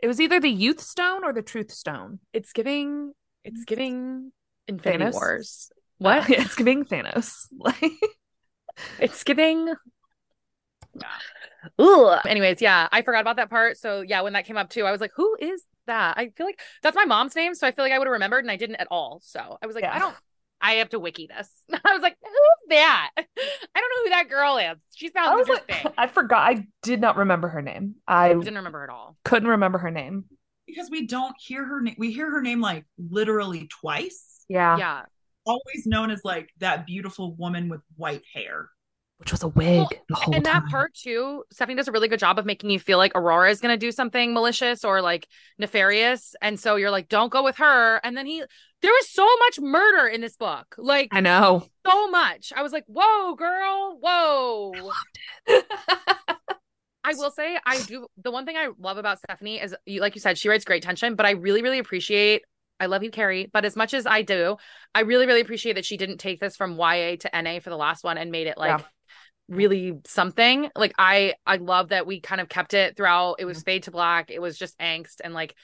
It 0.00 0.08
was 0.08 0.20
either 0.20 0.40
the 0.40 0.50
youth 0.50 0.80
stone 0.80 1.24
or 1.24 1.32
the 1.32 1.42
truth 1.42 1.70
stone. 1.70 2.18
It's 2.32 2.52
giving 2.52 3.12
it's 3.44 3.64
giving 3.64 4.32
Infinity 4.68 5.04
Thanos? 5.04 5.12
Wars. 5.12 5.72
What? 5.98 6.22
Uh, 6.30 6.34
it's 6.42 6.54
giving 6.54 6.84
Thanos. 6.84 7.46
Like 7.58 7.92
it's 8.98 9.24
giving 9.24 9.74
yeah. 10.94 11.80
Ooh. 11.80 12.10
Anyways, 12.26 12.60
yeah, 12.60 12.88
I 12.92 13.02
forgot 13.02 13.20
about 13.20 13.36
that 13.36 13.50
part. 13.50 13.78
So 13.78 14.02
yeah, 14.02 14.20
when 14.20 14.34
that 14.34 14.44
came 14.44 14.56
up 14.56 14.68
too, 14.70 14.84
I 14.84 14.92
was 14.92 15.00
like, 15.00 15.12
who 15.16 15.36
is 15.40 15.64
that? 15.86 16.18
I 16.18 16.28
feel 16.36 16.46
like 16.46 16.60
that's 16.82 16.96
my 16.96 17.04
mom's 17.04 17.34
name, 17.34 17.54
so 17.54 17.66
I 17.66 17.72
feel 17.72 17.84
like 17.84 17.92
I 17.92 17.98
would 17.98 18.06
have 18.06 18.12
remembered 18.12 18.44
and 18.44 18.50
I 18.50 18.56
didn't 18.56 18.76
at 18.76 18.88
all. 18.90 19.20
So 19.24 19.58
I 19.62 19.66
was 19.66 19.74
like, 19.74 19.84
yeah. 19.84 19.94
I 19.94 19.98
don't 19.98 20.14
I 20.64 20.72
have 20.74 20.90
to 20.90 21.00
wiki 21.00 21.26
this. 21.26 21.50
I 21.72 21.92
was 21.92 22.02
like, 22.02 22.16
who's 22.22 22.68
that? 22.70 23.10
I 23.16 23.22
don't 23.24 23.34
know 23.36 24.04
who 24.04 24.10
that 24.10 24.28
girl 24.28 24.58
is. 24.58 24.78
She 24.94 25.10
sounds 25.10 25.40
interesting. 25.40 25.76
Like, 25.84 25.94
I 25.98 26.06
forgot. 26.06 26.48
I 26.48 26.66
did 26.82 27.00
not 27.00 27.16
remember 27.16 27.48
her 27.48 27.62
name. 27.62 27.96
I, 28.06 28.30
I 28.30 28.34
didn't 28.34 28.56
remember 28.56 28.84
at 28.84 28.90
all. 28.90 29.16
Couldn't 29.24 29.48
remember 29.48 29.78
her 29.78 29.90
name. 29.90 30.24
Because 30.66 30.88
we 30.88 31.06
don't 31.06 31.34
hear 31.38 31.64
her 31.64 31.80
name. 31.80 31.96
We 31.98 32.12
hear 32.12 32.30
her 32.30 32.40
name 32.40 32.60
like 32.60 32.84
literally 32.96 33.66
twice. 33.68 34.44
Yeah. 34.48 34.78
Yeah. 34.78 35.02
Always 35.44 35.86
known 35.86 36.10
as 36.10 36.20
like 36.24 36.50
that 36.58 36.86
beautiful 36.86 37.34
woman 37.34 37.68
with 37.68 37.80
white 37.96 38.22
hair. 38.34 38.68
Which 39.18 39.30
was 39.30 39.44
a 39.44 39.48
wig 39.48 39.86
well, 40.10 40.34
and 40.34 40.44
that 40.46 40.64
part 40.66 40.94
too 40.94 41.44
stephanie 41.52 41.76
does 41.76 41.86
a 41.86 41.92
really 41.92 42.08
good 42.08 42.18
job 42.18 42.40
of 42.40 42.44
making 42.44 42.70
you 42.70 42.80
feel 42.80 42.98
like 42.98 43.12
aurora 43.14 43.50
is 43.50 43.60
going 43.60 43.72
to 43.72 43.78
do 43.78 43.92
something 43.92 44.34
malicious 44.34 44.84
or 44.84 45.00
like 45.00 45.28
nefarious. 45.60 46.34
And 46.42 46.58
so 46.58 46.74
you're 46.74 46.90
like 46.90 47.08
don't 47.08 47.30
go 47.30 47.44
with 47.44 47.58
her. 47.58 48.00
And 48.02 48.16
then 48.16 48.26
he 48.26 48.42
there 48.80 48.90
was 48.90 49.08
so 49.08 49.24
much 49.38 49.60
murder 49.60 50.08
in 50.08 50.20
this 50.22 50.36
book. 50.36 50.74
Like 50.76 51.10
i 51.12 51.20
know. 51.20 51.68
so 51.86 52.10
much. 52.10 52.52
I 52.56 52.62
was 52.62 52.72
like 52.72 52.82
whoa 52.88 53.36
girl. 53.36 53.98
Whoa. 54.00 54.72
I, 55.46 55.62
I 57.04 57.14
will 57.14 57.30
say 57.30 57.56
i 57.64 57.80
do 57.82 58.06
the 58.16 58.32
one 58.32 58.44
thing 58.44 58.56
i 58.56 58.70
love 58.78 58.96
about 58.96 59.18
stephanie 59.18 59.60
is 59.60 59.74
you. 59.86 60.00
like 60.00 60.14
you 60.16 60.20
said 60.20 60.38
she 60.38 60.48
writes 60.48 60.64
great 60.64 60.82
tension 60.82 61.14
but 61.14 61.26
i 61.26 61.30
really 61.32 61.62
really 61.62 61.78
appreciate 61.78 62.42
I 62.82 62.86
love 62.86 63.04
you, 63.04 63.10
Carrie. 63.10 63.48
But 63.52 63.64
as 63.64 63.76
much 63.76 63.94
as 63.94 64.06
I 64.06 64.22
do, 64.22 64.56
I 64.92 65.00
really, 65.00 65.26
really 65.26 65.40
appreciate 65.40 65.74
that 65.74 65.84
she 65.84 65.96
didn't 65.96 66.18
take 66.18 66.40
this 66.40 66.56
from 66.56 66.76
YA 66.76 67.16
to 67.20 67.42
NA 67.42 67.60
for 67.60 67.70
the 67.70 67.76
last 67.76 68.02
one 68.02 68.18
and 68.18 68.32
made 68.32 68.48
it 68.48 68.58
like 68.58 68.80
yeah 68.80 68.86
really 69.48 69.98
something 70.06 70.70
like 70.76 70.94
i 70.98 71.34
i 71.46 71.56
love 71.56 71.88
that 71.88 72.06
we 72.06 72.20
kind 72.20 72.40
of 72.40 72.48
kept 72.48 72.74
it 72.74 72.96
throughout 72.96 73.36
it 73.38 73.44
was 73.44 73.58
mm-hmm. 73.58 73.64
fade 73.64 73.82
to 73.82 73.90
black 73.90 74.30
it 74.30 74.40
was 74.40 74.56
just 74.56 74.78
angst 74.78 75.16
and 75.22 75.34
like 75.34 75.54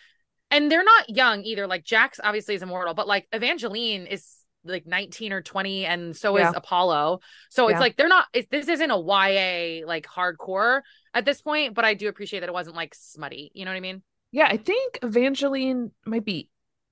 and 0.50 0.70
they're 0.70 0.84
not 0.84 1.08
young 1.08 1.42
either 1.44 1.66
like 1.66 1.84
jacks 1.84 2.20
obviously 2.22 2.54
is 2.54 2.62
immortal 2.62 2.92
but 2.92 3.06
like 3.06 3.26
evangeline 3.32 4.06
is 4.06 4.36
like 4.64 4.86
19 4.86 5.32
or 5.32 5.40
20 5.40 5.86
and 5.86 6.16
so 6.16 6.36
yeah. 6.36 6.50
is 6.50 6.56
apollo 6.56 7.20
so 7.50 7.68
yeah. 7.68 7.74
it's 7.74 7.80
like 7.80 7.96
they're 7.96 8.08
not 8.08 8.26
it, 8.32 8.50
this 8.50 8.68
isn't 8.68 8.90
a 8.90 8.98
ya 8.98 9.86
like 9.86 10.06
hardcore 10.06 10.80
at 11.14 11.24
this 11.24 11.40
point 11.40 11.74
but 11.74 11.84
i 11.84 11.94
do 11.94 12.08
appreciate 12.08 12.40
that 12.40 12.48
it 12.48 12.52
wasn't 12.52 12.76
like 12.76 12.94
smutty 12.94 13.50
you 13.54 13.64
know 13.64 13.70
what 13.70 13.76
i 13.76 13.80
mean 13.80 14.02
yeah 14.32 14.46
i 14.48 14.56
think 14.56 14.98
evangeline 15.02 15.92
might 16.04 16.24
be 16.24 16.50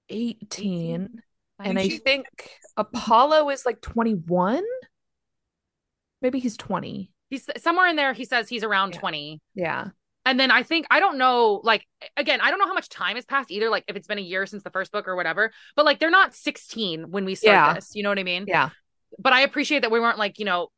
18, 0.09 0.43
18? 0.95 1.21
and 1.61 1.79
i 1.79 1.89
think 1.89 2.27
apollo 2.77 3.49
is 3.51 3.65
like 3.65 3.81
21 3.81 4.63
maybe 6.23 6.39
he's 6.39 6.57
20 6.57 7.11
he's 7.31 7.49
somewhere 7.59 7.89
in 7.89 7.97
there 7.97 8.13
he 8.13 8.25
says 8.25 8.49
he's 8.49 8.65
around 8.65 8.95
yeah. 8.95 9.01
20 9.01 9.41
yeah 9.55 9.89
and 10.25 10.39
then 10.39 10.51
i 10.51 10.63
think 10.63 10.87
i 10.91 11.01
don't 11.01 11.19
know 11.19 11.61
like 11.65 11.87
again 12.17 12.41
i 12.41 12.51
don't 12.51 12.59
know 12.59 12.67
how 12.67 12.75
much 12.75 12.89
time 12.89 13.17
has 13.17 13.25
passed 13.25 13.51
either 13.51 13.71
like 13.71 13.85
if 13.89 13.97
it's 13.97 14.07
been 14.07 14.19
a 14.19 14.23
year 14.23 14.45
since 14.47 14.63
the 14.63 14.71
first 14.71 14.93
book 14.93 15.09
or 15.09 15.17
whatever 15.17 15.53
but 15.75 15.85
like 15.85 15.99
they're 15.99 16.11
not 16.11 16.35
16 16.35 17.11
when 17.11 17.25
we 17.25 17.35
start 17.35 17.55
yeah. 17.55 17.75
this 17.75 17.95
you 17.95 18.03
know 18.03 18.11
what 18.11 18.19
i 18.19 18.25
mean 18.25 18.45
yeah 18.47 18.71
but 19.19 19.33
i 19.33 19.41
appreciate 19.41 19.81
that 19.81 19.91
we 19.91 20.01
weren't 20.01 20.19
like 20.19 20.39
you 20.39 20.45
know 20.45 20.69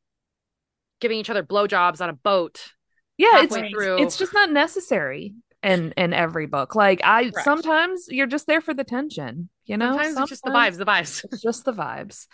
giving 1.01 1.18
each 1.18 1.31
other 1.31 1.43
blowjobs 1.43 2.01
on 2.01 2.09
a 2.11 2.12
boat 2.12 2.72
yeah 3.16 3.43
it's 3.43 3.57
through. 3.57 3.99
it's 4.03 4.16
just 4.16 4.35
not 4.35 4.51
necessary 4.51 5.35
in 5.63 5.93
in 5.97 6.13
every 6.13 6.47
book 6.47 6.75
like 6.75 7.01
i 7.03 7.31
Correct. 7.31 7.45
sometimes 7.45 8.07
you're 8.09 8.27
just 8.27 8.47
there 8.47 8.61
for 8.61 8.75
the 8.75 8.85
tension 8.85 9.49
you 9.65 9.77
know 9.77 9.91
sometimes, 9.91 10.15
sometimes 10.15 10.31
it's 10.31 10.31
just 10.31 10.45
the 10.45 10.51
vibes 10.51 10.77
the 10.77 10.87
vibes 10.87 11.25
it's 11.25 11.43
just 11.43 11.65
the 11.65 11.73
vibes 11.73 12.27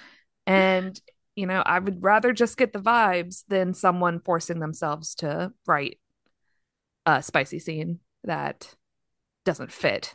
and 0.46 1.00
you 1.36 1.46
know, 1.46 1.62
I 1.64 1.78
would 1.78 2.02
rather 2.02 2.32
just 2.32 2.56
get 2.56 2.72
the 2.72 2.78
vibes 2.78 3.44
than 3.48 3.74
someone 3.74 4.20
forcing 4.20 4.60
themselves 4.60 5.16
to 5.16 5.52
write 5.66 5.98
a 7.06 7.22
spicy 7.22 7.58
scene 7.58 7.98
that 8.22 8.72
doesn't 9.44 9.72
fit. 9.72 10.14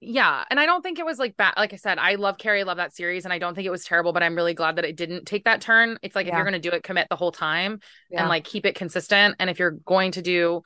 Yeah, 0.00 0.44
and 0.50 0.58
I 0.58 0.66
don't 0.66 0.82
think 0.82 0.98
it 0.98 1.06
was 1.06 1.18
like 1.18 1.36
bad. 1.36 1.54
Like 1.56 1.72
I 1.72 1.76
said, 1.76 1.98
I 1.98 2.16
love 2.16 2.36
Carrie, 2.36 2.64
love 2.64 2.78
that 2.78 2.94
series, 2.94 3.24
and 3.24 3.32
I 3.32 3.38
don't 3.38 3.54
think 3.54 3.66
it 3.66 3.70
was 3.70 3.84
terrible. 3.84 4.12
But 4.12 4.24
I'm 4.24 4.34
really 4.34 4.52
glad 4.52 4.76
that 4.76 4.84
it 4.84 4.96
didn't 4.96 5.26
take 5.26 5.44
that 5.44 5.60
turn. 5.60 5.96
It's 6.02 6.16
like 6.16 6.26
yeah. 6.26 6.32
if 6.32 6.36
you're 6.36 6.44
going 6.44 6.60
to 6.60 6.70
do 6.70 6.74
it, 6.74 6.82
commit 6.82 7.06
the 7.08 7.16
whole 7.16 7.32
time 7.32 7.78
yeah. 8.10 8.20
and 8.20 8.28
like 8.28 8.44
keep 8.44 8.66
it 8.66 8.74
consistent. 8.74 9.36
And 9.38 9.48
if 9.48 9.60
you're 9.60 9.70
going 9.70 10.12
to 10.12 10.22
do 10.22 10.62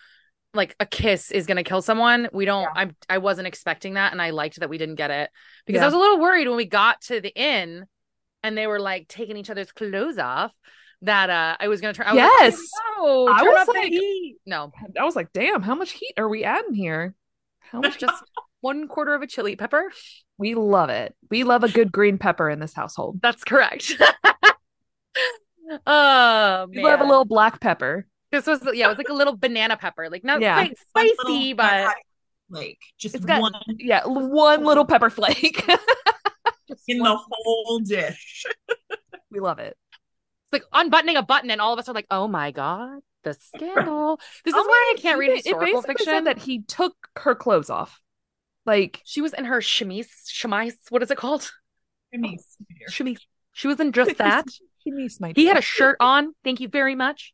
like 0.57 0.75
a 0.81 0.87
kiss 0.87 1.31
is 1.31 1.47
going 1.47 1.57
to 1.57 1.63
kill 1.63 1.83
someone, 1.83 2.29
we 2.33 2.45
don't. 2.45 2.63
Yeah. 2.63 2.87
I 3.09 3.15
I 3.15 3.19
wasn't 3.19 3.47
expecting 3.47 3.95
that, 3.95 4.13
and 4.13 4.21
I 4.21 4.31
liked 4.31 4.61
that 4.61 4.69
we 4.69 4.79
didn't 4.79 4.97
get 4.97 5.11
it 5.11 5.31
because 5.67 5.83
I 5.83 5.87
was 5.87 5.95
a 5.95 5.99
little 5.99 6.19
worried 6.19 6.49
when 6.49 6.57
we 6.57 6.67
got 6.67 7.01
to 7.03 7.21
the 7.21 7.35
inn 7.35 7.87
and 8.43 8.57
they 8.57 8.67
were 8.67 8.81
like 8.81 9.09
taking 9.09 9.37
each 9.37 9.51
other's 9.51 9.73
clothes 9.73 10.19
off 10.19 10.53
that 11.03 11.31
uh 11.31 11.57
I 11.59 11.69
was 11.69 11.81
gonna 11.81 11.95
turn. 11.95 12.07
I 12.07 12.15
yes, 12.15 12.55
like, 12.55 12.99
no, 12.99 13.29
I 13.29 13.43
was 13.43 13.69
like, 13.69 13.93
no, 14.47 14.73
I 14.99 15.05
was 15.05 15.17
like, 15.17 15.33
damn, 15.33 15.63
how 15.63 15.75
much 15.75 15.93
heat 15.93 16.15
are 16.17 16.29
we 16.29 16.45
adding 16.45 16.75
here? 16.75 17.15
How 17.61 17.81
much? 17.81 17.99
Just 17.99 18.23
one 18.61 18.89
quarter 18.89 19.15
of 19.15 19.23
a 19.23 19.27
chili 19.27 19.57
pepper. 19.57 19.91
We 20.39 20.55
love 20.55 20.91
it. 20.91 21.15
We 21.31 21.45
love 21.45 21.65
a 21.65 21.69
good 21.69 21.93
green 21.93 22.19
pepper 22.19 22.49
in 22.49 22.61
this 22.61 22.75
household. 22.75 23.21
That's 23.23 23.45
correct. 23.45 23.93
oh, 25.87 26.67
we 26.71 26.83
love 26.83 27.01
a 27.01 27.05
little 27.05 27.25
black 27.25 27.61
pepper. 27.61 28.07
This 28.33 28.47
was 28.47 28.61
yeah, 28.75 28.87
it 28.87 28.89
was 28.89 28.99
like 28.99 29.09
a 29.09 29.15
little 29.15 29.37
banana 29.37 29.77
pepper, 29.77 30.09
like 30.11 30.25
not 30.25 30.41
yeah. 30.41 30.55
quite 30.55 30.79
spicy, 30.79 31.53
but 31.53 31.95
like 32.51 32.79
just 32.99 33.25
got, 33.25 33.41
one. 33.41 33.53
Yeah, 33.79 34.03
one 34.05 34.65
little 34.65 34.85
pepper 34.85 35.11
flake 35.11 35.67
in 36.89 36.99
the 36.99 37.17
whole 37.17 37.81
dish. 37.81 38.45
we 39.31 39.41
love 39.41 39.59
it. 39.59 39.77
It's 39.93 40.53
like 40.53 40.65
unbuttoning 40.73 41.17
a 41.17 41.23
button, 41.23 41.51
and 41.51 41.61
all 41.61 41.73
of 41.73 41.79
us 41.79 41.89
are 41.89 41.95
like, 41.95 42.07
"Oh 42.11 42.29
my 42.29 42.51
god, 42.51 43.01
the 43.23 43.35
scandal!" 43.35 44.21
This 44.45 44.55
oh 44.55 44.59
is 44.59 44.65
oh, 44.65 44.69
why 44.69 44.95
I 44.97 45.01
can't 45.01 45.19
read 45.19 45.31
it, 45.31 45.45
historical 45.45 45.83
fiction. 45.83 46.25
that 46.25 46.39
he 46.39 46.63
took 46.63 46.95
her 47.17 47.35
clothes 47.35 47.71
off, 47.71 48.01
like 48.65 49.01
she 49.05 49.21
was 49.21 49.35
in 49.35 49.45
her 49.45 49.61
chemise. 49.61 50.29
Chemise, 50.29 50.77
what 50.91 51.03
is 51.03 51.11
it 51.11 51.19
called? 51.19 51.51
Chemise. 52.13 52.57
Chemise. 52.89 53.21
She 53.53 53.69
was 53.69 53.81
in 53.81 53.93
just 53.93 54.17
that. 54.19 54.47
chemise, 54.85 55.21
my 55.21 55.33
dear. 55.33 55.43
he 55.43 55.49
had 55.49 55.57
a 55.57 55.63
shirt 55.63 55.97
on. 56.01 56.35
Thank 56.45 56.61
you 56.61 56.69
very 56.69 56.95
much. 56.95 57.33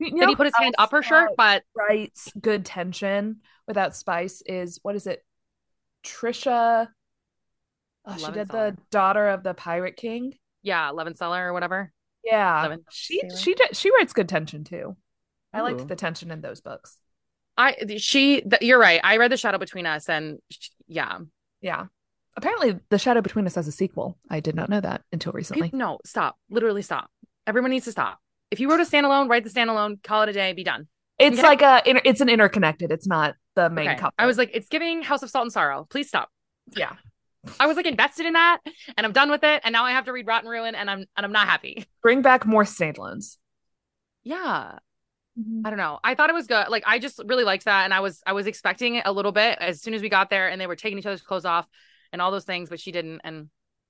You 0.00 0.12
know, 0.12 0.20
Did 0.20 0.28
he 0.30 0.36
put 0.36 0.46
his 0.46 0.54
hand 0.56 0.74
up 0.78 0.90
her 0.92 1.02
shirt? 1.02 1.32
But 1.36 1.62
right, 1.76 2.12
good 2.40 2.64
tension 2.64 3.40
without 3.68 3.94
spice 3.94 4.42
is 4.46 4.78
what 4.82 4.96
is 4.96 5.06
it? 5.06 5.22
Tricia 6.04 6.88
Oh, 8.06 8.12
uh, 8.12 8.16
she 8.16 8.32
did 8.32 8.48
the 8.48 8.76
daughter 8.90 9.28
of 9.28 9.42
the 9.42 9.54
pirate 9.54 9.96
king. 9.96 10.34
Yeah, 10.62 10.90
Levenseller 10.90 11.46
or 11.46 11.52
whatever. 11.52 11.92
Yeah, 12.24 12.62
Levin- 12.62 12.84
she 12.90 13.22
she 13.36 13.54
did, 13.54 13.76
she 13.76 13.90
writes 13.92 14.12
good 14.12 14.28
tension 14.28 14.64
too. 14.64 14.96
I 15.52 15.62
liked 15.62 15.88
the 15.88 15.96
tension 15.96 16.30
in 16.30 16.40
those 16.40 16.60
books. 16.60 16.96
I 17.56 17.76
she 17.98 18.40
th- 18.40 18.62
you're 18.62 18.78
right. 18.78 19.00
I 19.02 19.16
read 19.16 19.32
the 19.32 19.36
Shadow 19.36 19.58
Between 19.58 19.84
Us, 19.86 20.08
and 20.08 20.38
she, 20.50 20.70
yeah, 20.86 21.18
yeah. 21.60 21.86
Apparently, 22.36 22.78
the 22.88 22.98
Shadow 22.98 23.20
Between 23.20 23.46
Us 23.46 23.56
has 23.56 23.66
a 23.68 23.72
sequel. 23.72 24.16
I 24.30 24.40
did 24.40 24.54
not 24.54 24.68
know 24.68 24.80
that 24.80 25.02
until 25.12 25.32
recently. 25.32 25.70
No, 25.74 25.98
stop. 26.04 26.36
Literally 26.48 26.82
stop. 26.82 27.10
Everyone 27.46 27.70
needs 27.70 27.86
to 27.86 27.92
stop. 27.92 28.20
If 28.50 28.60
you 28.60 28.70
wrote 28.70 28.80
a 28.80 28.84
standalone, 28.84 29.28
write 29.28 29.44
the 29.44 29.50
standalone. 29.50 30.02
Call 30.02 30.22
it 30.22 30.28
a 30.28 30.32
day. 30.32 30.52
Be 30.52 30.64
done. 30.64 30.88
It's 31.18 31.38
okay? 31.38 31.46
like 31.46 31.62
a 31.62 31.82
it's 31.86 32.20
an 32.20 32.28
interconnected. 32.28 32.90
It's 32.90 33.06
not 33.06 33.34
the 33.54 33.68
main 33.68 33.88
okay. 33.88 33.96
couple. 33.96 34.14
I 34.18 34.26
was 34.26 34.38
like, 34.38 34.50
it's 34.54 34.68
giving 34.68 35.02
House 35.02 35.22
of 35.22 35.30
Salt 35.30 35.44
and 35.44 35.52
Sorrow. 35.52 35.86
Please 35.90 36.08
stop. 36.08 36.30
Yeah. 36.74 36.92
I 37.58 37.66
was 37.66 37.76
like 37.76 37.86
invested 37.86 38.26
in 38.26 38.34
that 38.34 38.58
and 38.96 39.06
I'm 39.06 39.12
done 39.12 39.30
with 39.30 39.44
it. 39.44 39.62
And 39.64 39.72
now 39.72 39.84
I 39.84 39.92
have 39.92 40.04
to 40.06 40.12
read 40.12 40.26
Rotten 40.26 40.48
Ruin 40.48 40.74
and 40.74 40.90
I'm 40.90 41.04
and 41.16 41.26
I'm 41.26 41.32
not 41.32 41.46
happy. 41.46 41.86
Bring 42.02 42.22
back 42.22 42.46
more 42.46 42.64
standalones. 42.64 43.36
Yeah. 44.22 44.78
Mm-hmm. 45.38 45.66
I 45.66 45.70
don't 45.70 45.78
know. 45.78 45.98
I 46.04 46.14
thought 46.14 46.30
it 46.30 46.34
was 46.34 46.46
good. 46.46 46.68
Like 46.68 46.84
I 46.86 46.98
just 46.98 47.20
really 47.26 47.44
liked 47.44 47.64
that. 47.64 47.84
And 47.84 47.94
I 47.94 48.00
was 48.00 48.22
I 48.26 48.32
was 48.32 48.46
expecting 48.46 48.96
it 48.96 49.04
a 49.06 49.12
little 49.12 49.32
bit 49.32 49.58
as 49.60 49.80
soon 49.80 49.94
as 49.94 50.02
we 50.02 50.08
got 50.08 50.30
there 50.30 50.48
and 50.48 50.60
they 50.60 50.66
were 50.66 50.76
taking 50.76 50.98
each 50.98 51.06
other's 51.06 51.22
clothes 51.22 51.44
off 51.44 51.66
and 52.12 52.20
all 52.20 52.30
those 52.30 52.44
things, 52.44 52.68
but 52.68 52.80
she 52.80 52.92
didn't. 52.92 53.20
And 53.24 53.48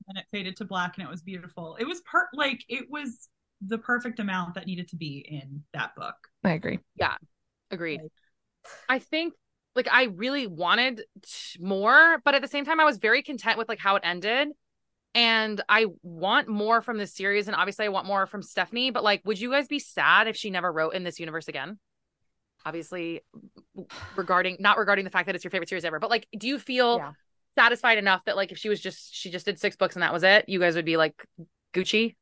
and 0.08 0.18
it 0.18 0.26
faded 0.30 0.56
to 0.56 0.64
black 0.64 0.98
and 0.98 1.06
it 1.06 1.10
was 1.10 1.22
beautiful. 1.22 1.76
It 1.78 1.86
was 1.86 2.00
part 2.02 2.28
like 2.34 2.64
it 2.68 2.88
was 2.88 3.28
the 3.60 3.78
perfect 3.78 4.20
amount 4.20 4.54
that 4.54 4.66
needed 4.66 4.88
to 4.88 4.96
be 4.96 5.24
in 5.28 5.62
that 5.72 5.94
book. 5.94 6.14
I 6.44 6.52
agree. 6.52 6.78
Yeah. 6.96 7.16
Agreed. 7.70 8.00
I 8.88 8.98
think 8.98 9.34
like 9.76 9.88
I 9.90 10.04
really 10.04 10.46
wanted 10.46 11.02
more, 11.58 12.20
but 12.24 12.34
at 12.34 12.42
the 12.42 12.48
same 12.48 12.64
time 12.64 12.80
I 12.80 12.84
was 12.84 12.98
very 12.98 13.22
content 13.22 13.58
with 13.58 13.68
like 13.68 13.78
how 13.78 13.96
it 13.96 14.02
ended. 14.04 14.48
And 15.14 15.60
I 15.68 15.86
want 16.02 16.48
more 16.48 16.82
from 16.82 16.96
this 16.96 17.14
series 17.14 17.48
and 17.48 17.56
obviously 17.56 17.84
I 17.84 17.88
want 17.88 18.06
more 18.06 18.26
from 18.26 18.42
Stephanie, 18.42 18.90
but 18.90 19.04
like 19.04 19.22
would 19.24 19.40
you 19.40 19.50
guys 19.50 19.66
be 19.66 19.78
sad 19.78 20.28
if 20.28 20.36
she 20.36 20.50
never 20.50 20.72
wrote 20.72 20.94
in 20.94 21.04
this 21.04 21.20
universe 21.20 21.48
again? 21.48 21.78
Obviously 22.64 23.22
regarding 24.16 24.56
not 24.60 24.78
regarding 24.78 25.04
the 25.04 25.10
fact 25.10 25.26
that 25.26 25.34
it's 25.34 25.44
your 25.44 25.50
favorite 25.50 25.68
series 25.68 25.84
ever, 25.84 25.98
but 25.98 26.10
like 26.10 26.26
do 26.36 26.46
you 26.46 26.58
feel 26.58 26.98
yeah. 26.98 27.12
satisfied 27.56 27.98
enough 27.98 28.24
that 28.26 28.36
like 28.36 28.52
if 28.52 28.58
she 28.58 28.68
was 28.68 28.80
just 28.80 29.14
she 29.14 29.30
just 29.30 29.46
did 29.46 29.58
six 29.58 29.76
books 29.76 29.96
and 29.96 30.02
that 30.02 30.12
was 30.12 30.22
it, 30.22 30.48
you 30.48 30.60
guys 30.60 30.74
would 30.74 30.84
be 30.84 30.96
like 30.96 31.14
Gucci? 31.74 32.16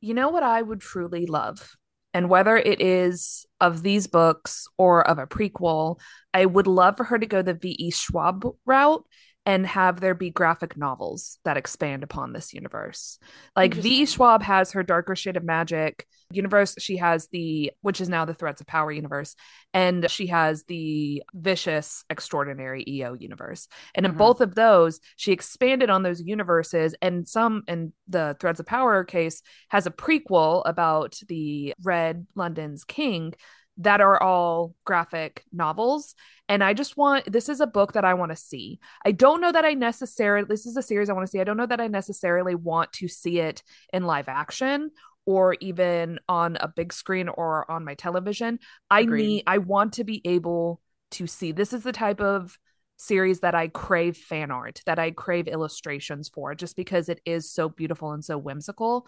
You 0.00 0.14
know 0.14 0.28
what 0.28 0.42
I 0.42 0.62
would 0.62 0.80
truly 0.80 1.26
love? 1.26 1.76
And 2.14 2.28
whether 2.30 2.56
it 2.56 2.80
is 2.80 3.44
of 3.60 3.82
these 3.82 4.06
books 4.06 4.66
or 4.78 5.06
of 5.06 5.18
a 5.18 5.26
prequel, 5.26 6.00
I 6.32 6.46
would 6.46 6.66
love 6.66 6.96
for 6.96 7.04
her 7.04 7.18
to 7.18 7.26
go 7.26 7.42
the 7.42 7.54
V.E. 7.54 7.90
Schwab 7.90 8.46
route 8.64 9.04
and 9.46 9.64
have 9.64 10.00
there 10.00 10.14
be 10.14 10.28
graphic 10.28 10.76
novels 10.76 11.38
that 11.44 11.56
expand 11.56 12.02
upon 12.02 12.32
this 12.32 12.52
universe. 12.52 13.18
Like 13.54 13.74
V. 13.74 14.04
Schwab 14.04 14.42
has 14.42 14.72
her 14.72 14.82
Darker 14.82 15.14
Shade 15.14 15.36
of 15.36 15.44
Magic 15.44 16.04
universe. 16.32 16.74
She 16.80 16.96
has 16.96 17.28
the, 17.28 17.72
which 17.80 18.00
is 18.00 18.08
now 18.08 18.24
the 18.24 18.34
Threads 18.34 18.60
of 18.60 18.66
Power 18.66 18.90
universe, 18.90 19.36
and 19.72 20.10
she 20.10 20.26
has 20.26 20.64
the 20.64 21.22
Vicious 21.32 22.04
Extraordinary 22.10 22.84
EO 22.88 23.14
universe. 23.14 23.68
And 23.94 24.04
in 24.04 24.12
mm-hmm. 24.12 24.18
both 24.18 24.40
of 24.40 24.56
those, 24.56 24.98
she 25.14 25.30
expanded 25.30 25.90
on 25.90 26.02
those 26.02 26.20
universes. 26.20 26.96
And 27.00 27.26
some, 27.28 27.62
in 27.68 27.92
the 28.08 28.36
Threads 28.40 28.58
of 28.58 28.66
Power 28.66 29.04
case, 29.04 29.42
has 29.68 29.86
a 29.86 29.92
prequel 29.92 30.62
about 30.66 31.16
the 31.28 31.72
Red 31.84 32.26
London's 32.34 32.82
King 32.82 33.32
that 33.78 34.00
are 34.00 34.22
all 34.22 34.74
graphic 34.84 35.44
novels. 35.52 36.14
And 36.48 36.62
i 36.62 36.72
just 36.72 36.96
want 36.96 37.30
this 37.30 37.48
is 37.48 37.60
a 37.60 37.66
book 37.66 37.92
that 37.92 38.04
i 38.04 38.14
want 38.14 38.32
to 38.32 38.36
see. 38.36 38.80
I 39.04 39.12
don't 39.12 39.40
know 39.40 39.52
that 39.52 39.64
i 39.64 39.74
necessarily 39.74 40.46
this 40.48 40.66
is 40.66 40.76
a 40.76 40.82
series 40.82 41.10
i 41.10 41.12
want 41.12 41.26
to 41.26 41.30
see. 41.30 41.40
I 41.40 41.44
don't 41.44 41.56
know 41.56 41.66
that 41.66 41.80
i 41.80 41.88
necessarily 41.88 42.54
want 42.54 42.92
to 42.94 43.08
see 43.08 43.40
it 43.40 43.62
in 43.92 44.04
live 44.04 44.28
action 44.28 44.90
or 45.26 45.56
even 45.60 46.20
on 46.28 46.56
a 46.60 46.68
big 46.68 46.92
screen 46.92 47.28
or 47.28 47.68
on 47.70 47.84
my 47.84 47.94
television. 47.94 48.58
I 48.90 49.00
Agreed. 49.00 49.26
need 49.26 49.42
i 49.46 49.58
want 49.58 49.94
to 49.94 50.04
be 50.04 50.22
able 50.24 50.80
to 51.12 51.26
see. 51.26 51.52
This 51.52 51.72
is 51.72 51.82
the 51.82 51.92
type 51.92 52.20
of 52.20 52.56
series 52.98 53.40
that 53.40 53.54
i 53.54 53.68
crave 53.68 54.16
fan 54.16 54.50
art 54.50 54.80
that 54.86 54.98
i 54.98 55.10
crave 55.10 55.48
illustrations 55.48 56.30
for 56.30 56.54
just 56.54 56.76
because 56.76 57.10
it 57.10 57.20
is 57.26 57.52
so 57.52 57.68
beautiful 57.68 58.12
and 58.12 58.24
so 58.24 58.38
whimsical. 58.38 59.06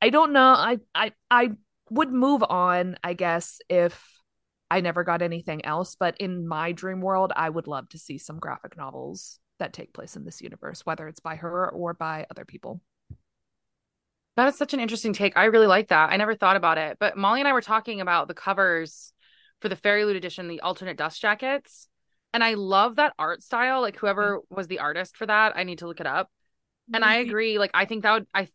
I 0.00 0.10
don't 0.10 0.32
know. 0.32 0.54
I 0.56 0.78
i 0.94 1.12
i 1.30 1.50
would 1.90 2.12
move 2.12 2.42
on, 2.48 2.96
I 3.02 3.14
guess, 3.14 3.60
if 3.68 4.02
I 4.70 4.80
never 4.80 5.04
got 5.04 5.22
anything 5.22 5.64
else. 5.64 5.96
But 5.98 6.16
in 6.18 6.46
my 6.46 6.72
dream 6.72 7.00
world, 7.00 7.32
I 7.34 7.48
would 7.48 7.66
love 7.66 7.88
to 7.90 7.98
see 7.98 8.18
some 8.18 8.38
graphic 8.38 8.76
novels 8.76 9.38
that 9.58 9.72
take 9.72 9.92
place 9.92 10.16
in 10.16 10.24
this 10.24 10.40
universe, 10.40 10.84
whether 10.84 11.08
it's 11.08 11.20
by 11.20 11.36
her 11.36 11.68
or 11.70 11.94
by 11.94 12.26
other 12.30 12.44
people. 12.44 12.80
That 14.36 14.48
is 14.48 14.56
such 14.56 14.72
an 14.72 14.80
interesting 14.80 15.12
take. 15.12 15.36
I 15.36 15.46
really 15.46 15.66
like 15.66 15.88
that. 15.88 16.10
I 16.10 16.16
never 16.16 16.36
thought 16.36 16.56
about 16.56 16.78
it. 16.78 16.98
But 17.00 17.16
Molly 17.16 17.40
and 17.40 17.48
I 17.48 17.52
were 17.52 17.60
talking 17.60 18.00
about 18.00 18.28
the 18.28 18.34
covers 18.34 19.12
for 19.60 19.68
the 19.68 19.74
FairyLoot 19.74 20.14
edition, 20.14 20.46
the 20.46 20.60
alternate 20.60 20.96
dust 20.96 21.20
jackets. 21.20 21.88
And 22.32 22.44
I 22.44 22.54
love 22.54 22.96
that 22.96 23.14
art 23.18 23.42
style. 23.42 23.80
Like 23.80 23.96
whoever 23.96 24.38
mm-hmm. 24.38 24.54
was 24.54 24.68
the 24.68 24.78
artist 24.78 25.16
for 25.16 25.26
that, 25.26 25.56
I 25.56 25.64
need 25.64 25.78
to 25.78 25.88
look 25.88 25.98
it 25.98 26.06
up. 26.06 26.30
And 26.92 27.04
I 27.04 27.16
agree. 27.16 27.58
Like 27.58 27.72
I 27.74 27.84
think 27.84 28.04
that 28.04 28.12
would 28.12 28.26
I 28.32 28.48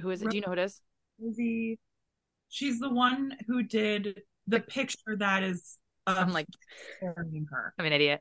who 0.00 0.10
is 0.10 0.22
it? 0.22 0.30
Do 0.30 0.36
you 0.36 0.42
know 0.42 0.46
who 0.46 0.52
it 0.52 0.60
is? 0.60 0.80
Lizzie 1.18 1.78
She's 2.48 2.78
the 2.78 2.90
one 2.90 3.36
who 3.46 3.62
did 3.62 4.22
the 4.46 4.60
picture 4.60 5.16
that 5.18 5.42
is. 5.42 5.78
I'm 6.06 6.32
like 6.32 6.46
carrying 7.00 7.46
her. 7.50 7.74
I'm 7.78 7.84
an 7.84 7.92
idiot. 7.92 8.20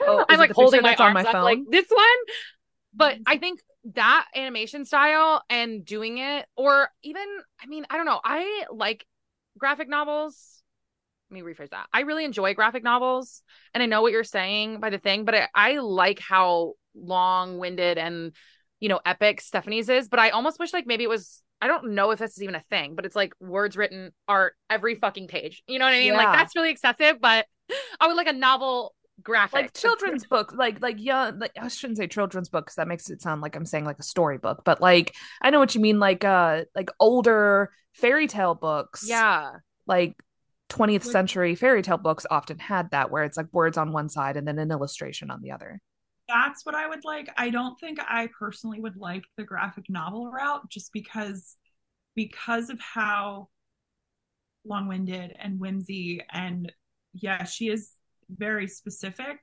oh, 0.00 0.24
I'm 0.28 0.38
like 0.38 0.52
holding 0.52 0.80
my 0.82 0.94
arms 0.94 1.14
my 1.14 1.20
up, 1.20 1.32
phone? 1.32 1.44
like 1.44 1.58
this 1.70 1.86
one. 1.90 2.06
But 2.94 3.18
I 3.26 3.36
think 3.36 3.60
that 3.94 4.26
animation 4.34 4.84
style 4.84 5.42
and 5.50 5.84
doing 5.84 6.18
it, 6.18 6.46
or 6.56 6.88
even, 7.02 7.24
I 7.62 7.66
mean, 7.66 7.86
I 7.90 7.96
don't 7.96 8.06
know. 8.06 8.20
I 8.22 8.64
like 8.70 9.04
graphic 9.58 9.88
novels. 9.88 10.62
Let 11.30 11.42
me 11.42 11.52
rephrase 11.52 11.70
that. 11.70 11.86
I 11.92 12.00
really 12.00 12.24
enjoy 12.24 12.54
graphic 12.54 12.82
novels, 12.82 13.42
and 13.74 13.82
I 13.82 13.86
know 13.86 14.02
what 14.02 14.12
you're 14.12 14.24
saying 14.24 14.80
by 14.80 14.90
the 14.90 14.98
thing, 14.98 15.24
but 15.24 15.34
I, 15.34 15.48
I 15.54 15.78
like 15.78 16.20
how 16.20 16.74
long-winded 16.94 17.96
and 17.96 18.32
you 18.80 18.88
know 18.88 19.00
epic 19.04 19.40
Stephanie's 19.40 19.88
is. 19.88 20.08
But 20.08 20.20
I 20.20 20.30
almost 20.30 20.58
wish 20.58 20.72
like 20.72 20.86
maybe 20.86 21.04
it 21.04 21.10
was 21.10 21.42
I 21.62 21.68
don't 21.68 21.92
know 21.92 22.10
if 22.10 22.18
this 22.18 22.32
is 22.32 22.42
even 22.42 22.56
a 22.56 22.64
thing, 22.70 22.96
but 22.96 23.06
it's 23.06 23.14
like 23.14 23.34
words 23.40 23.76
written 23.76 24.10
art 24.26 24.54
every 24.68 24.96
fucking 24.96 25.28
page. 25.28 25.62
You 25.68 25.78
know 25.78 25.84
what 25.84 25.94
I 25.94 26.00
mean? 26.00 26.08
Yeah. 26.08 26.16
Like 26.16 26.36
that's 26.36 26.56
really 26.56 26.70
excessive, 26.70 27.20
but 27.20 27.46
I 28.00 28.08
would 28.08 28.16
like 28.16 28.26
a 28.26 28.32
novel 28.32 28.96
graphic. 29.22 29.54
Like 29.54 29.72
children's 29.72 30.26
book, 30.26 30.52
like 30.52 30.82
like 30.82 30.96
yeah, 30.98 31.30
like 31.36 31.52
I 31.56 31.68
shouldn't 31.68 31.98
say 31.98 32.08
children's 32.08 32.48
book 32.48 32.66
because 32.66 32.74
that 32.74 32.88
makes 32.88 33.08
it 33.10 33.22
sound 33.22 33.42
like 33.42 33.54
I'm 33.54 33.64
saying 33.64 33.84
like 33.84 34.00
a 34.00 34.02
storybook, 34.02 34.62
but 34.64 34.80
like 34.80 35.14
I 35.40 35.50
know 35.50 35.60
what 35.60 35.76
you 35.76 35.80
mean, 35.80 36.00
like 36.00 36.24
uh 36.24 36.64
like 36.74 36.90
older 36.98 37.70
fairy 37.92 38.26
tale 38.26 38.56
books. 38.56 39.04
Yeah. 39.08 39.52
Like 39.86 40.16
20th 40.68 41.04
century 41.04 41.54
fairy 41.54 41.82
tale 41.82 41.96
books 41.96 42.26
often 42.28 42.58
had 42.58 42.90
that 42.90 43.12
where 43.12 43.22
it's 43.22 43.36
like 43.36 43.52
words 43.52 43.78
on 43.78 43.92
one 43.92 44.08
side 44.08 44.36
and 44.36 44.48
then 44.48 44.58
an 44.58 44.72
illustration 44.72 45.30
on 45.30 45.42
the 45.42 45.52
other 45.52 45.80
that's 46.28 46.64
what 46.64 46.74
I 46.74 46.88
would 46.88 47.04
like. 47.04 47.28
I 47.36 47.50
don't 47.50 47.78
think 47.78 47.98
I 48.00 48.28
personally 48.38 48.80
would 48.80 48.96
like 48.96 49.24
the 49.36 49.44
graphic 49.44 49.84
novel 49.88 50.30
route 50.30 50.68
just 50.68 50.92
because 50.92 51.56
because 52.14 52.70
of 52.70 52.78
how 52.80 53.48
long-winded 54.64 55.34
and 55.38 55.58
whimsy 55.58 56.22
and 56.30 56.70
yeah, 57.14 57.44
she 57.44 57.68
is 57.68 57.90
very 58.30 58.68
specific. 58.68 59.38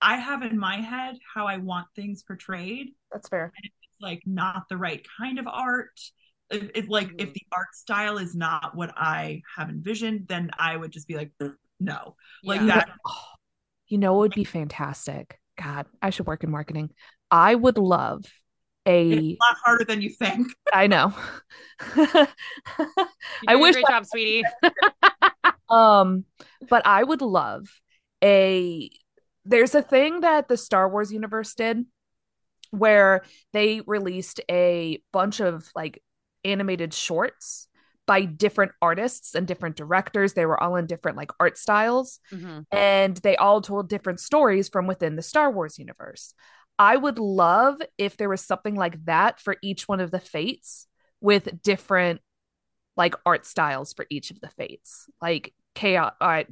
I 0.00 0.16
have 0.16 0.42
in 0.42 0.58
my 0.58 0.76
head 0.76 1.16
how 1.34 1.46
I 1.46 1.58
want 1.58 1.86
things 1.94 2.22
portrayed. 2.22 2.88
That's 3.12 3.28
fair. 3.28 3.44
And 3.44 3.64
it's 3.64 4.00
like 4.00 4.22
not 4.24 4.64
the 4.68 4.76
right 4.76 5.04
kind 5.18 5.38
of 5.38 5.46
art. 5.46 6.00
If, 6.50 6.70
if 6.74 6.88
like 6.88 7.08
mm-hmm. 7.08 7.20
if 7.20 7.34
the 7.34 7.42
art 7.52 7.74
style 7.74 8.18
is 8.18 8.34
not 8.34 8.74
what 8.74 8.92
I 8.96 9.42
have 9.56 9.68
envisioned, 9.68 10.28
then 10.28 10.50
I 10.58 10.76
would 10.76 10.90
just 10.90 11.08
be 11.08 11.16
like, 11.16 11.32
no, 11.78 12.16
like 12.42 12.60
yeah. 12.60 12.66
that. 12.66 12.90
you 13.88 13.98
know, 13.98 14.14
it 14.14 14.18
would 14.18 14.34
be 14.34 14.44
fantastic 14.44 15.39
God, 15.60 15.86
I 16.00 16.10
should 16.10 16.26
work 16.26 16.44
in 16.44 16.50
marketing. 16.50 16.90
I 17.30 17.54
would 17.54 17.78
love 17.78 18.24
a, 18.86 19.12
a 19.12 19.38
lot 19.40 19.56
harder 19.64 19.84
than 19.84 20.00
you 20.00 20.10
think. 20.10 20.48
I 20.72 20.86
know. 20.86 21.12
I 23.46 23.56
wish 23.56 23.74
great 23.74 23.86
job, 23.86 24.06
sweetie. 24.06 24.42
um, 25.68 26.24
but 26.68 26.86
I 26.86 27.02
would 27.02 27.22
love 27.22 27.68
a 28.22 28.90
there's 29.44 29.74
a 29.74 29.82
thing 29.82 30.20
that 30.20 30.48
the 30.48 30.56
Star 30.56 30.88
Wars 30.88 31.12
universe 31.12 31.54
did 31.54 31.84
where 32.70 33.24
they 33.52 33.80
released 33.86 34.40
a 34.50 35.02
bunch 35.12 35.40
of 35.40 35.68
like 35.74 36.02
animated 36.44 36.94
shorts 36.94 37.68
by 38.10 38.22
different 38.22 38.72
artists 38.82 39.36
and 39.36 39.46
different 39.46 39.76
directors. 39.76 40.32
They 40.32 40.44
were 40.44 40.60
all 40.60 40.74
in 40.74 40.86
different 40.86 41.16
like 41.16 41.30
art 41.38 41.56
styles 41.56 42.18
mm-hmm. 42.32 42.62
and 42.76 43.16
they 43.18 43.36
all 43.36 43.60
told 43.60 43.88
different 43.88 44.18
stories 44.18 44.68
from 44.68 44.88
within 44.88 45.14
the 45.14 45.22
Star 45.22 45.48
Wars 45.48 45.78
universe. 45.78 46.34
I 46.76 46.96
would 46.96 47.20
love 47.20 47.76
if 47.98 48.16
there 48.16 48.28
was 48.28 48.40
something 48.40 48.74
like 48.74 49.04
that 49.04 49.38
for 49.38 49.58
each 49.62 49.86
one 49.86 50.00
of 50.00 50.10
the 50.10 50.18
fates 50.18 50.88
with 51.20 51.62
different 51.62 52.20
like 52.96 53.14
art 53.24 53.46
styles 53.46 53.92
for 53.92 54.06
each 54.10 54.32
of 54.32 54.40
the 54.40 54.48
fates. 54.48 55.06
Like 55.22 55.54
chaos 55.76 56.12
uh, 56.20 56.42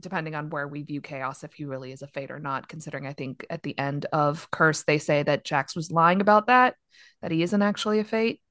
depending 0.00 0.34
on 0.34 0.50
where 0.50 0.68
we 0.68 0.82
view 0.82 1.00
chaos 1.00 1.44
if 1.44 1.54
he 1.54 1.64
really 1.64 1.92
is 1.92 2.02
a 2.02 2.08
fate 2.08 2.30
or 2.30 2.38
not 2.38 2.68
considering 2.68 3.06
i 3.06 3.14
think 3.14 3.46
at 3.48 3.62
the 3.62 3.76
end 3.78 4.04
of 4.12 4.50
curse 4.50 4.82
they 4.82 4.98
say 4.98 5.22
that 5.22 5.46
jacks 5.46 5.74
was 5.74 5.90
lying 5.90 6.20
about 6.20 6.48
that 6.48 6.74
that 7.22 7.30
he 7.30 7.42
isn't 7.42 7.62
actually 7.62 8.00
a 8.00 8.04
fate 8.04 8.42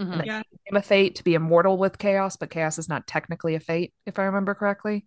Mm-hmm. 0.00 0.20
Yeah. 0.24 0.42
a 0.72 0.82
fate 0.82 1.16
to 1.16 1.24
be 1.24 1.34
immortal 1.34 1.76
with 1.76 1.98
chaos, 1.98 2.36
but 2.36 2.50
chaos 2.50 2.78
is 2.78 2.88
not 2.88 3.06
technically 3.06 3.54
a 3.54 3.60
fate, 3.60 3.92
if 4.06 4.18
I 4.18 4.24
remember 4.24 4.54
correctly. 4.54 5.06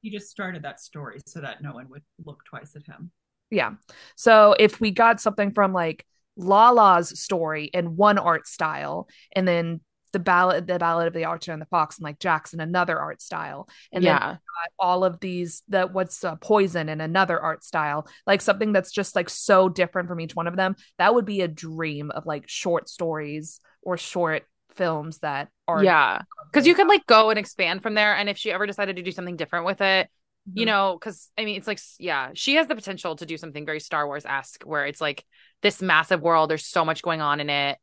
He 0.00 0.10
just 0.10 0.30
started 0.30 0.62
that 0.62 0.80
story 0.80 1.20
so 1.26 1.40
that 1.40 1.62
no 1.62 1.72
one 1.72 1.88
would 1.90 2.02
look 2.24 2.44
twice 2.44 2.74
at 2.76 2.86
him. 2.86 3.10
Yeah. 3.50 3.74
So 4.16 4.54
if 4.58 4.80
we 4.80 4.90
got 4.90 5.20
something 5.20 5.52
from 5.52 5.72
like 5.72 6.06
Lala's 6.36 7.20
story 7.20 7.70
in 7.72 7.96
one 7.96 8.18
art 8.18 8.46
style, 8.46 9.08
and 9.34 9.46
then 9.46 9.80
the 10.14 10.18
ballad 10.20 10.68
the 10.68 10.78
ballad 10.78 11.08
of 11.08 11.12
the 11.12 11.24
archer 11.24 11.52
and 11.52 11.60
the 11.60 11.66
fox 11.66 11.98
and 11.98 12.04
like 12.04 12.20
jackson 12.20 12.60
another 12.60 12.96
art 12.96 13.20
style 13.20 13.68
and 13.92 14.04
yeah. 14.04 14.28
then 14.28 14.38
all 14.78 15.04
of 15.04 15.18
these 15.18 15.64
that 15.68 15.92
what's 15.92 16.22
uh, 16.22 16.36
poison 16.36 16.88
in 16.88 17.00
another 17.00 17.38
art 17.38 17.64
style 17.64 18.06
like 18.24 18.40
something 18.40 18.72
that's 18.72 18.92
just 18.92 19.16
like 19.16 19.28
so 19.28 19.68
different 19.68 20.08
from 20.08 20.20
each 20.20 20.36
one 20.36 20.46
of 20.46 20.54
them 20.54 20.76
that 20.98 21.12
would 21.12 21.24
be 21.24 21.40
a 21.40 21.48
dream 21.48 22.12
of 22.12 22.26
like 22.26 22.44
short 22.46 22.88
stories 22.88 23.60
or 23.84 23.96
short 23.96 24.44
films 24.74 25.18
that 25.18 25.48
are 25.68 25.82
yeah 25.82 26.22
because 26.50 26.66
you 26.66 26.74
can 26.74 26.88
like 26.88 27.06
go 27.06 27.30
and 27.30 27.38
expand 27.38 27.82
from 27.82 27.94
there 27.94 28.16
and 28.16 28.28
if 28.28 28.36
she 28.36 28.50
ever 28.50 28.66
decided 28.66 28.96
to 28.96 29.02
do 29.02 29.12
something 29.12 29.36
different 29.36 29.66
with 29.66 29.80
it 29.80 30.08
mm-hmm. 30.48 30.58
you 30.58 30.66
know 30.66 30.96
because 30.98 31.30
i 31.38 31.44
mean 31.44 31.56
it's 31.56 31.66
like 31.66 31.80
yeah 31.98 32.30
she 32.34 32.56
has 32.56 32.66
the 32.66 32.74
potential 32.74 33.16
to 33.16 33.26
do 33.26 33.36
something 33.36 33.64
very 33.64 33.80
star 33.80 34.06
wars-esque 34.06 34.62
where 34.64 34.86
it's 34.86 35.00
like 35.00 35.24
this 35.62 35.80
massive 35.80 36.20
world 36.20 36.50
there's 36.50 36.66
so 36.66 36.84
much 36.84 37.02
going 37.02 37.20
on 37.20 37.40
in 37.40 37.50
it 37.50 37.78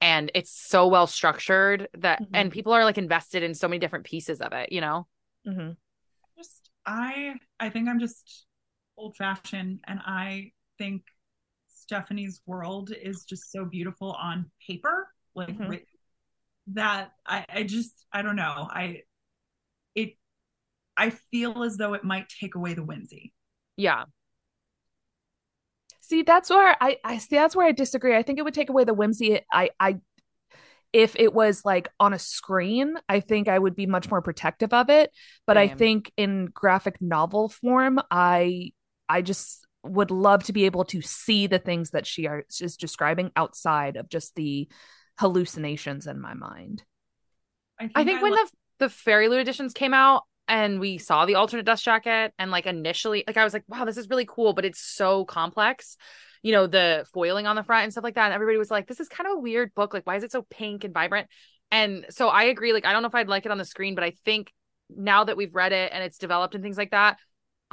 and 0.00 0.30
it's 0.34 0.50
so 0.50 0.86
well 0.86 1.06
structured 1.06 1.88
that 1.98 2.20
mm-hmm. 2.20 2.34
and 2.34 2.52
people 2.52 2.72
are 2.72 2.84
like 2.84 2.98
invested 2.98 3.42
in 3.42 3.54
so 3.54 3.68
many 3.68 3.78
different 3.78 4.04
pieces 4.04 4.40
of 4.40 4.52
it 4.52 4.70
you 4.70 4.80
know 4.80 5.06
mm-hmm. 5.46 5.70
just 6.36 6.70
i 6.86 7.34
i 7.58 7.70
think 7.70 7.88
i'm 7.88 8.00
just 8.00 8.46
old 8.96 9.16
fashioned 9.16 9.80
and 9.86 9.98
i 10.04 10.50
think 10.78 11.02
stephanie's 11.68 12.40
world 12.46 12.92
is 13.02 13.24
just 13.24 13.50
so 13.50 13.64
beautiful 13.64 14.12
on 14.12 14.50
paper 14.66 15.08
like 15.34 15.48
mm-hmm. 15.48 15.68
written, 15.68 15.86
that 16.68 17.12
I, 17.26 17.44
I 17.48 17.62
just 17.64 17.92
I 18.12 18.22
don't 18.22 18.36
know. 18.36 18.68
I 18.70 19.02
it 19.94 20.16
I 20.96 21.10
feel 21.10 21.62
as 21.62 21.76
though 21.76 21.94
it 21.94 22.04
might 22.04 22.28
take 22.28 22.54
away 22.54 22.74
the 22.74 22.84
whimsy. 22.84 23.32
Yeah. 23.76 24.04
See, 26.00 26.22
that's 26.22 26.50
where 26.50 26.76
I, 26.80 26.98
I 27.04 27.18
see 27.18 27.36
that's 27.36 27.56
where 27.56 27.66
I 27.66 27.72
disagree. 27.72 28.16
I 28.16 28.22
think 28.22 28.38
it 28.38 28.42
would 28.42 28.54
take 28.54 28.70
away 28.70 28.84
the 28.84 28.94
whimsy. 28.94 29.40
I 29.52 29.70
I 29.80 29.98
if 30.92 31.16
it 31.16 31.34
was 31.34 31.64
like 31.64 31.88
on 31.98 32.12
a 32.12 32.18
screen, 32.18 32.94
I 33.08 33.20
think 33.20 33.48
I 33.48 33.58
would 33.58 33.74
be 33.74 33.86
much 33.86 34.10
more 34.10 34.22
protective 34.22 34.72
of 34.72 34.90
it. 34.90 35.10
But. 35.46 35.56
I 35.56 35.68
think 35.68 36.12
in 36.16 36.46
graphic 36.46 37.00
novel 37.00 37.48
form, 37.48 38.00
I 38.10 38.72
I 39.08 39.22
just 39.22 39.66
would 39.82 40.10
love 40.10 40.44
to 40.44 40.52
be 40.52 40.64
able 40.64 40.84
to 40.84 41.02
see 41.02 41.46
the 41.46 41.58
things 41.58 41.90
that 41.90 42.06
she 42.06 42.26
are, 42.26 42.44
is 42.60 42.76
describing 42.76 43.30
outside 43.36 43.96
of 43.96 44.08
just 44.08 44.34
the 44.34 44.68
hallucinations 45.18 46.06
in 46.06 46.20
my 46.20 46.34
mind. 46.34 46.82
I 47.78 47.84
think, 47.84 47.92
I 47.94 48.04
think 48.04 48.18
I 48.20 48.22
when 48.22 48.32
lo- 48.32 48.38
the 48.78 48.86
the 48.86 48.86
FairyLoot 48.86 49.40
editions 49.40 49.72
came 49.72 49.94
out 49.94 50.24
and 50.48 50.80
we 50.80 50.98
saw 50.98 51.26
the 51.26 51.36
alternate 51.36 51.64
dust 51.64 51.84
jacket 51.84 52.32
and 52.38 52.50
like 52.50 52.66
initially 52.66 53.24
like 53.26 53.36
I 53.36 53.44
was 53.44 53.52
like 53.52 53.64
wow 53.68 53.84
this 53.84 53.96
is 53.96 54.10
really 54.10 54.26
cool 54.28 54.52
but 54.52 54.64
it's 54.64 54.80
so 54.80 55.24
complex 55.24 55.96
you 56.44 56.52
know, 56.52 56.66
the 56.66 57.06
foiling 57.14 57.46
on 57.46 57.56
the 57.56 57.62
front 57.64 57.84
and 57.84 57.92
stuff 57.92 58.04
like 58.04 58.16
that. 58.16 58.26
And 58.26 58.34
everybody 58.34 58.58
was 58.58 58.70
like, 58.70 58.86
this 58.86 59.00
is 59.00 59.08
kind 59.08 59.26
of 59.26 59.38
a 59.38 59.40
weird 59.40 59.74
book. 59.74 59.94
Like, 59.94 60.06
why 60.06 60.16
is 60.16 60.22
it 60.22 60.30
so 60.30 60.42
pink 60.50 60.84
and 60.84 60.92
vibrant? 60.92 61.26
And 61.70 62.04
so 62.10 62.28
I 62.28 62.44
agree. 62.44 62.74
Like, 62.74 62.84
I 62.84 62.92
don't 62.92 63.00
know 63.00 63.08
if 63.08 63.14
I'd 63.14 63.28
like 63.28 63.46
it 63.46 63.50
on 63.50 63.56
the 63.56 63.64
screen, 63.64 63.94
but 63.94 64.04
I 64.04 64.12
think 64.26 64.52
now 64.94 65.24
that 65.24 65.38
we've 65.38 65.54
read 65.54 65.72
it 65.72 65.90
and 65.92 66.04
it's 66.04 66.18
developed 66.18 66.54
and 66.54 66.62
things 66.62 66.76
like 66.76 66.90
that, 66.90 67.16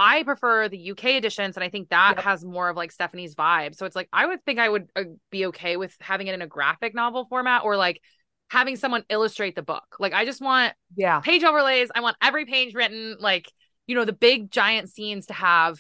I 0.02 0.24
prefer 0.24 0.68
the 0.68 0.92
UK 0.92 1.06
editions. 1.12 1.56
And 1.56 1.64
I 1.64 1.70
think 1.70 1.90
that 1.90 2.14
yep. 2.16 2.26
has 2.26 2.44
more 2.44 2.70
of 2.70 2.76
like 2.76 2.92
Stephanie's 2.92 3.36
vibe. 3.36 3.76
So 3.76 3.86
it's 3.86 3.96
like, 3.96 4.10
I 4.12 4.26
would 4.26 4.44
think 4.44 4.58
I 4.58 4.68
would 4.68 4.90
uh, 4.96 5.04
be 5.30 5.46
okay 5.48 5.78
with 5.78 5.96
having 6.00 6.26
it 6.26 6.34
in 6.34 6.42
a 6.42 6.48
graphic 6.48 6.96
novel 6.96 7.26
format 7.30 7.64
or 7.64 7.78
like 7.78 8.02
having 8.50 8.78
someone 8.78 9.04
illustrate 9.10 9.56
the 9.56 9.62
book. 9.62 9.98
Like, 10.00 10.14
I 10.14 10.26
just 10.26 10.42
want 10.42 10.74
yeah 10.96 11.20
page 11.20 11.44
overlays. 11.44 11.90
I 11.94 12.02
want 12.02 12.18
every 12.20 12.46
page 12.46 12.74
written, 12.74 13.18
like, 13.20 13.52
you 13.86 13.94
know, 13.94 14.04
the 14.04 14.12
big 14.12 14.50
giant 14.50 14.90
scenes 14.90 15.28
to 15.28 15.34
have 15.34 15.80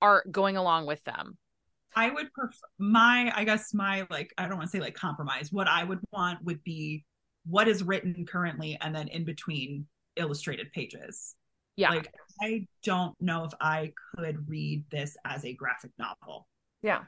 art 0.00 0.32
going 0.32 0.56
along 0.56 0.86
with 0.86 1.04
them. 1.04 1.38
I 1.94 2.10
would 2.10 2.32
prefer 2.32 2.66
my, 2.78 3.32
I 3.32 3.44
guess 3.44 3.72
my 3.72 4.08
like, 4.10 4.34
I 4.38 4.48
don't 4.48 4.56
want 4.56 4.72
to 4.72 4.76
say 4.76 4.82
like 4.82 4.94
compromise. 4.94 5.52
What 5.52 5.68
I 5.68 5.84
would 5.84 6.00
want 6.10 6.42
would 6.42 6.64
be 6.64 7.04
what 7.46 7.68
is 7.68 7.84
written 7.84 8.26
currently 8.26 8.76
and 8.80 8.92
then 8.92 9.06
in 9.06 9.24
between 9.24 9.86
illustrated 10.16 10.72
pages. 10.72 11.36
Yeah. 11.76 11.90
Like 11.90 12.12
I 12.40 12.66
don't 12.82 13.14
know 13.20 13.44
if 13.44 13.52
I 13.60 13.92
could 14.16 14.48
read 14.48 14.84
this 14.90 15.16
as 15.24 15.44
a 15.44 15.52
graphic 15.52 15.92
novel. 15.98 16.46
Yeah. 16.82 17.02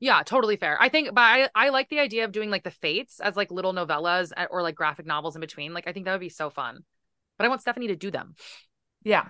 Yeah, 0.00 0.22
totally 0.24 0.56
fair. 0.56 0.80
I 0.80 0.88
think, 0.88 1.14
but 1.14 1.20
I, 1.20 1.48
I 1.54 1.68
like 1.68 1.90
the 1.90 2.00
idea 2.00 2.24
of 2.24 2.32
doing 2.32 2.50
like 2.50 2.64
the 2.64 2.70
fates 2.70 3.20
as 3.20 3.36
like 3.36 3.50
little 3.50 3.74
novellas 3.74 4.32
uh, 4.34 4.46
or 4.50 4.62
like 4.62 4.74
graphic 4.74 5.04
novels 5.04 5.36
in 5.36 5.40
between. 5.40 5.74
Like, 5.74 5.86
I 5.86 5.92
think 5.92 6.06
that 6.06 6.12
would 6.12 6.20
be 6.20 6.30
so 6.30 6.48
fun. 6.48 6.84
But 7.36 7.44
I 7.44 7.48
want 7.48 7.60
Stephanie 7.60 7.88
to 7.88 7.96
do 7.96 8.10
them. 8.10 8.34
Yeah. 9.04 9.28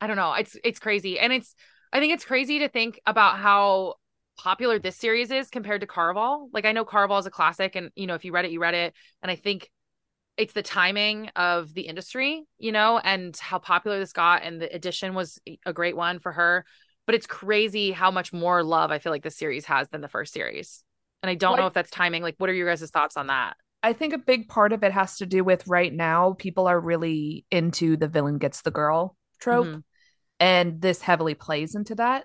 I 0.00 0.06
don't 0.06 0.16
know. 0.16 0.34
It's 0.34 0.56
it's 0.62 0.78
crazy. 0.78 1.18
And 1.18 1.32
it's 1.32 1.54
I 1.92 2.00
think 2.00 2.12
it's 2.12 2.24
crazy 2.24 2.58
to 2.60 2.68
think 2.68 3.00
about 3.06 3.38
how 3.38 3.94
popular 4.38 4.78
this 4.78 4.96
series 4.96 5.30
is 5.30 5.48
compared 5.48 5.80
to 5.82 5.86
Caraval. 5.86 6.48
Like 6.52 6.64
I 6.64 6.72
know 6.72 6.84
Caraval 6.84 7.20
is 7.20 7.26
a 7.26 7.30
classic 7.30 7.76
and 7.76 7.90
you 7.94 8.06
know 8.06 8.14
if 8.14 8.24
you 8.24 8.32
read 8.32 8.44
it 8.44 8.50
you 8.50 8.60
read 8.60 8.74
it 8.74 8.94
and 9.22 9.30
I 9.30 9.36
think 9.36 9.70
it's 10.36 10.52
the 10.52 10.62
timing 10.62 11.28
of 11.36 11.74
the 11.74 11.82
industry, 11.82 12.44
you 12.58 12.72
know, 12.72 12.98
and 12.98 13.36
how 13.36 13.58
popular 13.58 13.98
this 13.98 14.12
got 14.12 14.42
and 14.42 14.60
the 14.60 14.74
edition 14.74 15.14
was 15.14 15.38
a 15.66 15.72
great 15.72 15.96
one 15.96 16.18
for 16.18 16.32
her. 16.32 16.64
But 17.06 17.14
it's 17.14 17.26
crazy 17.26 17.90
how 17.90 18.10
much 18.10 18.32
more 18.32 18.62
love 18.62 18.90
I 18.90 18.98
feel 18.98 19.12
like 19.12 19.22
this 19.22 19.36
series 19.36 19.64
has 19.66 19.88
than 19.88 20.00
the 20.00 20.08
first 20.08 20.32
series. 20.32 20.84
And 21.22 21.30
I 21.30 21.34
don't 21.34 21.58
know 21.58 21.66
if 21.66 21.72
that's 21.72 21.90
timing. 21.90 22.22
Like 22.22 22.36
what 22.38 22.48
are 22.48 22.54
your 22.54 22.68
guys' 22.68 22.90
thoughts 22.90 23.16
on 23.16 23.26
that? 23.26 23.56
I 23.82 23.92
think 23.92 24.12
a 24.12 24.18
big 24.18 24.48
part 24.48 24.72
of 24.72 24.84
it 24.84 24.92
has 24.92 25.16
to 25.18 25.26
do 25.26 25.42
with 25.42 25.66
right 25.66 25.92
now 25.92 26.34
people 26.38 26.68
are 26.68 26.78
really 26.78 27.44
into 27.50 27.96
the 27.96 28.06
villain 28.08 28.38
gets 28.38 28.62
the 28.62 28.70
girl 28.70 29.16
trope. 29.40 29.66
Mm-hmm 29.66 29.78
and 30.42 30.80
this 30.80 31.00
heavily 31.00 31.34
plays 31.34 31.76
into 31.76 31.94
that 31.94 32.24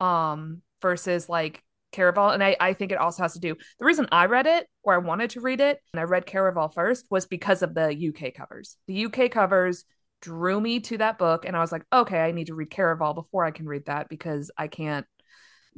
um 0.00 0.62
versus 0.80 1.28
like 1.28 1.62
Caraval. 1.92 2.34
And 2.34 2.42
I, 2.42 2.56
I 2.60 2.72
think 2.72 2.92
it 2.92 2.98
also 2.98 3.22
has 3.22 3.34
to 3.34 3.40
do 3.40 3.54
the 3.78 3.86
reason 3.86 4.08
I 4.12 4.26
read 4.26 4.46
it 4.46 4.66
or 4.82 4.94
I 4.94 4.98
wanted 4.98 5.30
to 5.30 5.40
read 5.40 5.60
it 5.60 5.80
and 5.92 6.00
I 6.00 6.04
read 6.04 6.26
Caraval 6.26 6.72
first 6.72 7.06
was 7.10 7.26
because 7.26 7.62
of 7.62 7.74
the 7.74 8.08
UK 8.08 8.34
covers. 8.34 8.76
The 8.86 9.06
UK 9.06 9.30
covers 9.30 9.84
drew 10.20 10.60
me 10.60 10.80
to 10.80 10.98
that 10.98 11.18
book 11.18 11.44
and 11.44 11.56
I 11.56 11.60
was 11.60 11.72
like, 11.72 11.84
okay, 11.92 12.20
I 12.20 12.32
need 12.32 12.48
to 12.48 12.54
read 12.54 12.70
Caraval 12.70 13.14
before 13.14 13.44
I 13.44 13.50
can 13.50 13.66
read 13.66 13.86
that 13.86 14.08
because 14.08 14.50
I 14.56 14.68
can't 14.68 15.06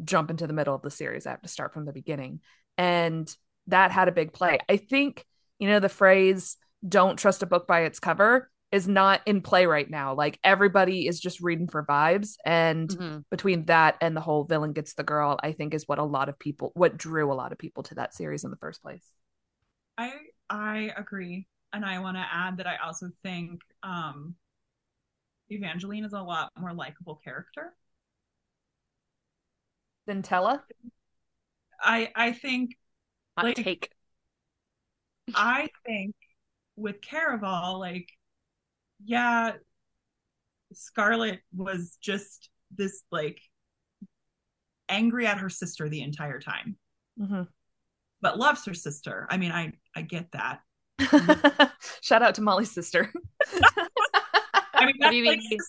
jump 0.02 0.30
into 0.30 0.46
the 0.46 0.52
middle 0.52 0.74
of 0.74 0.82
the 0.82 0.90
series. 0.90 1.26
I 1.26 1.30
have 1.30 1.42
to 1.42 1.48
start 1.48 1.74
from 1.74 1.84
the 1.84 1.92
beginning. 1.92 2.40
And 2.78 3.32
that 3.66 3.92
had 3.92 4.08
a 4.08 4.12
big 4.12 4.32
play. 4.32 4.58
I 4.68 4.78
think, 4.78 5.24
you 5.58 5.68
know, 5.68 5.80
the 5.80 5.88
phrase 5.88 6.56
don't 6.86 7.18
trust 7.18 7.42
a 7.42 7.46
book 7.46 7.66
by 7.66 7.82
its 7.82 8.00
cover 8.00 8.50
is 8.72 8.86
not 8.86 9.20
in 9.26 9.40
play 9.40 9.66
right 9.66 9.90
now. 9.90 10.14
Like 10.14 10.38
everybody 10.44 11.06
is 11.06 11.18
just 11.18 11.40
reading 11.40 11.66
for 11.66 11.84
vibes. 11.84 12.36
And 12.44 12.88
mm-hmm. 12.88 13.18
between 13.30 13.64
that 13.66 13.96
and 14.00 14.16
the 14.16 14.20
whole 14.20 14.44
villain 14.44 14.72
gets 14.72 14.94
the 14.94 15.02
girl, 15.02 15.38
I 15.42 15.52
think 15.52 15.74
is 15.74 15.88
what 15.88 15.98
a 15.98 16.04
lot 16.04 16.28
of 16.28 16.38
people 16.38 16.70
what 16.74 16.96
drew 16.96 17.32
a 17.32 17.34
lot 17.34 17.52
of 17.52 17.58
people 17.58 17.82
to 17.84 17.96
that 17.96 18.14
series 18.14 18.44
in 18.44 18.50
the 18.50 18.56
first 18.56 18.82
place. 18.82 19.04
I 19.98 20.12
I 20.48 20.92
agree. 20.96 21.46
And 21.72 21.84
I 21.84 21.98
want 22.00 22.16
to 22.16 22.26
add 22.32 22.58
that 22.58 22.66
I 22.66 22.76
also 22.84 23.10
think 23.22 23.60
um 23.82 24.34
Evangeline 25.52 26.04
is 26.04 26.12
a 26.12 26.22
lot 26.22 26.52
more 26.56 26.72
likable 26.72 27.16
character 27.24 27.74
than 30.06 30.22
Tella. 30.22 30.62
I 31.82 32.12
I 32.14 32.32
think 32.32 32.76
Hot 33.36 33.46
like, 33.46 33.56
take. 33.56 33.90
I 35.34 35.68
think 35.84 36.14
with 36.76 37.00
Caraval, 37.00 37.78
like 37.78 38.08
yeah, 39.04 39.52
Scarlett 40.72 41.40
was 41.54 41.98
just 42.00 42.50
this 42.76 43.02
like 43.10 43.40
angry 44.88 45.26
at 45.26 45.38
her 45.38 45.48
sister 45.48 45.88
the 45.88 46.02
entire 46.02 46.40
time, 46.40 46.76
mm-hmm. 47.18 47.42
but 48.20 48.38
loves 48.38 48.64
her 48.66 48.74
sister. 48.74 49.26
I 49.30 49.36
mean, 49.36 49.52
I 49.52 49.72
I 49.94 50.02
get 50.02 50.32
that. 50.32 50.60
Shout 52.02 52.22
out 52.22 52.34
to 52.36 52.42
Molly's 52.42 52.70
sister. 52.72 53.12
I 54.74 54.86
mean, 54.86 54.96
that's 54.98 55.46
like, 55.50 55.60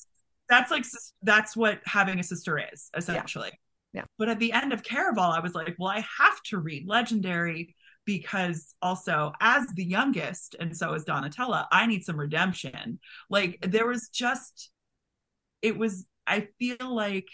that's 0.50 0.72
like 0.72 0.86
that's 1.22 1.56
what 1.56 1.80
having 1.86 2.20
a 2.20 2.24
sister 2.24 2.62
is 2.72 2.90
essentially. 2.96 3.52
Yeah. 3.94 4.02
yeah. 4.02 4.06
But 4.18 4.30
at 4.30 4.40
the 4.40 4.54
end 4.54 4.74
of 4.74 4.84
Caraval, 4.84 5.36
I 5.36 5.40
was 5.40 5.54
like, 5.54 5.76
well, 5.80 5.90
I 5.90 6.06
have 6.20 6.42
to 6.46 6.60
read 6.60 6.88
Legendary 6.88 7.76
because 8.06 8.76
also 8.82 9.32
as 9.40 9.68
the 9.76 9.84
youngest 9.84 10.56
and 10.60 10.76
so 10.76 10.94
is 10.94 11.06
donatella 11.06 11.66
i 11.72 11.86
need 11.86 12.04
some 12.04 12.20
redemption 12.20 13.00
like 13.30 13.58
there 13.62 13.88
was 13.88 14.10
just 14.10 14.72
it 15.62 15.78
was 15.78 16.06
i 16.26 16.48
feel 16.60 16.94
like 16.94 17.28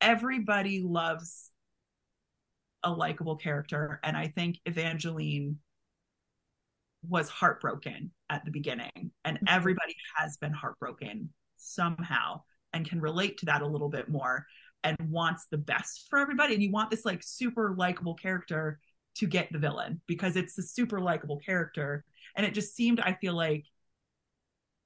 everybody 0.00 0.82
loves 0.82 1.50
a 2.84 2.90
likable 2.90 3.36
character 3.36 4.00
and 4.02 4.16
i 4.16 4.26
think 4.28 4.56
evangeline 4.64 5.56
was 7.06 7.28
heartbroken 7.28 8.10
at 8.30 8.44
the 8.44 8.50
beginning 8.50 9.10
and 9.24 9.36
mm-hmm. 9.36 9.46
everybody 9.48 9.94
has 10.16 10.36
been 10.36 10.52
heartbroken 10.52 11.28
somehow 11.56 12.40
and 12.72 12.88
can 12.88 13.00
relate 13.00 13.38
to 13.38 13.46
that 13.46 13.62
a 13.62 13.66
little 13.66 13.88
bit 13.88 14.08
more 14.08 14.46
and 14.84 14.96
wants 15.10 15.46
the 15.50 15.58
best 15.58 16.06
for 16.08 16.18
everybody 16.18 16.54
and 16.54 16.62
you 16.62 16.70
want 16.70 16.90
this 16.90 17.04
like 17.04 17.22
super 17.22 17.74
likable 17.76 18.14
character 18.14 18.78
to 19.18 19.26
get 19.26 19.52
the 19.52 19.58
villain 19.58 20.00
because 20.06 20.36
it's 20.36 20.56
a 20.58 20.62
super 20.62 21.00
likable 21.00 21.38
character. 21.38 22.04
And 22.36 22.46
it 22.46 22.54
just 22.54 22.74
seemed, 22.74 23.00
I 23.00 23.14
feel 23.20 23.34
like, 23.34 23.64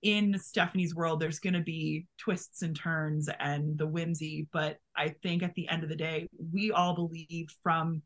in 0.03 0.37
Stephanie's 0.39 0.97
world, 0.97 1.21
there's 1.21 1.39
going 1.39 1.55
to 1.55 1.61
be 1.61 2.07
twists 2.19 2.63
and 2.63 2.75
turns 2.75 3.29
and 3.39 3.79
the 3.79 3.87
whimsy. 3.87 4.49
But 4.53 4.79
I 4.97 5.15
think 5.23 5.45
at 5.45 5.55
the 5.55 5.69
end 5.69 5.85
of 5.85 5.89
the 5.89 5.97
day, 5.97 6.29
we 6.53 6.73
all 6.73 6.95
believe 6.95 7.49
from 7.63 8.03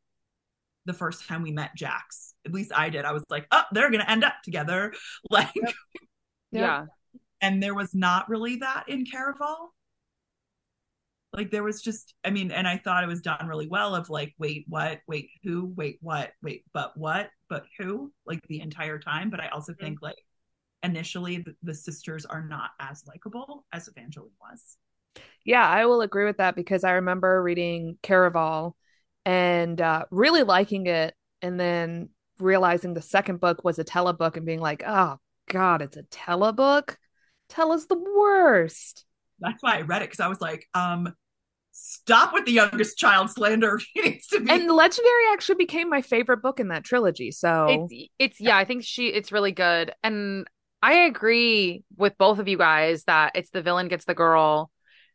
the 0.84 0.92
first 0.92 1.26
time 1.26 1.42
we 1.42 1.52
met 1.52 1.74
Jacks. 1.74 2.34
At 2.44 2.52
least 2.52 2.70
I 2.74 2.90
did. 2.90 3.04
I 3.04 3.12
was 3.12 3.24
like, 3.30 3.46
oh, 3.50 3.62
they're 3.72 3.90
going 3.90 4.02
to 4.02 4.10
end 4.10 4.24
up 4.24 4.34
together. 4.44 4.92
Like, 5.30 5.50
yep. 5.54 5.72
yeah. 6.52 6.84
And 7.40 7.62
there 7.62 7.74
was 7.74 7.94
not 7.94 8.28
really 8.28 8.56
that 8.56 8.84
in 8.88 9.04
Caraval 9.04 9.68
like 11.36 11.50
there 11.50 11.62
was 11.62 11.82
just 11.82 12.14
i 12.24 12.30
mean 12.30 12.50
and 12.50 12.66
i 12.66 12.76
thought 12.76 13.04
it 13.04 13.08
was 13.08 13.20
done 13.20 13.46
really 13.46 13.68
well 13.68 13.94
of 13.94 14.10
like 14.10 14.34
wait 14.38 14.64
what 14.68 15.00
wait 15.06 15.28
who 15.44 15.72
wait 15.76 15.98
what 16.00 16.32
wait 16.42 16.64
but 16.72 16.96
what 16.96 17.30
but 17.48 17.64
who 17.78 18.12
like 18.26 18.40
the 18.48 18.60
entire 18.60 18.98
time. 18.98 19.30
But 19.30 19.40
i 19.40 19.48
also 19.48 19.72
mm-hmm. 19.72 19.84
think 19.84 20.02
like 20.02 20.18
initially 20.82 21.38
the, 21.38 21.54
the 21.62 21.74
sisters 21.74 22.26
are 22.26 22.42
not 22.42 22.70
as 22.80 23.04
likable 23.06 23.64
as 23.72 23.88
evangeline 23.88 24.30
was. 24.40 24.76
Yeah 25.44 25.68
i 25.68 25.86
will 25.86 26.00
agree 26.00 26.24
with 26.24 26.38
that 26.38 26.56
because 26.56 26.84
i 26.84 26.92
remember 26.92 27.42
reading 27.42 27.98
caraval 28.02 28.72
and 29.24 29.80
uh, 29.80 30.04
really 30.10 30.42
liking 30.42 30.86
it 30.86 31.14
and 31.42 31.58
then 31.58 32.08
realizing 32.38 32.94
the 32.94 33.02
second 33.02 33.40
book 33.40 33.64
was 33.64 33.78
a 33.78 33.84
telebook 33.84 34.36
and 34.36 34.46
being 34.46 34.60
like 34.60 34.82
oh 34.86 35.18
god 35.48 35.82
it's 35.82 35.96
a 35.96 36.02
telebook? 36.04 36.96
Tella's 37.48 37.86
the 37.86 37.98
worst. 37.98 39.04
That's 39.40 39.62
why 39.62 39.78
I 39.78 39.82
read 39.82 40.02
it 40.02 40.06
because 40.06 40.20
I 40.20 40.28
was 40.28 40.40
like, 40.40 40.66
um, 40.74 41.12
stop 41.76 42.32
with 42.32 42.46
the 42.46 42.52
youngest 42.52 42.96
child 42.96 43.30
slander. 43.30 43.80
needs 43.96 44.26
to 44.28 44.40
be. 44.40 44.50
And 44.50 44.70
Legendary 44.70 45.24
actually 45.32 45.56
became 45.56 45.90
my 45.90 46.02
favorite 46.02 46.42
book 46.42 46.60
in 46.60 46.68
that 46.68 46.84
trilogy. 46.84 47.30
So 47.30 47.88
it's, 47.90 48.10
it's 48.18 48.40
yeah, 48.40 48.56
I 48.56 48.64
think 48.64 48.84
she 48.84 49.08
it's 49.08 49.32
really 49.32 49.52
good, 49.52 49.92
and 50.02 50.46
I 50.82 51.04
agree 51.04 51.84
with 51.96 52.16
both 52.18 52.38
of 52.38 52.48
you 52.48 52.56
guys 52.58 53.04
that 53.04 53.32
it's 53.34 53.50
the 53.50 53.62
villain 53.62 53.88
gets 53.88 54.04
the 54.04 54.14
girl, 54.14 54.70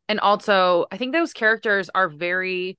and 0.08 0.20
also 0.20 0.86
I 0.92 0.98
think 0.98 1.14
those 1.14 1.34
characters 1.34 1.90
are 1.94 2.10
very 2.10 2.78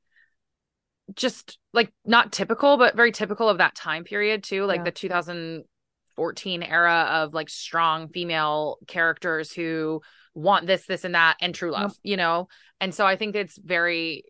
just 1.15 1.59
like 1.73 1.93
not 2.05 2.33
typical, 2.33 2.77
but 2.77 2.97
very 2.97 3.13
typical 3.13 3.49
of 3.49 3.59
that 3.59 3.75
time 3.75 4.05
period 4.05 4.45
too, 4.45 4.65
like 4.65 4.81
Yeah. 4.81 4.85
the 4.85 4.91
2014 4.93 6.63
era 6.63 7.09
of 7.11 7.35
like 7.35 7.49
strong 7.49 8.09
female 8.09 8.79
characters 8.87 9.53
who 9.53 10.01
want 10.35 10.67
this, 10.67 10.87
this, 10.87 11.05
and 11.05 11.15
that, 11.15 11.37
and 11.41 11.55
true 11.55 11.71
love, 11.71 11.97
you 12.03 12.17
know? 12.17 12.49
And 12.81 12.95
so 12.95 13.07
I 13.07 13.17
think 13.17 13.37
it's 13.37 13.59
very 13.59 14.25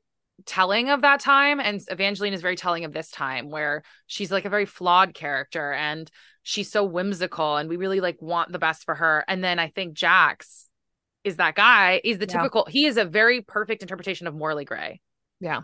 telling 0.46 0.90
of 0.90 1.02
that 1.02 1.20
time. 1.20 1.60
And 1.60 1.80
Evangeline 1.88 2.32
is 2.32 2.42
very 2.42 2.56
telling 2.56 2.84
of 2.84 2.92
this 2.92 3.10
time 3.10 3.50
where 3.50 3.82
she's 4.06 4.32
like 4.32 4.44
a 4.44 4.50
very 4.50 4.66
flawed 4.66 5.14
character 5.14 5.72
and 5.72 6.10
she's 6.42 6.70
so 6.70 6.84
whimsical 6.84 7.56
and 7.56 7.68
we 7.68 7.76
really 7.76 8.00
like 8.00 8.20
want 8.20 8.50
the 8.50 8.58
best 8.58 8.84
for 8.84 8.94
her. 8.94 9.24
And 9.28 9.44
then 9.44 9.58
I 9.58 9.68
think 9.68 9.94
Jacks 9.94 10.68
is 11.22 11.36
that 11.36 11.54
guy, 11.54 12.00
is 12.02 12.18
the 12.18 12.26
Yeah. 12.26 12.38
typical, 12.38 12.66
he 12.68 12.86
is 12.86 12.96
a 12.96 13.04
very 13.04 13.42
perfect 13.42 13.82
interpretation 13.82 14.26
of 14.26 14.34
morally 14.34 14.64
gray. 14.64 15.00
Yeah. 15.40 15.60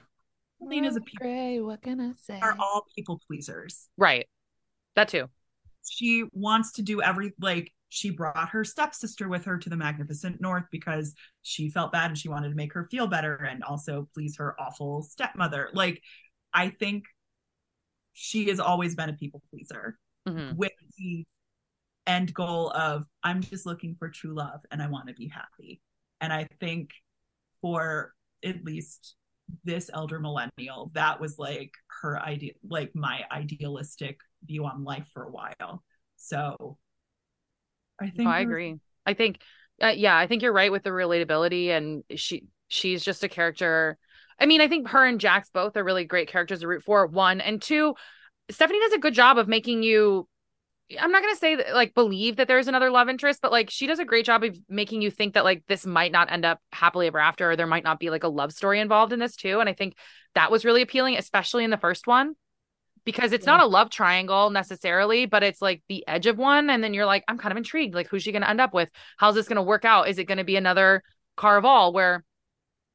Celine 0.60 0.84
is 0.84 0.96
a 0.96 1.00
people 1.00 1.26
Gray, 1.26 1.60
what 1.60 1.82
can 1.82 2.00
I 2.00 2.12
say? 2.12 2.38
are 2.40 2.56
all 2.58 2.84
people 2.94 3.20
pleasers. 3.26 3.88
Right. 3.96 4.28
That 4.94 5.08
too. 5.08 5.26
She 5.90 6.24
wants 6.32 6.72
to 6.74 6.82
do 6.82 7.02
every 7.02 7.32
like 7.40 7.72
she 7.88 8.10
brought 8.10 8.50
her 8.50 8.64
stepsister 8.64 9.28
with 9.28 9.44
her 9.44 9.58
to 9.58 9.70
the 9.70 9.76
Magnificent 9.76 10.40
North 10.40 10.64
because 10.70 11.14
she 11.42 11.70
felt 11.70 11.92
bad 11.92 12.10
and 12.10 12.18
she 12.18 12.28
wanted 12.28 12.50
to 12.50 12.54
make 12.54 12.72
her 12.74 12.86
feel 12.90 13.06
better 13.06 13.36
and 13.36 13.64
also 13.64 14.08
please 14.14 14.36
her 14.36 14.54
awful 14.60 15.02
stepmother. 15.02 15.70
Like 15.72 16.02
I 16.52 16.68
think 16.70 17.04
she 18.12 18.48
has 18.48 18.60
always 18.60 18.94
been 18.94 19.08
a 19.08 19.14
people 19.14 19.42
pleaser 19.50 19.98
Mhm. 20.26 20.56
with 20.56 20.72
the 20.96 21.26
end 22.06 22.34
goal 22.34 22.70
of 22.72 23.06
I'm 23.22 23.40
just 23.42 23.66
looking 23.66 23.94
for 23.94 24.08
true 24.08 24.34
love 24.34 24.60
and 24.70 24.82
I 24.82 24.88
want 24.88 25.08
to 25.08 25.14
be 25.14 25.28
happy. 25.28 25.80
And 26.20 26.32
I 26.32 26.48
think 26.60 26.90
for 27.60 28.14
at 28.44 28.64
least 28.64 29.14
this 29.64 29.90
elder 29.92 30.18
millennial, 30.20 30.90
that 30.94 31.20
was 31.20 31.38
like 31.38 31.72
her 32.02 32.20
idea, 32.20 32.52
like 32.62 32.94
my 32.94 33.24
idealistic 33.30 34.20
view 34.44 34.66
on 34.66 34.84
life 34.84 35.08
for 35.12 35.24
a 35.24 35.30
while. 35.30 35.84
So 36.16 36.78
I 38.00 38.06
No, 38.06 38.14
think 38.16 38.28
I 38.30 38.40
agree. 38.40 38.76
I 39.06 39.14
think, 39.14 39.40
uh, 39.82 39.88
yeah, 39.88 40.16
I 40.16 40.26
think 40.26 40.42
you're 40.42 40.52
right 40.52 40.72
with 40.72 40.82
the 40.82 40.90
relatability, 40.90 41.68
and 41.68 42.04
she 42.14 42.44
she's 42.68 43.04
just 43.04 43.24
a 43.24 43.28
character. 43.28 43.96
I 44.38 44.46
mean, 44.46 44.60
I 44.60 44.68
think 44.68 44.88
her 44.88 45.04
and 45.04 45.20
Jacks 45.20 45.50
both 45.50 45.76
are 45.76 45.84
really 45.84 46.04
great 46.04 46.28
characters 46.28 46.60
to 46.60 46.68
root 46.68 46.84
for. 46.84 47.06
One 47.06 47.40
and 47.40 47.60
two, 47.60 47.94
Stephanie 48.50 48.80
does 48.80 48.94
a 48.94 48.98
good 48.98 49.14
job 49.14 49.38
of 49.38 49.48
making 49.48 49.82
you. 49.82 50.28
I'm 50.98 51.12
not 51.12 51.22
gonna 51.22 51.36
say 51.36 51.56
that, 51.56 51.74
like 51.74 51.94
believe 51.94 52.36
that 52.36 52.48
there's 52.48 52.68
another 52.68 52.90
love 52.90 53.08
interest, 53.10 53.40
but 53.42 53.52
like 53.52 53.70
she 53.70 53.86
does 53.86 53.98
a 53.98 54.06
great 54.06 54.24
job 54.26 54.42
of 54.44 54.56
making 54.70 55.02
you 55.02 55.10
think 55.10 55.34
that 55.34 55.44
like 55.44 55.64
this 55.68 55.84
might 55.86 56.12
not 56.12 56.32
end 56.32 56.46
up 56.46 56.60
happily 56.72 57.08
ever 57.08 57.18
after, 57.18 57.50
or 57.50 57.56
there 57.56 57.66
might 57.66 57.84
not 57.84 58.00
be 58.00 58.10
like 58.10 58.24
a 58.24 58.28
love 58.28 58.52
story 58.52 58.80
involved 58.80 59.12
in 59.12 59.18
this 59.18 59.36
too. 59.36 59.60
And 59.60 59.68
I 59.68 59.74
think 59.74 59.96
that 60.34 60.50
was 60.50 60.64
really 60.64 60.82
appealing, 60.82 61.16
especially 61.16 61.64
in 61.64 61.70
the 61.70 61.76
first 61.76 62.06
one 62.06 62.34
because 63.08 63.32
it's 63.32 63.46
Yeah. 63.46 63.52
not 63.56 63.62
a 63.62 63.66
love 63.66 63.88
triangle 63.88 64.50
necessarily, 64.50 65.24
but 65.24 65.42
it's 65.42 65.62
like 65.62 65.82
the 65.88 66.06
edge 66.06 66.26
of 66.26 66.36
one. 66.36 66.68
And 66.68 66.84
then 66.84 66.92
you're 66.92 67.06
like, 67.06 67.24
I'm 67.26 67.38
kind 67.38 67.52
of 67.52 67.56
intrigued. 67.56 67.94
Like, 67.94 68.06
who's 68.06 68.22
she 68.22 68.32
going 68.32 68.42
to 68.42 68.50
end 68.50 68.60
up 68.60 68.74
with? 68.74 68.90
How's 69.16 69.34
this 69.34 69.48
going 69.48 69.56
to 69.56 69.62
work 69.62 69.86
out? 69.86 70.10
Is 70.10 70.18
it 70.18 70.24
going 70.24 70.36
to 70.36 70.44
be 70.44 70.56
another 70.56 71.02
Caraval 71.38 71.94
where 71.94 72.22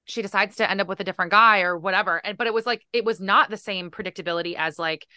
she 0.06 0.22
decides 0.22 0.58
to 0.58 0.70
end 0.70 0.82
up 0.82 0.88
with 0.88 1.00
a 1.00 1.04
different 1.04 1.32
guy 1.32 1.62
or 1.62 1.76
whatever? 1.76 2.18
And 2.24 2.38
but 2.38 2.46
it 2.46 2.54
was 2.54 2.68
like 2.68 2.86
it 2.94 3.04
was 3.04 3.20
not 3.20 3.50
the 3.50 3.58
same 3.58 3.90
predictability 3.90 4.54
as 4.56 4.78
like 4.78 5.08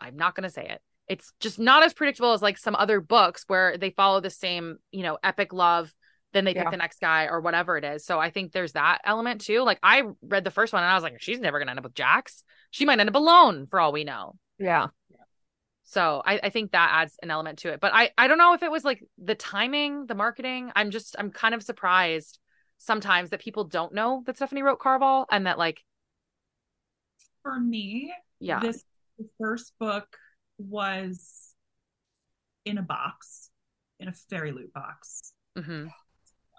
I'm 0.00 0.16
not 0.16 0.34
going 0.34 0.44
to 0.44 0.50
say 0.50 0.66
it. 0.70 0.80
It's 1.06 1.30
just 1.38 1.58
not 1.58 1.82
as 1.82 1.92
predictable 1.92 2.32
as 2.32 2.40
like 2.40 2.56
some 2.56 2.74
other 2.74 2.98
books 3.02 3.44
where 3.46 3.76
they 3.76 3.90
follow 3.90 4.20
the 4.20 4.30
same, 4.30 4.78
you 4.90 5.02
know, 5.02 5.18
epic 5.22 5.52
love. 5.52 5.92
Then 6.32 6.44
they 6.44 6.54
pick 6.54 6.64
Yeah. 6.64 6.70
the 6.70 6.76
next 6.76 7.00
guy 7.00 7.26
or 7.26 7.40
whatever 7.40 7.76
it 7.76 7.84
is. 7.84 8.04
So 8.04 8.18
I 8.18 8.30
think 8.30 8.52
there's 8.52 8.72
that 8.72 9.00
element 9.04 9.42
too. 9.42 9.62
Like 9.62 9.78
I 9.82 10.02
read 10.22 10.44
the 10.44 10.50
first 10.50 10.72
one 10.72 10.82
and 10.82 10.90
I 10.90 10.94
was 10.94 11.02
like, 11.02 11.20
she's 11.20 11.40
never 11.40 11.58
gonna 11.58 11.70
end 11.72 11.78
up 11.78 11.84
with 11.84 11.94
Jacks. 11.94 12.44
She 12.70 12.84
might 12.84 12.98
end 13.00 13.08
up 13.08 13.14
alone 13.16 13.66
for 13.66 13.80
all 13.80 13.92
we 13.92 14.04
know. 14.04 14.36
Yeah. 14.58 14.88
So 15.84 16.22
I, 16.24 16.40
I 16.44 16.48
think 16.50 16.72
that 16.72 16.90
adds 16.92 17.18
an 17.22 17.30
element 17.30 17.58
to 17.60 17.72
it. 17.72 17.80
But 17.80 17.92
I, 17.92 18.10
I 18.16 18.28
don't 18.28 18.38
know 18.38 18.54
if 18.54 18.62
it 18.62 18.70
was 18.70 18.84
like 18.84 19.02
the 19.18 19.34
timing, 19.34 20.06
the 20.06 20.14
marketing. 20.14 20.70
I'm 20.74 20.90
just 20.90 21.16
I'm 21.18 21.30
kind 21.30 21.54
of 21.54 21.62
surprised 21.62 22.38
sometimes 22.78 23.30
that 23.30 23.40
people 23.40 23.64
don't 23.64 23.92
know 23.92 24.22
that 24.26 24.36
Stephanie 24.36 24.62
wrote 24.62 24.78
Caraval 24.78 25.26
and 25.30 25.46
that 25.46 25.58
like 25.58 25.84
for 27.42 27.58
me, 27.58 28.12
yeah. 28.40 28.60
this 28.60 28.84
the 29.18 29.28
first 29.38 29.74
book 29.78 30.16
was 30.58 31.52
in 32.64 32.78
a 32.78 32.82
box, 32.82 33.50
in 33.98 34.08
a 34.08 34.12
fairy 34.12 34.52
loot 34.52 34.72
box. 34.72 35.32
hmm 35.58 35.86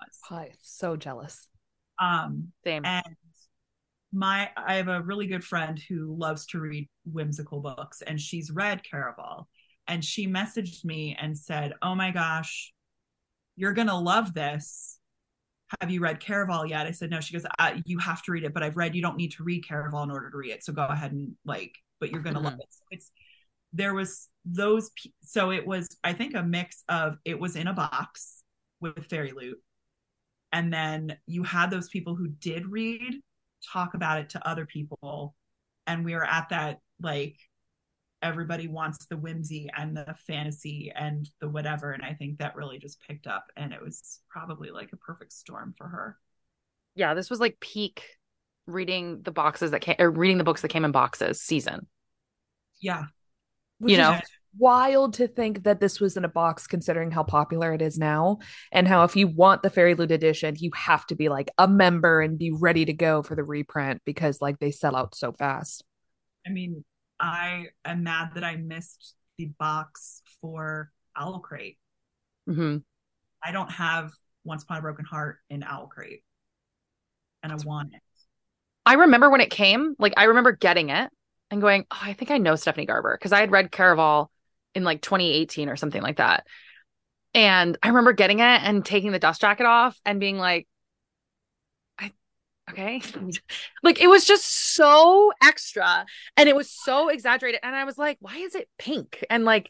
Was. 0.05 0.19
Hi, 0.29 0.51
so 0.61 0.95
jealous. 0.95 1.47
Um, 1.99 2.51
Same. 2.63 2.85
and 2.85 3.05
my 4.11 4.49
I 4.55 4.75
have 4.75 4.87
a 4.87 5.01
really 5.01 5.27
good 5.27 5.43
friend 5.43 5.79
who 5.89 6.15
loves 6.17 6.45
to 6.47 6.59
read 6.59 6.89
whimsical 7.05 7.59
books, 7.61 8.01
and 8.01 8.19
she's 8.19 8.51
read 8.51 8.81
Caraval, 8.83 9.45
and 9.87 10.03
she 10.03 10.27
messaged 10.27 10.85
me 10.85 11.17
and 11.19 11.37
said, 11.37 11.73
"Oh 11.81 11.95
my 11.95 12.11
gosh, 12.11 12.73
you're 13.55 13.73
gonna 13.73 13.99
love 13.99 14.33
this." 14.33 14.99
Have 15.81 15.89
you 15.89 16.01
read 16.01 16.19
Caraval 16.19 16.69
yet? 16.69 16.85
I 16.85 16.91
said 16.91 17.09
no. 17.09 17.19
She 17.19 17.33
goes, 17.33 17.45
uh, 17.57 17.79
"You 17.85 17.97
have 17.99 18.21
to 18.23 18.31
read 18.31 18.43
it, 18.43 18.53
but 18.53 18.63
I've 18.63 18.77
read. 18.77 18.95
You 18.95 19.01
don't 19.01 19.17
need 19.17 19.31
to 19.33 19.43
read 19.43 19.65
Caraval 19.67 20.03
in 20.03 20.11
order 20.11 20.29
to 20.29 20.37
read 20.37 20.51
it. 20.51 20.63
So 20.63 20.73
go 20.73 20.85
ahead 20.85 21.11
and 21.11 21.35
like, 21.45 21.75
but 21.99 22.11
you're 22.11 22.21
gonna 22.21 22.39
love 22.39 22.59
it." 22.59 22.67
So 22.69 22.83
it's 22.91 23.11
there 23.71 23.93
was 23.93 24.29
those. 24.45 24.91
So 25.23 25.51
it 25.51 25.65
was, 25.65 25.97
I 26.03 26.13
think, 26.13 26.35
a 26.35 26.43
mix 26.43 26.83
of 26.89 27.17
it 27.25 27.39
was 27.39 27.55
in 27.55 27.67
a 27.67 27.73
box 27.73 28.43
with 28.79 29.05
fairy 29.09 29.31
loot, 29.31 29.57
and 30.53 30.71
then 30.71 31.17
you 31.25 31.43
had 31.43 31.69
those 31.69 31.89
people 31.89 32.15
who 32.15 32.29
did 32.29 32.67
read 32.67 33.19
talk 33.71 33.93
about 33.93 34.19
it 34.19 34.29
to 34.29 34.47
other 34.47 34.65
people, 34.65 35.35
and 35.87 36.05
we 36.05 36.13
were 36.13 36.25
at 36.25 36.47
that 36.49 36.79
like 37.01 37.37
everybody 38.21 38.69
wants 38.69 39.05
the 39.07 39.17
whimsy 39.17 39.69
and 39.77 39.97
the 39.97 40.15
fantasy 40.25 40.91
and 40.95 41.29
the 41.41 41.49
whatever. 41.49 41.91
And 41.91 42.03
i 42.03 42.13
think 42.13 42.37
that 42.39 42.55
really 42.55 42.79
just 42.79 43.01
picked 43.05 43.27
up 43.27 43.43
and 43.57 43.73
it 43.73 43.81
was 43.81 44.21
probably 44.29 44.71
like 44.71 44.93
a 44.93 44.97
perfect 44.97 45.33
storm 45.33 45.75
for 45.77 45.87
her. 45.87 46.17
Yeah, 46.95 47.15
this 47.15 47.29
was 47.29 47.41
like 47.41 47.59
peak 47.59 48.05
reading 48.65 49.21
the 49.23 49.31
boxes 49.31 49.71
that 49.71 49.81
came 49.81 49.95
or 49.99 50.09
reading 50.09 50.37
the 50.37 50.45
books 50.45 50.61
that 50.61 50.69
came 50.69 50.85
in 50.85 50.91
boxes 50.93 51.41
season. 51.41 51.87
yeah. 52.79 53.03
Which 53.79 53.91
You 53.91 53.97
know? 53.97 54.19
Wild 54.57 55.13
to 55.15 55.27
think 55.27 55.63
that 55.63 55.79
this 55.79 55.99
was 55.99 56.17
in 56.17 56.25
a 56.25 56.29
box 56.29 56.67
considering 56.67 57.11
how 57.11 57.23
popular 57.23 57.73
it 57.73 57.81
is 57.81 57.97
now 57.97 58.37
and 58.71 58.87
how 58.87 59.03
if 59.03 59.15
you 59.15 59.27
want 59.27 59.63
the 59.63 59.69
fairy 59.69 59.95
loot 59.95 60.11
edition 60.11 60.55
you 60.59 60.69
have 60.75 61.05
to 61.05 61.15
be 61.15 61.29
like 61.29 61.49
a 61.57 61.67
member 61.67 62.21
and 62.21 62.37
be 62.37 62.51
ready 62.51 62.85
to 62.85 62.93
go 62.93 63.23
for 63.23 63.35
the 63.35 63.43
reprint 63.43 64.01
because 64.05 64.41
like 64.41 64.59
they 64.59 64.71
sell 64.71 64.95
out 64.95 65.15
so 65.15 65.31
fast. 65.31 65.83
I 66.45 66.51
mean 66.51 66.83
i 67.19 67.67
am 67.85 68.03
mad 68.03 68.31
that 68.35 68.43
i 68.43 68.55
missed 68.55 69.15
the 69.37 69.45
box 69.59 70.21
for 70.41 70.91
owl 71.17 71.39
crate. 71.39 71.77
Hmm 72.47 72.77
i 73.43 73.51
don't 73.51 73.71
have 73.71 74.11
once 74.45 74.63
upon 74.63 74.77
a 74.77 74.81
broken 74.81 75.05
heart 75.05 75.37
in 75.49 75.63
owl 75.63 75.87
crate. 75.87 76.23
And 77.41 77.51
i 77.51 77.55
want 77.65 77.93
it. 77.93 78.01
I 78.85 78.93
remember 78.93 79.29
when 79.29 79.41
it 79.41 79.49
came, 79.49 79.95
like 79.99 80.13
I 80.17 80.25
remember 80.25 80.51
getting 80.51 80.89
it 80.89 81.09
and 81.51 81.61
going, 81.61 81.85
oh, 81.91 81.99
I 82.01 82.13
think 82.13 82.31
I 82.31 82.37
know 82.37 82.55
Stephanie 82.55 82.85
Garber 82.85 83.17
because 83.17 83.31
I 83.31 83.39
had 83.39 83.51
read 83.51 83.71
Caraval 83.71 84.27
in 84.75 84.83
like 84.83 85.01
2018 85.01 85.69
or 85.69 85.75
something 85.75 86.01
like 86.01 86.17
that. 86.17 86.45
And 87.33 87.77
I 87.81 87.87
remember 87.87 88.13
getting 88.13 88.39
it 88.39 88.43
and 88.43 88.85
taking 88.85 89.11
the 89.11 89.19
dust 89.19 89.41
jacket 89.41 89.65
off 89.65 89.99
and 90.05 90.19
being 90.19 90.37
like, 90.37 90.67
I 91.97 92.11
okay. 92.69 93.01
like 93.83 93.99
it 93.99 94.07
was 94.07 94.25
just 94.25 94.75
so 94.75 95.31
extra 95.43 96.05
and 96.37 96.47
it 96.47 96.55
was 96.55 96.69
so 96.69 97.09
exaggerated. 97.09 97.59
And 97.63 97.75
I 97.75 97.85
was 97.85 97.97
like, 97.97 98.17
why 98.19 98.37
is 98.37 98.55
it 98.55 98.69
pink? 98.77 99.23
And 99.29 99.45
like, 99.45 99.69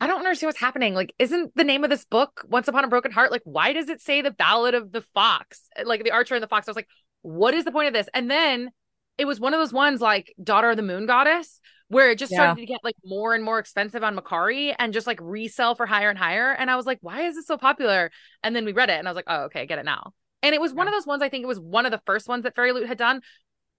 I 0.00 0.06
don't 0.06 0.18
understand 0.18 0.48
what's 0.48 0.58
happening. 0.58 0.94
Like, 0.94 1.14
isn't 1.18 1.54
the 1.54 1.62
name 1.62 1.84
of 1.84 1.90
this 1.90 2.04
book 2.04 2.44
Once 2.48 2.66
Upon 2.66 2.84
a 2.84 2.88
Broken 2.88 3.12
Heart? 3.12 3.30
Like, 3.30 3.42
why 3.44 3.72
does 3.72 3.88
it 3.88 4.00
say 4.00 4.20
the 4.20 4.32
Ballad 4.32 4.74
of 4.74 4.90
the 4.90 5.02
Fox? 5.14 5.68
Like 5.84 6.02
the 6.02 6.10
Archer 6.10 6.34
and 6.34 6.42
the 6.42 6.48
Fox. 6.48 6.66
I 6.66 6.70
was 6.70 6.76
like, 6.76 6.88
what 7.20 7.54
is 7.54 7.64
the 7.64 7.70
point 7.70 7.86
of 7.86 7.94
this? 7.94 8.08
And 8.12 8.28
then 8.30 8.70
it 9.18 9.26
was 9.26 9.38
one 9.38 9.54
of 9.54 9.60
those 9.60 9.72
ones 9.72 10.00
like 10.00 10.34
Daughter 10.42 10.70
of 10.70 10.76
the 10.76 10.82
Moon 10.82 11.06
Goddess, 11.06 11.60
where 11.92 12.10
it 12.10 12.18
just 12.18 12.32
started 12.32 12.58
to 12.58 12.64
get 12.66 12.80
like 12.82 12.96
more 13.04 13.34
and 13.34 13.44
more 13.44 13.58
expensive 13.58 14.02
on 14.02 14.16
Mercari 14.16 14.74
and 14.78 14.94
just 14.94 15.06
like 15.06 15.18
resell 15.20 15.74
for 15.74 15.84
higher 15.84 16.08
and 16.08 16.18
higher. 16.18 16.50
And 16.50 16.70
I 16.70 16.76
was 16.76 16.86
like, 16.86 16.98
why 17.02 17.26
is 17.26 17.34
this 17.34 17.46
so 17.46 17.58
popular? 17.58 18.10
And 18.42 18.56
then 18.56 18.64
we 18.64 18.72
read 18.72 18.88
it 18.88 18.98
and 18.98 19.06
I 19.06 19.10
was 19.10 19.16
like, 19.16 19.26
oh, 19.28 19.42
okay, 19.44 19.60
I 19.60 19.66
get 19.66 19.78
it 19.78 19.84
now. 19.84 20.14
And 20.42 20.54
it 20.54 20.60
was 20.60 20.72
one 20.72 20.88
of 20.88 20.94
those 20.94 21.06
ones, 21.06 21.22
I 21.22 21.28
think 21.28 21.42
it 21.44 21.48
was 21.48 21.60
one 21.60 21.84
of 21.84 21.92
the 21.92 22.00
first 22.06 22.28
ones 22.28 22.44
that 22.44 22.56
Fairy 22.56 22.72
Loot 22.72 22.88
had 22.88 22.96
done 22.96 23.20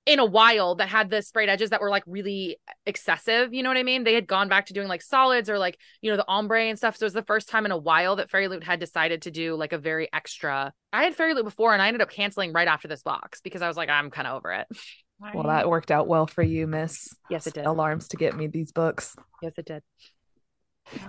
in 0.05 0.19
a 0.19 0.25
while 0.25 0.75
that 0.75 0.89
had 0.89 1.09
the 1.09 1.23
sprayed 1.23 1.49
edges 1.49 1.71
that 1.71 1.81
were 1.81 1.89
like 1.89 2.03
really 2.05 2.57
excessive. 2.85 3.51
You 3.51 3.63
know 3.63 3.69
what 3.69 3.77
I 3.77 3.83
mean? 3.83 4.03
They 4.03 4.13
had 4.13 4.27
gone 4.27 4.47
back 4.47 4.67
to 4.67 4.73
doing 4.73 4.87
like 4.87 5.01
solids 5.01 5.49
or 5.49 5.57
like, 5.57 5.79
you 6.01 6.11
know, 6.11 6.17
the 6.17 6.27
ombre 6.27 6.65
and 6.65 6.77
stuff. 6.77 6.97
So 6.97 7.05
it 7.05 7.07
was 7.07 7.13
the 7.13 7.23
first 7.23 7.49
time 7.49 7.65
in 7.65 7.71
a 7.71 7.77
while 7.77 8.17
that 8.17 8.29
Fairy 8.29 8.47
Loot 8.47 8.63
had 8.63 8.79
decided 8.79 9.23
to 9.23 9.31
do 9.31 9.55
like 9.55 9.73
a 9.73 9.79
very 9.79 10.07
extra. 10.13 10.71
I 10.91 11.03
had 11.03 11.15
Fairy 11.15 11.33
Loot 11.33 11.45
before 11.45 11.73
and 11.73 11.81
I 11.81 11.87
ended 11.87 12.01
up 12.01 12.11
canceling 12.11 12.53
right 12.53 12.67
after 12.67 12.87
this 12.87 13.01
box 13.01 13.41
because 13.41 13.63
I 13.63 13.67
was 13.67 13.75
like, 13.75 13.89
I'm 13.89 14.11
kind 14.11 14.27
of 14.27 14.35
over 14.35 14.51
it. 14.51 14.67
well 15.19 15.43
that 15.43 15.69
worked 15.69 15.91
out 15.91 16.07
well 16.07 16.27
for 16.27 16.43
you 16.43 16.67
miss 16.67 17.07
Yes, 17.29 17.47
it 17.47 17.53
did. 17.53 17.65
alarms 17.65 18.07
to 18.09 18.17
get 18.17 18.35
me 18.35 18.47
these 18.47 18.71
books 18.71 19.15
Yes, 19.41 19.53
it 19.57 19.65
did. 19.65 19.83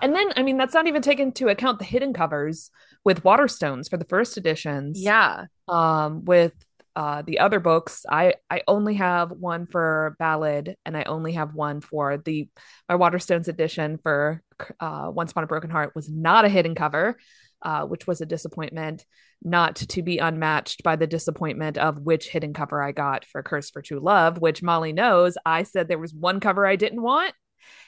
and 0.03 0.15
then 0.15 0.31
i 0.37 0.43
mean 0.43 0.57
that's 0.57 0.75
not 0.75 0.87
even 0.87 1.03
taken 1.03 1.29
into 1.29 1.49
account 1.49 1.79
the 1.79 1.85
hidden 1.85 2.13
covers 2.13 2.71
with 3.05 3.23
waterstones 3.25 3.89
for 3.91 3.97
the 3.97 4.05
first 4.07 4.37
editions 4.37 5.01
Yeah. 5.03 5.47
um 5.69 6.25
with 6.25 6.53
uh, 6.97 7.23
the 7.23 7.41
other 7.41 7.59
books, 7.59 8.07
I 8.09 8.35
I 8.49 8.63
only 8.69 8.95
have 8.95 9.33
one 9.33 9.67
for 9.67 10.15
Ballad, 10.21 10.77
and 10.87 10.97
I 10.97 11.03
only 11.03 11.33
have 11.33 11.53
one 11.53 11.81
for 11.81 12.19
the 12.19 12.49
my 12.89 12.95
Waterstones 12.95 13.49
edition 13.49 13.99
for 14.01 14.41
uh, 14.79 15.11
Once 15.13 15.33
Upon 15.33 15.43
a 15.43 15.49
Broken 15.49 15.71
Heart 15.71 15.97
was 15.97 16.09
not 16.09 16.45
a 16.45 16.49
hidden 16.49 16.77
cover, 16.77 17.17
uh, 17.63 17.85
which 17.87 18.07
was 18.07 18.21
a 18.21 18.27
disappointment, 18.27 19.05
not 19.45 19.77
to 19.77 20.03
be 20.03 20.19
unmatched 20.19 20.83
by 20.83 20.97
the 20.97 21.07
disappointment 21.07 21.77
of 21.77 21.99
which 21.99 22.29
hidden 22.29 22.55
cover 22.55 22.83
I 22.83 22.93
got 22.93 23.25
for 23.27 23.43
Curse 23.43 23.71
for 23.71 23.83
True 23.83 24.01
Love, 24.01 24.41
which 24.41 24.63
Molly 24.63 24.93
knows. 24.93 25.37
I 25.45 25.65
said 25.65 25.87
there 25.87 25.99
was 25.99 26.15
one 26.15 26.41
cover 26.41 26.67
I 26.67 26.77
didn't 26.77 27.03
want, 27.03 27.35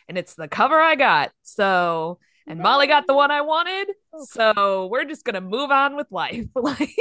and 0.08 0.18
it's 0.18 0.34
the 0.34 0.48
cover 0.48 0.78
I 0.78 0.94
got. 0.94 1.32
So, 1.42 2.18
and 2.46 2.60
Molly 2.60 2.86
got 2.86 3.06
the 3.06 3.14
one 3.14 3.30
I 3.30 3.40
wanted. 3.40 3.88
So 4.24 4.86
we're 4.86 5.04
just 5.04 5.24
gonna 5.24 5.40
move 5.40 5.70
on 5.70 5.96
with 5.96 6.06
life. 6.10 6.46
like 6.54 6.94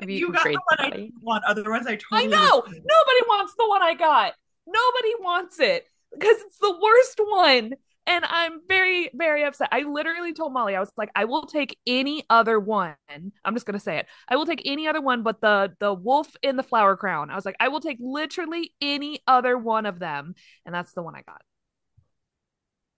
you, 0.00 0.14
you 0.16 0.32
got 0.32 0.44
the 0.44 0.52
one 0.52 0.78
I 0.78 0.90
didn't 0.90 1.14
want. 1.22 1.44
Otherwise, 1.44 1.86
I 1.86 1.96
totally. 1.96 2.24
I 2.24 2.26
know 2.26 2.62
nobody 2.66 3.22
wants 3.28 3.54
the 3.58 3.68
one 3.68 3.82
I 3.82 3.94
got. 3.94 4.34
Nobody 4.66 5.14
wants 5.20 5.58
it 5.60 5.86
because 6.12 6.36
it's 6.40 6.58
the 6.58 6.78
worst 6.80 7.20
one. 7.20 7.72
And 8.06 8.24
I'm 8.24 8.60
very, 8.66 9.10
very 9.14 9.44
upset. 9.44 9.68
I 9.70 9.82
literally 9.82 10.32
told 10.32 10.52
Molly, 10.52 10.74
I 10.74 10.80
was 10.80 10.90
like, 10.96 11.10
I 11.14 11.24
will 11.24 11.46
take 11.46 11.78
any 11.86 12.24
other 12.28 12.58
one. 12.58 12.94
I'm 13.08 13.54
just 13.54 13.64
gonna 13.64 13.78
say 13.78 13.98
it. 13.98 14.06
I 14.28 14.36
will 14.36 14.46
take 14.46 14.62
any 14.64 14.88
other 14.88 15.00
one 15.00 15.22
but 15.22 15.40
the 15.40 15.72
the 15.78 15.94
wolf 15.94 16.34
in 16.42 16.56
the 16.56 16.62
flower 16.62 16.96
crown. 16.96 17.30
I 17.30 17.36
was 17.36 17.44
like, 17.44 17.56
I 17.60 17.68
will 17.68 17.80
take 17.80 17.98
literally 18.00 18.74
any 18.80 19.20
other 19.26 19.56
one 19.56 19.86
of 19.86 19.98
them. 19.98 20.34
And 20.66 20.74
that's 20.74 20.92
the 20.92 21.02
one 21.02 21.14
I 21.14 21.22
got. 21.22 21.42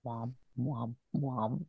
Womp, 0.06 0.32
womp, 0.59 0.94
womp 1.14 1.64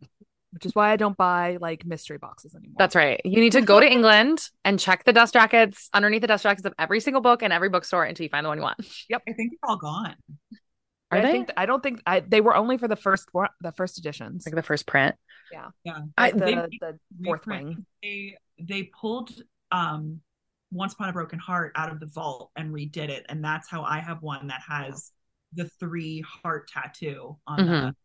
which 0.56 0.66
is 0.66 0.74
why 0.74 0.90
I 0.90 0.96
don't 0.96 1.18
buy 1.18 1.58
like 1.60 1.86
mystery 1.86 2.18
boxes 2.18 2.56
anymore. 2.56 2.76
That's 2.80 2.96
right. 2.96 3.20
You 3.26 3.42
need 3.42 3.52
to 3.52 3.62
go 3.62 3.82
to 3.82 3.86
England 3.86 4.40
and 4.64 4.80
check 4.80 5.04
the 5.04 5.12
dust 5.12 5.34
jackets 5.34 5.90
underneath 5.94 6.22
the 6.22 6.28
dust 6.28 6.44
jackets 6.44 6.66
of 6.66 6.74
every 6.80 7.02
single 7.02 7.22
book 7.22 7.44
in 7.44 7.52
every 7.52 7.68
bookstore 7.68 8.06
until 8.06 8.24
you 8.24 8.30
find 8.30 8.46
the 8.46 8.48
one 8.48 8.58
you 8.58 8.64
want. 8.64 8.78
Yep. 9.10 9.24
I 9.28 9.34
think 9.34 9.52
they're 9.52 9.70
all 9.70 9.76
gone. 9.76 10.16
Are 11.16 11.20
I 11.20 11.22
they? 11.22 11.32
Think, 11.32 11.54
I 11.58 11.66
don't 11.66 11.82
think 11.82 12.02
I, 12.06 12.20
they 12.20 12.42
were 12.42 12.56
only 12.56 12.78
for 12.78 12.88
the 12.88 12.96
first 12.96 13.30
one, 13.32 13.50
the 13.62 13.72
first 13.72 13.98
editions, 13.98 14.46
like 14.46 14.56
the 14.56 14.64
first 14.64 14.86
print. 14.86 15.16
Yeah, 15.52 15.70
yeah. 15.84 16.00
I, 16.18 16.32
the, 16.32 16.40
they, 16.40 16.56
the 16.56 17.00
fourth 17.24 17.46
wing. 17.48 17.86
They 18.02 18.38
they 18.60 18.84
pulled 18.84 19.32
um 19.72 20.22
Once 20.72 20.94
Upon 20.94 21.10
a 21.10 21.14
Broken 21.14 21.40
Heart 21.40 21.74
out 21.76 21.92
of 21.92 22.00
the 22.00 22.08
vault 22.08 22.52
and 22.56 22.74
redid 22.74 23.10
it, 23.10 23.26
and 23.30 23.44
that's 23.44 23.70
how 23.70 23.84
I 23.84 24.00
have 24.00 24.22
one 24.22 24.48
that 24.48 24.62
has 24.68 25.12
the 25.54 25.70
three 25.80 26.22
heart 26.22 26.68
tattoo 26.68 27.38
on 27.48 27.60
mm-hmm. 27.60 27.70
the 27.70 27.96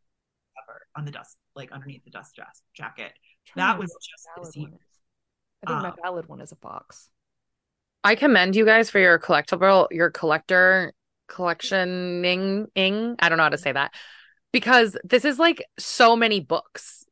cover 0.56 0.86
on 0.96 1.04
the 1.04 1.10
dust 1.10 1.36
like 1.56 1.72
underneath 1.72 2.04
the 2.04 2.10
dust 2.10 2.38
jacket. 2.74 3.12
That 3.56 3.78
was 3.78 3.90
just 3.90 4.28
I 4.36 4.50
think 4.50 4.74
uh, 5.66 5.82
my 5.82 5.92
ballad 6.02 6.28
one 6.28 6.40
is 6.40 6.52
a 6.52 6.56
box. 6.56 7.08
I 8.02 8.14
commend 8.14 8.56
you 8.56 8.64
guys 8.64 8.88
for 8.88 8.98
your 8.98 9.18
collectible, 9.18 9.88
your 9.90 10.10
collector 10.10 10.92
collectioning. 11.30 12.66
I 13.18 13.28
don't 13.28 13.38
know 13.38 13.44
how 13.44 13.50
to 13.50 13.58
say 13.58 13.72
that 13.72 13.92
because 14.52 14.96
this 15.04 15.24
is 15.24 15.38
like 15.38 15.64
so 15.78 16.16
many 16.16 16.40
books. 16.40 17.04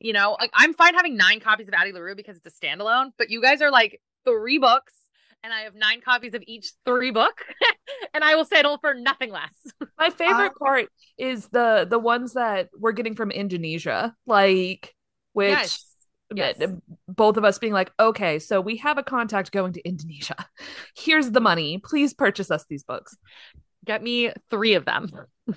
You 0.00 0.12
know, 0.12 0.36
like 0.40 0.50
I'm 0.54 0.74
fine 0.74 0.94
having 0.94 1.16
nine 1.16 1.40
copies 1.40 1.68
of 1.68 1.74
Addie 1.74 1.92
LaRue 1.92 2.16
because 2.16 2.36
it's 2.36 2.46
a 2.46 2.66
standalone, 2.66 3.10
but 3.18 3.30
you 3.30 3.40
guys 3.40 3.62
are 3.62 3.70
like 3.70 4.00
three 4.24 4.58
books 4.58 4.94
and 5.42 5.52
I 5.52 5.60
have 5.62 5.74
nine 5.74 6.00
copies 6.00 6.34
of 6.34 6.42
each 6.46 6.72
three 6.84 7.10
book, 7.10 7.44
and 8.14 8.22
I 8.22 8.34
will 8.36 8.44
settle 8.44 8.78
for 8.78 8.94
nothing 8.94 9.30
less. 9.30 9.54
My 9.98 10.10
favorite 10.10 10.52
uh, 10.60 10.64
part 10.64 10.86
is 11.18 11.48
the 11.48 11.86
the 11.88 11.98
ones 11.98 12.34
that 12.34 12.68
we're 12.78 12.92
getting 12.92 13.14
from 13.14 13.30
Indonesia, 13.30 14.14
like 14.26 14.94
which 15.32 15.50
yes. 15.50 15.91
Yes. 16.36 16.60
both 17.08 17.36
of 17.36 17.44
us 17.44 17.58
being 17.58 17.72
like, 17.72 17.92
okay, 17.98 18.38
so 18.38 18.60
we 18.60 18.76
have 18.78 18.98
a 18.98 19.02
contact 19.02 19.52
going 19.52 19.72
to 19.74 19.86
Indonesia. 19.86 20.36
Here's 20.96 21.30
the 21.30 21.40
money. 21.40 21.78
Please 21.78 22.14
purchase 22.14 22.50
us 22.50 22.64
these 22.68 22.84
books. 22.84 23.16
Get 23.84 24.02
me 24.02 24.32
three 24.50 24.74
of 24.74 24.84
them. 24.84 25.10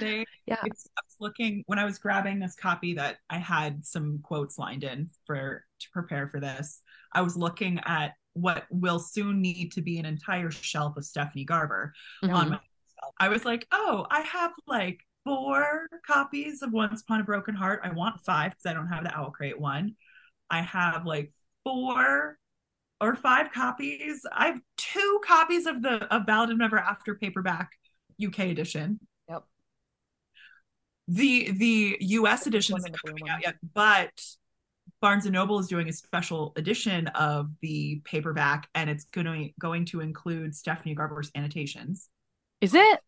they, 0.00 0.24
yeah, 0.46 0.56
I 0.62 0.68
was 0.68 1.16
looking 1.20 1.62
when 1.66 1.78
I 1.78 1.84
was 1.84 1.98
grabbing 1.98 2.38
this 2.38 2.54
copy 2.54 2.94
that 2.94 3.16
I 3.28 3.38
had 3.38 3.84
some 3.84 4.20
quotes 4.22 4.58
lined 4.58 4.84
in 4.84 5.10
for 5.26 5.64
to 5.80 5.90
prepare 5.92 6.28
for 6.28 6.40
this. 6.40 6.80
I 7.12 7.22
was 7.22 7.36
looking 7.36 7.80
at 7.84 8.14
what 8.32 8.64
will 8.70 8.98
soon 8.98 9.40
need 9.40 9.72
to 9.72 9.82
be 9.82 9.98
an 9.98 10.06
entire 10.06 10.50
shelf 10.50 10.96
of 10.96 11.04
Stephanie 11.04 11.44
Garber 11.44 11.92
mm-hmm. 12.22 12.34
on 12.34 12.50
my 12.50 12.56
shelf. 12.56 13.14
I 13.18 13.28
was 13.28 13.44
like, 13.44 13.66
oh, 13.72 14.06
I 14.10 14.20
have 14.22 14.52
like 14.66 15.00
four 15.24 15.88
copies 16.06 16.62
of 16.62 16.72
Once 16.72 17.02
Upon 17.02 17.20
a 17.20 17.24
Broken 17.24 17.54
Heart. 17.54 17.80
I 17.82 17.90
want 17.92 18.20
five 18.24 18.52
because 18.52 18.66
I 18.66 18.74
don't 18.74 18.88
have 18.88 19.04
the 19.04 19.16
Owl 19.16 19.30
Crate 19.30 19.58
one. 19.58 19.94
I 20.50 20.62
have 20.62 21.06
like 21.06 21.32
four 21.64 22.38
or 23.00 23.16
five 23.16 23.52
copies. 23.52 24.22
I 24.30 24.46
have 24.48 24.60
two 24.76 25.20
copies 25.24 25.66
of 25.66 25.82
the 25.82 26.04
of 26.14 26.26
Ballad 26.26 26.50
of 26.50 26.58
Never 26.58 26.78
After 26.78 27.14
paperback 27.14 27.70
UK 28.24 28.40
edition. 28.40 29.00
Yep. 29.28 29.44
The 31.08 31.50
the 31.52 31.96
US 32.00 32.46
edition 32.46 32.76
isn't 32.76 32.96
coming 33.04 33.28
out 33.28 33.42
yet, 33.42 33.56
but 33.74 34.12
Barnes 35.00 35.26
and 35.26 35.34
Noble 35.34 35.58
is 35.58 35.68
doing 35.68 35.88
a 35.88 35.92
special 35.92 36.52
edition 36.56 37.08
of 37.08 37.50
the 37.60 38.00
paperback, 38.04 38.68
and 38.74 38.88
it's 38.88 39.04
going 39.04 39.26
to 39.26 39.50
going 39.58 39.84
to 39.86 40.00
include 40.00 40.54
Stephanie 40.54 40.94
Garber's 40.94 41.30
annotations. 41.34 42.08
Is 42.60 42.74
it? 42.74 43.00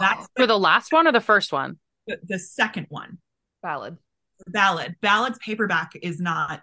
That's 0.00 0.28
for 0.36 0.46
the 0.46 0.58
last 0.58 0.92
one 0.92 1.06
or 1.06 1.12
the 1.12 1.20
first 1.20 1.52
one? 1.52 1.78
The, 2.06 2.18
the 2.26 2.38
second 2.38 2.86
one. 2.88 3.18
Ballad. 3.62 3.98
Ballad. 4.46 4.96
Ballad's 5.00 5.38
paperback 5.38 5.92
is 6.02 6.20
not 6.20 6.62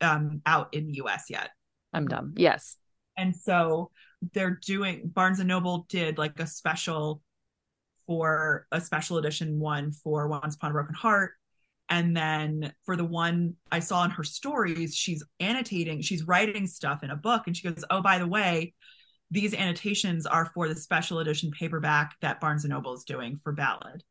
um, 0.00 0.42
out 0.46 0.72
in 0.72 0.86
the 0.86 0.94
U.S. 0.94 1.24
yet. 1.28 1.50
I'm 1.92 2.06
dumb. 2.06 2.34
Yes. 2.36 2.76
And 3.16 3.34
so 3.34 3.90
they're 4.34 4.58
doing 4.64 5.10
Barnes 5.12 5.40
and 5.40 5.48
Noble 5.48 5.86
did 5.88 6.18
like 6.18 6.38
a 6.38 6.46
special 6.46 7.22
for 8.06 8.66
a 8.72 8.80
special 8.80 9.18
edition 9.18 9.58
one 9.58 9.92
for 9.92 10.28
Once 10.28 10.54
Upon 10.54 10.70
a 10.70 10.74
Broken 10.74 10.94
Heart 10.94 11.32
and 11.88 12.16
then 12.16 12.72
for 12.84 12.96
the 12.96 13.04
one 13.04 13.54
I 13.72 13.80
saw 13.80 14.04
in 14.04 14.10
her 14.10 14.24
stories, 14.24 14.94
she's 14.94 15.24
annotating, 15.40 16.02
she's 16.02 16.24
writing 16.24 16.66
stuff 16.66 17.02
in 17.02 17.10
a 17.10 17.16
book. 17.16 17.44
And 17.46 17.56
she 17.56 17.68
goes, 17.68 17.84
Oh, 17.90 18.02
by 18.02 18.18
the 18.18 18.26
way, 18.26 18.74
these 19.30 19.54
annotations 19.54 20.26
are 20.26 20.46
for 20.54 20.68
the 20.68 20.76
special 20.76 21.18
edition 21.18 21.50
paperback 21.50 22.14
that 22.20 22.40
Barnes 22.40 22.64
and 22.64 22.72
Noble 22.72 22.94
is 22.94 23.04
doing 23.04 23.38
for 23.42 23.52
Ballad. 23.52 24.02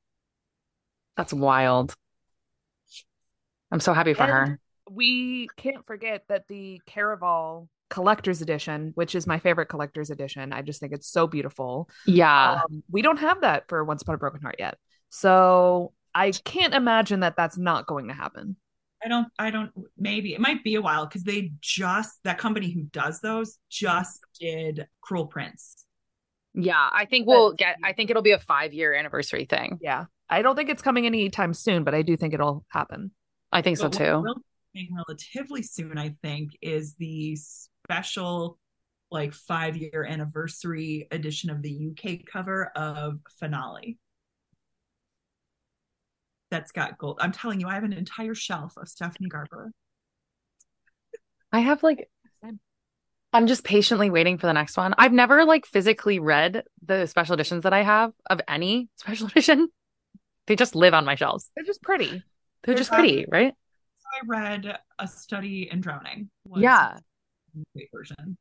That's 1.15 1.33
wild. 1.33 1.95
I'm 3.71 3.79
so 3.79 3.93
happy 3.93 4.13
for 4.13 4.23
and 4.23 4.31
her. 4.31 4.59
We 4.89 5.49
can't 5.57 5.85
forget 5.85 6.23
that 6.29 6.47
the 6.47 6.81
Caraval 6.87 7.67
collector's 7.89 8.41
edition, 8.41 8.91
which 8.95 9.15
is 9.15 9.27
my 9.27 9.39
favorite 9.39 9.67
collector's 9.67 10.09
edition. 10.09 10.53
I 10.53 10.61
just 10.61 10.79
think 10.79 10.93
it's 10.93 11.07
so 11.07 11.27
beautiful. 11.27 11.89
Yeah. 12.05 12.61
Um, 12.63 12.83
we 12.89 13.01
don't 13.01 13.19
have 13.19 13.41
that 13.41 13.67
for 13.67 13.83
Once 13.83 14.01
Upon 14.01 14.15
a 14.15 14.17
Broken 14.17 14.41
Heart 14.41 14.57
yet. 14.59 14.77
So 15.09 15.93
I 16.13 16.31
can't 16.31 16.73
imagine 16.73 17.21
that 17.21 17.35
that's 17.35 17.57
not 17.57 17.87
going 17.87 18.07
to 18.07 18.13
happen. 18.13 18.55
I 19.03 19.07
don't, 19.07 19.27
I 19.37 19.51
don't, 19.51 19.71
maybe 19.97 20.33
it 20.33 20.39
might 20.39 20.63
be 20.63 20.75
a 20.75 20.81
while 20.81 21.05
because 21.05 21.23
they 21.23 21.51
just, 21.61 22.19
that 22.23 22.37
company 22.37 22.71
who 22.71 22.83
does 22.83 23.19
those 23.21 23.57
just 23.69 24.19
did 24.39 24.87
Cruel 25.01 25.27
Prince. 25.27 25.85
Yeah, 26.53 26.89
I 26.91 27.05
think 27.05 27.27
we'll 27.27 27.53
get, 27.53 27.77
I 27.83 27.93
think 27.93 28.09
it'll 28.09 28.23
be 28.23 28.31
a 28.31 28.39
five 28.39 28.73
year 28.73 28.93
anniversary 28.93 29.45
thing. 29.45 29.77
Yeah. 29.81 30.05
I 30.29 30.41
don't 30.41 30.55
think 30.55 30.69
it's 30.69 30.81
coming 30.81 31.05
anytime 31.05 31.53
soon, 31.53 31.83
but 31.83 31.93
I 31.93 32.01
do 32.01 32.17
think 32.17 32.33
it'll 32.33 32.65
happen. 32.69 33.11
I 33.51 33.61
think 33.61 33.79
but 33.79 33.93
so 33.93 34.05
too. 34.05 34.21
Will 34.23 34.41
relatively 34.95 35.63
soon, 35.63 35.97
I 35.97 36.15
think, 36.21 36.51
is 36.61 36.95
the 36.95 37.37
special 37.87 38.59
like 39.09 39.33
five 39.33 39.77
year 39.77 40.05
anniversary 40.07 41.07
edition 41.11 41.49
of 41.49 41.61
the 41.61 41.91
UK 41.91 42.25
cover 42.31 42.71
of 42.75 43.19
Finale 43.39 43.97
that's 46.49 46.71
got 46.71 46.97
gold. 46.97 47.19
I'm 47.21 47.31
telling 47.31 47.59
you, 47.59 47.67
I 47.67 47.75
have 47.75 47.83
an 47.83 47.93
entire 47.93 48.35
shelf 48.35 48.73
of 48.77 48.87
Stephanie 48.87 49.29
Garber. 49.29 49.71
I 51.51 51.59
have 51.59 51.83
like 51.83 52.09
I'm 53.33 53.47
just 53.47 53.63
patiently 53.63 54.09
waiting 54.09 54.37
for 54.37 54.47
the 54.47 54.53
next 54.53 54.77
one. 54.77 54.95
I've 54.97 55.11
never 55.11 55.45
like 55.45 55.65
physically 55.65 56.19
read 56.19 56.63
the 56.85 57.05
special 57.07 57.33
editions 57.33 57.63
that 57.63 57.73
I 57.73 57.83
have 57.83 58.13
of 58.29 58.41
any 58.47 58.89
special 58.95 59.27
edition. 59.35 59.69
They 60.47 60.55
just 60.55 60.75
live 60.75 60.93
on 60.93 61.05
my 61.05 61.15
shelves. 61.15 61.49
They're 61.55 61.65
just 61.65 61.83
pretty. 61.83 62.09
They're, 62.09 62.21
They're 62.63 62.75
just 62.75 62.91
pretty, 62.91 63.25
right? 63.29 63.53
I 64.05 64.25
read 64.25 64.79
A 64.97 65.07
Study 65.07 65.69
in 65.69 65.81
Drowning. 65.81 66.29
Yeah. 66.55 66.97
version. 67.93 68.37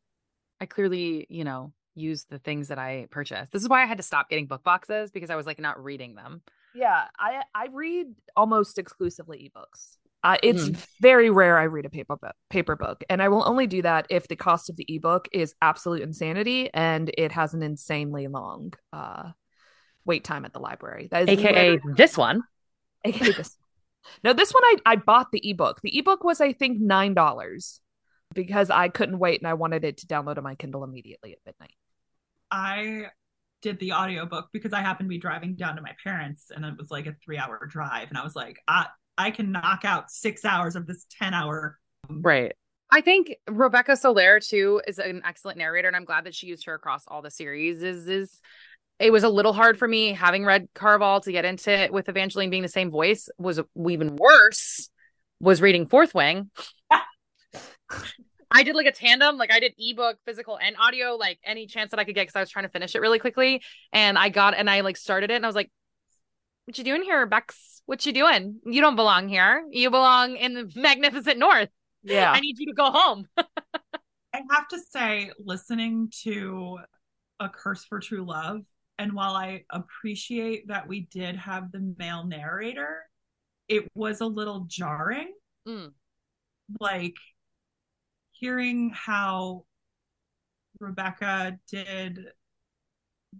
I 0.60 0.66
clearly, 0.66 1.26
you 1.28 1.44
know, 1.44 1.72
use 1.96 2.24
the 2.24 2.38
things 2.38 2.68
that 2.68 2.78
I 2.78 3.08
purchased. 3.10 3.50
This 3.52 3.62
is 3.62 3.68
why 3.68 3.82
I 3.82 3.86
had 3.86 3.96
to 3.96 4.04
stop 4.04 4.30
getting 4.30 4.46
book 4.46 4.62
boxes 4.62 5.10
because 5.10 5.30
I 5.30 5.36
was 5.36 5.46
like 5.46 5.58
not 5.58 5.82
reading 5.82 6.14
them. 6.14 6.42
Yeah, 6.76 7.04
I 7.18 7.42
I 7.54 7.68
read 7.72 8.08
almost 8.36 8.78
exclusively 8.78 9.50
ebooks. 9.50 9.96
Uh, 10.22 10.36
it's 10.42 10.68
mm. 10.68 10.86
very 11.00 11.30
rare 11.30 11.56
I 11.56 11.64
read 11.64 11.86
a 11.86 11.90
paper 11.90 12.16
book, 12.16 12.34
paper 12.50 12.74
book, 12.74 13.04
and 13.08 13.22
I 13.22 13.28
will 13.28 13.46
only 13.46 13.66
do 13.66 13.82
that 13.82 14.06
if 14.10 14.28
the 14.28 14.36
cost 14.36 14.68
of 14.68 14.76
the 14.76 14.84
ebook 14.88 15.28
is 15.32 15.54
absolute 15.62 16.02
insanity 16.02 16.68
and 16.74 17.10
it 17.16 17.32
has 17.32 17.54
an 17.54 17.62
insanely 17.62 18.26
long 18.26 18.72
uh, 18.92 19.30
wait 20.04 20.24
time 20.24 20.44
at 20.44 20.52
the 20.52 20.58
library. 20.58 21.08
That 21.10 21.28
is 21.28 21.38
AKA 21.38 21.78
this 21.94 22.16
one. 22.16 22.42
AKA 23.04 23.32
this. 23.32 23.56
No, 24.24 24.32
this 24.32 24.52
one 24.52 24.64
I 24.64 24.76
I 24.84 24.96
bought 24.96 25.28
the 25.32 25.48
ebook. 25.48 25.80
The 25.82 25.96
ebook 25.96 26.24
was 26.24 26.40
I 26.40 26.52
think 26.52 26.80
nine 26.80 27.14
dollars, 27.14 27.80
because 28.34 28.68
I 28.68 28.88
couldn't 28.88 29.18
wait 29.18 29.40
and 29.40 29.48
I 29.48 29.54
wanted 29.54 29.84
it 29.84 29.98
to 29.98 30.06
download 30.06 30.38
on 30.38 30.44
my 30.44 30.56
Kindle 30.56 30.84
immediately 30.84 31.32
at 31.32 31.38
midnight. 31.46 31.74
I 32.50 33.06
did 33.66 33.80
the 33.80 33.92
audiobook 33.92 34.46
because 34.52 34.72
I 34.72 34.80
happened 34.80 35.08
to 35.08 35.08
be 35.08 35.18
driving 35.18 35.56
down 35.56 35.74
to 35.74 35.82
my 35.82 35.90
parents 36.04 36.52
and 36.54 36.64
it 36.64 36.74
was 36.78 36.88
like 36.88 37.06
a 37.06 37.16
three 37.24 37.36
hour 37.36 37.66
drive. 37.68 38.08
And 38.10 38.16
I 38.16 38.22
was 38.22 38.36
like, 38.36 38.60
I, 38.68 38.86
I 39.18 39.32
can 39.32 39.50
knock 39.50 39.84
out 39.84 40.08
six 40.08 40.44
hours 40.44 40.76
of 40.76 40.86
this 40.86 41.04
10 41.18 41.34
hour. 41.34 41.78
Right. 42.08 42.52
I 42.88 43.00
think 43.00 43.34
Rebecca 43.50 43.96
Soler 43.96 44.38
too 44.38 44.80
is 44.86 45.00
an 45.00 45.22
excellent 45.24 45.58
narrator, 45.58 45.88
and 45.88 45.96
I'm 45.96 46.04
glad 46.04 46.22
that 46.22 46.36
she 46.36 46.46
used 46.46 46.66
her 46.66 46.74
across 46.74 47.02
all 47.08 47.20
the 47.20 47.32
series. 47.32 47.82
Is 47.82 48.06
is 48.06 48.40
it 49.00 49.10
was 49.10 49.24
a 49.24 49.28
little 49.28 49.52
hard 49.52 49.76
for 49.76 49.88
me 49.88 50.12
having 50.12 50.44
read 50.44 50.68
Caraval 50.72 51.20
to 51.24 51.32
get 51.32 51.44
into 51.44 51.72
it 51.72 51.92
with 51.92 52.08
Evangeline 52.08 52.50
being 52.50 52.62
the 52.62 52.68
same 52.68 52.92
voice 52.92 53.28
was 53.38 53.58
even 53.90 54.14
worse 54.14 54.88
was 55.40 55.60
reading 55.60 55.88
Fourth 55.88 56.14
Wing. 56.14 56.48
I 58.56 58.62
did 58.62 58.74
like 58.74 58.86
a 58.86 58.92
tandem, 58.92 59.36
like 59.36 59.52
I 59.52 59.60
did 59.60 59.74
ebook, 59.76 60.16
physical, 60.24 60.58
and 60.58 60.76
audio, 60.78 61.14
like 61.16 61.38
any 61.44 61.66
chance 61.66 61.90
that 61.90 62.00
I 62.00 62.04
could 62.04 62.14
get 62.14 62.22
because 62.22 62.36
I 62.36 62.40
was 62.40 62.48
trying 62.48 62.64
to 62.64 62.70
finish 62.70 62.94
it 62.94 63.02
really 63.02 63.18
quickly. 63.18 63.62
And 63.92 64.16
I 64.16 64.30
got 64.30 64.54
and 64.56 64.70
I 64.70 64.80
like 64.80 64.96
started 64.96 65.30
it 65.30 65.34
and 65.34 65.44
I 65.44 65.48
was 65.48 65.54
like, 65.54 65.70
What 66.64 66.78
you 66.78 66.84
doing 66.84 67.02
here, 67.02 67.26
Bex? 67.26 67.82
What 67.84 68.06
you 68.06 68.14
doing? 68.14 68.60
You 68.64 68.80
don't 68.80 68.96
belong 68.96 69.28
here. 69.28 69.66
You 69.70 69.90
belong 69.90 70.36
in 70.36 70.54
the 70.54 70.72
magnificent 70.80 71.38
north. 71.38 71.68
Yeah. 72.02 72.32
I 72.32 72.40
need 72.40 72.58
you 72.58 72.66
to 72.68 72.72
go 72.72 72.90
home. 72.90 73.28
I 73.36 74.40
have 74.50 74.68
to 74.68 74.78
say, 74.78 75.32
listening 75.38 76.10
to 76.22 76.78
A 77.40 77.50
Curse 77.50 77.84
for 77.84 78.00
True 78.00 78.24
Love, 78.24 78.62
and 78.98 79.12
while 79.12 79.34
I 79.34 79.64
appreciate 79.70 80.68
that 80.68 80.88
we 80.88 81.08
did 81.10 81.36
have 81.36 81.72
the 81.72 81.94
male 81.98 82.24
narrator, 82.24 83.02
it 83.68 83.86
was 83.94 84.22
a 84.22 84.26
little 84.26 84.64
jarring. 84.66 85.34
Mm. 85.68 85.92
Like 86.80 87.16
hearing 88.38 88.90
how 88.94 89.64
Rebecca 90.80 91.58
did 91.70 92.26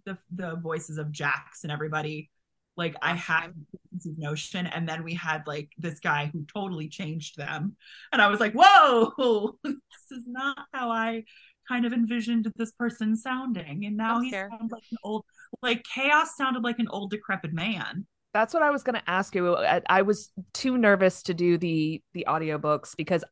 the 0.04 0.18
the 0.34 0.56
voices 0.56 0.98
of 0.98 1.12
Jacks 1.12 1.62
and 1.62 1.72
everybody. 1.72 2.30
Like 2.76 2.94
I 3.00 3.14
had 3.14 3.54
this 3.92 4.06
notion, 4.18 4.66
and 4.66 4.86
then 4.86 5.02
we 5.02 5.14
had 5.14 5.46
like 5.46 5.70
this 5.78 5.98
guy 5.98 6.30
who 6.32 6.44
totally 6.44 6.88
changed 6.88 7.38
them, 7.38 7.76
and 8.12 8.20
I 8.20 8.28
was 8.28 8.38
like, 8.38 8.52
"Whoa, 8.52 9.58
this 9.64 9.74
is 10.10 10.24
not 10.26 10.58
how 10.72 10.90
I 10.90 11.24
kind 11.68 11.86
of 11.86 11.94
envisioned 11.94 12.52
this 12.56 12.72
person 12.72 13.16
sounding." 13.16 13.86
And 13.86 13.96
now 13.96 14.20
he 14.20 14.30
sounds 14.30 14.70
like 14.70 14.82
an 14.90 14.98
old, 15.02 15.24
like 15.62 15.84
Chaos 15.84 16.36
sounded 16.36 16.64
like 16.64 16.78
an 16.78 16.88
old 16.90 17.10
decrepit 17.10 17.54
man. 17.54 18.06
That's 18.34 18.52
what 18.52 18.62
I 18.62 18.70
was 18.70 18.82
going 18.82 18.96
to 18.96 19.10
ask 19.10 19.34
you. 19.34 19.56
I, 19.56 19.80
I 19.88 20.02
was 20.02 20.30
too 20.52 20.76
nervous 20.76 21.22
to 21.22 21.32
do 21.32 21.56
the 21.56 22.02
the 22.12 22.26
audiobooks 22.28 22.94
because 22.94 23.24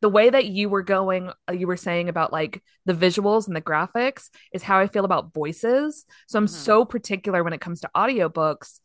the 0.00 0.08
way 0.08 0.30
that 0.30 0.46
you 0.46 0.68
were 0.68 0.82
going 0.82 1.30
uh, 1.48 1.52
you 1.52 1.66
were 1.66 1.76
saying 1.76 2.08
about 2.08 2.32
like 2.32 2.62
the 2.86 2.94
visuals 2.94 3.46
and 3.46 3.56
the 3.56 3.60
graphics 3.60 4.28
is 4.52 4.62
how 4.62 4.78
i 4.78 4.86
feel 4.86 5.04
about 5.04 5.32
voices 5.32 6.04
so 6.26 6.38
i'm 6.38 6.46
mm-hmm. 6.46 6.54
so 6.54 6.84
particular 6.84 7.44
when 7.44 7.52
it 7.52 7.60
comes 7.60 7.80
to 7.80 7.90
audiobooks 7.94 8.80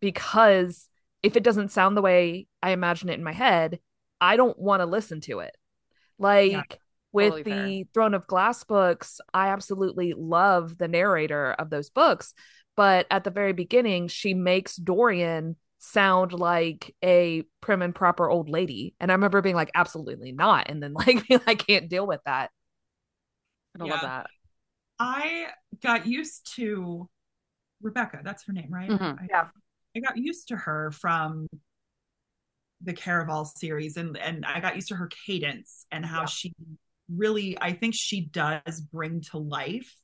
because 0.00 0.88
if 1.22 1.36
it 1.36 1.42
doesn't 1.42 1.72
sound 1.72 1.96
the 1.96 2.02
way 2.02 2.46
i 2.62 2.70
imagine 2.70 3.08
it 3.08 3.18
in 3.18 3.24
my 3.24 3.32
head 3.32 3.78
i 4.20 4.36
don't 4.36 4.58
want 4.58 4.80
to 4.80 4.86
listen 4.86 5.20
to 5.20 5.40
it 5.40 5.56
like 6.18 6.52
yeah, 6.52 6.62
with 7.12 7.32
totally 7.32 7.42
the 7.42 7.84
fair. 7.84 7.90
throne 7.92 8.14
of 8.14 8.26
glass 8.26 8.64
books 8.64 9.20
i 9.34 9.48
absolutely 9.48 10.14
love 10.16 10.78
the 10.78 10.88
narrator 10.88 11.52
of 11.52 11.70
those 11.70 11.90
books 11.90 12.34
but 12.76 13.06
at 13.10 13.24
the 13.24 13.30
very 13.30 13.52
beginning 13.52 14.08
she 14.08 14.34
makes 14.34 14.76
dorian 14.76 15.56
sound 15.80 16.32
like 16.32 16.94
a 17.02 17.42
prim 17.60 17.82
and 17.82 17.94
proper 17.94 18.30
old 18.30 18.48
lady. 18.48 18.94
And 19.00 19.10
I 19.10 19.14
remember 19.14 19.40
being 19.40 19.56
like, 19.56 19.70
absolutely 19.74 20.30
not. 20.30 20.70
And 20.70 20.82
then 20.82 20.92
like, 20.94 21.24
I 21.46 21.54
can't 21.54 21.88
deal 21.88 22.06
with 22.06 22.20
that. 22.26 22.50
I 23.80 23.84
yeah. 23.84 23.90
love 23.90 24.00
that. 24.02 24.26
I 24.98 25.46
got 25.82 26.06
used 26.06 26.54
to 26.56 27.08
Rebecca. 27.80 28.20
That's 28.22 28.44
her 28.44 28.52
name, 28.52 28.68
right? 28.70 28.90
Mm-hmm. 28.90 29.02
I, 29.02 29.26
yeah. 29.28 29.48
I 29.96 30.00
got 30.00 30.18
used 30.18 30.48
to 30.48 30.56
her 30.56 30.90
from 30.90 31.46
the 32.82 32.92
Caraval 32.92 33.46
series 33.46 33.96
and 33.96 34.16
and 34.16 34.44
I 34.46 34.60
got 34.60 34.74
used 34.74 34.88
to 34.88 34.96
her 34.96 35.08
cadence 35.26 35.86
and 35.90 36.04
how 36.04 36.20
yeah. 36.20 36.26
she 36.26 36.52
really 37.14 37.58
I 37.60 37.72
think 37.72 37.94
she 37.94 38.22
does 38.22 38.80
bring 38.80 39.20
to 39.32 39.38
life 39.38 39.94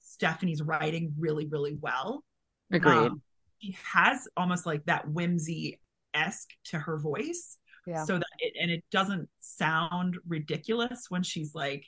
Stephanie's 0.00 0.62
writing 0.62 1.14
really 1.18 1.46
really 1.46 1.76
well. 1.80 2.24
Agreed. 2.70 2.92
Um, 2.92 3.22
she 3.60 3.76
has 3.92 4.28
almost 4.36 4.66
like 4.66 4.84
that 4.86 5.08
whimsy 5.08 5.80
esque 6.14 6.50
to 6.66 6.78
her 6.78 6.98
voice. 6.98 7.58
Yeah. 7.86 8.04
So 8.04 8.18
that 8.18 8.26
it, 8.38 8.54
and 8.60 8.70
it 8.70 8.84
doesn't 8.90 9.28
sound 9.40 10.16
ridiculous 10.26 11.06
when 11.08 11.22
she's 11.22 11.54
like, 11.54 11.84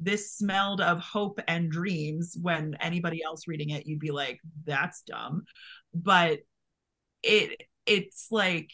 this 0.00 0.32
smelled 0.32 0.80
of 0.80 1.00
hope 1.00 1.40
and 1.48 1.70
dreams 1.70 2.36
when 2.40 2.76
anybody 2.80 3.22
else 3.24 3.48
reading 3.48 3.70
it 3.70 3.86
you'd 3.86 3.98
be 3.98 4.10
like 4.10 4.38
that's 4.64 5.02
dumb 5.02 5.42
but 5.92 6.38
it 7.22 7.62
it's 7.86 8.28
like 8.30 8.70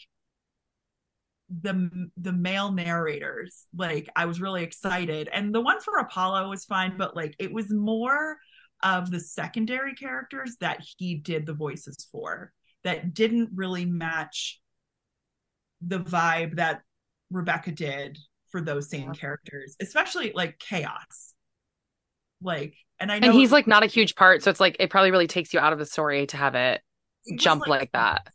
the 1.61 2.09
the 2.17 2.33
male 2.33 2.71
narrators 2.71 3.65
like 3.75 4.09
i 4.15 4.25
was 4.25 4.41
really 4.41 4.63
excited 4.63 5.29
and 5.31 5.53
the 5.53 5.61
one 5.61 5.79
for 5.79 5.97
apollo 5.97 6.49
was 6.49 6.65
fine 6.65 6.97
but 6.97 7.15
like 7.15 7.35
it 7.39 7.51
was 7.51 7.71
more 7.71 8.37
of 8.83 9.11
the 9.11 9.19
secondary 9.19 9.95
characters 9.95 10.57
that 10.59 10.85
he 10.97 11.15
did 11.15 11.45
the 11.45 11.53
voices 11.53 12.07
for 12.11 12.51
that 12.83 13.13
didn't 13.13 13.49
really 13.55 13.85
match 13.85 14.61
the 15.81 15.99
vibe 15.99 16.55
that 16.55 16.81
Rebecca 17.31 17.71
did 17.71 18.17
for 18.49 18.61
those 18.61 18.89
same 18.89 19.07
yeah. 19.07 19.13
characters, 19.13 19.75
especially 19.81 20.31
like 20.33 20.59
chaos. 20.59 21.33
Like, 22.41 22.75
and 22.99 23.11
I 23.11 23.19
know, 23.19 23.29
and 23.29 23.35
he's 23.35 23.51
like 23.51 23.67
not 23.67 23.83
a 23.83 23.87
huge 23.87 24.15
part, 24.15 24.43
so 24.43 24.51
it's 24.51 24.59
like 24.59 24.77
it 24.79 24.89
probably 24.89 25.11
really 25.11 25.27
takes 25.27 25.53
you 25.53 25.59
out 25.59 25.73
of 25.73 25.79
the 25.79 25.85
story 25.85 26.27
to 26.27 26.37
have 26.37 26.55
it, 26.55 26.81
it 27.25 27.39
jump 27.39 27.67
like, 27.67 27.81
like, 27.81 27.91
that. 27.93 28.29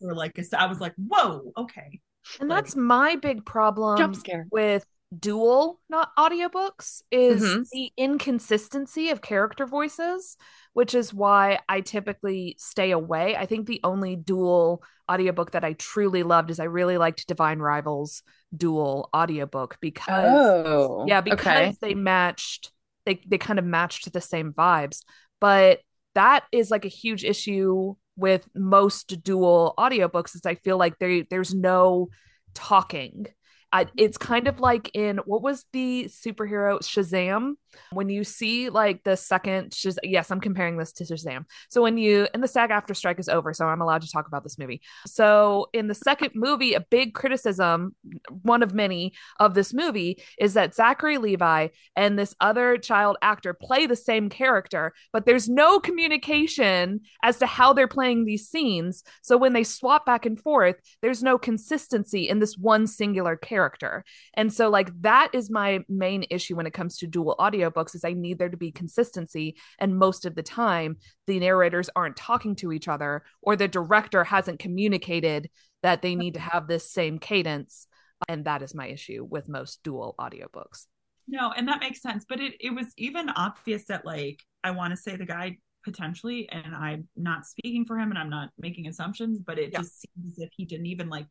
Or 0.00 0.14
like 0.14 0.38
I 0.56 0.66
was 0.66 0.80
like, 0.80 0.94
whoa, 0.96 1.52
okay. 1.56 2.00
And 2.40 2.48
like, 2.48 2.64
that's 2.64 2.76
my 2.76 3.16
big 3.16 3.44
problem 3.44 3.98
jump 3.98 4.16
scare. 4.16 4.46
with 4.50 4.86
dual 5.16 5.80
not 5.88 6.14
audiobooks 6.18 7.00
is 7.10 7.42
mm-hmm. 7.42 7.62
the 7.72 7.90
inconsistency 7.96 9.08
of 9.08 9.22
character 9.22 9.64
voices 9.66 10.36
which 10.74 10.94
is 10.94 11.14
why 11.14 11.58
i 11.66 11.80
typically 11.80 12.54
stay 12.58 12.90
away 12.90 13.34
i 13.34 13.46
think 13.46 13.66
the 13.66 13.80
only 13.84 14.16
dual 14.16 14.82
audiobook 15.10 15.52
that 15.52 15.64
i 15.64 15.72
truly 15.74 16.22
loved 16.22 16.50
is 16.50 16.60
i 16.60 16.64
really 16.64 16.98
liked 16.98 17.26
divine 17.26 17.58
rivals 17.58 18.22
dual 18.54 19.08
audiobook 19.16 19.78
because 19.80 20.08
oh, 20.10 21.06
yeah 21.08 21.22
because 21.22 21.68
okay. 21.68 21.76
they 21.80 21.94
matched 21.94 22.70
they 23.06 23.18
they 23.26 23.38
kind 23.38 23.58
of 23.58 23.64
matched 23.64 24.12
the 24.12 24.20
same 24.20 24.52
vibes 24.52 25.04
but 25.40 25.80
that 26.14 26.44
is 26.52 26.70
like 26.70 26.84
a 26.84 26.88
huge 26.88 27.24
issue 27.24 27.94
with 28.16 28.46
most 28.54 29.22
dual 29.22 29.72
audiobooks 29.78 30.34
is 30.34 30.44
i 30.44 30.54
feel 30.54 30.76
like 30.76 30.98
there 30.98 31.24
there's 31.30 31.54
no 31.54 32.08
talking 32.52 33.26
I, 33.70 33.86
it's 33.96 34.16
kind 34.16 34.48
of 34.48 34.60
like 34.60 34.90
in 34.94 35.18
what 35.18 35.42
was 35.42 35.66
the 35.72 36.06
superhero 36.08 36.78
Shazam? 36.80 37.54
When 37.92 38.08
you 38.08 38.24
see 38.24 38.70
like 38.70 39.04
the 39.04 39.14
second 39.14 39.72
Shaz- 39.72 39.98
yes 40.02 40.30
I'm 40.30 40.40
comparing 40.40 40.78
this 40.78 40.92
to 40.94 41.04
Shazam. 41.04 41.44
So 41.68 41.82
when 41.82 41.98
you 41.98 42.26
and 42.32 42.42
the 42.42 42.48
SAG-AFTRA 42.48 42.96
strike 42.96 43.18
is 43.18 43.28
over 43.28 43.52
so 43.52 43.66
I'm 43.66 43.82
allowed 43.82 44.02
to 44.02 44.10
talk 44.10 44.26
about 44.26 44.42
this 44.42 44.58
movie. 44.58 44.80
So 45.06 45.68
in 45.74 45.86
the 45.86 45.94
second 45.94 46.30
movie 46.34 46.72
a 46.72 46.80
big 46.80 47.12
criticism 47.12 47.94
one 48.42 48.62
of 48.62 48.72
many 48.72 49.12
of 49.38 49.52
this 49.52 49.74
movie 49.74 50.22
is 50.38 50.54
that 50.54 50.74
Zachary 50.74 51.18
Levi 51.18 51.68
and 51.94 52.18
this 52.18 52.34
other 52.40 52.78
child 52.78 53.18
actor 53.20 53.52
play 53.52 53.86
the 53.86 53.96
same 53.96 54.30
character 54.30 54.94
but 55.12 55.26
there's 55.26 55.48
no 55.48 55.78
communication 55.78 57.00
as 57.22 57.38
to 57.38 57.46
how 57.46 57.74
they're 57.74 57.86
playing 57.86 58.24
these 58.24 58.48
scenes. 58.48 59.04
So 59.20 59.36
when 59.36 59.52
they 59.52 59.64
swap 59.64 60.06
back 60.06 60.24
and 60.24 60.40
forth 60.40 60.76
there's 61.02 61.22
no 61.22 61.36
consistency 61.36 62.30
in 62.30 62.38
this 62.38 62.56
one 62.56 62.86
singular 62.86 63.36
character 63.36 63.57
character. 63.58 64.04
And 64.34 64.52
so 64.52 64.68
like 64.68 64.90
that 65.02 65.30
is 65.32 65.50
my 65.50 65.80
main 65.88 66.24
issue 66.30 66.54
when 66.54 66.66
it 66.66 66.72
comes 66.72 66.96
to 66.98 67.08
dual 67.08 67.34
audiobooks 67.40 67.94
is 67.96 68.04
I 68.04 68.12
need 68.12 68.38
there 68.38 68.48
to 68.48 68.56
be 68.56 68.70
consistency 68.70 69.56
and 69.80 69.98
most 69.98 70.24
of 70.24 70.36
the 70.36 70.44
time 70.44 70.96
the 71.26 71.40
narrators 71.40 71.90
aren't 71.96 72.16
talking 72.16 72.54
to 72.56 72.72
each 72.72 72.86
other 72.86 73.24
or 73.42 73.56
the 73.56 73.66
director 73.66 74.22
hasn't 74.22 74.60
communicated 74.60 75.50
that 75.82 76.02
they 76.02 76.14
need 76.14 76.34
to 76.34 76.40
have 76.40 76.68
this 76.68 76.92
same 76.92 77.18
cadence 77.18 77.88
and 78.28 78.44
that 78.44 78.62
is 78.62 78.74
my 78.74 78.86
issue 78.86 79.26
with 79.28 79.48
most 79.48 79.82
dual 79.82 80.14
audiobooks. 80.20 80.86
No, 81.26 81.52
and 81.56 81.66
that 81.68 81.80
makes 81.80 82.00
sense, 82.00 82.24
but 82.28 82.40
it 82.40 82.54
it 82.60 82.70
was 82.70 82.86
even 82.96 83.28
obvious 83.30 83.84
that 83.86 84.06
like 84.06 84.40
I 84.62 84.70
want 84.70 84.92
to 84.92 84.96
say 84.96 85.16
the 85.16 85.26
guy 85.26 85.58
potentially 85.84 86.48
and 86.50 86.74
I'm 86.74 87.08
not 87.16 87.46
speaking 87.46 87.84
for 87.84 87.98
him 87.98 88.10
and 88.10 88.18
I'm 88.18 88.30
not 88.30 88.50
making 88.58 88.86
assumptions, 88.86 89.38
but 89.38 89.58
it 89.58 89.70
yeah. 89.72 89.80
just 89.80 90.00
seems 90.00 90.32
as 90.32 90.38
if 90.38 90.50
he 90.56 90.64
didn't 90.64 90.86
even 90.86 91.08
like 91.08 91.26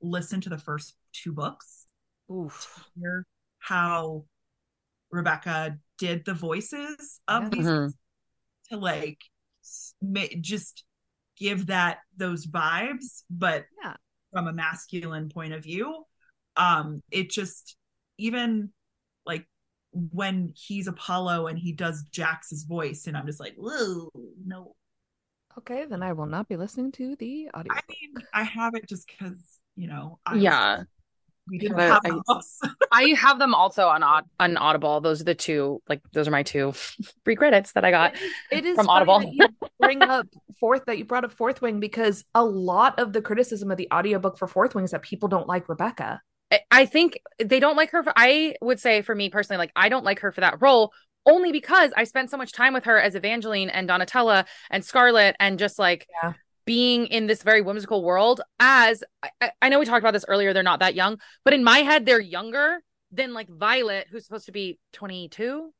listen 0.00 0.40
to 0.42 0.48
the 0.48 0.58
first 0.58 0.94
two 1.12 1.32
books 1.32 1.86
Oof. 2.30 2.72
to 2.74 3.00
hear 3.00 3.26
how 3.58 4.24
Rebecca 5.10 5.78
did 5.98 6.24
the 6.24 6.34
voices 6.34 7.20
of 7.26 7.44
yeah. 7.44 7.48
these 7.48 7.66
mm-hmm. 7.66 7.88
to 8.70 8.80
like 8.80 9.18
just 10.40 10.84
give 11.36 11.66
that 11.66 11.98
those 12.16 12.46
vibes, 12.46 13.22
but 13.30 13.64
yeah. 13.82 13.94
from 14.32 14.48
a 14.48 14.52
masculine 14.52 15.28
point 15.28 15.52
of 15.52 15.62
view. 15.62 16.04
Um, 16.56 17.02
it 17.10 17.30
just 17.30 17.76
even 18.18 18.70
like 19.24 19.46
when 19.92 20.52
he's 20.56 20.88
Apollo 20.88 21.46
and 21.46 21.58
he 21.58 21.72
does 21.72 22.04
Jacks's 22.10 22.64
voice, 22.64 23.06
and 23.06 23.16
I'm 23.16 23.26
just 23.26 23.40
like, 23.40 23.54
whoa, 23.56 24.10
no. 24.44 24.74
Okay, 25.56 25.86
then 25.86 26.02
I 26.02 26.12
will 26.12 26.26
not 26.26 26.48
be 26.48 26.56
listening 26.56 26.92
to 26.92 27.16
the 27.16 27.48
audio. 27.54 27.72
I 27.72 27.80
mean, 27.88 28.14
I 28.32 28.44
have 28.44 28.74
it 28.74 28.88
just 28.88 29.08
because 29.08 29.58
you 29.78 29.88
know. 29.88 30.18
I 30.26 30.34
yeah. 30.36 30.82
We 31.48 31.56
didn't 31.56 31.78
have 31.78 32.02
I, 32.04 32.40
I 32.92 33.02
have 33.16 33.38
them 33.38 33.54
also 33.54 33.86
on 33.88 34.02
on 34.02 34.56
Audible. 34.58 35.00
Those 35.00 35.22
are 35.22 35.24
the 35.24 35.34
two. 35.34 35.80
Like 35.88 36.02
those 36.12 36.28
are 36.28 36.30
my 36.30 36.42
two 36.42 36.72
free 37.24 37.36
credits 37.36 37.72
that 37.72 37.84
I 37.84 37.90
got. 37.90 38.14
It 38.14 38.18
is, 38.18 38.22
it 38.50 38.66
is 38.66 38.76
from 38.76 38.88
Audible. 38.90 39.32
bring 39.80 40.02
up 40.02 40.26
fourth 40.60 40.84
that 40.86 40.98
you 40.98 41.06
brought 41.06 41.24
up 41.24 41.32
Fourth 41.32 41.62
Wing 41.62 41.80
because 41.80 42.24
a 42.34 42.44
lot 42.44 42.98
of 42.98 43.14
the 43.14 43.22
criticism 43.22 43.70
of 43.70 43.78
the 43.78 43.88
audiobook 43.92 44.36
for 44.36 44.46
Fourth 44.46 44.74
Wing 44.74 44.84
is 44.84 44.90
that 44.90 45.02
people 45.02 45.28
don't 45.28 45.48
like 45.48 45.68
Rebecca. 45.68 46.20
I 46.70 46.86
think 46.86 47.20
they 47.38 47.60
don't 47.60 47.76
like 47.76 47.90
her. 47.90 48.02
For, 48.02 48.12
I 48.16 48.54
would 48.60 48.80
say 48.80 49.02
for 49.02 49.14
me 49.14 49.30
personally, 49.30 49.58
like 49.58 49.72
I 49.76 49.88
don't 49.88 50.04
like 50.04 50.20
her 50.20 50.32
for 50.32 50.40
that 50.40 50.60
role 50.60 50.92
only 51.26 51.52
because 51.52 51.92
I 51.96 52.04
spent 52.04 52.30
so 52.30 52.36
much 52.36 52.52
time 52.52 52.72
with 52.72 52.84
her 52.84 52.98
as 52.98 53.14
Evangeline 53.14 53.68
and 53.68 53.88
Donatella 53.88 54.46
and 54.70 54.84
Scarlett 54.84 55.36
and 55.38 55.58
just 55.58 55.78
like 55.78 56.06
yeah. 56.22 56.32
Being 56.68 57.06
in 57.06 57.26
this 57.26 57.42
very 57.42 57.62
whimsical 57.62 58.04
world. 58.04 58.42
As 58.60 59.02
I, 59.22 59.52
I, 59.62 59.70
know 59.70 59.78
we 59.78 59.86
talked 59.86 60.02
about 60.02 60.12
this 60.12 60.26
earlier, 60.28 60.52
they're 60.52 60.62
not 60.62 60.80
that 60.80 60.94
young, 60.94 61.18
but 61.42 61.54
in 61.54 61.64
my 61.64 61.78
head, 61.78 62.04
they're 62.04 62.20
younger 62.20 62.82
than 63.10 63.32
like 63.32 63.48
Violet, 63.48 64.06
who's 64.10 64.26
supposed 64.26 64.44
to 64.46 64.52
be 64.52 64.78
22, 64.92 65.72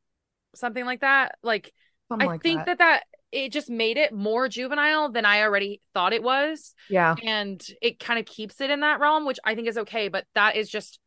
something 0.55 0.87
like 0.87 1.03
that. 1.03 1.35
Like, 1.43 1.75
something 2.09 2.27
I 2.27 2.33
like 2.33 2.43
think 2.43 2.61
that. 2.61 2.79
that 2.79 2.79
that 2.79 3.03
it 3.33 3.53
just 3.53 3.69
made 3.69 3.99
it 3.99 4.15
more 4.15 4.49
juvenile 4.49 5.11
than 5.11 5.27
I 5.27 5.43
already 5.43 5.83
thought 5.93 6.15
it 6.15 6.23
was. 6.23 6.75
Yeah. 6.89 7.15
And 7.23 7.63
it 7.83 7.99
kind 7.99 8.19
of 8.19 8.25
keeps 8.25 8.59
it 8.63 8.71
in 8.71 8.81
that 8.81 8.99
realm, 8.99 9.27
which 9.27 9.39
I 9.45 9.55
think 9.55 9.69
is 9.69 9.77
okay. 9.77 10.09
But 10.09 10.25
that 10.35 10.57
is 10.57 10.71
just 10.71 10.99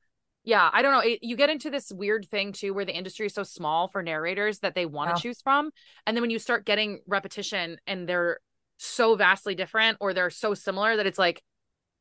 yeah 0.44 0.72
i 0.74 0.82
don't 0.82 0.92
know 0.92 1.02
it, 1.02 1.20
you 1.22 1.36
get 1.36 1.52
into 1.52 1.70
this 1.70 1.92
weird 1.92 2.28
thing 2.28 2.52
too 2.52 2.74
where 2.74 2.84
the 2.84 2.98
industry 2.98 3.28
is 3.28 3.34
so 3.36 3.44
small 3.44 3.88
for 3.90 4.02
narrators 4.02 4.58
that 4.62 4.74
they 4.74 4.88
want 4.88 5.08
to 5.10 5.16
yeah. 5.16 5.22
choose 5.22 5.40
from 5.40 5.70
and 6.08 6.18
then 6.18 6.22
when 6.22 6.32
you 6.32 6.40
start 6.40 6.66
getting 6.66 7.00
repetition 7.06 7.78
and 7.86 8.10
they're 8.10 8.40
so 8.84 9.16
vastly 9.16 9.54
different 9.56 9.98
or 10.00 10.14
they're 10.14 10.30
so 10.30 10.54
similar 10.54 10.98
that 10.98 11.06
it's 11.06 11.20
like 11.20 11.44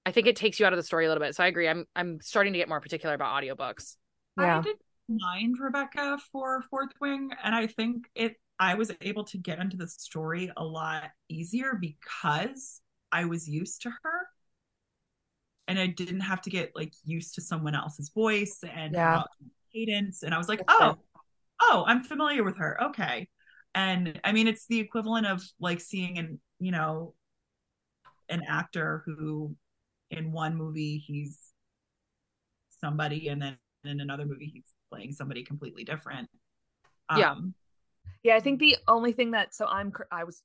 i 0.06 0.10
think 0.10 0.26
it 0.26 0.36
takes 0.36 0.58
you 0.58 0.66
out 0.66 0.72
of 0.72 0.78
the 0.78 0.82
story 0.82 1.04
a 1.04 1.08
little 1.08 1.22
bit 1.22 1.34
so 1.34 1.44
i 1.44 1.46
agree 1.46 1.68
i'm 1.68 1.84
i'm 1.94 2.20
starting 2.20 2.52
to 2.52 2.58
get 2.58 2.68
more 2.68 2.80
particular 2.80 3.14
about 3.14 3.42
audiobooks 3.42 3.96
yeah 4.38 4.58
i 4.58 4.62
didn't 4.62 4.80
mind 5.08 5.56
rebecca 5.60 6.18
for 6.32 6.62
fourth 6.70 6.92
wing 7.00 7.30
and 7.44 7.54
i 7.54 7.66
think 7.66 8.06
it 8.14 8.36
i 8.58 8.74
was 8.74 8.90
able 9.02 9.24
to 9.24 9.36
get 9.36 9.58
into 9.58 9.76
the 9.76 9.88
story 9.88 10.50
a 10.56 10.64
lot 10.64 11.04
easier 11.28 11.78
because 11.78 12.80
i 13.12 13.24
was 13.24 13.46
used 13.46 13.82
to 13.82 13.90
her 14.02 14.26
and 15.70 15.78
I 15.78 15.86
didn't 15.86 16.20
have 16.20 16.42
to 16.42 16.50
get 16.50 16.72
like 16.74 16.92
used 17.04 17.36
to 17.36 17.40
someone 17.40 17.76
else's 17.76 18.08
voice 18.08 18.58
and 18.74 18.92
yeah. 18.92 19.22
cadence. 19.72 20.24
And 20.24 20.34
I 20.34 20.38
was 20.38 20.48
like, 20.48 20.66
That's 20.66 20.80
oh, 20.80 20.96
oh, 21.62 21.84
I'm 21.86 22.02
familiar 22.02 22.42
with 22.42 22.56
her. 22.56 22.86
Okay. 22.86 23.28
And 23.72 24.20
I 24.24 24.32
mean, 24.32 24.48
it's 24.48 24.66
the 24.66 24.80
equivalent 24.80 25.28
of 25.28 25.44
like 25.60 25.80
seeing 25.80 26.18
an, 26.18 26.40
you 26.60 26.70
know, 26.70 27.14
an 28.28 28.42
actor 28.48 29.02
who 29.06 29.56
in 30.10 30.30
one 30.30 30.56
movie 30.56 30.98
he's 30.98 31.38
somebody 32.80 33.28
and 33.28 33.42
then 33.42 33.56
in 33.84 34.00
another 34.00 34.24
movie 34.24 34.50
he's 34.52 34.72
playing 34.90 35.12
somebody 35.12 35.42
completely 35.42 35.84
different. 35.84 36.28
Yeah. 37.16 37.32
Um, 37.32 37.54
yeah, 38.22 38.36
I 38.36 38.40
think 38.40 38.60
the 38.60 38.76
only 38.86 39.12
thing 39.12 39.32
that 39.32 39.54
so 39.54 39.66
I'm 39.66 39.92
I 40.12 40.24
was 40.24 40.42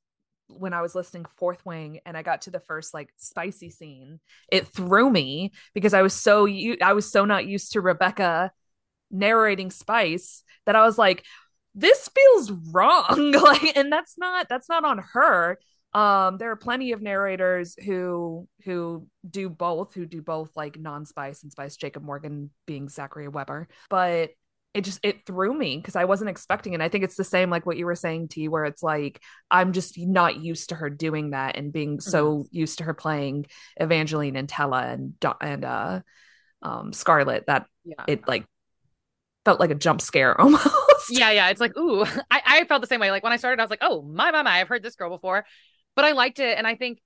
when 0.48 0.74
I 0.74 0.82
was 0.82 0.96
listening 0.96 1.26
Fourth 1.38 1.66
Wing 1.66 2.00
and 2.06 2.16
I 2.16 2.22
got 2.22 2.42
to 2.44 2.52
the 2.52 2.60
first 2.60 2.94
like 2.94 3.10
spicy 3.18 3.70
scene, 3.70 4.20
it 4.52 4.68
threw 4.68 5.10
me 5.10 5.52
because 5.74 5.94
I 5.94 6.02
was 6.02 6.14
so 6.14 6.48
I 6.82 6.94
was 6.94 7.12
so 7.12 7.26
not 7.26 7.46
used 7.46 7.74
to 7.74 7.82
Rebecca 7.82 8.52
narrating 9.12 9.72
spice 9.72 10.44
that 10.66 10.76
I 10.76 10.86
was 10.86 10.98
like 10.98 11.24
this 11.76 12.10
feels 12.10 12.52
wrong 12.72 13.32
like 13.44 13.76
and 13.76 13.92
that's 13.92 14.18
not 14.18 14.48
that's 14.50 14.70
not 14.70 14.86
on 14.86 15.00
her 15.14 15.60
um 15.96 16.38
there 16.38 16.52
are 16.52 16.58
plenty 16.58 16.92
of 16.92 17.02
narrators 17.02 17.76
who 17.84 18.48
who 18.64 19.08
do 19.28 19.50
both 19.50 19.94
who 19.94 20.06
do 20.06 20.22
both 20.22 20.52
like 20.56 20.78
non-spice 20.78 21.42
and 21.42 21.52
spice 21.52 21.78
jacob 21.78 22.04
morgan 22.04 22.52
being 22.68 22.90
zachary 22.90 23.28
webber 23.28 23.68
but 23.90 24.30
it 24.76 24.84
just 24.84 25.00
it 25.04 25.26
threw 25.26 25.54
me 25.58 25.78
because 25.78 25.96
I 25.96 26.04
wasn't 26.04 26.30
expecting 26.30 26.74
it. 26.74 26.82
I 26.82 26.90
think 26.90 27.06
it's 27.06 27.16
the 27.16 27.24
same 27.24 27.50
like 27.50 27.66
what 27.66 27.78
you 27.78 27.86
were 27.86 27.96
saying, 27.96 28.28
T, 28.28 28.50
where 28.50 28.66
it's 28.66 28.84
like 28.84 29.22
I'm 29.50 29.72
just 29.72 29.98
not 29.98 30.44
used 30.44 30.68
to 30.70 30.76
her 30.76 30.90
doing 30.90 31.30
that 31.30 31.56
and 31.56 31.72
being 31.72 32.02
so 32.02 32.40
mm-hmm. 32.40 32.48
used 32.52 32.80
to 32.80 32.84
her 32.84 32.94
playing 32.94 33.46
Evangeline 33.78 34.36
and 34.36 34.50
Tella 34.50 34.82
and 34.82 35.14
and 35.40 35.64
uh 35.64 36.02
um 36.62 36.92
Scarlett 36.92 37.48
that 37.48 37.68
yeah. 37.86 38.04
it 38.06 38.28
like 38.28 38.46
felt 39.46 39.62
like 39.62 39.72
a 39.72 39.76
jump 39.76 40.02
scare 40.02 40.40
almost. 40.42 40.68
Yeah, 41.10 41.32
yeah. 41.32 41.50
It's 41.52 41.62
like, 41.62 41.78
ooh, 41.78 42.02
I, 42.30 42.42
I 42.46 42.64
felt 42.66 42.82
the 42.82 42.88
same 42.88 43.00
way. 43.00 43.12
Like 43.12 43.24
when 43.24 43.32
I 43.32 43.38
started, 43.38 43.62
I 43.62 43.64
was 43.64 43.70
like, 43.70 43.80
oh 43.82 44.02
my 44.02 44.32
my 44.32 44.44
my, 44.44 44.60
I've 44.60 44.68
heard 44.68 44.84
this 44.84 44.98
girl 44.98 45.10
before. 45.10 45.46
But 45.96 46.06
I 46.06 46.12
liked 46.12 46.40
it. 46.40 46.58
And 46.58 46.68
I 46.68 46.76
think, 46.76 47.02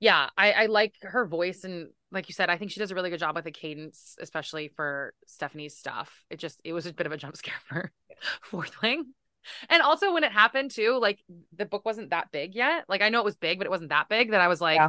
yeah, 0.00 0.28
I, 0.36 0.52
I 0.52 0.66
like 0.66 0.94
her 1.02 1.26
voice 1.26 1.64
and 1.64 1.88
like 2.14 2.28
you 2.28 2.32
said, 2.32 2.48
I 2.48 2.56
think 2.56 2.70
she 2.70 2.80
does 2.80 2.92
a 2.92 2.94
really 2.94 3.10
good 3.10 3.18
job 3.18 3.34
with 3.34 3.44
the 3.44 3.50
cadence, 3.50 4.16
especially 4.20 4.68
for 4.68 5.12
Stephanie's 5.26 5.76
stuff. 5.76 6.24
It 6.30 6.38
just 6.38 6.60
it 6.64 6.72
was 6.72 6.86
a 6.86 6.92
bit 6.92 7.06
of 7.06 7.12
a 7.12 7.16
jump 7.16 7.36
scare 7.38 7.54
for 7.66 7.92
Fourth 8.42 8.80
Wing. 8.80 9.12
And 9.68 9.82
also 9.82 10.14
when 10.14 10.24
it 10.24 10.32
happened 10.32 10.70
too, 10.70 10.98
like 11.02 11.22
the 11.54 11.66
book 11.66 11.84
wasn't 11.84 12.10
that 12.10 12.30
big 12.32 12.54
yet. 12.54 12.84
Like 12.88 13.02
I 13.02 13.10
know 13.10 13.18
it 13.18 13.24
was 13.24 13.36
big, 13.36 13.58
but 13.58 13.66
it 13.66 13.70
wasn't 13.70 13.90
that 13.90 14.08
big 14.08 14.30
that 14.30 14.40
I 14.40 14.48
was 14.48 14.60
like, 14.60 14.76
yeah. 14.76 14.88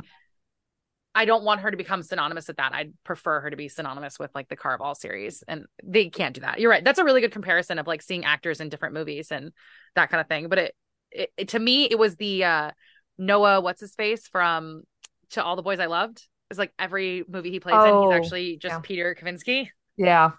I 1.18 1.24
don't 1.24 1.44
want 1.46 1.62
her 1.62 1.72
to 1.72 1.78
become 1.78 2.04
synonymous 2.04 2.48
with 2.48 2.58
that. 2.58 2.74
I'd 2.74 2.94
prefer 3.06 3.40
her 3.40 3.50
to 3.50 3.56
be 3.56 3.70
synonymous 3.70 4.20
with 4.20 4.32
like 4.36 4.50
the 4.50 4.58
Caraval 4.58 4.96
series. 4.98 5.44
And 5.48 5.66
they 5.82 6.10
can't 6.10 6.36
do 6.36 6.42
that. 6.42 6.60
You're 6.60 6.70
right. 6.70 6.84
That's 6.84 7.00
a 7.00 7.06
really 7.06 7.22
good 7.22 7.32
comparison 7.32 7.80
of 7.80 7.88
like 7.88 8.02
seeing 8.02 8.26
actors 8.26 8.60
in 8.60 8.68
different 8.68 8.94
movies 8.94 9.32
and 9.32 9.54
that 9.96 10.10
kind 10.10 10.20
of 10.20 10.28
thing. 10.28 10.50
But 10.50 10.60
it, 10.60 10.76
it, 11.12 11.30
it 11.38 11.48
to 11.50 11.60
me, 11.60 11.86
it 11.86 11.98
was 11.98 12.18
the 12.18 12.44
uh 12.44 12.72
Noah, 13.18 13.62
what's 13.62 13.82
his 13.82 13.96
face 13.96 14.28
from 14.28 14.84
To 15.32 15.44
All 15.44 15.56
the 15.56 15.62
Boys 15.62 15.80
I 15.80 15.86
Loved 15.86 16.22
is 16.52 16.58
like 16.58 16.74
every 16.78 17.24
movie 17.28 17.52
he 17.52 17.60
plays 17.60 17.76
oh, 17.78 17.84
in, 17.84 17.88
he's 17.88 18.14
oh, 18.14 18.24
actually 18.24 18.58
just 18.58 18.74
yeah. 18.74 18.80
Peter 18.84 19.16
Kavinsky. 19.20 19.70
Yeah. 19.98 20.32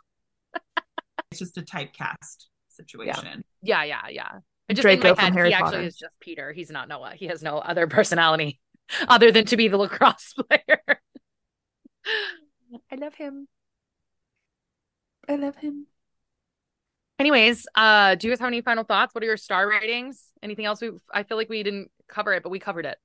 it's 1.30 1.40
just 1.40 1.56
a 1.58 1.62
typecast 1.62 2.46
situation. 2.68 3.44
Yeah, 3.62 3.84
yeah, 3.84 4.02
yeah. 4.08 4.28
yeah. 4.68 4.74
just 4.74 4.82
Draco 4.82 5.08
in 5.08 5.16
my 5.16 5.22
head, 5.22 5.32
he 5.32 5.52
Potter. 5.52 5.64
actually 5.64 5.86
is 5.86 5.96
just 5.96 6.12
Peter. 6.20 6.52
He's 6.52 6.70
not 6.70 6.88
Noah. 6.88 7.14
He 7.14 7.26
has 7.26 7.42
no 7.42 7.58
other 7.58 7.86
personality 7.86 8.60
other 9.08 9.32
than 9.32 9.46
to 9.46 9.56
be 9.56 9.68
the 9.68 9.76
lacrosse 9.76 10.34
player. 10.48 10.80
I 12.90 12.96
love 12.96 13.14
him. 13.14 13.48
I 15.28 15.36
love 15.36 15.56
him. 15.56 15.86
Anyways, 17.18 17.66
uh, 17.74 18.14
do 18.14 18.26
you 18.26 18.32
guys 18.32 18.40
have 18.40 18.48
any 18.48 18.60
final 18.60 18.84
thoughts? 18.84 19.14
What 19.14 19.24
are 19.24 19.26
your 19.26 19.38
star 19.38 19.68
ratings? 19.68 20.28
Anything 20.43 20.66
else? 20.66 20.80
We 20.80 20.90
I 21.12 21.22
feel 21.22 21.36
like 21.36 21.48
we 21.48 21.62
didn't 21.62 21.90
cover 22.09 22.32
it, 22.34 22.43
but 22.43 22.51
we 22.51 22.59
covered 22.59 22.86
it. 22.86 22.98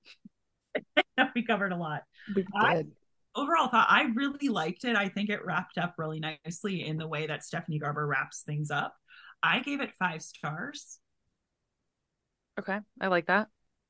we 1.35 1.43
covered 1.43 1.71
a 1.71 1.77
lot. 1.77 2.03
I, 2.55 2.83
overall 3.35 3.69
thought 3.69 3.87
I 3.89 4.03
really 4.13 4.49
liked 4.49 4.83
it. 4.83 4.97
I 4.97 5.07
think 5.09 5.29
it 5.29 5.45
wrapped 5.45 5.77
up 5.77 5.95
really 5.97 6.19
nicely 6.19 6.85
in 6.85 6.97
the 6.97 7.07
way 7.07 7.27
that 7.27 7.43
Stephanie 7.43 7.79
Garber 7.79 8.05
wraps 8.05 8.41
things 8.41 8.69
up. 8.69 8.93
I 9.41 9.59
gave 9.59 9.79
it 9.81 9.91
five 9.97 10.21
stars. 10.21 10.99
Okay, 12.59 12.77
I 12.99 13.07
like 13.07 13.27
that. 13.27 13.47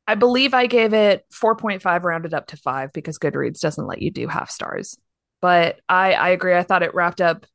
I 0.08 0.16
believe 0.16 0.54
I 0.54 0.68
gave 0.68 0.94
it 0.94 1.26
4.5 1.34 2.04
rounded 2.04 2.34
up 2.34 2.48
to 2.48 2.58
5 2.58 2.92
because 2.94 3.18
Goodreads 3.18 3.60
doesn't 3.60 3.88
let 3.88 4.02
you 4.02 4.12
do 4.12 4.28
half 4.28 4.50
stars. 4.50 4.98
But 5.42 5.80
I 5.90 6.14
I 6.14 6.30
agree. 6.30 6.56
I 6.56 6.64
thought 6.64 6.84
it 6.84 6.94
wrapped 6.94 7.22
up 7.22 7.46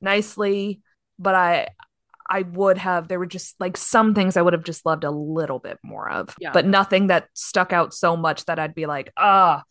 nicely, 0.00 0.80
but 1.18 1.34
I 1.34 1.68
I 2.28 2.42
would 2.42 2.78
have 2.78 3.08
there 3.08 3.18
were 3.18 3.26
just 3.26 3.58
like 3.60 3.76
some 3.76 4.14
things 4.14 4.36
I 4.36 4.42
would 4.42 4.52
have 4.54 4.64
just 4.64 4.86
loved 4.86 5.04
a 5.04 5.10
little 5.10 5.58
bit 5.58 5.78
more 5.82 6.10
of. 6.10 6.34
Yeah. 6.40 6.52
But 6.52 6.66
nothing 6.66 7.08
that 7.08 7.28
stuck 7.34 7.72
out 7.72 7.92
so 7.92 8.16
much 8.16 8.44
that 8.46 8.58
I'd 8.58 8.74
be 8.74 8.86
like, 8.86 9.12
"Ah, 9.16 9.62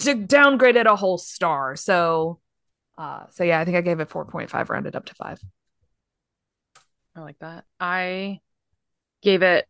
to 0.00 0.14
downgrade 0.14 0.76
it 0.76 0.86
a 0.86 0.96
whole 0.96 1.18
star. 1.18 1.76
So, 1.76 2.40
uh, 2.98 3.24
so 3.30 3.44
yeah, 3.44 3.60
I 3.60 3.64
think 3.64 3.76
I 3.76 3.80
gave 3.80 4.00
it 4.00 4.08
4.5 4.08 4.70
rounded 4.70 4.96
up 4.96 5.06
to 5.06 5.14
five. 5.14 5.40
I 7.14 7.20
like 7.20 7.38
that. 7.38 7.64
I 7.80 8.40
gave 9.22 9.42
it 9.42 9.66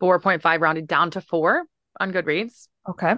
4.5 0.00 0.60
rounded 0.60 0.86
down 0.86 1.10
to 1.12 1.20
four 1.20 1.64
on 1.98 2.12
Goodreads. 2.12 2.68
Okay. 2.88 3.14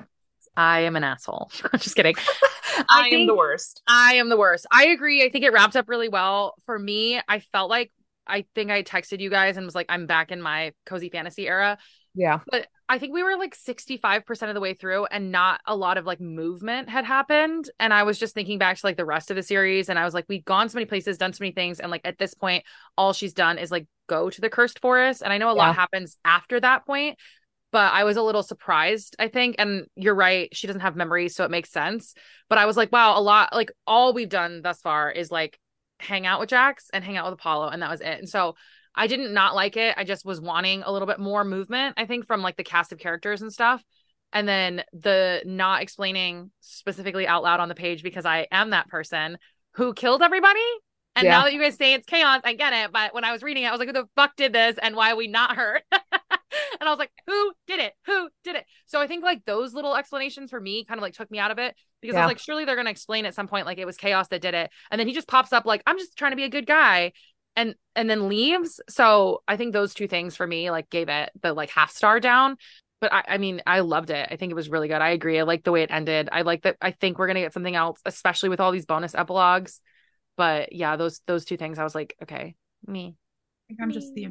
I 0.56 0.80
am 0.80 0.96
an 0.96 1.04
asshole. 1.04 1.50
I'm 1.72 1.78
Just 1.78 1.96
kidding. 1.96 2.14
I, 2.88 3.08
I 3.12 3.14
am 3.14 3.26
the 3.26 3.34
worst. 3.34 3.82
I 3.86 4.14
am 4.14 4.28
the 4.28 4.36
worst. 4.36 4.66
I 4.70 4.86
agree. 4.86 5.24
I 5.24 5.28
think 5.28 5.44
it 5.44 5.52
wrapped 5.52 5.76
up 5.76 5.88
really 5.88 6.08
well. 6.08 6.54
For 6.64 6.78
me, 6.78 7.20
I 7.28 7.40
felt 7.40 7.70
like 7.70 7.92
I 8.26 8.46
think 8.54 8.70
I 8.70 8.82
texted 8.82 9.20
you 9.20 9.30
guys 9.30 9.56
and 9.56 9.66
was 9.66 9.74
like, 9.74 9.86
I'm 9.88 10.06
back 10.06 10.30
in 10.30 10.40
my 10.40 10.72
cozy 10.86 11.08
fantasy 11.08 11.48
era. 11.48 11.78
Yeah. 12.14 12.40
But 12.50 12.68
I 12.88 12.98
think 12.98 13.12
we 13.12 13.22
were 13.22 13.36
like 13.36 13.56
65% 13.56 14.48
of 14.48 14.54
the 14.54 14.60
way 14.60 14.74
through 14.74 15.06
and 15.06 15.32
not 15.32 15.60
a 15.66 15.74
lot 15.74 15.98
of 15.98 16.04
like 16.04 16.20
movement 16.20 16.88
had 16.88 17.04
happened. 17.04 17.68
And 17.80 17.92
I 17.92 18.02
was 18.02 18.18
just 18.18 18.34
thinking 18.34 18.58
back 18.58 18.76
to 18.76 18.86
like 18.86 18.96
the 18.96 19.04
rest 19.04 19.30
of 19.30 19.36
the 19.36 19.42
series 19.42 19.88
and 19.88 19.98
I 19.98 20.04
was 20.04 20.14
like, 20.14 20.26
we've 20.28 20.44
gone 20.44 20.68
so 20.68 20.76
many 20.76 20.86
places, 20.86 21.18
done 21.18 21.32
so 21.32 21.42
many 21.42 21.52
things. 21.52 21.80
And 21.80 21.90
like 21.90 22.02
at 22.04 22.18
this 22.18 22.34
point, 22.34 22.64
all 22.96 23.12
she's 23.12 23.32
done 23.32 23.58
is 23.58 23.70
like 23.70 23.86
go 24.06 24.30
to 24.30 24.40
the 24.40 24.50
cursed 24.50 24.80
forest. 24.80 25.22
And 25.22 25.32
I 25.32 25.38
know 25.38 25.48
a 25.48 25.54
yeah. 25.54 25.62
lot 25.62 25.76
happens 25.76 26.18
after 26.24 26.60
that 26.60 26.86
point, 26.86 27.18
but 27.72 27.92
I 27.92 28.04
was 28.04 28.16
a 28.16 28.22
little 28.22 28.42
surprised, 28.42 29.16
I 29.18 29.28
think. 29.28 29.56
And 29.58 29.86
you're 29.96 30.14
right, 30.14 30.54
she 30.54 30.66
doesn't 30.66 30.82
have 30.82 30.94
memories, 30.94 31.34
so 31.34 31.44
it 31.44 31.50
makes 31.50 31.70
sense. 31.70 32.14
But 32.48 32.58
I 32.58 32.66
was 32.66 32.76
like, 32.76 32.92
wow, 32.92 33.18
a 33.18 33.22
lot 33.22 33.52
like 33.52 33.72
all 33.86 34.12
we've 34.12 34.28
done 34.28 34.62
thus 34.62 34.80
far 34.80 35.10
is 35.10 35.30
like 35.30 35.58
hang 36.04 36.26
out 36.26 36.40
with 36.40 36.50
Jacks 36.50 36.90
and 36.92 37.02
hang 37.04 37.16
out 37.16 37.26
with 37.26 37.34
Apollo, 37.34 37.68
and 37.68 37.82
that 37.82 37.90
was 37.90 38.00
it. 38.00 38.18
And 38.18 38.28
so 38.28 38.54
I 38.94 39.06
didn't 39.06 39.34
not 39.34 39.54
like 39.54 39.76
it. 39.76 39.94
I 39.96 40.04
just 40.04 40.24
was 40.24 40.40
wanting 40.40 40.82
a 40.82 40.92
little 40.92 41.06
bit 41.06 41.18
more 41.18 41.44
movement, 41.44 41.94
I 41.96 42.06
think, 42.06 42.26
from 42.26 42.42
like 42.42 42.56
the 42.56 42.64
cast 42.64 42.92
of 42.92 42.98
characters 42.98 43.42
and 43.42 43.52
stuff. 43.52 43.82
And 44.32 44.48
then 44.48 44.82
the 44.92 45.42
not 45.44 45.82
explaining 45.82 46.50
specifically 46.60 47.26
out 47.26 47.42
loud 47.42 47.60
on 47.60 47.68
the 47.68 47.74
page 47.74 48.02
because 48.02 48.24
I 48.24 48.46
am 48.50 48.70
that 48.70 48.88
person 48.88 49.38
who 49.74 49.94
killed 49.94 50.22
everybody. 50.22 50.60
And 51.16 51.24
yeah. 51.24 51.30
now 51.32 51.44
that 51.44 51.52
you 51.52 51.60
guys 51.60 51.76
say 51.76 51.94
it's 51.94 52.06
chaos, 52.06 52.40
I 52.44 52.54
get 52.54 52.72
it. 52.72 52.92
But 52.92 53.14
when 53.14 53.24
I 53.24 53.32
was 53.32 53.42
reading 53.42 53.62
it, 53.62 53.66
I 53.66 53.70
was 53.70 53.78
like, 53.78 53.88
who 53.88 53.92
the 53.92 54.08
fuck 54.16 54.34
did 54.36 54.52
this 54.52 54.76
and 54.82 54.96
why 54.96 55.12
are 55.12 55.16
we 55.16 55.28
not 55.28 55.54
hurt? 55.54 55.82
and 55.92 56.88
I 56.88 56.90
was 56.90 56.98
like, 56.98 57.12
who 57.26 57.52
did 57.66 57.80
it? 57.80 57.94
Who 58.06 58.28
did 58.42 58.56
it? 58.56 58.64
So 58.86 59.00
I 59.00 59.06
think 59.06 59.22
like 59.22 59.44
those 59.44 59.74
little 59.74 59.94
explanations 59.94 60.50
for 60.50 60.60
me 60.60 60.84
kind 60.84 60.98
of 60.98 61.02
like 61.02 61.14
took 61.14 61.30
me 61.30 61.38
out 61.38 61.52
of 61.52 61.58
it 61.58 61.76
because 62.04 62.16
yeah. 62.16 62.22
I 62.22 62.26
was 62.26 62.30
like, 62.30 62.38
surely 62.38 62.66
they're 62.66 62.76
going 62.76 62.84
to 62.84 62.90
explain 62.90 63.24
at 63.24 63.34
some 63.34 63.48
point 63.48 63.64
like 63.64 63.78
it 63.78 63.86
was 63.86 63.96
chaos 63.96 64.28
that 64.28 64.42
did 64.42 64.52
it. 64.52 64.70
And 64.90 65.00
then 65.00 65.08
he 65.08 65.14
just 65.14 65.26
pops 65.26 65.54
up 65.54 65.64
like, 65.64 65.82
I'm 65.86 65.98
just 65.98 66.18
trying 66.18 66.32
to 66.32 66.36
be 66.36 66.44
a 66.44 66.50
good 66.50 66.66
guy 66.66 67.12
and 67.56 67.74
and 67.96 68.10
then 68.10 68.28
leaves. 68.28 68.78
So 68.90 69.42
I 69.48 69.56
think 69.56 69.72
those 69.72 69.94
two 69.94 70.06
things 70.06 70.36
for 70.36 70.46
me 70.46 70.70
like 70.70 70.90
gave 70.90 71.08
it 71.08 71.30
the 71.40 71.54
like 71.54 71.70
half 71.70 71.90
star 71.90 72.20
down. 72.20 72.56
But 73.00 73.12
I, 73.12 73.24
I 73.28 73.38
mean, 73.38 73.62
I 73.66 73.80
loved 73.80 74.10
it. 74.10 74.28
I 74.30 74.36
think 74.36 74.50
it 74.50 74.54
was 74.54 74.68
really 74.68 74.88
good. 74.88 75.00
I 75.00 75.10
agree. 75.10 75.38
I 75.38 75.44
like 75.44 75.64
the 75.64 75.72
way 75.72 75.82
it 75.82 75.90
ended. 75.90 76.28
I 76.30 76.42
like 76.42 76.62
that. 76.62 76.76
I 76.82 76.90
think 76.90 77.18
we're 77.18 77.26
gonna 77.26 77.40
get 77.40 77.54
something 77.54 77.74
else, 77.74 78.00
especially 78.04 78.50
with 78.50 78.60
all 78.60 78.70
these 78.70 78.86
bonus 78.86 79.14
epilogues. 79.14 79.80
But 80.36 80.74
yeah, 80.74 80.96
those 80.96 81.22
those 81.26 81.46
two 81.46 81.56
things, 81.56 81.78
I 81.78 81.84
was 81.84 81.94
like, 81.94 82.16
okay, 82.22 82.54
me. 82.86 83.16
I 83.16 83.64
think 83.68 83.80
I'm 83.82 83.92
just 83.92 84.12
the 84.14 84.28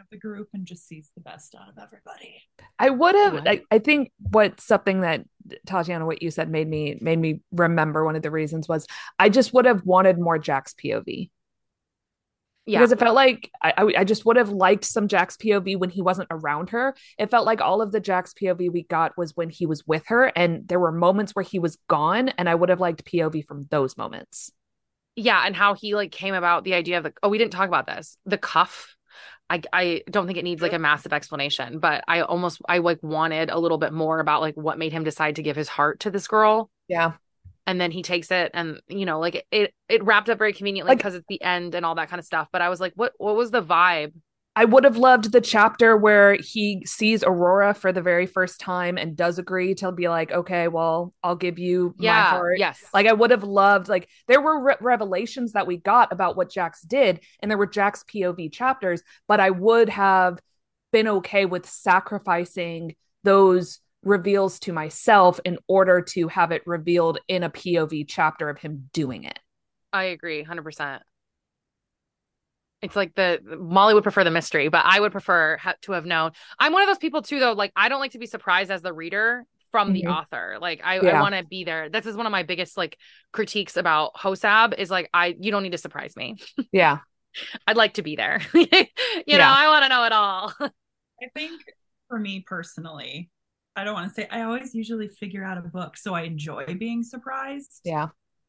of 0.00 0.06
the 0.10 0.18
group 0.18 0.48
and 0.54 0.66
just 0.66 0.86
sees 0.86 1.10
the 1.14 1.20
best 1.20 1.54
out 1.54 1.68
of 1.68 1.82
everybody. 1.82 2.42
I 2.78 2.90
would 2.90 3.14
have. 3.14 3.46
I, 3.46 3.62
I 3.70 3.78
think 3.78 4.12
what 4.18 4.60
something 4.60 5.02
that 5.02 5.24
Tatyana, 5.66 6.06
what 6.06 6.22
you 6.22 6.30
said, 6.30 6.50
made 6.50 6.68
me 6.68 6.98
made 7.00 7.18
me 7.18 7.40
remember. 7.52 8.04
One 8.04 8.16
of 8.16 8.22
the 8.22 8.30
reasons 8.30 8.68
was 8.68 8.86
I 9.18 9.28
just 9.28 9.52
would 9.54 9.64
have 9.64 9.84
wanted 9.84 10.18
more 10.18 10.38
Jacks 10.38 10.74
POV. 10.74 11.30
Yeah. 12.66 12.80
Because 12.80 12.90
it 12.90 12.98
felt 12.98 13.14
like 13.14 13.48
I, 13.62 13.94
I 13.98 14.04
just 14.04 14.26
would 14.26 14.36
have 14.36 14.48
liked 14.48 14.84
some 14.84 15.06
Jacks 15.06 15.36
POV 15.36 15.78
when 15.78 15.88
he 15.88 16.02
wasn't 16.02 16.26
around 16.32 16.70
her. 16.70 16.96
It 17.16 17.30
felt 17.30 17.46
like 17.46 17.60
all 17.60 17.80
of 17.80 17.92
the 17.92 18.00
Jacks 18.00 18.34
POV 18.34 18.72
we 18.72 18.82
got 18.82 19.16
was 19.16 19.36
when 19.36 19.50
he 19.50 19.66
was 19.66 19.86
with 19.86 20.02
her, 20.08 20.32
and 20.34 20.66
there 20.66 20.80
were 20.80 20.90
moments 20.90 21.32
where 21.32 21.44
he 21.44 21.60
was 21.60 21.78
gone, 21.88 22.30
and 22.30 22.48
I 22.48 22.56
would 22.56 22.68
have 22.68 22.80
liked 22.80 23.04
POV 23.04 23.46
from 23.46 23.68
those 23.70 23.96
moments. 23.96 24.50
Yeah, 25.14 25.42
and 25.46 25.54
how 25.54 25.74
he 25.74 25.94
like 25.94 26.10
came 26.10 26.34
about 26.34 26.64
the 26.64 26.74
idea 26.74 26.98
of 26.98 27.04
the 27.04 27.12
oh, 27.22 27.28
we 27.28 27.38
didn't 27.38 27.52
talk 27.52 27.68
about 27.68 27.86
this. 27.86 28.18
The 28.26 28.38
cuff. 28.38 28.94
I 29.48 29.62
I 29.72 30.02
don't 30.10 30.26
think 30.26 30.38
it 30.38 30.44
needs 30.44 30.62
like 30.62 30.72
a 30.72 30.78
massive 30.78 31.12
explanation, 31.12 31.78
but 31.78 32.04
I 32.08 32.20
almost 32.22 32.60
I 32.68 32.78
like 32.78 33.02
wanted 33.02 33.50
a 33.50 33.58
little 33.58 33.78
bit 33.78 33.92
more 33.92 34.20
about 34.20 34.40
like 34.40 34.56
what 34.56 34.78
made 34.78 34.92
him 34.92 35.04
decide 35.04 35.36
to 35.36 35.42
give 35.42 35.56
his 35.56 35.68
heart 35.68 36.00
to 36.00 36.10
this 36.10 36.28
girl. 36.28 36.70
Yeah 36.88 37.12
and 37.66 37.80
then 37.80 37.90
he 37.90 38.02
takes 38.02 38.30
it 38.30 38.50
and 38.54 38.80
you 38.88 39.04
know 39.04 39.18
like 39.18 39.44
it 39.50 39.74
it 39.88 40.04
wrapped 40.04 40.30
up 40.30 40.38
very 40.38 40.52
conveniently 40.52 40.94
because 40.94 41.14
like, 41.14 41.20
it's 41.20 41.28
the 41.28 41.42
end 41.42 41.74
and 41.74 41.84
all 41.84 41.96
that 41.96 42.08
kind 42.08 42.20
of 42.20 42.24
stuff 42.24 42.48
but 42.52 42.62
i 42.62 42.68
was 42.68 42.80
like 42.80 42.92
what 42.94 43.12
what 43.18 43.36
was 43.36 43.50
the 43.50 43.62
vibe 43.62 44.12
i 44.56 44.64
would 44.64 44.82
have 44.82 44.96
loved 44.96 45.30
the 45.30 45.40
chapter 45.40 45.96
where 45.96 46.34
he 46.34 46.82
sees 46.84 47.22
aurora 47.22 47.74
for 47.74 47.92
the 47.92 48.02
very 48.02 48.26
first 48.26 48.58
time 48.58 48.98
and 48.98 49.16
does 49.16 49.38
agree 49.38 49.74
to 49.74 49.92
be 49.92 50.08
like 50.08 50.32
okay 50.32 50.66
well 50.66 51.12
i'll 51.22 51.36
give 51.36 51.58
you 51.58 51.94
yeah, 51.98 52.12
my 52.12 52.20
heart 52.22 52.58
yes 52.58 52.82
like 52.92 53.06
i 53.06 53.12
would 53.12 53.30
have 53.30 53.44
loved 53.44 53.88
like 53.88 54.08
there 54.26 54.40
were 54.40 54.60
re- 54.60 54.76
revelations 54.80 55.52
that 55.52 55.66
we 55.66 55.76
got 55.76 56.12
about 56.12 56.36
what 56.36 56.50
jacks 56.50 56.82
did 56.82 57.20
and 57.40 57.50
there 57.50 57.58
were 57.58 57.66
jacks 57.66 58.02
pov 58.12 58.52
chapters 58.52 59.02
but 59.28 59.38
i 59.38 59.50
would 59.50 59.88
have 59.88 60.40
been 60.92 61.06
okay 61.06 61.44
with 61.44 61.68
sacrificing 61.68 62.96
those 63.22 63.80
reveals 64.02 64.58
to 64.60 64.72
myself 64.72 65.40
in 65.44 65.58
order 65.68 66.00
to 66.00 66.28
have 66.28 66.52
it 66.52 66.62
revealed 66.64 67.18
in 67.28 67.42
a 67.42 67.50
POV 67.50 68.06
chapter 68.08 68.48
of 68.48 68.58
him 68.58 68.88
doing 68.92 69.24
it. 69.24 69.38
I 69.92 70.04
agree 70.04 70.44
100%. 70.44 71.00
It's 72.86 72.96
like 72.96 73.14
the 73.14 73.40
Molly 73.60 73.94
would 73.94 74.02
prefer 74.02 74.24
the 74.24 74.30
mystery, 74.30 74.68
but 74.68 74.84
I 74.84 75.00
would 75.00 75.12
prefer 75.12 75.56
ha- 75.58 75.74
to 75.82 75.92
have 75.92 76.06
known. 76.06 76.32
I'm 76.58 76.72
one 76.72 76.82
of 76.82 76.88
those 76.88 76.98
people 76.98 77.22
too, 77.22 77.38
though. 77.38 77.52
Like, 77.52 77.72
I 77.76 77.88
don't 77.88 78.00
like 78.00 78.12
to 78.12 78.18
be 78.18 78.26
surprised 78.26 78.70
as 78.70 78.82
the 78.82 78.92
reader 78.92 79.44
from 79.70 79.88
mm-hmm. 79.88 80.06
the 80.06 80.06
author. 80.06 80.56
Like, 80.60 80.80
I, 80.82 81.00
yeah. 81.00 81.18
I 81.18 81.20
want 81.20 81.34
to 81.34 81.44
be 81.44 81.64
there. 81.64 81.88
This 81.88 82.06
is 82.06 82.16
one 82.16 82.26
of 82.26 82.32
my 82.32 82.42
biggest 82.42 82.76
like 82.76 82.98
critiques 83.32 83.76
about 83.76 84.14
Hosab 84.14 84.78
is 84.78 84.90
like, 84.90 85.10
I 85.12 85.36
you 85.38 85.50
don't 85.50 85.62
need 85.62 85.72
to 85.72 85.78
surprise 85.78 86.16
me. 86.16 86.36
Yeah, 86.72 86.98
I'd 87.66 87.76
like 87.76 87.94
to 87.94 88.02
be 88.02 88.16
there. 88.16 88.40
you 88.54 88.66
yeah. 89.26 89.38
know, 89.38 89.44
I 89.44 89.68
want 89.68 89.84
to 89.84 89.88
know 89.88 90.04
it 90.04 90.12
all. 90.12 90.52
I 91.22 91.28
think 91.34 91.62
for 92.08 92.18
me 92.18 92.44
personally, 92.46 93.30
I 93.74 93.84
don't 93.84 93.94
want 93.94 94.08
to 94.08 94.14
say 94.14 94.28
I 94.30 94.42
always 94.42 94.74
usually 94.74 95.08
figure 95.08 95.44
out 95.44 95.58
a 95.58 95.62
book, 95.62 95.96
so 95.96 96.14
I 96.14 96.22
enjoy 96.22 96.74
being 96.78 97.02
surprised. 97.02 97.80
Yeah. 97.84 98.08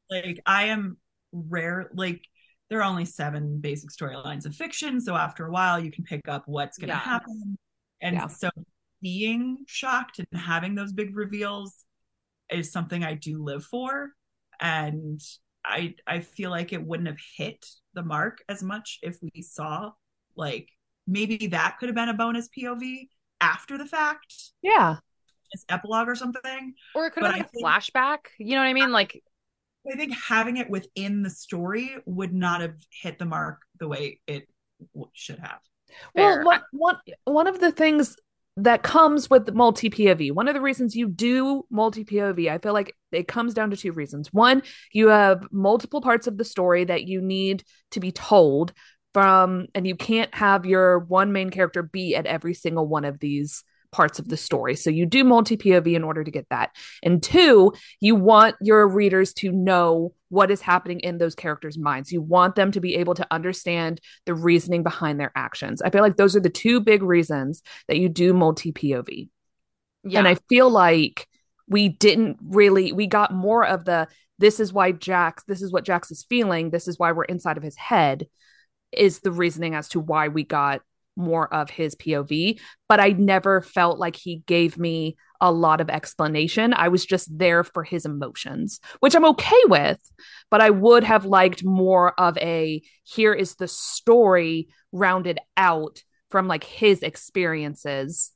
Like 0.09 0.39
I 0.45 0.65
am 0.65 0.97
rare 1.34 1.89
like 1.93 2.22
there 2.69 2.80
are 2.80 2.84
only 2.84 3.06
seven 3.06 3.60
basic 3.60 3.89
storylines 3.91 4.45
of 4.45 4.56
fiction, 4.56 4.99
so 4.99 5.15
after 5.15 5.45
a 5.45 5.52
while 5.52 5.80
you 5.80 5.91
can 5.91 6.03
pick 6.03 6.27
up 6.27 6.44
what's 6.45 6.77
going 6.77 6.89
to 6.89 6.95
yeah. 6.95 6.99
happen. 6.99 7.57
And 8.02 8.15
yeah. 8.15 8.27
so 8.27 8.49
being 9.02 9.60
shocked 9.68 10.19
and 10.19 10.41
having 10.41 10.76
those 10.76 10.91
big 10.91 11.15
reveals 11.15 11.85
is 12.52 12.72
something 12.72 13.03
I 13.03 13.14
do 13.14 13.44
live 13.44 13.64
for 13.64 14.11
and 14.60 15.22
I 15.64 15.95
I 16.06 16.22
feel 16.22 16.49
like 16.49 16.73
it 16.73 16.84
wouldn't 16.84 17.07
have 17.07 17.19
hit 17.35 17.65
the 17.94 18.03
mark 18.03 18.44
as 18.48 18.64
much 18.64 18.99
if 19.02 19.18
we 19.22 19.41
saw 19.41 19.91
like 20.35 20.69
maybe 21.06 21.48
that 21.48 21.77
could 21.80 21.89
have 21.89 21.95
been 21.95 22.10
a 22.10 22.14
bonus 22.14 22.49
POV 22.57 23.07
after 23.41 23.77
the 23.77 23.85
fact. 23.85 24.34
Yeah 24.61 24.98
epilogue 25.69 26.07
or 26.07 26.15
something. 26.15 26.73
Or 26.95 27.07
it 27.07 27.11
could 27.11 27.23
have 27.23 27.34
been 27.34 27.41
a 27.41 27.48
think, 27.48 27.65
flashback. 27.65 28.18
You 28.38 28.56
know 28.56 28.61
what 28.61 28.68
I 28.68 28.73
mean? 28.73 28.91
Like 28.91 29.23
I 29.91 29.95
think 29.95 30.14
having 30.14 30.58
it 30.58 30.70
within 30.70 31.24
the 31.24 31.30
story 31.30 31.95
would 32.06 32.34
not 32.34 32.62
have 32.62 32.76
hit 33.02 33.20
the 33.20 33.26
mark 33.26 33.60
the 33.80 33.88
way 33.88 34.20
it 34.28 34.48
should 35.14 35.40
have. 35.40 35.60
Fair. 36.16 36.44
Well, 36.44 36.45
one, 36.45 36.62
one, 36.72 36.98
one 37.26 37.48
of 37.48 37.60
the 37.60 37.72
things 37.72 38.18
that 38.58 38.82
comes 38.82 39.30
with 39.30 39.54
multi 39.54 39.90
POV, 39.90 40.34
one 40.34 40.48
of 40.48 40.56
the 40.56 40.62
reasons 40.62 40.95
you 40.95 41.08
do 41.08 41.64
multi 41.70 42.04
POV, 42.04 42.49
I 42.49 42.58
feel 42.58 42.74
like 42.74 42.95
it 43.12 43.28
comes 43.28 43.54
down 43.54 43.70
to 43.70 43.78
two 43.78 43.91
reasons. 43.91 44.34
One, 44.34 44.64
you 44.91 45.08
have 45.08 45.48
multiple 45.52 46.02
parts 46.02 46.28
of 46.28 46.38
the 46.38 46.44
story 46.44 46.84
that 46.86 47.04
you 47.04 47.22
need 47.22 47.64
to 47.91 47.99
be 47.99 48.12
told 48.12 48.74
from, 49.14 49.68
and 49.74 49.88
you 49.88 49.95
can't 49.95 50.34
have 50.36 50.66
your 50.66 50.99
one 50.99 51.32
main 51.32 51.49
character 51.49 51.84
be 51.84 52.16
at 52.16 52.26
every 52.26 52.54
single 52.54 52.88
one 52.88 53.06
of 53.06 53.20
these 53.20 53.64
parts 53.91 54.19
of 54.19 54.27
the 54.27 54.38
story. 54.38 54.76
So 54.76 54.89
you 54.89 55.05
do 55.05 55.23
multi 55.23 55.57
POV 55.57 55.95
in 55.95 56.03
order 56.03 56.23
to 56.23 56.31
get 56.31 56.47
that. 56.49 56.72
And 57.03 57.22
two, 57.22 57.73
you 57.99 58.15
want 58.15 58.55
your 58.61 58.88
readers 58.88 59.34
to 59.35 59.51
know 59.51 60.14
what 60.30 60.51
is 60.51 60.61
happening 60.61 60.99
in 60.99 61.18
those 61.18 61.35
characters' 61.35 61.77
minds. 61.77 62.11
You 62.11 62.22
want 62.22 62.55
them 62.55 62.72
to 62.72 62.81
be 62.81 62.95
able 62.95 63.15
to 63.15 63.27
understand 63.31 64.01
the 64.26 64.34
reasoning 64.34 64.84
behind 64.84 65.19
their 65.19 65.31
actions. 65.35 65.81
I 65.81 65.89
feel 65.89 66.01
like 66.01 66.18
those 66.18 66.35
are 66.35 66.41
the 66.41 66.49
two 66.49 66.81
big 66.81 67.01
reasons 67.01 67.61
that 67.88 67.97
you 67.97 68.09
do 68.09 68.34
multi 68.34 68.72
POV. 68.72 69.30
Yeah. 70.03 70.19
And 70.19 70.27
I 70.27 70.35
feel 70.49 70.69
like 70.69 71.27
we 71.68 71.89
didn't 71.89 72.38
really, 72.41 72.91
we 72.91 73.07
got 73.07 73.34
more 73.34 73.65
of 73.65 73.85
the 73.85 74.07
this 74.39 74.59
is 74.59 74.72
why 74.72 74.91
Jacks, 74.91 75.43
this 75.47 75.61
is 75.61 75.72
what 75.72 75.84
Jacks 75.84 76.11
is 76.11 76.26
feeling, 76.30 76.69
this 76.69 76.88
is 76.88 76.99
why 76.99 77.11
we're 77.11 77.23
inside 77.23 77.57
of 77.57 77.64
his 77.64 77.76
head, 77.76 78.27
is 78.91 79.19
the 79.19 79.31
reasoning 79.31 79.73
as 79.73 79.89
to 79.89 79.99
why 79.99 80.27
we 80.27 80.43
got 80.43 80.81
more 81.18 81.53
of 81.53 81.69
his 81.69 81.95
POV, 81.95 82.60
but 82.88 82.99
I 82.99 83.10
never 83.10 83.61
felt 83.61 83.99
like 83.99 84.15
he 84.15 84.44
gave 84.45 84.77
me 84.77 85.18
a 85.41 85.52
lot 85.52 85.81
of 85.81 85.89
explanation. 85.89 86.73
I 86.73 86.88
was 86.88 87.06
just 87.06 87.35
there 87.38 87.64
for 87.64 87.84
his 87.84 88.06
emotions, 88.06 88.80
which 88.99 89.15
I'm 89.15 89.26
okay 89.26 89.61
with, 89.65 89.99
but 90.49 90.61
I 90.61 90.69
would 90.69 91.03
have 91.03 91.26
liked 91.26 91.64
more 91.64 92.19
of 92.19 92.38
a 92.38 92.81
here 93.03 93.34
is 93.34 93.56
the 93.56 93.68
story 93.68 94.69
rounded 94.91 95.39
out 95.56 96.03
from 96.30 96.48
like 96.48 96.64
his 96.64 97.03
experiences 97.03 98.31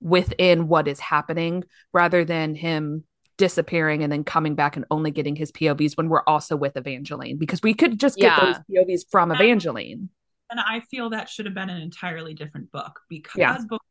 within 0.00 0.68
what 0.68 0.86
is 0.86 1.00
happening 1.00 1.64
rather 1.92 2.24
than 2.24 2.54
him 2.54 3.04
disappearing 3.36 4.02
and 4.02 4.12
then 4.12 4.22
coming 4.22 4.54
back 4.54 4.76
and 4.76 4.84
only 4.90 5.10
getting 5.10 5.34
his 5.34 5.50
POVs 5.50 5.96
when 5.96 6.08
we're 6.08 6.22
also 6.26 6.56
with 6.56 6.76
Evangeline 6.76 7.36
because 7.36 7.62
we 7.62 7.74
could 7.74 7.98
just 7.98 8.16
get 8.16 8.38
yeah. 8.38 8.44
those 8.44 8.56
POVs 8.70 9.02
from 9.10 9.32
Evangeline 9.32 10.08
and 10.50 10.60
I 10.60 10.80
feel 10.80 11.10
that 11.10 11.28
should 11.28 11.46
have 11.46 11.54
been 11.54 11.70
an 11.70 11.80
entirely 11.80 12.34
different 12.34 12.70
book 12.72 13.00
because 13.08 13.38
yeah. 13.38 13.58
book 13.68 13.82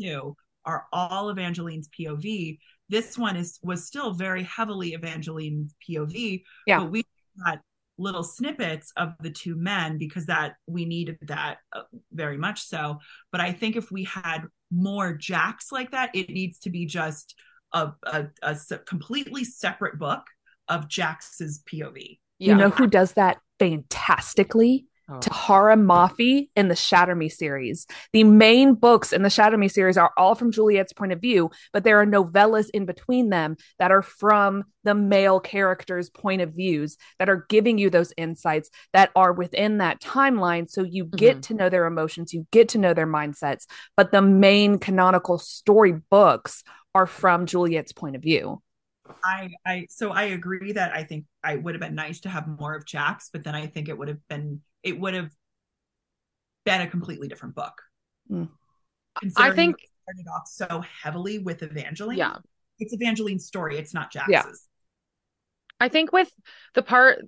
two 0.00 0.36
are 0.64 0.86
all 0.92 1.30
Evangeline's 1.30 1.88
POV. 1.88 2.58
This 2.88 3.16
one 3.18 3.36
is 3.36 3.58
was 3.62 3.86
still 3.86 4.12
very 4.12 4.42
heavily 4.44 4.94
Evangeline's 4.94 5.74
POV, 5.88 6.42
yeah. 6.66 6.80
but 6.80 6.90
we 6.90 7.04
got 7.44 7.60
little 7.98 8.22
snippets 8.22 8.92
of 8.96 9.12
the 9.20 9.30
two 9.30 9.56
men 9.56 9.98
because 9.98 10.26
that 10.26 10.54
we 10.66 10.84
needed 10.84 11.18
that 11.22 11.58
uh, 11.74 11.82
very 12.12 12.36
much 12.36 12.62
so. 12.62 12.98
But 13.32 13.40
I 13.40 13.52
think 13.52 13.76
if 13.76 13.90
we 13.90 14.04
had 14.04 14.44
more 14.70 15.14
Jacks 15.14 15.72
like 15.72 15.90
that, 15.90 16.10
it 16.14 16.30
needs 16.30 16.60
to 16.60 16.70
be 16.70 16.86
just 16.86 17.34
a, 17.72 17.92
a, 18.04 18.28
a 18.42 18.56
completely 18.86 19.44
separate 19.44 19.98
book 19.98 20.22
of 20.68 20.88
Jacks's 20.88 21.62
POV. 21.70 22.18
Yeah. 22.38 22.52
You 22.52 22.54
know 22.54 22.70
who 22.70 22.86
does 22.86 23.12
that 23.12 23.38
fantastically? 23.58 24.86
Oh. 25.10 25.18
Tahereh 25.20 25.80
Mafi 25.80 26.50
in 26.54 26.68
the 26.68 26.76
Shatter 26.76 27.14
Me 27.14 27.30
series. 27.30 27.86
The 28.12 28.24
main 28.24 28.74
books 28.74 29.12
in 29.12 29.22
the 29.22 29.30
Shatter 29.30 29.56
Me 29.56 29.68
series 29.68 29.96
are 29.96 30.12
all 30.18 30.34
from 30.34 30.52
Juliette's 30.52 30.92
point 30.92 31.12
of 31.12 31.20
view, 31.20 31.50
but 31.72 31.82
there 31.82 32.00
are 32.00 32.06
novellas 32.06 32.68
in 32.74 32.84
between 32.84 33.30
them 33.30 33.56
that 33.78 33.90
are 33.90 34.02
from 34.02 34.64
the 34.84 34.94
male 34.94 35.40
characters' 35.40 36.10
point 36.10 36.42
of 36.42 36.54
views 36.54 36.98
that 37.18 37.30
are 37.30 37.46
giving 37.48 37.78
you 37.78 37.88
those 37.88 38.12
insights 38.18 38.68
that 38.92 39.10
are 39.16 39.32
within 39.32 39.78
that 39.78 40.00
timeline. 40.00 40.68
So 40.68 40.82
you 40.82 41.06
get 41.06 41.36
mm-hmm. 41.36 41.40
to 41.40 41.54
know 41.54 41.68
their 41.70 41.86
emotions, 41.86 42.34
you 42.34 42.46
get 42.52 42.68
to 42.70 42.78
know 42.78 42.92
their 42.92 43.06
mindsets, 43.06 43.64
but 43.96 44.12
the 44.12 44.22
main 44.22 44.78
canonical 44.78 45.38
story 45.38 45.94
books 46.10 46.64
are 46.94 47.06
from 47.06 47.46
Juliette's 47.46 47.92
point 47.92 48.16
of 48.16 48.22
view. 48.22 48.60
I 49.24 49.50
I 49.66 49.86
so 49.90 50.10
I 50.10 50.24
agree 50.24 50.72
that 50.72 50.92
I 50.94 51.04
think 51.04 51.24
I 51.42 51.56
would 51.56 51.74
have 51.74 51.80
been 51.80 51.94
nice 51.94 52.20
to 52.20 52.28
have 52.28 52.46
more 52.46 52.74
of 52.74 52.86
Jacks, 52.86 53.30
but 53.32 53.44
then 53.44 53.54
I 53.54 53.66
think 53.66 53.88
it 53.88 53.96
would 53.96 54.08
have 54.08 54.26
been 54.28 54.60
it 54.82 54.98
would 54.98 55.14
have 55.14 55.30
been 56.64 56.80
a 56.80 56.86
completely 56.86 57.28
different 57.28 57.54
book. 57.54 57.82
Mm. 58.30 58.48
I 59.36 59.52
think 59.52 59.76
started 60.02 60.26
off 60.32 60.46
so 60.46 60.82
heavily 61.02 61.38
with 61.38 61.62
Evangeline. 61.62 62.18
Yeah. 62.18 62.36
It's 62.78 62.92
Evangeline's 62.92 63.46
story, 63.46 63.76
it's 63.78 63.94
not 63.94 64.12
Jacks's. 64.12 64.30
Yeah. 64.30 64.42
I 65.80 65.88
think 65.88 66.12
with 66.12 66.32
the 66.74 66.82
part 66.82 67.24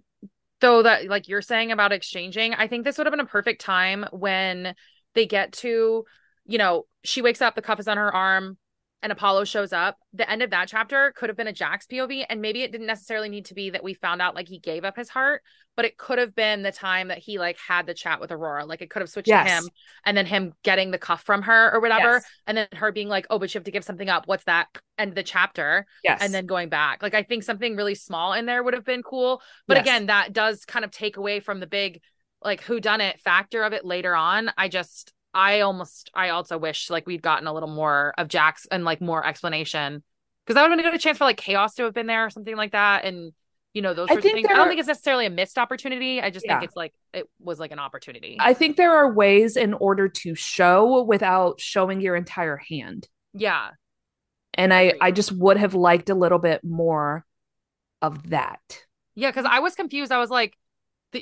though 0.61 0.82
that 0.82 1.07
like 1.07 1.28
you're 1.28 1.43
saying 1.43 1.73
about 1.73 1.93
exchanging, 1.93 2.55
I 2.55 2.69
think 2.69 2.85
this 2.85 2.98
would 2.98 3.07
have 3.07 3.12
been 3.12 3.20
a 3.20 3.27
perfect 3.27 3.61
time 3.61 4.07
when 4.12 4.74
they 5.15 5.27
get 5.27 5.52
to, 5.52 6.05
you 6.47 6.59
know, 6.59 6.86
she 7.02 7.23
wakes 7.23 7.40
up, 7.40 7.55
the 7.55 7.62
cuff 7.62 7.81
is 7.81 7.89
on 7.89 7.97
her 7.97 8.15
arm, 8.15 8.59
and 9.02 9.12
Apollo 9.12 9.44
shows 9.44 9.72
up, 9.72 9.98
the 10.12 10.31
end 10.31 10.43
of 10.43 10.51
that 10.51 10.68
chapter 10.68 11.12
could 11.16 11.31
have 11.31 11.36
been 11.36 11.47
a 11.47 11.52
Jacks 11.52 11.86
POV. 11.86 12.27
And 12.28 12.43
maybe 12.43 12.62
it 12.62 12.70
didn't 12.70 12.86
necessarily 12.86 13.31
need 13.31 13.47
to 13.47 13.55
be 13.55 13.70
that 13.70 13.82
we 13.82 13.94
found 13.94 14.20
out 14.20 14.35
like 14.35 14.48
he 14.48 14.59
gave 14.59 14.85
up 14.85 14.97
his 14.97 15.09
heart, 15.09 15.43
but 15.74 15.86
it 15.86 15.97
could 15.97 16.18
have 16.18 16.35
been 16.35 16.62
the 16.62 16.72
time 16.72 17.09
that 17.09 17.18
he 17.18 17.39
like 17.39 17.56
had 17.59 17.86
the 17.86 17.94
chat 17.94 18.20
with 18.20 18.31
Aurora. 18.31 18.66
Like 18.66 18.82
it 18.82 18.90
could 18.90 19.01
have 19.01 19.09
switched 19.09 19.28
yes. 19.28 19.47
to 19.47 19.55
him 19.55 19.70
and 20.05 20.16
then 20.16 20.27
him 20.27 20.52
getting 20.62 20.90
the 20.90 20.98
cuff 20.98 21.22
from 21.22 21.43
her 21.43 21.72
or 21.72 21.81
whatever. 21.81 22.14
Yes. 22.14 22.24
And 22.47 22.59
then 22.59 22.68
her 22.74 22.93
being 22.93 23.09
like, 23.09 23.27
oh, 23.31 23.39
but 23.39 23.55
you 23.55 23.59
have 23.59 23.64
to 23.64 23.70
give 23.70 23.85
something 23.85 24.10
up. 24.10 24.27
What's 24.27 24.44
that? 24.44 24.68
End 24.98 25.10
of 25.10 25.14
the 25.14 25.22
chapter. 25.22 25.86
Yes. 26.05 26.20
And 26.22 26.35
then 26.35 26.44
going 26.44 26.68
back. 26.68 27.02
Like 27.02 27.14
I 27.14 27.22
think 27.22 27.43
something 27.43 27.77
really 27.77 27.94
small 27.94 28.35
in 28.35 28.44
there 28.44 28.62
would 28.62 28.74
have 28.74 28.85
been 28.85 29.02
cool. 29.02 29.40
But 29.66 29.78
yes. 29.78 29.86
again, 29.86 30.06
that 30.06 30.35
does 30.35 30.66
kind 30.66 30.85
of 30.85 30.90
take 30.90 31.16
away 31.16 31.40
from 31.40 31.60
the 31.60 31.66
big 31.66 32.02
like 32.43 32.62
who 32.62 32.81
done 32.81 33.01
it 33.01 33.20
factor 33.20 33.62
of 33.62 33.72
it 33.72 33.85
later 33.85 34.14
on. 34.14 34.51
I 34.59 34.68
just 34.68 35.12
I 35.32 35.61
almost 35.61 36.11
I 36.15 36.31
also 36.31 36.59
wish 36.59 36.90
like 36.90 37.07
we'd 37.07 37.23
gotten 37.23 37.47
a 37.47 37.52
little 37.52 37.69
more 37.69 38.15
of 38.19 38.28
Jacks 38.28 38.66
and 38.70 38.85
like 38.85 39.01
more 39.01 39.24
explanation 39.24 40.02
because 40.44 40.55
that 40.55 40.62
would 40.62 40.70
have 40.70 40.78
been 40.78 40.86
a 40.86 40.90
good 40.90 41.01
chance 41.01 41.19
for 41.19 41.24
like 41.24 41.36
chaos 41.36 41.74
to 41.77 41.85
have 41.85 41.94
been 41.94 42.07
there 42.07 42.27
or 42.27 42.31
something 42.31 42.57
like 42.57 42.73
that 42.73 43.05
and 43.05 43.32
you 43.73 43.82
know 43.82 43.94
those 43.94 44.09
sorts 44.09 44.27
of 44.27 44.32
things. 44.32 44.48
I 44.51 44.55
don't 44.55 44.66
think 44.66 44.81
it's 44.81 44.89
necessarily 44.89 45.27
a 45.27 45.31
missed 45.31 45.59
opportunity. 45.59 46.20
I 46.20 46.31
just 46.31 46.44
yeah. 46.44 46.59
think 46.59 46.69
it's 46.69 46.77
like 46.77 46.93
it 47.15 47.28
was 47.39 47.61
like 47.61 47.70
an 47.70 47.78
opportunity. 47.78 48.36
I 48.40 48.55
think 48.55 48.77
there 48.77 48.97
are 48.97 49.12
ways 49.12 49.57
in 49.57 49.74
order 49.74 50.09
to 50.09 50.35
show 50.35 51.02
without 51.05 51.61
showing 51.61 52.01
your 52.01 52.16
entire 52.16 52.57
hand. 52.57 53.09
Yeah. 53.32 53.70
And 54.55 54.74
I 54.74 54.94
I 55.01 55.12
just 55.12 55.31
would 55.31 55.57
have 55.57 55.74
liked 55.74 56.11
a 56.11 56.15
little 56.15 56.40
bit 56.40 56.65
more 56.65 57.24
of 58.02 58.31
that. 58.31 58.61
Yeah, 59.15 59.31
because 59.31 59.47
I 59.48 59.61
was 59.61 59.74
confused. 59.74 60.11
I 60.11 60.19
was 60.19 60.31
like, 60.31 60.57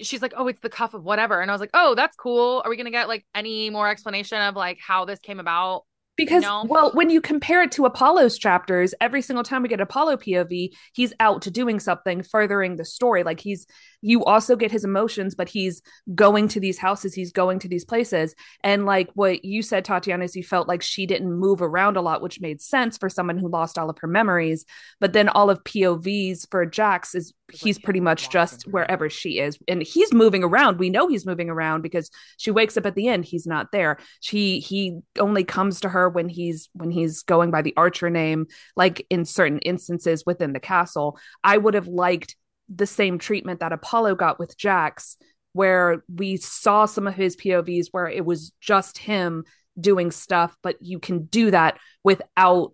she's 0.03 0.23
like, 0.23 0.35
oh, 0.37 0.49
it's 0.49 0.61
the 0.61 0.69
cuff 0.69 0.95
of 0.95 1.05
whatever. 1.05 1.41
And 1.41 1.51
I 1.51 1.55
was 1.55 1.61
like, 1.61 1.71
oh, 1.75 1.95
that's 1.95 2.17
cool. 2.17 2.63
Are 2.65 2.71
we 2.71 2.77
going 2.77 2.87
to 2.87 2.91
get 2.91 3.09
like 3.09 3.25
any 3.35 3.71
more 3.71 3.89
explanation 3.89 4.41
of 4.41 4.57
like 4.57 4.79
how 4.81 5.05
this 5.05 5.19
came 5.19 5.41
about? 5.41 5.83
Because, 6.17 6.43
well, 6.43 6.91
when 6.95 7.11
you 7.11 7.21
compare 7.21 7.63
it 7.63 7.71
to 7.73 7.87
Apollo's 7.87 8.39
chapters, 8.39 8.93
every 9.01 9.23
single 9.23 9.45
time 9.45 9.63
we 9.63 9.69
get 9.69 9.81
Apollo 9.81 10.17
POV, 10.17 10.71
he's 10.93 11.13
out 11.21 11.43
to 11.43 11.51
doing 11.53 11.79
something, 11.79 12.25
furthering 12.25 12.75
the 12.75 12.85
story. 12.85 13.23
Like 13.23 13.39
he's, 13.39 13.69
you 14.01 14.25
also 14.25 14.57
get 14.57 14.71
his 14.71 14.85
emotions, 14.85 15.35
but 15.35 15.49
he's 15.49 15.83
going 16.15 16.49
to 16.49 16.61
these 16.61 16.79
houses, 16.79 17.15
he's 17.15 17.33
going 17.33 17.59
to 17.61 17.69
these 17.69 17.85
places. 17.85 18.35
And 18.63 18.87
like 18.87 19.11
what 19.15 19.45
you 19.45 19.63
said, 19.63 19.85
Tatyana, 19.85 20.25
is 20.25 20.37
you 20.37 20.43
felt 20.43 20.69
like 20.69 20.83
she 20.83 21.07
didn't 21.07 21.33
move 21.33 21.63
around 21.63 21.97
a 21.97 22.03
lot, 22.03 22.23
which 22.23 22.41
made 22.41 22.61
sense 22.61 22.97
for 22.99 23.09
someone 23.09 23.39
who 23.39 23.49
lost 23.49 23.79
all 23.79 23.91
of 23.91 23.99
her 23.99 24.07
memories. 24.07 24.65
But 25.01 25.13
then 25.13 25.29
all 25.29 25.51
of 25.51 25.65
POVs 25.65 26.47
for 26.51 26.65
Jacks 26.67 27.15
is 27.15 27.33
he's 27.53 27.79
pretty 27.79 28.01
much 28.01 28.31
just 28.31 28.65
wherever 28.69 29.09
she 29.09 29.39
is. 29.39 29.59
And 29.69 29.83
he's 29.83 30.13
moving 30.13 30.45
around. 30.45 30.79
We 30.79 30.91
know 30.91 31.09
he's 31.09 31.27
moving 31.27 31.49
around 31.49 31.83
because 31.83 32.11
she 32.37 32.51
wakes 32.51 32.77
up 32.77 32.87
at 32.87 32.95
the 32.95 33.09
end 33.09 33.25
he's 33.25 33.47
not 33.47 33.73
there. 33.73 33.99
She 34.21 34.61
he 34.61 34.99
only 35.19 35.45
comes 35.45 35.81
to 35.81 35.89
her 35.89 36.09
when 36.09 36.29
he's 36.29 36.69
when 36.73 36.91
he's 36.91 37.23
going 37.23 37.51
by 37.51 37.63
the 37.63 37.75
archer 37.77 38.11
name 38.11 38.47
like 38.77 39.07
in 39.11 39.25
certain 39.25 39.59
instances 39.61 40.25
within 40.27 40.53
the 40.53 40.61
castle. 40.61 41.19
I 41.43 41.57
would 41.57 41.75
have 41.75 41.89
liked 41.89 42.37
the 42.69 42.87
same 42.87 43.19
treatment 43.19 43.61
that 43.61 43.73
apollo 43.73 44.15
got 44.15 44.39
with 44.39 44.57
jacks 44.57 45.17
where 45.53 46.03
we 46.15 46.37
saw 46.37 46.85
some 46.85 47.07
of 47.07 47.15
his 47.15 47.37
povs 47.37 47.87
where 47.91 48.09
it 48.09 48.25
was 48.25 48.53
just 48.61 48.99
him 48.99 49.45
doing 49.81 50.11
stuff 50.11 50.57
but 50.63 50.77
you 50.81 50.99
can 50.99 51.25
do 51.25 51.51
that 51.51 51.79
without 52.05 52.73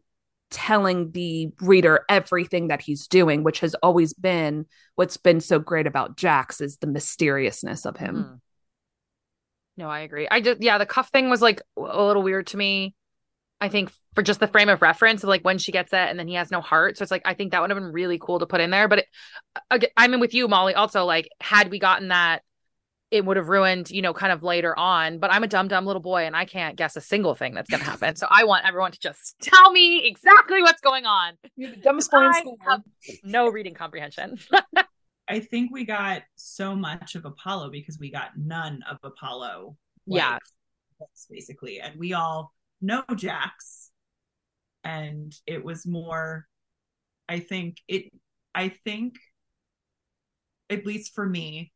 telling 0.54 1.10
the 1.10 1.50
reader 1.60 2.04
everything 2.08 2.68
that 2.68 2.80
he's 2.80 3.08
doing, 3.08 3.42
which 3.42 3.58
has 3.58 3.74
always 3.82 4.14
been 4.14 4.64
what's 4.94 5.16
been 5.16 5.40
so 5.40 5.58
great 5.58 5.88
about 5.88 6.16
Jacks 6.16 6.60
is 6.60 6.76
the 6.76 6.86
mysteriousness 6.86 7.84
of 7.84 7.96
him. 7.96 8.14
Mm-hmm. 8.14 8.34
No, 9.76 9.90
I 9.90 10.00
agree. 10.00 10.28
I 10.30 10.40
just 10.40 10.62
yeah, 10.62 10.78
the 10.78 10.86
cuff 10.86 11.08
thing 11.08 11.28
was 11.28 11.42
like 11.42 11.60
a 11.76 12.02
little 12.02 12.22
weird 12.22 12.46
to 12.48 12.56
me. 12.56 12.94
I 13.64 13.68
think 13.68 13.90
for 14.14 14.22
just 14.22 14.40
the 14.40 14.46
frame 14.46 14.68
of 14.68 14.82
reference 14.82 15.22
of 15.22 15.28
like 15.28 15.42
when 15.42 15.58
she 15.58 15.72
gets 15.72 15.92
it 15.92 16.08
and 16.08 16.18
then 16.18 16.28
he 16.28 16.34
has 16.34 16.50
no 16.50 16.60
heart. 16.60 16.96
So 16.96 17.02
it's 17.02 17.10
like 17.10 17.22
I 17.24 17.34
think 17.34 17.52
that 17.52 17.60
would 17.60 17.70
have 17.70 17.78
been 17.78 17.92
really 17.92 18.18
cool 18.18 18.38
to 18.38 18.46
put 18.46 18.60
in 18.60 18.70
there. 18.70 18.88
But 18.88 19.00
it, 19.00 19.06
uh, 19.70 19.78
I'm 19.96 20.14
in 20.14 20.20
with 20.20 20.34
you, 20.34 20.46
Molly. 20.46 20.74
Also, 20.74 21.04
like 21.04 21.28
had 21.40 21.70
we 21.70 21.78
gotten 21.78 22.08
that 22.08 22.42
it 23.10 23.24
would 23.24 23.36
have 23.36 23.48
ruined, 23.48 23.90
you 23.90 24.02
know, 24.02 24.12
kind 24.12 24.32
of 24.32 24.42
later 24.42 24.76
on. 24.78 25.18
But 25.18 25.32
I'm 25.32 25.44
a 25.44 25.46
dumb, 25.46 25.68
dumb 25.68 25.86
little 25.86 26.02
boy 26.02 26.26
and 26.26 26.36
I 26.36 26.44
can't 26.44 26.76
guess 26.76 26.96
a 26.96 27.00
single 27.00 27.34
thing 27.34 27.54
that's 27.54 27.70
going 27.70 27.80
to 27.84 27.88
happen. 27.88 28.16
so 28.16 28.26
I 28.28 28.44
want 28.44 28.66
everyone 28.66 28.92
to 28.92 28.98
just 28.98 29.36
tell 29.42 29.70
me 29.72 30.06
exactly 30.06 30.62
what's 30.62 30.80
going 30.80 31.06
on. 31.06 31.34
You're 31.56 31.70
the 31.70 31.76
dumbest 31.76 32.10
boy 32.10 32.26
in 32.26 32.34
school. 32.34 32.58
no 33.22 33.48
reading 33.48 33.74
comprehension. 33.74 34.38
I 35.28 35.40
think 35.40 35.72
we 35.72 35.84
got 35.84 36.22
so 36.36 36.76
much 36.76 37.14
of 37.14 37.24
Apollo 37.24 37.70
because 37.70 37.98
we 37.98 38.10
got 38.10 38.36
none 38.36 38.82
of 38.90 38.98
Apollo. 39.02 39.76
Like, 40.06 40.20
yeah. 40.20 40.38
Basically. 41.30 41.80
And 41.80 41.98
we 41.98 42.12
all 42.12 42.53
know 42.84 43.04
Jacks. 43.16 43.90
And 44.84 45.34
it 45.46 45.64
was 45.64 45.86
more, 45.86 46.46
I 47.28 47.38
think 47.40 47.78
it, 47.88 48.12
I 48.54 48.68
think, 48.68 49.14
at 50.68 50.84
least 50.84 51.14
for 51.14 51.26
me, 51.26 51.72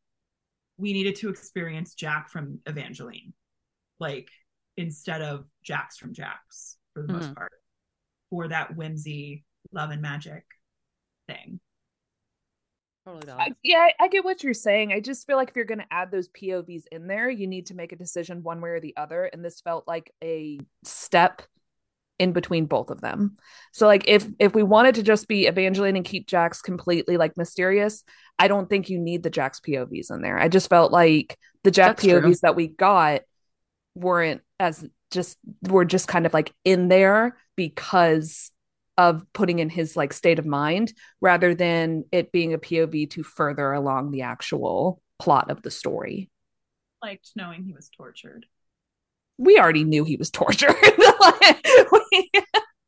we 0.77 0.93
needed 0.93 1.15
to 1.17 1.29
experience 1.29 1.93
Jack 1.93 2.29
from 2.29 2.59
Evangeline, 2.65 3.33
like 3.99 4.29
instead 4.77 5.21
of 5.21 5.45
Jacks 5.63 5.97
from 5.97 6.13
Jacks 6.13 6.77
for 6.93 7.01
the 7.01 7.07
mm-hmm. 7.07 7.17
most 7.17 7.35
part, 7.35 7.51
for 8.29 8.47
that 8.47 8.75
whimsy, 8.75 9.43
love 9.71 9.89
and 9.89 10.01
magic 10.01 10.43
thing. 11.27 11.59
Totally 13.09 13.31
I, 13.31 13.53
yeah, 13.63 13.87
I 13.99 14.07
get 14.07 14.23
what 14.23 14.43
you're 14.43 14.53
saying. 14.53 14.93
I 14.93 14.99
just 14.99 15.25
feel 15.25 15.37
like 15.37 15.49
if 15.49 15.55
you're 15.55 15.65
going 15.65 15.79
to 15.79 15.85
add 15.93 16.11
those 16.11 16.29
POVs 16.29 16.83
in 16.91 17.07
there, 17.07 17.29
you 17.29 17.47
need 17.47 17.67
to 17.67 17.73
make 17.73 17.91
a 17.91 17.95
decision 17.95 18.43
one 18.43 18.61
way 18.61 18.69
or 18.69 18.79
the 18.79 18.95
other. 18.97 19.25
And 19.25 19.43
this 19.43 19.61
felt 19.61 19.87
like 19.87 20.13
a 20.23 20.59
step 20.83 21.41
in 22.19 22.33
between 22.33 22.65
both 22.65 22.91
of 22.91 23.01
them. 23.01 23.35
So 23.71 23.87
like 23.87 24.03
if 24.07 24.27
if 24.39 24.53
we 24.53 24.61
wanted 24.61 24.95
to 24.95 25.03
just 25.03 25.27
be 25.27 25.47
Evangeline 25.47 25.95
and 25.95 26.05
keep 26.05 26.27
Jacks 26.27 26.61
completely 26.61 27.17
like 27.17 27.37
mysterious, 27.37 28.03
I 28.37 28.47
don't 28.47 28.69
think 28.69 28.89
you 28.89 28.99
need 28.99 29.23
the 29.23 29.29
Jacks 29.29 29.61
POVs 29.61 30.11
in 30.11 30.21
there. 30.21 30.37
I 30.37 30.49
just 30.49 30.69
felt 30.69 30.91
like 30.91 31.37
the 31.63 31.71
Jacks 31.71 32.03
POVs 32.03 32.21
true. 32.21 32.35
that 32.43 32.55
we 32.55 32.67
got 32.67 33.21
weren't 33.95 34.41
as 34.59 34.87
just 35.09 35.37
were 35.63 35.85
just 35.85 36.07
kind 36.07 36.25
of 36.25 36.33
like 36.33 36.53
in 36.63 36.89
there 36.89 37.37
because 37.55 38.51
of 38.99 39.25
putting 39.31 39.59
in 39.59 39.69
his 39.69 39.95
like 39.95 40.11
state 40.11 40.39
of 40.39 40.45
mind 40.45 40.91
rather 41.21 41.55
than 41.55 42.03
it 42.11 42.31
being 42.31 42.53
a 42.53 42.59
POV 42.59 43.09
to 43.11 43.23
further 43.23 43.71
along 43.71 44.11
the 44.11 44.23
actual 44.23 45.01
plot 45.17 45.49
of 45.49 45.61
the 45.61 45.71
story. 45.71 46.29
Liked 47.01 47.31
knowing 47.35 47.63
he 47.63 47.73
was 47.73 47.89
tortured 47.95 48.45
we 49.39 49.57
already 49.57 49.85
knew 49.85 50.03
he 50.03 50.17
was 50.17 50.29
tortured. 50.29 50.75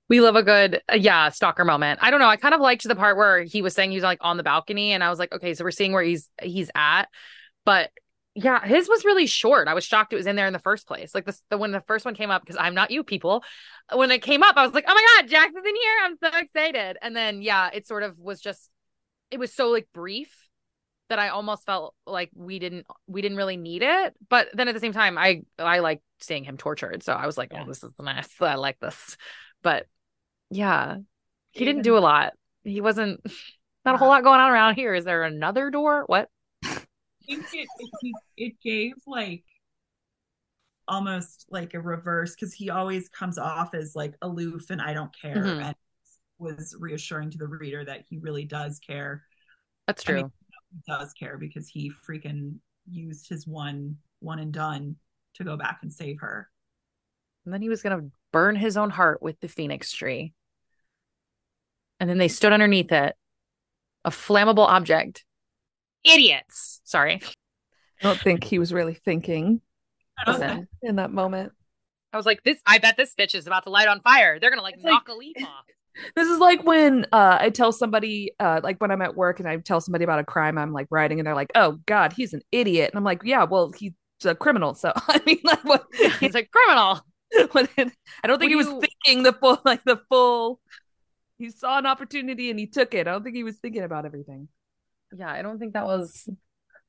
we 0.09 0.19
love 0.19 0.35
a 0.35 0.43
good 0.43 0.81
uh, 0.91 0.95
yeah 0.95 1.29
stalker 1.29 1.63
moment 1.63 1.97
i 2.03 2.11
don't 2.11 2.19
know 2.19 2.27
i 2.27 2.35
kind 2.35 2.53
of 2.53 2.59
liked 2.59 2.83
the 2.83 2.95
part 2.95 3.15
where 3.15 3.43
he 3.43 3.61
was 3.61 3.73
saying 3.73 3.91
he's 3.91 4.03
like 4.03 4.17
on 4.21 4.35
the 4.35 4.43
balcony 4.43 4.91
and 4.91 5.03
i 5.03 5.09
was 5.09 5.17
like 5.17 5.31
okay 5.31 5.53
so 5.53 5.63
we're 5.63 5.71
seeing 5.71 5.93
where 5.93 6.03
he's 6.03 6.27
he's 6.41 6.69
at 6.75 7.05
but 7.63 7.89
yeah 8.33 8.65
his 8.65 8.87
was 8.87 9.03
really 9.03 9.25
short 9.25 9.67
i 9.67 9.73
was 9.73 9.83
shocked 9.83 10.13
it 10.13 10.15
was 10.15 10.27
in 10.27 10.35
there 10.35 10.47
in 10.47 10.53
the 10.53 10.59
first 10.59 10.87
place 10.87 11.13
like 11.13 11.25
this 11.25 11.43
the 11.49 11.57
when 11.57 11.71
the 11.71 11.81
first 11.81 12.05
one 12.05 12.15
came 12.15 12.31
up 12.31 12.41
because 12.41 12.57
i'm 12.59 12.73
not 12.73 12.91
you 12.91 13.03
people 13.03 13.43
when 13.93 14.09
it 14.09 14.21
came 14.21 14.41
up 14.41 14.55
i 14.55 14.65
was 14.65 14.73
like 14.73 14.85
oh 14.87 14.93
my 14.93 15.05
god 15.17 15.29
jacks 15.29 15.51
is 15.51 15.65
in 15.65 15.75
here 15.75 15.93
i'm 16.03 16.17
so 16.17 16.39
excited 16.39 16.97
and 17.01 17.15
then 17.15 17.41
yeah 17.41 17.69
it 17.73 17.85
sort 17.85 18.03
of 18.03 18.17
was 18.17 18.39
just 18.39 18.69
it 19.31 19.39
was 19.39 19.53
so 19.53 19.69
like 19.69 19.87
brief 19.93 20.47
that 21.09 21.19
i 21.19 21.27
almost 21.27 21.65
felt 21.65 21.93
like 22.07 22.29
we 22.33 22.57
didn't 22.57 22.85
we 23.05 23.21
didn't 23.21 23.37
really 23.37 23.57
need 23.57 23.83
it 23.83 24.13
but 24.29 24.47
then 24.53 24.69
at 24.69 24.73
the 24.73 24.79
same 24.79 24.93
time 24.93 25.17
i 25.17 25.41
i 25.59 25.79
like 25.79 26.01
seeing 26.21 26.45
him 26.45 26.55
tortured 26.55 27.03
so 27.03 27.11
i 27.11 27.25
was 27.25 27.37
like 27.37 27.51
oh 27.53 27.65
this 27.67 27.83
is 27.83 27.91
the 27.97 28.03
nice 28.03 28.29
i 28.39 28.55
like 28.55 28.79
this 28.79 29.17
but 29.61 29.87
yeah. 30.51 30.97
He 31.51 31.65
didn't 31.65 31.83
do 31.83 31.97
a 31.97 31.99
lot. 31.99 32.33
He 32.63 32.81
wasn't 32.81 33.21
not 33.85 33.95
a 33.95 33.97
whole 33.97 34.09
lot 34.09 34.23
going 34.23 34.39
on 34.39 34.51
around 34.51 34.75
here. 34.75 34.93
Is 34.93 35.05
there 35.05 35.23
another 35.23 35.71
door? 35.71 36.03
What? 36.05 36.29
Think 37.25 37.45
it, 37.53 37.67
it, 37.79 38.15
it 38.37 38.53
gave 38.61 38.93
like 39.07 39.43
almost 40.87 41.45
like 41.49 41.73
a 41.73 41.79
reverse 41.79 42.35
because 42.35 42.53
he 42.53 42.69
always 42.69 43.07
comes 43.09 43.37
off 43.37 43.73
as 43.73 43.95
like 43.95 44.15
aloof 44.21 44.69
and 44.69 44.81
I 44.81 44.93
don't 44.93 45.15
care 45.19 45.37
mm-hmm. 45.37 45.61
and 45.61 45.75
was 46.37 46.75
reassuring 46.79 47.29
to 47.31 47.37
the 47.37 47.47
reader 47.47 47.85
that 47.85 48.03
he 48.09 48.17
really 48.17 48.45
does 48.45 48.79
care. 48.79 49.23
That's 49.87 50.03
true. 50.03 50.19
I 50.19 50.21
mean, 50.23 50.31
he 50.71 50.91
does 50.91 51.13
care 51.13 51.37
because 51.37 51.69
he 51.69 51.91
freaking 52.07 52.55
used 52.89 53.29
his 53.29 53.47
one 53.47 53.97
one 54.19 54.39
and 54.39 54.51
done 54.51 54.95
to 55.35 55.43
go 55.43 55.55
back 55.55 55.79
and 55.81 55.91
save 55.91 56.19
her. 56.19 56.49
And 57.45 57.53
then 57.53 57.61
he 57.61 57.69
was 57.69 57.81
gonna 57.81 58.09
burn 58.33 58.55
his 58.55 58.77
own 58.77 58.89
heart 58.89 59.21
with 59.21 59.39
the 59.39 59.47
phoenix 59.47 59.91
tree. 59.91 60.33
And 61.99 62.09
then 62.09 62.17
they 62.17 62.27
stood 62.27 62.53
underneath 62.53 62.91
it, 62.91 63.15
a 64.03 64.09
flammable 64.09 64.67
object. 64.67 65.23
Idiots. 66.03 66.81
Sorry. 66.83 67.21
I 68.01 68.03
don't 68.03 68.19
think 68.19 68.43
he 68.43 68.59
was 68.59 68.73
really 68.73 68.95
thinking 68.95 69.61
Listen, 70.25 70.67
in 70.81 70.95
that 70.97 71.11
moment. 71.11 71.51
I 72.13 72.17
was 72.17 72.25
like, 72.25 72.43
this 72.43 72.59
I 72.65 72.77
bet 72.77 72.97
this 72.97 73.13
bitch 73.17 73.35
is 73.35 73.47
about 73.47 73.63
to 73.63 73.69
light 73.69 73.87
on 73.87 74.01
fire. 74.01 74.39
They're 74.39 74.49
gonna 74.49 74.61
like 74.61 74.75
it's 74.75 74.83
knock 74.83 75.07
like, 75.07 75.15
a 75.15 75.17
leaf 75.17 75.35
off. 75.43 75.65
This 76.15 76.27
is 76.27 76.39
like 76.39 76.63
when 76.63 77.05
uh, 77.11 77.37
I 77.39 77.49
tell 77.49 77.71
somebody, 77.71 78.31
uh, 78.39 78.61
like 78.63 78.79
when 78.79 78.91
I'm 78.91 79.01
at 79.01 79.15
work 79.15 79.39
and 79.39 79.47
I 79.47 79.57
tell 79.57 79.81
somebody 79.81 80.03
about 80.03 80.19
a 80.19 80.23
crime 80.23 80.57
I'm 80.57 80.71
like 80.71 80.87
writing, 80.89 81.19
and 81.19 81.27
they're 81.27 81.35
like, 81.35 81.51
"Oh 81.55 81.79
God, 81.85 82.13
he's 82.13 82.33
an 82.33 82.41
idiot," 82.51 82.91
and 82.91 82.97
I'm 82.97 83.03
like, 83.03 83.21
"Yeah, 83.23 83.43
well, 83.43 83.71
he's 83.77 83.93
a 84.23 84.35
criminal." 84.35 84.73
So 84.73 84.93
I 85.07 85.21
mean, 85.25 85.39
like, 85.43 85.63
what? 85.63 85.85
he's 86.19 86.35
a 86.35 86.45
criminal. 86.45 87.01
I 87.33 88.27
don't 88.27 88.39
think 88.39 88.51
he 88.51 88.55
was 88.55 88.67
thinking 88.67 89.23
the 89.23 89.33
full, 89.33 89.61
like 89.63 89.83
the 89.83 90.01
full. 90.09 90.59
He 91.37 91.49
saw 91.49 91.77
an 91.77 91.85
opportunity 91.85 92.49
and 92.49 92.59
he 92.59 92.67
took 92.67 92.93
it. 92.93 93.07
I 93.07 93.11
don't 93.11 93.23
think 93.23 93.35
he 93.35 93.43
was 93.43 93.57
thinking 93.57 93.83
about 93.83 94.05
everything. 94.05 94.47
Yeah, 95.17 95.31
I 95.31 95.41
don't 95.41 95.59
think 95.59 95.73
that 95.73 95.85
was 95.85 96.27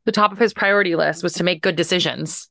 the 0.05 0.13
top 0.13 0.33
of 0.33 0.39
his 0.39 0.53
priority 0.53 0.97
list 0.97 1.23
was 1.23 1.35
to 1.35 1.45
make 1.45 1.63
good 1.63 1.77
decisions. 1.77 2.49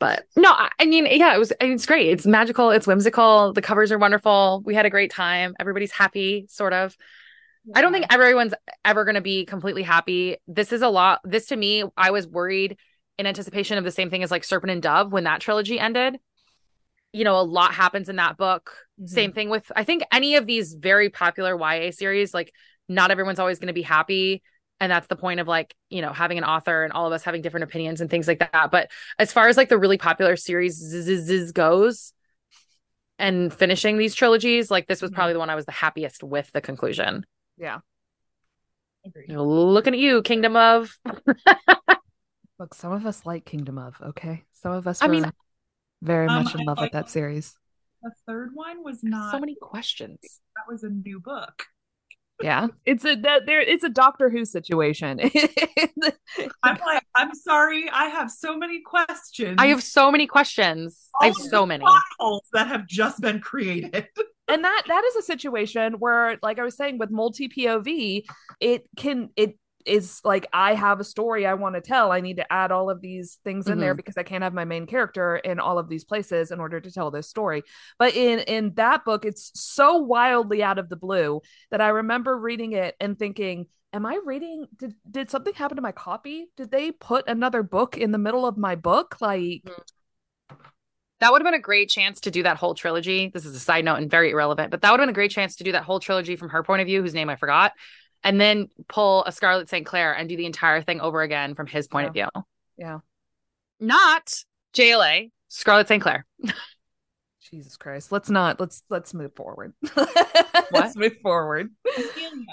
But 0.00 0.24
no, 0.36 0.52
I 0.52 0.84
mean, 0.84 1.06
yeah, 1.06 1.34
it 1.34 1.38
was 1.38 1.52
it's 1.60 1.86
great. 1.86 2.08
It's 2.08 2.26
magical, 2.26 2.70
it's 2.70 2.86
whimsical. 2.86 3.52
The 3.52 3.62
covers 3.62 3.92
are 3.92 3.98
wonderful. 3.98 4.62
We 4.64 4.74
had 4.74 4.86
a 4.86 4.90
great 4.90 5.10
time. 5.10 5.54
Everybody's 5.58 5.92
happy, 5.92 6.46
sort 6.48 6.72
of. 6.72 6.96
Yeah. 7.64 7.78
I 7.78 7.80
don't 7.80 7.92
think 7.92 8.06
everyone's 8.10 8.54
ever 8.84 9.04
going 9.04 9.14
to 9.14 9.22
be 9.22 9.46
completely 9.46 9.82
happy. 9.82 10.36
This 10.46 10.72
is 10.72 10.82
a 10.82 10.88
lot. 10.88 11.20
This 11.24 11.46
to 11.46 11.56
me, 11.56 11.84
I 11.96 12.10
was 12.10 12.26
worried 12.26 12.76
in 13.18 13.26
anticipation 13.26 13.78
of 13.78 13.84
the 13.84 13.90
same 13.90 14.10
thing 14.10 14.22
as 14.22 14.30
like 14.30 14.44
Serpent 14.44 14.72
and 14.72 14.82
Dove 14.82 15.12
when 15.12 15.24
that 15.24 15.40
trilogy 15.40 15.78
ended. 15.78 16.18
You 17.12 17.24
know, 17.24 17.38
a 17.38 17.42
lot 17.42 17.72
happens 17.72 18.08
in 18.08 18.16
that 18.16 18.36
book. 18.36 18.72
Mm-hmm. 19.00 19.06
Same 19.06 19.32
thing 19.32 19.48
with 19.48 19.70
I 19.74 19.84
think 19.84 20.02
any 20.12 20.34
of 20.34 20.46
these 20.46 20.74
very 20.74 21.08
popular 21.08 21.56
YA 21.56 21.92
series, 21.92 22.34
like 22.34 22.52
not 22.88 23.12
everyone's 23.12 23.38
always 23.38 23.60
going 23.60 23.68
to 23.68 23.72
be 23.72 23.82
happy 23.82 24.42
and 24.80 24.90
that's 24.90 25.06
the 25.06 25.16
point 25.16 25.40
of 25.40 25.48
like 25.48 25.74
you 25.88 26.02
know 26.02 26.12
having 26.12 26.38
an 26.38 26.44
author 26.44 26.84
and 26.84 26.92
all 26.92 27.06
of 27.06 27.12
us 27.12 27.22
having 27.22 27.42
different 27.42 27.64
opinions 27.64 28.00
and 28.00 28.10
things 28.10 28.28
like 28.28 28.40
that. 28.40 28.70
But 28.70 28.90
as 29.18 29.32
far 29.32 29.48
as 29.48 29.56
like 29.56 29.68
the 29.68 29.78
really 29.78 29.98
popular 29.98 30.36
series 30.36 31.52
goes 31.52 32.12
and 33.18 33.52
finishing 33.52 33.96
these 33.96 34.14
trilogies 34.14 34.70
like 34.70 34.86
this 34.86 35.00
was 35.00 35.10
mm-hmm. 35.10 35.16
probably 35.16 35.32
the 35.34 35.38
one 35.38 35.50
i 35.50 35.54
was 35.54 35.66
the 35.66 35.72
happiest 35.72 36.22
with 36.22 36.50
the 36.52 36.60
conclusion. 36.60 37.24
Yeah. 37.56 37.78
Looking 39.28 39.92
at 39.92 40.00
you 40.00 40.22
kingdom 40.22 40.56
of. 40.56 40.98
Look 42.58 42.74
some 42.74 42.92
of 42.92 43.04
us 43.04 43.26
like 43.26 43.44
kingdom 43.44 43.78
of 43.78 44.00
okay? 44.00 44.44
Some 44.52 44.72
of 44.72 44.86
us 44.86 45.02
i 45.02 45.06
mean 45.06 45.30
very 46.02 46.26
um, 46.26 46.44
much 46.44 46.54
in 46.54 46.64
love 46.64 46.78
with 46.80 46.92
that 46.92 47.08
series. 47.08 47.54
the 48.02 48.10
third 48.26 48.50
one 48.54 48.82
was 48.82 49.02
not 49.02 49.32
so 49.32 49.38
many 49.38 49.56
questions. 49.60 50.18
That 50.56 50.70
was 50.70 50.82
a 50.82 50.90
new 50.90 51.20
book 51.20 51.64
yeah. 52.42 52.68
It's 52.84 53.04
a 53.04 53.14
that 53.16 53.46
there 53.46 53.60
it's 53.60 53.84
a 53.84 53.88
doctor 53.88 54.28
who 54.30 54.44
situation. 54.44 55.20
I'm 56.62 56.78
like 56.84 57.02
i'm 57.14 57.34
sorry 57.34 57.88
i 57.90 58.06
have 58.06 58.30
so 58.30 58.56
many 58.56 58.80
questions. 58.80 59.56
I 59.58 59.68
have 59.68 59.82
so 59.82 60.10
many 60.10 60.26
questions. 60.26 61.08
All 61.14 61.22
i 61.22 61.26
have 61.26 61.36
so 61.36 61.66
many. 61.66 61.84
that 62.52 62.66
have 62.68 62.86
just 62.86 63.20
been 63.20 63.40
created. 63.40 64.08
And 64.46 64.62
that 64.62 64.82
that 64.88 65.02
is 65.04 65.16
a 65.16 65.22
situation 65.22 65.94
where 65.94 66.38
like 66.42 66.58
i 66.58 66.62
was 66.62 66.76
saying 66.76 66.98
with 66.98 67.10
multi 67.10 67.48
pov 67.48 68.24
it 68.60 68.84
can 68.94 69.30
it 69.36 69.56
is 69.86 70.20
like 70.24 70.46
I 70.52 70.74
have 70.74 71.00
a 71.00 71.04
story 71.04 71.46
I 71.46 71.54
want 71.54 71.74
to 71.74 71.80
tell. 71.80 72.10
I 72.10 72.20
need 72.20 72.36
to 72.36 72.52
add 72.52 72.72
all 72.72 72.90
of 72.90 73.00
these 73.00 73.38
things 73.44 73.66
in 73.66 73.72
mm-hmm. 73.72 73.80
there 73.80 73.94
because 73.94 74.16
I 74.16 74.22
can't 74.22 74.42
have 74.42 74.54
my 74.54 74.64
main 74.64 74.86
character 74.86 75.36
in 75.36 75.60
all 75.60 75.78
of 75.78 75.88
these 75.88 76.04
places 76.04 76.50
in 76.50 76.60
order 76.60 76.80
to 76.80 76.90
tell 76.90 77.10
this 77.10 77.28
story. 77.28 77.62
But 77.98 78.14
in 78.14 78.40
in 78.40 78.74
that 78.74 79.04
book, 79.04 79.24
it's 79.24 79.50
so 79.54 79.98
wildly 79.98 80.62
out 80.62 80.78
of 80.78 80.88
the 80.88 80.96
blue 80.96 81.40
that 81.70 81.80
I 81.80 81.88
remember 81.88 82.38
reading 82.38 82.72
it 82.72 82.94
and 83.00 83.18
thinking, 83.18 83.66
"Am 83.92 84.06
I 84.06 84.18
reading? 84.24 84.66
Did 84.76 84.94
did 85.10 85.30
something 85.30 85.54
happen 85.54 85.76
to 85.76 85.82
my 85.82 85.92
copy? 85.92 86.46
Did 86.56 86.70
they 86.70 86.90
put 86.90 87.28
another 87.28 87.62
book 87.62 87.96
in 87.96 88.12
the 88.12 88.18
middle 88.18 88.46
of 88.46 88.56
my 88.56 88.74
book? 88.74 89.20
Like." 89.20 89.40
Mm-hmm. 89.64 89.82
That 91.20 91.32
would 91.32 91.40
have 91.40 91.46
been 91.46 91.58
a 91.58 91.62
great 91.62 91.88
chance 91.88 92.20
to 92.22 92.30
do 92.30 92.42
that 92.42 92.58
whole 92.58 92.74
trilogy. 92.74 93.30
This 93.32 93.46
is 93.46 93.54
a 93.54 93.60
side 93.60 93.84
note 93.84 93.96
and 93.96 94.10
very 94.10 94.32
irrelevant, 94.32 94.70
but 94.70 94.82
that 94.82 94.90
would 94.90 95.00
have 95.00 95.06
been 95.06 95.12
a 95.12 95.14
great 95.14 95.30
chance 95.30 95.56
to 95.56 95.64
do 95.64 95.72
that 95.72 95.84
whole 95.84 96.00
trilogy 96.00 96.36
from 96.36 96.50
her 96.50 96.62
point 96.62 96.82
of 96.82 96.86
view, 96.86 97.00
whose 97.00 97.14
name 97.14 97.30
I 97.30 97.36
forgot, 97.36 97.72
and 98.24 98.40
then 98.40 98.68
pull 98.88 99.24
a 99.26 99.32
Scarlett 99.32 99.68
St. 99.68 99.86
Clair 99.86 100.12
and 100.14 100.28
do 100.28 100.36
the 100.36 100.46
entire 100.46 100.82
thing 100.82 101.00
over 101.00 101.22
again 101.22 101.54
from 101.54 101.66
his 101.66 101.86
point 101.86 102.04
yeah. 102.14 102.26
of 102.26 102.32
view. 102.34 102.44
Yeah. 102.78 102.98
Not 103.78 104.32
JLA, 104.74 105.30
Scarlett 105.48 105.86
St. 105.86 106.02
Clair. 106.02 106.26
Jesus 107.50 107.76
Christ. 107.76 108.10
Let's 108.10 108.30
not 108.30 108.58
let's 108.58 108.82
let's 108.88 109.14
move 109.14 109.34
forward. 109.36 109.74
let's 110.72 110.96
move 110.96 111.16
forward. 111.22 111.68
Amelia. 111.86 112.46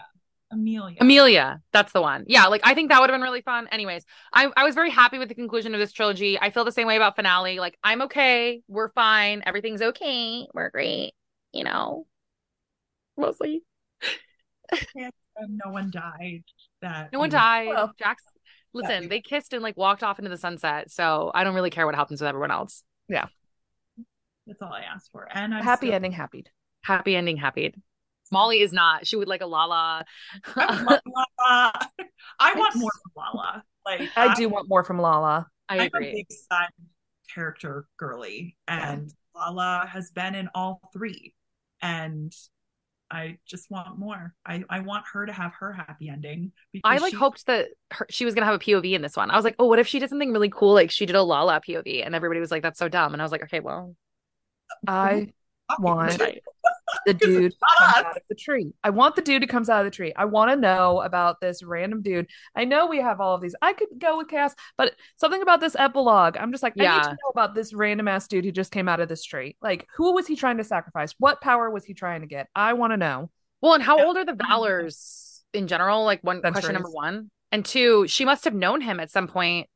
Amelia. 0.52 0.98
Amelia. 1.00 1.62
That's 1.72 1.94
the 1.94 2.02
one. 2.02 2.26
Yeah, 2.28 2.48
like 2.48 2.62
I 2.66 2.74
think 2.74 2.90
that 2.90 3.00
would 3.00 3.10
have 3.10 3.16
been 3.16 3.24
really 3.24 3.42
fun. 3.42 3.68
Anyways, 3.72 4.04
I, 4.34 4.52
I 4.56 4.66
was 4.66 4.76
very 4.76 4.90
happy 4.90 5.18
with 5.18 5.30
the 5.30 5.36
conclusion 5.36 5.74
of 5.74 5.80
this 5.80 5.94
trilogy. 5.94 6.38
I 6.40 6.52
feel 6.52 6.66
the 6.66 6.74
same 6.74 6.88
way 6.88 6.98
about 6.98 7.16
finale. 7.16 7.60
Like, 7.60 7.78
I'm 7.84 8.02
okay. 8.04 8.62
We're 8.68 8.92
fine. 8.92 9.44
Everything's 9.46 9.82
okay. 9.82 10.46
We're 10.54 10.70
great. 10.70 11.14
You 11.54 11.64
know, 11.64 12.06
mostly 13.18 13.64
no 15.40 15.72
one 15.72 15.92
died. 15.92 16.44
That 16.82 17.12
no 17.14 17.20
one 17.20 17.30
died. 17.30 17.70
Well, 17.70 17.94
Jacks, 17.98 18.24
listen, 18.74 19.10
they 19.10 19.22
kissed 19.22 19.54
and 19.54 19.64
like 19.64 19.78
walked 19.78 20.04
off 20.04 20.20
into 20.20 20.30
the 20.30 20.38
sunset. 20.38 20.92
So 20.92 21.32
I 21.34 21.44
don't 21.44 21.56
really 21.56 21.70
care 21.70 21.86
what 21.86 21.96
happens 21.96 22.22
with 22.22 22.28
everyone 22.28 22.52
else. 22.52 22.84
Yeah, 23.08 23.28
that's 24.48 24.62
all 24.62 24.74
I 24.74 24.82
asked 24.82 25.12
for. 25.12 25.28
And 25.34 25.54
I'm 25.54 25.64
happy 25.64 25.88
still... 25.88 25.96
ending, 25.96 26.12
happy, 26.12 26.46
happy 26.84 27.16
ending, 27.16 27.38
happy. 27.38 27.74
Molly 28.32 28.62
is 28.62 28.72
not. 28.72 29.06
She 29.06 29.18
would 29.18 29.28
like 29.28 29.42
a 29.42 29.46
Lala. 29.46 30.06
I, 30.56 31.00
Lala. 31.06 31.74
I 32.40 32.54
want 32.56 32.76
more 32.78 32.92
from 33.04 33.12
Lala. 33.16 33.64
Like 33.86 34.10
I, 34.16 34.28
I 34.28 34.34
do 34.34 34.48
want 34.50 34.70
more 34.70 34.84
from 34.84 35.00
Lala. 35.00 35.48
I 35.68 35.76
I'm 35.76 35.82
agree. 35.88 36.08
a 36.08 36.14
big 36.14 36.28
son 36.32 36.68
character 37.34 37.86
girly, 37.98 38.58
and 38.68 39.14
yeah. 39.36 39.42
Lala 39.42 39.88
has 39.92 40.12
been 40.12 40.36
in 40.36 40.50
all 40.56 40.82
three. 40.94 41.34
And 41.82 42.32
I 43.12 43.38
just 43.46 43.70
want 43.70 44.00
more. 44.00 44.34
I, 44.46 44.64
I 44.70 44.80
want 44.80 45.06
her 45.12 45.26
to 45.26 45.34
have 45.34 45.52
her 45.60 45.74
happy 45.74 46.10
ending. 46.10 46.54
I 46.84 46.98
like 46.98 47.12
she... 47.12 47.18
hoped 47.18 47.46
that 47.48 47.68
her, 47.92 48.08
she 48.10 48.24
was 48.24 48.34
gonna 48.34 48.46
have 48.46 48.56
a 48.56 48.60
POV 48.60 48.94
in 48.94 49.02
this 49.02 49.18
one. 49.18 49.30
I 49.30 49.36
was 49.36 49.44
like, 49.44 49.56
oh, 49.60 49.68
what 49.68 49.80
if 49.80 49.88
she 49.88 50.00
did 50.00 50.10
something 50.10 50.32
really 50.32 50.50
cool? 50.50 50.74
Like 50.74 50.92
she 50.92 51.06
did 51.06 51.16
a 51.16 51.22
Lala 51.22 51.62
POV, 51.62 52.06
and 52.06 52.16
everybody 52.16 52.40
was 52.40 52.52
like, 52.52 52.64
that's 52.64 52.80
so 52.80 52.88
dumb. 52.88 53.14
And 53.14 53.22
I 53.22 53.26
was 53.26 53.32
like, 53.32 53.44
okay, 53.44 53.60
well, 53.60 53.96
I 54.88 55.28
want 55.78 56.22
the 57.06 57.14
dude 57.14 57.54
comes 57.80 57.96
out 57.96 58.18
of 58.18 58.24
the 58.30 58.36
tree. 58.36 58.74
I 58.84 58.90
want 58.90 59.16
the 59.16 59.22
dude 59.22 59.42
who 59.42 59.48
comes 59.48 59.70
out 59.70 59.80
of 59.80 59.86
the 59.86 59.96
tree. 59.96 60.14
I 60.16 60.26
want 60.26 60.52
to 60.52 60.56
know 60.56 61.02
about 61.02 61.42
this 61.42 61.64
random 61.64 62.02
dude. 62.02 62.28
I 62.56 62.66
know 62.66 62.88
we 62.88 63.00
have 63.00 63.22
all 63.22 63.36
of 63.36 63.42
these. 63.42 63.56
I 63.62 63.74
could 63.74 63.88
go 63.98 64.18
with 64.18 64.28
Cass, 64.28 64.56
but 64.78 64.94
something 65.18 65.42
about 65.42 65.60
this 65.60 65.76
epilogue. 65.76 66.38
I'm 66.38 66.52
just 66.52 66.64
like, 66.64 66.74
yeah. 66.76 66.94
I 66.94 66.98
need 66.98 67.04
to 67.04 67.10
know 67.10 67.30
about 67.32 67.56
this 67.56 67.74
random 67.74 68.08
ass 68.08 68.28
dude 68.28 68.46
who 68.46 68.52
just 68.52 68.72
came 68.72 68.88
out 68.88 69.00
of 69.00 69.10
this 69.10 69.24
tree. 69.24 69.56
Like, 69.62 69.88
who 69.96 70.14
was 70.14 70.28
he 70.28 70.36
trying 70.36 70.58
to 70.58 70.64
sacrifice? 70.64 71.14
What 71.18 71.42
power 71.42 71.70
was 71.70 71.86
he 71.86 71.94
trying 71.94 72.22
to 72.22 72.28
get? 72.28 72.48
I 72.56 72.74
want 72.74 72.94
to 72.94 72.98
know. 72.98 73.30
Well, 73.62 73.74
and 73.74 73.84
how 73.84 73.98
yeah. 73.98 74.06
old 74.06 74.18
are 74.18 74.26
the 74.26 74.34
Valors 74.34 75.44
in 75.54 75.68
general? 75.68 76.04
Like 76.04 76.24
one 76.24 76.38
Centuries. 76.38 76.54
question 76.54 76.74
number 76.74 76.90
one. 76.90 77.30
And 77.52 77.66
two, 77.66 78.08
she 78.08 78.26
must 78.26 78.46
have 78.46 78.54
known 78.54 78.82
him 78.82 79.00
at 79.00 79.12
some 79.12 79.28
point. 79.28 79.68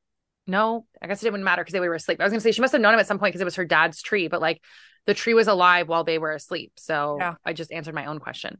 No, 0.47 0.85
I 1.01 1.07
guess 1.07 1.21
it 1.21 1.25
didn't 1.25 1.43
matter 1.43 1.63
because 1.63 1.73
they 1.73 1.79
were 1.79 1.95
asleep. 1.95 2.21
I 2.21 2.23
was 2.23 2.31
gonna 2.31 2.39
say 2.39 2.51
she 2.51 2.61
must 2.61 2.73
have 2.73 2.81
known 2.81 2.93
him 2.93 2.99
at 2.99 3.07
some 3.07 3.19
point 3.19 3.33
because 3.33 3.41
it 3.41 3.45
was 3.45 3.55
her 3.55 3.65
dad's 3.65 4.01
tree, 4.01 4.27
but 4.27 4.41
like 4.41 4.61
the 5.05 5.13
tree 5.13 5.33
was 5.33 5.47
alive 5.47 5.87
while 5.87 6.03
they 6.03 6.17
were 6.17 6.31
asleep. 6.33 6.73
So 6.77 7.17
yeah. 7.19 7.35
I 7.45 7.53
just 7.53 7.71
answered 7.71 7.95
my 7.95 8.05
own 8.05 8.19
question. 8.19 8.57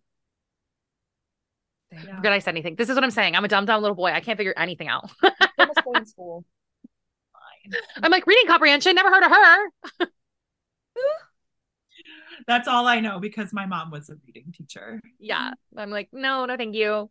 Yeah. 1.91 2.15
Forget 2.15 2.33
I 2.33 2.39
said 2.39 2.51
anything. 2.51 2.75
This 2.75 2.89
is 2.89 2.95
what 2.95 3.03
I'm 3.03 3.11
saying. 3.11 3.35
I'm 3.35 3.45
a 3.45 3.47
dumb, 3.47 3.65
dumb 3.65 3.81
little 3.81 3.95
boy. 3.95 4.11
I 4.11 4.19
can't 4.19 4.37
figure 4.37 4.53
anything 4.57 4.87
out. 4.87 5.09
in 5.95 6.05
school. 6.05 6.45
I'm 8.03 8.11
like 8.11 8.27
reading 8.27 8.47
comprehension. 8.47 8.95
Never 8.95 9.09
heard 9.09 9.23
of 9.23 9.31
her. 9.31 9.69
That's 12.47 12.67
all 12.67 12.85
I 12.85 12.99
know 12.99 13.19
because 13.19 13.53
my 13.53 13.65
mom 13.65 13.91
was 13.91 14.09
a 14.09 14.15
reading 14.25 14.53
teacher. 14.55 15.01
Yeah. 15.19 15.51
I'm 15.75 15.89
like, 15.89 16.09
no, 16.11 16.45
no, 16.45 16.57
thank 16.57 16.75
you. 16.75 17.09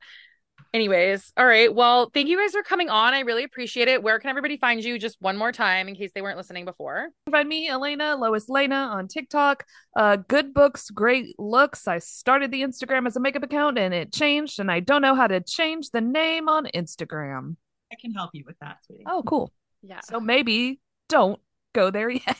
Anyways, 0.75 1.33
all 1.37 1.47
right. 1.47 1.73
Well, 1.73 2.11
thank 2.13 2.27
you 2.27 2.37
guys 2.37 2.51
for 2.51 2.65
coming 2.65 2.91
on. 2.91 3.15
I 3.15 3.21
really 3.21 3.45
appreciate 3.45 3.87
it. 3.87 4.03
Where 4.03 4.19
can 4.19 4.29
everybody 4.29 4.57
find 4.57 4.83
you 4.83 4.99
just 4.99 5.17
one 5.21 5.37
more 5.37 5.53
time 5.53 5.87
in 5.87 5.95
case 5.95 6.11
they 6.13 6.21
weren't 6.21 6.37
listening 6.37 6.65
before? 6.65 7.11
Find 7.31 7.49
me, 7.49 7.69
Elena, 7.69 8.17
Lois 8.17 8.49
Lena 8.49 8.91
on 8.93 9.07
TikTok. 9.07 9.65
Uh, 9.95 10.17
good 10.17 10.53
books, 10.53 10.91
great 10.91 11.39
looks. 11.39 11.87
I 11.87 11.99
started 11.99 12.51
the 12.51 12.63
Instagram 12.63 13.07
as 13.07 13.15
a 13.15 13.21
makeup 13.21 13.45
account 13.45 13.79
and 13.79 13.95
it 13.95 14.13
changed, 14.13 14.59
and 14.59 14.69
I 14.69 14.81
don't 14.81 15.01
know 15.01 15.15
how 15.15 15.29
to 15.29 15.41
change 15.41 15.91
the 15.91 16.01
name 16.01 16.49
on 16.49 16.67
Instagram. 16.75 17.55
I 17.93 17.97
can 18.01 18.11
help 18.11 18.31
you 18.33 18.43
with 18.45 18.59
that, 18.59 18.79
sweetie. 18.85 19.05
Oh, 19.07 19.23
cool. 19.25 19.53
Yeah. 19.81 20.01
So 20.01 20.19
maybe 20.19 20.81
don't 21.09 21.39
go 21.73 21.93
there 21.93 22.11
yet. 22.11 22.37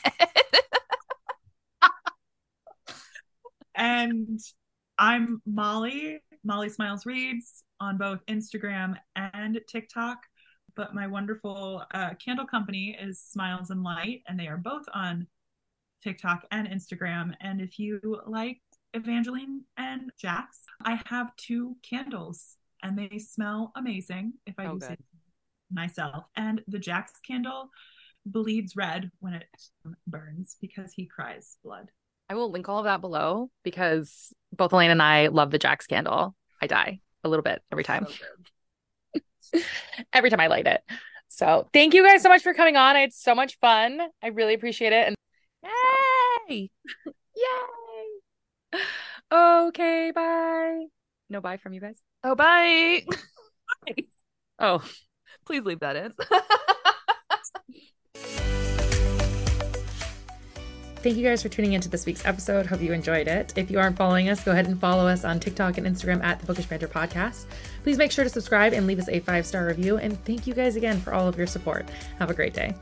and 3.75 4.41
I'm 4.97 5.41
Molly, 5.45 6.19
Molly 6.43 6.67
Smiles 6.67 7.05
Reads 7.05 7.63
on 7.79 7.97
both 7.97 8.25
Instagram 8.27 8.95
and 9.15 9.59
TikTok. 9.67 10.19
But 10.75 10.93
my 10.93 11.07
wonderful 11.07 11.83
uh, 11.93 12.11
candle 12.23 12.45
company 12.45 12.97
is 12.99 13.21
Smiles 13.21 13.69
and 13.69 13.83
Light, 13.83 14.23
and 14.27 14.39
they 14.39 14.47
are 14.47 14.57
both 14.57 14.83
on 14.93 15.27
TikTok 16.03 16.45
and 16.51 16.67
Instagram. 16.67 17.33
And 17.39 17.61
if 17.61 17.79
you 17.79 18.21
like 18.27 18.61
Evangeline 18.93 19.61
and 19.77 20.11
Jacks, 20.19 20.61
I 20.83 21.01
have 21.05 21.35
two 21.37 21.75
candles 21.81 22.57
and 22.83 22.97
they 22.97 23.17
smell 23.17 23.71
amazing 23.75 24.33
if 24.45 24.55
I 24.57 24.67
oh, 24.67 24.73
do 24.73 24.79
good. 24.79 24.89
say 24.89 24.97
myself. 25.71 26.25
And 26.35 26.61
the 26.67 26.77
Jacks 26.77 27.13
candle 27.25 27.69
bleeds 28.25 28.75
red 28.75 29.11
when 29.19 29.33
it 29.33 29.45
burns 30.05 30.57
because 30.61 30.93
he 30.93 31.05
cries 31.05 31.57
blood. 31.63 31.89
I 32.29 32.35
will 32.35 32.51
link 32.51 32.69
all 32.69 32.79
of 32.79 32.85
that 32.85 33.01
below 33.01 33.49
because 33.63 34.33
both 34.51 34.73
Elaine 34.73 34.91
and 34.91 35.01
I 35.01 35.27
love 35.27 35.51
the 35.51 35.59
Jacks 35.59 35.87
candle. 35.87 36.35
I 36.61 36.67
die 36.67 36.99
a 37.25 37.29
little 37.29 37.43
bit 37.43 37.61
every 37.71 37.83
time. 37.83 38.07
So 39.41 39.59
every 40.13 40.29
time 40.29 40.39
I 40.39 40.47
light 40.47 40.67
it. 40.67 40.81
So 41.27 41.67
thank 41.73 41.93
you 41.93 42.03
guys 42.03 42.21
so 42.21 42.29
much 42.29 42.43
for 42.43 42.53
coming 42.53 42.77
on. 42.77 42.95
I 42.95 43.01
had 43.01 43.13
so 43.13 43.35
much 43.35 43.57
fun. 43.59 43.99
I 44.23 44.27
really 44.27 44.53
appreciate 44.53 44.93
it. 44.93 45.07
And 45.07 45.15
yay! 46.49 46.69
yay! 47.35 48.79
Okay, 49.31 50.11
bye. 50.11 50.85
No 51.29 51.41
bye 51.41 51.57
from 51.57 51.73
you 51.73 51.81
guys. 51.81 51.99
Oh, 52.23 52.35
bye. 52.35 53.03
oh, 54.59 54.83
please 55.45 55.65
leave 55.65 55.79
that 55.79 55.95
in. 55.95 56.13
Thank 61.05 61.17
you 61.17 61.23
guys 61.23 61.43
for 61.43 61.49
tuning 61.49 61.73
into 61.73 61.87
this 61.87 62.07
week's 62.07 62.25
episode. 62.25 62.65
Hope 62.65 62.81
you 62.81 62.91
enjoyed 62.91 63.27
it. 63.27 63.53
If 63.55 63.69
you 63.69 63.77
aren't 63.77 63.95
following 63.95 64.27
us, 64.29 64.43
go 64.43 64.53
ahead 64.53 64.65
and 64.65 64.79
follow 64.79 65.07
us 65.07 65.23
on 65.23 65.39
TikTok 65.39 65.77
and 65.77 65.85
Instagram 65.85 66.23
at 66.23 66.39
the 66.39 66.47
Bookish 66.47 66.65
Banter 66.65 66.87
Podcast. 66.87 67.45
Please 67.83 67.99
make 67.99 68.11
sure 68.11 68.23
to 68.23 68.29
subscribe 68.31 68.73
and 68.73 68.87
leave 68.87 68.97
us 68.97 69.07
a 69.09 69.19
five 69.19 69.45
star 69.45 69.67
review. 69.67 69.97
And 69.97 70.17
thank 70.25 70.47
you 70.47 70.55
guys 70.55 70.77
again 70.77 70.99
for 70.99 71.13
all 71.13 71.27
of 71.27 71.37
your 71.37 71.45
support. 71.45 71.87
Have 72.17 72.31
a 72.31 72.33
great 72.33 72.55
day. 72.55 72.73